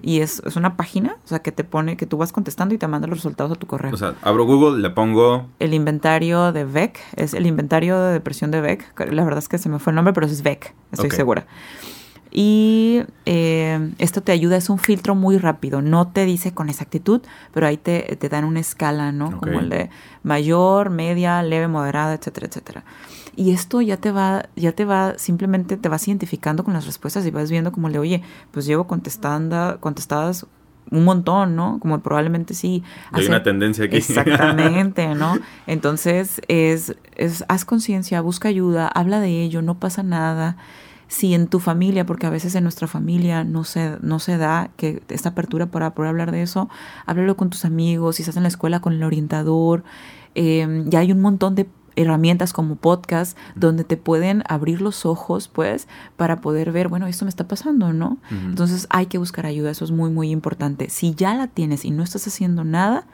y 0.01 0.21
es, 0.21 0.41
una 0.55 0.75
página, 0.75 1.17
o 1.23 1.27
sea, 1.27 1.39
que 1.39 1.51
te 1.51 1.63
pone, 1.63 1.97
que 1.97 2.05
tú 2.05 2.17
vas 2.17 2.31
contestando 2.31 2.73
y 2.75 2.77
te 2.77 2.87
manda 2.87 3.07
los 3.07 3.17
resultados 3.17 3.51
a 3.51 3.55
tu 3.55 3.67
correo. 3.67 3.93
O 3.93 3.97
sea, 3.97 4.15
abro 4.21 4.45
Google, 4.45 4.81
le 4.81 4.89
pongo... 4.89 5.47
El 5.59 5.73
inventario 5.73 6.51
de 6.51 6.65
Beck, 6.65 6.99
es 7.15 7.33
el 7.33 7.45
inventario 7.45 7.99
de 7.99 8.13
depresión 8.13 8.51
de 8.51 8.61
Beck. 8.61 8.99
La 9.11 9.23
verdad 9.23 9.39
es 9.39 9.47
que 9.47 9.57
se 9.57 9.69
me 9.69 9.79
fue 9.79 9.91
el 9.91 9.95
nombre, 9.95 10.13
pero 10.13 10.27
es 10.27 10.41
Beck, 10.41 10.73
estoy 10.91 11.11
segura. 11.11 11.45
Y 12.31 13.01
eh, 13.25 13.91
esto 13.97 14.21
te 14.21 14.31
ayuda, 14.31 14.55
es 14.57 14.69
un 14.69 14.77
filtro 14.77 15.15
muy 15.15 15.39
rápido, 15.39 15.81
no 15.81 16.09
te 16.09 16.25
dice 16.25 16.53
con 16.53 16.69
exactitud, 16.69 17.21
pero 17.53 17.65
ahí 17.65 17.77
te, 17.77 18.17
te 18.19 18.29
dan 18.29 18.43
una 18.45 18.59
escala, 18.59 19.11
¿no? 19.11 19.39
Como 19.39 19.59
el 19.59 19.69
de 19.69 19.89
mayor, 20.21 20.91
media, 20.91 21.41
leve, 21.41 21.67
moderada, 21.67 22.13
etcétera, 22.13 22.47
etcétera. 22.47 22.83
Y 23.39 23.51
esto 23.51 23.79
ya 23.79 23.95
te 23.95 24.11
va, 24.11 24.49
ya 24.57 24.73
te 24.73 24.83
va, 24.83 25.17
simplemente 25.17 25.77
te 25.77 25.87
vas 25.87 26.05
identificando 26.05 26.65
con 26.65 26.73
las 26.73 26.85
respuestas 26.85 27.25
y 27.25 27.31
vas 27.31 27.49
viendo 27.49 27.71
como 27.71 27.87
el 27.87 27.93
de, 27.93 27.99
oye, 27.99 28.21
pues 28.51 28.65
llevo 28.65 28.85
contestando, 28.85 29.77
contestadas 29.79 30.45
un 30.91 31.05
montón, 31.05 31.55
¿no? 31.55 31.79
Como 31.79 32.01
probablemente 32.01 32.53
sí. 32.53 32.83
Hay 33.13 33.27
una 33.27 33.41
tendencia 33.41 33.85
aquí. 33.85 33.95
Exactamente, 33.95 35.15
¿no? 35.15 35.39
Entonces, 35.67 36.41
es, 36.49 36.97
es 37.15 37.45
haz 37.47 37.63
conciencia, 37.63 38.19
busca 38.19 38.49
ayuda, 38.49 38.89
habla 38.89 39.21
de 39.21 39.41
ello, 39.41 39.61
no 39.61 39.79
pasa 39.79 40.03
nada. 40.03 40.57
Si 41.07 41.33
en 41.33 41.47
tu 41.47 41.61
familia, 41.61 42.05
porque 42.05 42.27
a 42.27 42.29
veces 42.29 42.55
en 42.55 42.63
nuestra 42.63 42.89
familia 42.89 43.45
no 43.45 43.63
se, 43.63 43.99
no 44.01 44.19
se 44.19 44.37
da 44.37 44.69
que 44.75 45.01
esta 45.07 45.29
apertura 45.29 45.67
para 45.67 45.95
poder 45.95 46.09
hablar 46.09 46.33
de 46.33 46.41
eso, 46.41 46.67
háblalo 47.05 47.37
con 47.37 47.49
tus 47.49 47.63
amigos, 47.63 48.17
si 48.17 48.23
estás 48.23 48.35
en 48.35 48.43
la 48.43 48.49
escuela 48.49 48.81
con 48.81 48.91
el 48.91 49.03
orientador, 49.03 49.85
eh, 50.35 50.83
ya 50.87 50.99
hay 50.99 51.13
un 51.13 51.21
montón 51.21 51.55
de 51.55 51.69
herramientas 51.99 52.53
como 52.53 52.75
podcast 52.75 53.37
donde 53.55 53.83
te 53.83 53.97
pueden 53.97 54.43
abrir 54.47 54.81
los 54.81 55.05
ojos, 55.05 55.47
pues, 55.47 55.87
para 56.15 56.41
poder 56.41 56.71
ver, 56.71 56.87
bueno, 56.87 57.07
esto 57.07 57.25
me 57.25 57.29
está 57.29 57.47
pasando, 57.47 57.93
¿no? 57.93 58.17
Entonces 58.31 58.87
hay 58.89 59.07
que 59.07 59.17
buscar 59.17 59.45
ayuda, 59.45 59.71
eso 59.71 59.85
es 59.85 59.91
muy, 59.91 60.09
muy 60.09 60.31
importante. 60.31 60.89
Si 60.89 61.13
ya 61.13 61.35
la 61.35 61.47
tienes 61.47 61.85
y 61.85 61.91
no 61.91 62.03
estás 62.03 62.25
haciendo 62.27 62.63
nada, 62.63 63.05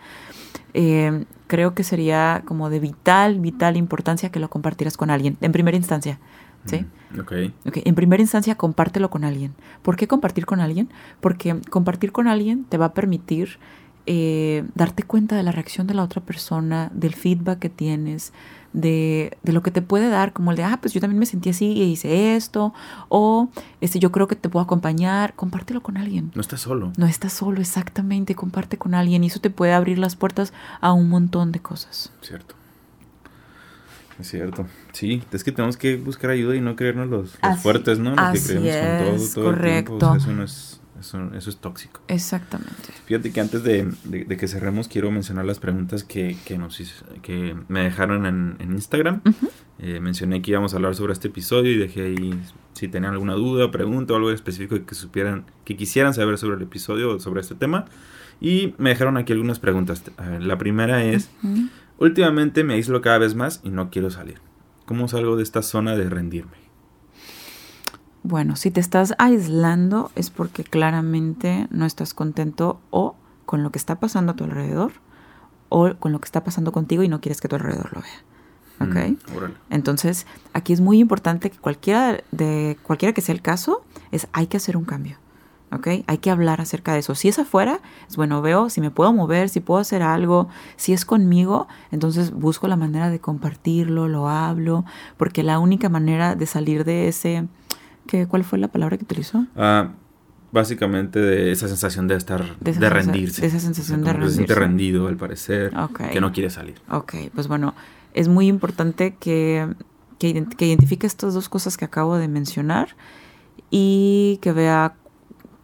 eh, 0.73 1.25
creo 1.47 1.73
que 1.73 1.83
sería 1.83 2.43
como 2.45 2.69
de 2.69 2.79
vital, 2.79 3.39
vital 3.39 3.77
importancia 3.77 4.29
que 4.29 4.39
lo 4.39 4.49
compartieras 4.49 4.97
con 4.97 5.09
alguien, 5.09 5.37
en 5.41 5.51
primera 5.51 5.77
instancia. 5.77 6.19
¿Sí? 6.65 6.83
Okay. 7.21 7.53
ok. 7.67 7.77
En 7.85 7.93
primera 7.93 8.23
instancia, 8.23 8.55
compártelo 8.55 9.11
con 9.11 9.23
alguien. 9.23 9.53
¿Por 9.83 9.97
qué 9.97 10.07
compartir 10.07 10.47
con 10.47 10.59
alguien? 10.59 10.89
Porque 11.21 11.61
compartir 11.69 12.11
con 12.11 12.27
alguien 12.27 12.65
te 12.65 12.79
va 12.79 12.85
a 12.85 12.93
permitir 12.95 13.59
eh, 14.07 14.63
darte 14.75 15.01
cuenta 15.01 15.35
de 15.35 15.41
la 15.41 15.51
reacción 15.51 15.87
de 15.87 15.95
la 15.95 16.03
otra 16.03 16.21
persona, 16.21 16.91
del 16.93 17.15
feedback 17.15 17.57
que 17.57 17.69
tienes, 17.69 18.33
de, 18.75 19.37
de, 19.41 19.53
lo 19.53 19.63
que 19.63 19.71
te 19.71 19.81
puede 19.81 20.09
dar, 20.09 20.33
como 20.33 20.51
el 20.51 20.57
de, 20.57 20.63
ah, 20.63 20.77
pues 20.81 20.93
yo 20.93 21.01
también 21.01 21.19
me 21.19 21.25
sentí 21.25 21.49
así 21.49 21.71
y 21.71 21.83
hice 21.83 22.35
esto, 22.35 22.73
o 23.09 23.49
este, 23.81 23.99
yo 23.99 24.11
creo 24.11 24.27
que 24.27 24.35
te 24.35 24.49
puedo 24.49 24.63
acompañar, 24.63 25.33
compártelo 25.35 25.81
con 25.81 25.97
alguien. 25.97 26.31
No 26.35 26.41
estás 26.41 26.61
solo. 26.61 26.91
No 26.97 27.07
estás 27.07 27.33
solo, 27.33 27.61
exactamente, 27.61 28.35
comparte 28.35 28.77
con 28.77 28.93
alguien 28.93 29.23
y 29.23 29.27
eso 29.27 29.39
te 29.39 29.49
puede 29.49 29.73
abrir 29.73 29.97
las 29.97 30.15
puertas 30.15 30.53
a 30.81 30.91
un 30.91 31.09
montón 31.09 31.51
de 31.51 31.59
cosas. 31.59 32.11
Cierto. 32.21 32.55
Es 34.19 34.29
cierto. 34.29 34.65
Sí, 34.93 35.23
es 35.31 35.43
que 35.43 35.51
tenemos 35.51 35.75
que 35.77 35.97
buscar 35.97 36.29
ayuda 36.29 36.55
y 36.55 36.61
no 36.61 36.75
creernos 36.75 37.09
los, 37.09 37.37
fuertes, 37.61 37.99
¿no? 37.99 38.15
Los 38.15 38.39
que 38.39 38.47
creemos 38.47 38.71
con 38.71 39.17
todo, 39.17 39.33
todo 39.33 39.45
correcto. 39.45 40.11
El 40.13 40.17
eso 40.17 40.33
no 40.33 40.43
es 40.43 40.81
eso, 41.05 41.33
eso, 41.35 41.49
es 41.49 41.57
tóxico. 41.57 42.01
Exactamente. 42.07 42.93
Fíjate 43.05 43.31
que 43.31 43.41
antes 43.41 43.63
de, 43.63 43.91
de, 44.03 44.37
que 44.37 44.47
cerremos, 44.47 44.87
quiero 44.87 45.11
mencionar 45.11 45.45
las 45.45 45.59
preguntas 45.59 46.03
que, 46.03 46.37
que, 46.45 46.57
nos, 46.57 46.81
que 47.21 47.55
me 47.67 47.81
dejaron 47.81 48.25
en, 48.25 48.55
en 48.59 48.73
Instagram. 48.73 49.21
Eh, 49.79 49.99
mencioné 49.99 50.41
que 50.41 50.51
íbamos 50.51 50.73
a 50.73 50.77
hablar 50.77 50.95
sobre 50.95 51.13
este 51.13 51.27
episodio 51.27 51.71
y 51.71 51.77
dejé 51.77 52.05
ahí 52.05 52.39
si 52.73 52.87
tenían 52.87 53.13
alguna 53.13 53.33
duda, 53.33 53.71
pregunta 53.71 54.13
o 54.13 54.17
algo 54.17 54.31
específico 54.31 54.77
que 54.85 54.95
supieran, 54.95 55.45
que 55.63 55.77
quisieran 55.77 56.13
saber 56.13 56.37
sobre 56.37 56.57
el 56.57 56.63
episodio 56.63 57.15
o 57.15 57.19
sobre 57.19 57.41
este 57.41 57.55
tema. 57.55 57.85
Y 58.41 58.73
me 58.77 58.89
dejaron 58.89 59.17
aquí 59.17 59.33
algunas 59.33 59.59
preguntas. 59.59 60.03
La 60.39 60.57
primera 60.57 61.03
es, 61.03 61.29
últimamente 61.97 62.63
me 62.63 62.73
aíslo 62.73 63.01
cada 63.01 63.17
vez 63.17 63.35
más 63.35 63.61
y 63.63 63.69
no 63.69 63.89
quiero 63.89 64.09
salir. 64.09 64.39
¿Cómo 64.85 65.07
salgo 65.07 65.37
de 65.37 65.43
esta 65.43 65.61
zona 65.61 65.95
de 65.95 66.09
rendirme? 66.09 66.64
Bueno, 68.27 68.55
si 68.55 68.71
te 68.71 68.79
estás 68.79 69.13
aislando 69.19 70.09
es 70.15 70.31
porque 70.31 70.63
claramente 70.63 71.67
no 71.69 71.85
estás 71.85 72.15
contento 72.15 72.79
o 72.89 73.15
con 73.45 73.61
lo 73.61 73.69
que 73.69 73.77
está 73.77 73.99
pasando 73.99 74.31
a 74.31 74.35
tu 74.35 74.45
alrededor 74.45 74.93
o 75.69 75.93
con 75.99 76.11
lo 76.11 76.19
que 76.19 76.25
está 76.25 76.43
pasando 76.43 76.71
contigo 76.71 77.03
y 77.03 77.07
no 77.07 77.21
quieres 77.21 77.39
que 77.39 77.47
tu 77.47 77.55
alrededor 77.55 77.93
lo 77.93 78.01
vea. 78.01 78.23
¿Ok? 78.79 79.19
Mm, 79.19 79.51
Entonces, 79.69 80.25
aquí 80.53 80.73
es 80.73 80.81
muy 80.81 80.97
importante 80.97 81.51
que 81.51 81.59
cualquiera, 81.59 82.23
de, 82.31 82.79
cualquiera 82.81 83.13
que 83.13 83.21
sea 83.21 83.35
el 83.35 83.43
caso, 83.43 83.83
es 84.11 84.27
hay 84.33 84.47
que 84.47 84.57
hacer 84.57 84.75
un 84.75 84.85
cambio. 84.85 85.19
¿ok? 85.71 85.87
Hay 86.07 86.17
que 86.17 86.31
hablar 86.31 86.61
acerca 86.61 86.93
de 86.93 86.99
eso. 86.99 87.13
Si 87.13 87.27
es 87.27 87.37
afuera, 87.37 87.79
es 88.09 88.15
bueno, 88.15 88.41
veo 88.41 88.71
si 88.71 88.81
me 88.81 88.89
puedo 88.89 89.13
mover, 89.13 89.49
si 89.49 89.59
puedo 89.59 89.79
hacer 89.79 90.01
algo, 90.01 90.49
si 90.77 90.93
es 90.93 91.05
conmigo, 91.05 91.67
entonces 91.91 92.31
busco 92.31 92.67
la 92.67 92.75
manera 92.75 93.11
de 93.11 93.19
compartirlo, 93.19 94.07
lo 94.07 94.29
hablo, 94.29 94.83
porque 95.15 95.43
la 95.43 95.59
única 95.59 95.89
manera 95.89 96.33
de 96.33 96.47
salir 96.47 96.85
de 96.85 97.07
ese 97.07 97.47
¿Cuál 98.27 98.43
fue 98.43 98.59
la 98.59 98.67
palabra 98.67 98.97
que 98.97 99.03
utilizó? 99.03 99.45
Ah, 99.55 99.91
básicamente 100.51 101.19
de 101.19 101.51
esa 101.51 101.67
sensación 101.67 102.07
de 102.07 102.15
estar, 102.15 102.57
de, 102.59 102.89
rendirse. 102.89 103.41
De 103.41 103.47
esa 103.47 103.59
sensación 103.59 104.03
de 104.03 104.13
rendirse. 104.13 104.31
Se 104.31 104.37
siente 104.37 104.55
rendido 104.55 105.07
al 105.07 105.17
parecer, 105.17 105.73
que 106.11 106.21
no 106.21 106.31
quiere 106.31 106.49
salir. 106.49 106.81
Ok, 106.89 107.15
pues 107.33 107.47
bueno, 107.47 107.73
es 108.13 108.29
muy 108.29 108.47
importante 108.47 109.15
que, 109.19 109.67
que, 110.17 110.29
identifique 110.29 111.05
estas 111.05 111.33
dos 111.33 111.49
cosas 111.49 111.77
que 111.77 111.85
acabo 111.85 112.17
de 112.17 112.27
mencionar 112.27 112.95
y 113.69 114.39
que 114.41 114.53
vea 114.53 114.95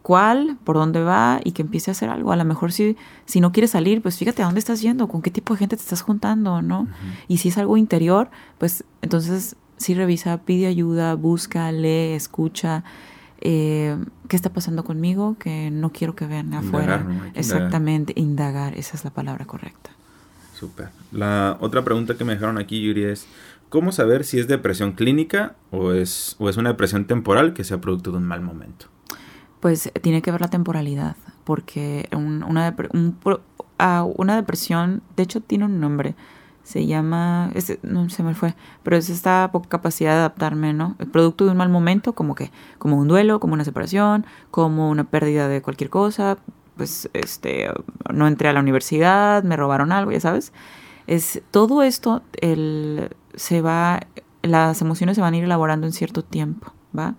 cuál, 0.02 0.58
por 0.62 0.76
dónde 0.76 1.02
va 1.02 1.40
y 1.42 1.52
que 1.52 1.62
empiece 1.62 1.90
a 1.90 1.92
hacer 1.92 2.10
algo. 2.10 2.32
A 2.32 2.36
lo 2.36 2.44
mejor 2.44 2.72
si, 2.72 2.96
si 3.24 3.40
no 3.40 3.52
quieres 3.52 3.70
salir, 3.70 4.02
pues 4.02 4.18
fíjate 4.18 4.42
a 4.42 4.44
dónde 4.44 4.58
estás 4.58 4.82
yendo, 4.82 5.08
con 5.08 5.22
qué 5.22 5.30
tipo 5.30 5.54
de 5.54 5.58
gente 5.60 5.76
te 5.76 5.82
estás 5.82 6.02
juntando, 6.02 6.60
¿no? 6.60 6.86
Y 7.28 7.38
si 7.38 7.48
es 7.48 7.56
algo 7.56 7.78
interior, 7.78 8.30
pues 8.58 8.84
entonces 9.00 9.56
sí 9.76 9.94
revisa, 9.94 10.38
pide 10.38 10.66
ayuda, 10.66 11.14
busca, 11.14 11.70
lee, 11.72 12.12
escucha. 12.14 12.84
Eh, 13.40 13.96
¿Qué 14.28 14.36
está 14.36 14.52
pasando 14.52 14.84
conmigo? 14.84 15.36
Que 15.38 15.70
no 15.70 15.90
quiero 15.90 16.14
que 16.14 16.26
vean 16.26 16.54
afuera. 16.54 17.04
Exactamente, 17.34 18.12
indagar. 18.16 18.76
esa 18.78 18.96
es 18.96 19.04
la 19.04 19.10
palabra 19.10 19.44
correcta. 19.44 19.90
Súper. 20.54 20.90
La 21.10 21.56
otra 21.60 21.82
pregunta 21.82 22.16
que 22.16 22.24
me 22.24 22.34
dejaron 22.34 22.56
aquí, 22.58 22.80
Yuri, 22.80 23.04
es 23.04 23.26
¿cómo 23.68 23.90
saber 23.90 24.24
si 24.24 24.38
es 24.38 24.46
depresión 24.46 24.92
clínica 24.92 25.56
o 25.70 25.92
es, 25.92 26.36
o 26.38 26.48
es 26.48 26.56
una 26.56 26.68
depresión 26.70 27.06
temporal 27.06 27.54
que 27.54 27.64
sea 27.64 27.80
producto 27.80 28.12
de 28.12 28.18
un 28.18 28.24
mal 28.24 28.42
momento? 28.42 28.86
Pues 29.58 29.90
tiene 30.02 30.22
que 30.22 30.30
ver 30.30 30.40
la 30.40 30.50
temporalidad, 30.50 31.16
porque 31.44 32.08
una, 32.12 32.76
ah, 33.78 34.06
una 34.16 34.36
depresión, 34.36 35.02
de 35.16 35.22
hecho 35.22 35.40
tiene 35.40 35.64
un 35.64 35.80
nombre, 35.80 36.14
se 36.62 36.86
llama, 36.86 37.50
no 37.82 38.08
se 38.08 38.22
me 38.22 38.34
fue, 38.34 38.54
pero 38.82 38.96
es 38.96 39.10
esta 39.10 39.50
poca 39.52 39.68
capacidad 39.68 40.12
de 40.12 40.18
adaptarme, 40.18 40.72
¿no? 40.72 40.96
El 40.98 41.08
producto 41.08 41.44
de 41.44 41.50
un 41.50 41.56
mal 41.56 41.68
momento, 41.68 42.12
como 42.12 42.34
que, 42.34 42.50
como 42.78 42.98
un 42.98 43.08
duelo, 43.08 43.40
como 43.40 43.54
una 43.54 43.64
separación, 43.64 44.26
como 44.50 44.90
una 44.90 45.04
pérdida 45.04 45.48
de 45.48 45.62
cualquier 45.62 45.90
cosa, 45.90 46.38
pues 46.76 47.10
este, 47.12 47.68
no 48.12 48.26
entré 48.26 48.48
a 48.48 48.52
la 48.52 48.60
universidad, 48.60 49.42
me 49.42 49.56
robaron 49.56 49.92
algo, 49.92 50.12
ya 50.12 50.20
sabes. 50.20 50.52
Es 51.06 51.42
todo 51.50 51.82
esto, 51.82 52.22
el, 52.40 53.10
se 53.34 53.60
va, 53.60 54.00
las 54.42 54.80
emociones 54.82 55.16
se 55.16 55.20
van 55.20 55.34
a 55.34 55.36
ir 55.36 55.44
elaborando 55.44 55.86
en 55.86 55.92
cierto 55.92 56.22
tiempo, 56.22 56.72
¿va? 56.96 57.14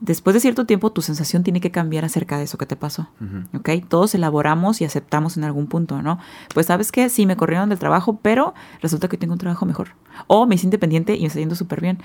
Después 0.00 0.34
de 0.34 0.40
cierto 0.40 0.66
tiempo, 0.66 0.92
tu 0.92 1.00
sensación 1.00 1.42
tiene 1.42 1.60
que 1.60 1.70
cambiar 1.70 2.04
acerca 2.04 2.36
de 2.36 2.44
eso 2.44 2.58
que 2.58 2.66
te 2.66 2.76
pasó. 2.76 3.08
¿Ok? 3.54 3.70
Todos 3.88 4.14
elaboramos 4.14 4.80
y 4.80 4.84
aceptamos 4.84 5.36
en 5.36 5.44
algún 5.44 5.66
punto, 5.66 6.02
¿no? 6.02 6.18
Pues, 6.52 6.66
¿sabes 6.66 6.92
qué? 6.92 7.08
Sí, 7.08 7.24
me 7.24 7.36
corrieron 7.36 7.70
del 7.70 7.78
trabajo, 7.78 8.18
pero 8.20 8.54
resulta 8.82 9.08
que 9.08 9.16
tengo 9.16 9.32
un 9.32 9.38
trabajo 9.38 9.64
mejor. 9.64 9.88
O 10.26 10.46
me 10.46 10.56
hice 10.56 10.66
independiente 10.66 11.16
y 11.16 11.22
me 11.22 11.26
está 11.28 11.38
yendo 11.40 11.54
súper 11.54 11.80
bien. 11.80 11.98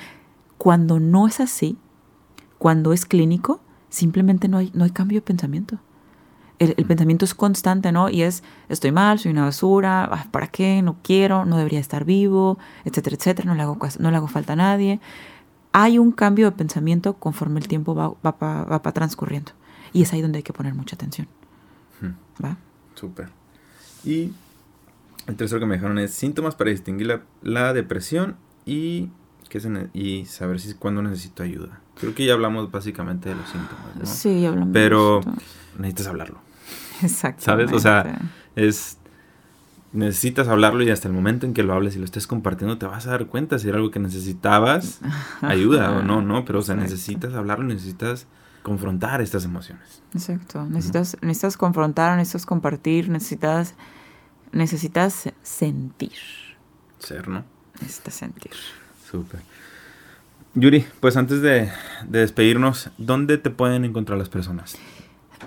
Cuando 0.58 1.00
no 1.00 1.28
es 1.28 1.40
así, 1.40 1.78
cuando 2.58 2.94
es 2.94 3.06
clínico, 3.06 3.62
simplemente 3.90 4.48
no 4.48 4.58
hay, 4.58 4.72
no 4.74 4.86
hay 4.86 4.92
cambio 4.92 5.18
de 5.18 5.24
pensamiento 5.24 5.80
el, 6.62 6.86
pensamiento 6.86 7.26
es 7.26 7.34
constante, 7.34 7.92
¿no? 7.92 8.10
Y 8.10 8.22
es, 8.22 8.44
estoy 8.70 8.92
mal, 8.92 9.18
soy 9.18 9.32
una 9.32 9.46
basura, 9.46 10.04
ah, 10.04 10.28
¿para 10.30 10.48
qué? 10.48 10.82
No 10.84 10.98
quiero, 11.02 11.44
no 11.46 11.58
debería 11.58 11.80
estar 11.80 12.06
vivo, 12.06 12.60
etcétera, 12.86 13.16
etcétera, 13.16 13.48
no 13.48 13.56
le 13.56 13.64
hago, 13.64 13.78
no 14.00 14.12
le 14.12 14.18
hago 14.18 14.28
falta 14.28 14.54
a 14.54 14.56
nadie. 14.56 15.00
Hay 15.74 15.98
un 15.98 16.12
cambio 16.12 16.46
de 16.46 16.52
pensamiento 16.52 17.14
conforme 17.14 17.60
el 17.60 17.68
tiempo 17.68 17.96
va, 17.96 18.14
va, 18.24 18.94
transcurriendo. 18.94 19.52
Y 19.94 20.04
es 20.04 20.14
ahí 20.14 20.22
donde 20.22 20.38
hay 20.38 20.44
que 20.44 20.54
poner 20.54 20.74
mucha 20.74 20.96
atención. 20.96 21.28
¿Va? 22.44 22.58
Súper. 22.96 23.30
Y 24.04 24.32
el 25.28 25.36
tercero 25.36 25.60
que 25.60 25.66
me 25.66 25.76
dejaron 25.76 26.00
es 26.00 26.12
síntomas 26.14 26.56
para 26.56 26.72
distinguir 26.72 27.22
la, 27.42 27.74
depresión 27.74 28.36
y, 28.66 29.10
qué 29.50 29.90
y 29.94 30.26
saber 30.26 30.60
si 30.60 30.74
cuándo 30.74 31.02
necesito 31.02 31.44
ayuda. 31.44 31.80
Creo 32.00 32.16
que 32.16 32.26
ya 32.26 32.34
hablamos 32.34 32.72
básicamente 32.72 33.30
de 33.30 33.36
los 33.36 33.48
síntomas, 33.50 33.96
¿no? 33.98 34.06
Sí, 34.06 34.46
hablamos. 34.46 34.74
Pero 34.74 35.22
necesitas 35.78 36.08
hablarlo. 36.08 36.40
Exacto. 37.02 37.44
¿Sabes? 37.44 37.72
O 37.72 37.80
sea, 37.80 38.20
es 38.56 38.98
necesitas 39.94 40.48
hablarlo 40.48 40.84
y 40.84 40.90
hasta 40.90 41.08
el 41.08 41.14
momento 41.14 41.46
en 41.46 41.54
que 41.54 41.64
lo 41.64 41.74
hables 41.74 41.96
y 41.96 42.00
lo 42.00 42.06
estés 42.06 42.28
compartiendo 42.28 42.78
te 42.78 42.86
vas 42.86 43.08
a 43.08 43.12
dar 43.12 43.26
cuenta 43.28 43.60
si 43.60 43.68
era 43.68 43.78
algo 43.78 43.92
que 43.92 44.00
necesitabas 44.00 45.00
ayuda 45.42 45.92
o 45.92 46.02
no, 46.02 46.22
¿no? 46.22 46.46
Pero 46.46 46.60
o 46.60 46.62
sea, 46.62 46.76
necesitas 46.76 47.34
hablarlo, 47.34 47.66
necesitas 47.66 48.28
confrontar 48.64 49.22
estas 49.22 49.46
emociones. 49.46 50.02
Exacto. 50.14 50.66
Necesitas, 50.66 51.18
necesitas 51.22 51.58
confrontar, 51.58 52.18
necesitas 52.18 52.46
compartir, 52.46 53.10
necesitas, 53.10 53.76
necesitas 54.52 55.30
sentir. 55.42 56.18
Ser, 57.00 57.28
¿no? 57.28 57.44
Necesitas 57.82 58.14
sentir. 58.14 58.52
Súper. 59.10 59.42
Yuri, 60.54 60.86
pues 61.00 61.18
antes 61.18 61.42
de, 61.42 61.72
de 62.08 62.20
despedirnos, 62.20 62.90
¿dónde 62.98 63.38
te 63.38 63.50
pueden 63.50 63.86
encontrar 63.86 64.18
las 64.20 64.30
personas? 64.30 64.78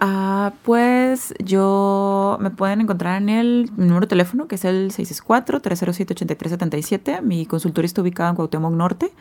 Ah, 0.00 0.54
pues 0.62 1.34
yo 1.38 2.38
me 2.40 2.50
pueden 2.50 2.80
encontrar 2.80 3.22
en 3.22 3.28
el 3.28 3.70
número 3.76 4.00
de 4.00 4.08
teléfono 4.08 4.48
que 4.48 4.56
es 4.56 4.64
el 4.64 4.90
664-307-8377. 4.92 7.22
Mi 7.22 7.46
consultorio 7.46 7.86
está 7.86 8.02
ubicado 8.02 8.30
en 8.30 8.36
Cuauhtémoc 8.36 8.72
Norte. 8.72 9.12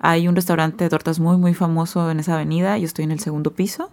Hay 0.00 0.26
un 0.28 0.36
restaurante 0.36 0.84
de 0.84 0.90
tortas 0.90 1.20
muy, 1.20 1.36
muy 1.36 1.54
famoso 1.54 2.10
en 2.10 2.20
esa 2.20 2.34
avenida. 2.34 2.76
Yo 2.78 2.84
estoy 2.84 3.04
en 3.04 3.12
el 3.12 3.20
segundo 3.20 3.52
piso. 3.52 3.90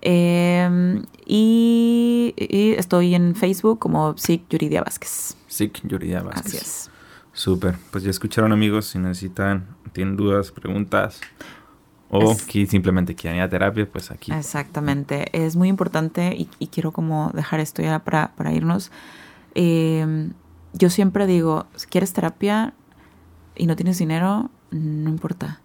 Em, 0.00 1.04
y, 1.24 2.34
estoy 2.36 3.14
en 3.14 3.34
Facebook 3.34 3.78
como 3.78 4.16
SIC 4.16 4.48
Yuridia 4.50 4.82
Vázquez. 4.82 5.36
SIC 5.46 5.86
Yuridia 5.86 6.22
Vázquez. 6.22 6.46
Así 6.46 6.56
es. 6.56 6.90
Súper. 7.32 7.76
Pues 7.90 8.04
ya 8.04 8.10
escucharon 8.10 8.52
amigos, 8.52 8.86
si 8.86 8.98
necesitan, 8.98 9.66
tienen 9.92 10.16
dudas, 10.16 10.52
preguntas, 10.52 11.20
o 12.10 12.36
que 12.46 12.66
simplemente 12.66 13.14
quieren 13.14 13.38
ir 13.38 13.42
a 13.42 13.48
terapia, 13.48 13.88
pues 13.90 14.10
aquí. 14.10 14.32
Exactamente. 14.32 15.26
Es 15.32 15.56
muy 15.56 15.68
importante 15.68 16.36
y, 16.36 16.66
quiero 16.68 16.92
como 16.92 17.30
dejar 17.34 17.60
esto 17.60 17.82
ya 17.82 17.98
para, 17.98 18.32
para 18.36 18.52
irnos. 18.52 18.90
Em, 19.54 20.32
yo 20.72 20.90
siempre 20.90 21.26
digo, 21.26 21.66
si 21.74 21.86
quieres 21.86 22.12
terapia 22.12 22.74
y 23.56 23.66
no 23.66 23.76
tienes 23.76 23.98
dinero, 23.98 24.50
no 24.70 25.10
importa. 25.10 25.60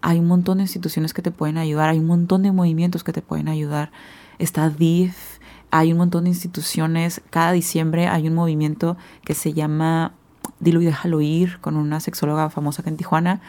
Hay 0.00 0.18
un 0.18 0.26
montón 0.26 0.58
de 0.58 0.64
instituciones 0.64 1.12
que 1.12 1.22
te 1.22 1.30
pueden 1.30 1.58
ayudar, 1.58 1.90
hay 1.90 1.98
un 1.98 2.06
montón 2.06 2.42
de 2.42 2.52
movimientos 2.52 3.04
que 3.04 3.12
te 3.12 3.22
pueden 3.22 3.48
ayudar. 3.48 3.90
Está 4.38 4.70
DIF, 4.70 5.38
hay 5.70 5.92
un 5.92 5.98
montón 5.98 6.24
de 6.24 6.30
instituciones. 6.30 7.20
Cada 7.30 7.52
diciembre 7.52 8.06
hay 8.06 8.28
un 8.28 8.34
movimiento 8.34 8.96
que 9.24 9.34
se 9.34 9.52
llama 9.52 10.12
Dilo 10.60 10.80
y 10.80 10.86
déjalo 10.86 11.20
ir, 11.20 11.58
con 11.60 11.76
una 11.76 12.00
sexóloga 12.00 12.48
famosa 12.50 12.82
acá 12.82 12.90
en 12.90 12.96
Tijuana 12.96 13.40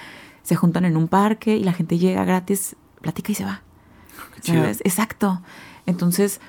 se 0.46 0.56
juntan 0.56 0.86
en 0.86 0.96
un 0.96 1.08
parque 1.08 1.58
y 1.58 1.64
la 1.64 1.74
gente 1.74 1.98
llega 1.98 2.24
gratis, 2.24 2.76
platica 3.02 3.32
y 3.32 3.36
se 3.36 3.46
va. 3.46 3.64
¿Sabes? 4.42 4.80
Exacto. 4.86 5.42
Entonces, 5.88 6.40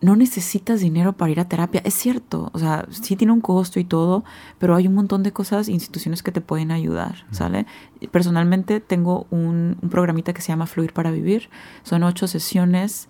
no 0.00 0.16
necesitas 0.16 0.80
dinero 0.80 1.12
para 1.12 1.30
ir 1.30 1.38
a 1.38 1.48
terapia. 1.48 1.80
Es 1.84 1.94
cierto, 1.94 2.50
o 2.52 2.58
sea, 2.58 2.86
sí 2.90 3.14
tiene 3.14 3.32
un 3.32 3.40
costo 3.40 3.78
y 3.78 3.84
todo, 3.84 4.24
pero 4.58 4.74
hay 4.74 4.88
un 4.88 4.94
montón 4.94 5.22
de 5.22 5.32
cosas, 5.32 5.68
instituciones 5.68 6.24
que 6.24 6.32
te 6.32 6.40
pueden 6.40 6.72
ayudar, 6.72 7.26
¿sale? 7.30 7.64
Personalmente 8.10 8.80
tengo 8.80 9.28
un, 9.30 9.78
un, 9.80 9.88
programita 9.88 10.32
que 10.32 10.42
se 10.42 10.48
llama 10.48 10.66
Fluir 10.66 10.92
para 10.92 11.12
Vivir. 11.12 11.48
Son 11.84 12.02
ocho 12.02 12.26
sesiones, 12.26 13.08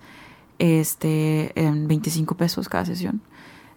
este, 0.59 1.59
en 1.59 1.87
25 1.87 2.37
pesos 2.37 2.69
cada 2.69 2.85
sesión. 2.85 3.21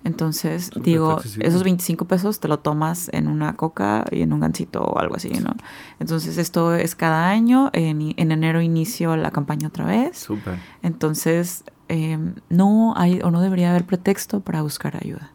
Entonces, 0.04 0.70
digo, 0.74 1.20
esos 1.38 1.62
25 1.62 2.06
pesos 2.06 2.40
te 2.40 2.48
lo 2.48 2.58
tomas 2.58 3.08
en 3.12 3.28
una 3.28 3.54
coca 3.54 4.04
y 4.10 4.22
en 4.22 4.32
un 4.32 4.40
gancito 4.40 4.82
o 4.82 4.98
algo 4.98 5.16
así, 5.16 5.30
¿no? 5.30 5.54
Entonces, 6.00 6.38
esto 6.38 6.74
es 6.74 6.94
cada 6.96 7.28
año. 7.28 7.70
En, 7.72 8.12
enero 8.16 8.60
inicio 8.60 9.16
la 9.16 9.30
campaña 9.30 9.68
otra 9.68 9.84
vez. 9.84 10.18
Súper. 10.18 10.58
Entonces, 10.82 11.64
em, 11.88 12.34
no 12.48 12.94
hay 12.96 13.20
o 13.22 13.30
no 13.30 13.40
debería 13.40 13.70
haber 13.70 13.84
pretexto 13.84 14.40
para 14.40 14.62
buscar 14.62 14.96
ayuda. 14.96 15.32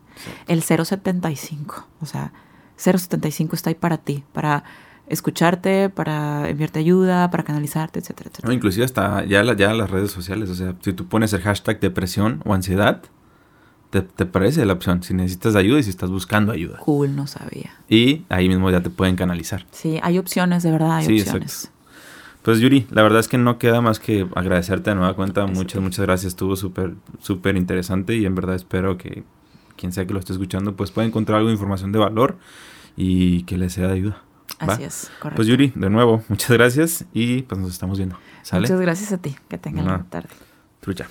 El 0.47 0.63
075, 0.63 1.87
o 2.01 2.05
sea, 2.05 2.33
075 2.75 3.55
está 3.55 3.69
ahí 3.69 3.75
para 3.75 3.97
ti, 3.97 4.23
para 4.33 4.63
escucharte, 5.07 5.89
para 5.89 6.49
enviarte 6.49 6.79
ayuda, 6.79 7.29
para 7.31 7.43
canalizarte, 7.43 7.99
etcétera, 7.99 8.29
etcétera. 8.29 8.47
No, 8.47 8.53
inclusive 8.53 8.83
hasta 8.83 9.23
ya, 9.25 9.43
ya 9.55 9.73
las 9.73 9.89
redes 9.89 10.11
sociales, 10.11 10.49
o 10.49 10.55
sea, 10.55 10.75
si 10.81 10.93
tú 10.93 11.07
pones 11.07 11.31
el 11.33 11.41
hashtag 11.41 11.79
depresión 11.79 12.41
o 12.45 12.53
ansiedad, 12.53 13.03
te, 13.89 14.25
parece 14.25 14.65
la 14.65 14.73
opción, 14.73 15.01
si 15.03 15.13
necesitas 15.13 15.55
ayuda 15.55 15.79
y 15.79 15.83
si 15.83 15.89
estás 15.89 16.09
buscando 16.09 16.51
ayuda. 16.51 16.77
Cool, 16.79 17.15
no 17.15 17.27
sabía. 17.27 17.73
Y 17.89 18.23
ahí 18.29 18.49
mismo 18.49 18.69
ya 18.69 18.81
te 18.81 18.89
pueden 18.89 19.15
canalizar. 19.15 19.65
Sí, 19.71 19.99
hay 20.03 20.17
opciones, 20.17 20.63
de 20.63 20.71
verdad, 20.71 20.97
hay 20.97 21.05
sí, 21.05 21.19
opciones. 21.21 21.65
Exacto. 21.65 21.77
Pues 22.43 22.59
Yuri, 22.59 22.87
la 22.91 23.03
verdad 23.03 23.19
es 23.19 23.27
que 23.27 23.37
no 23.37 23.57
queda 23.57 23.81
más 23.81 23.99
que 23.99 24.25
agradecerte 24.35 24.91
de 24.91 24.95
nueva 24.95 25.15
cuenta. 25.15 25.45
Muchas, 25.47 25.81
muchas 25.81 26.05
gracias. 26.05 26.31
Estuvo 26.31 26.55
súper, 26.55 26.93
súper 27.19 27.57
interesante 27.57 28.15
y 28.15 28.25
en 28.25 28.35
verdad 28.35 28.55
espero 28.55 28.97
que 28.97 29.23
quien 29.75 29.91
sea 29.91 30.05
que 30.07 30.13
lo 30.13 30.19
esté 30.19 30.31
escuchando 30.31 30.75
pues 30.75 30.91
pueda 30.91 31.05
encontrar 31.05 31.39
algo 31.39 31.49
de 31.49 31.55
información 31.55 31.91
de 31.91 31.99
valor 31.99 32.37
y 32.95 33.43
que 33.43 33.57
le 33.57 33.69
sea 33.69 33.87
de 33.87 33.93
ayuda. 33.93 34.21
Así 34.59 34.83
es, 34.83 35.11
correcto. 35.19 35.35
Pues 35.35 35.47
Yuri, 35.49 35.73
de 35.75 35.89
nuevo, 35.89 36.23
muchas 36.29 36.51
gracias 36.51 37.05
y 37.13 37.41
pues 37.41 37.59
nos 37.59 37.71
estamos 37.71 37.97
viendo. 37.97 38.17
Muchas 38.53 38.79
gracias 38.79 39.11
a 39.11 39.17
ti. 39.17 39.35
Que 39.49 39.57
tengan 39.57 39.85
una 39.85 40.03
tarde. 40.05 40.29
Trucha. 40.79 41.07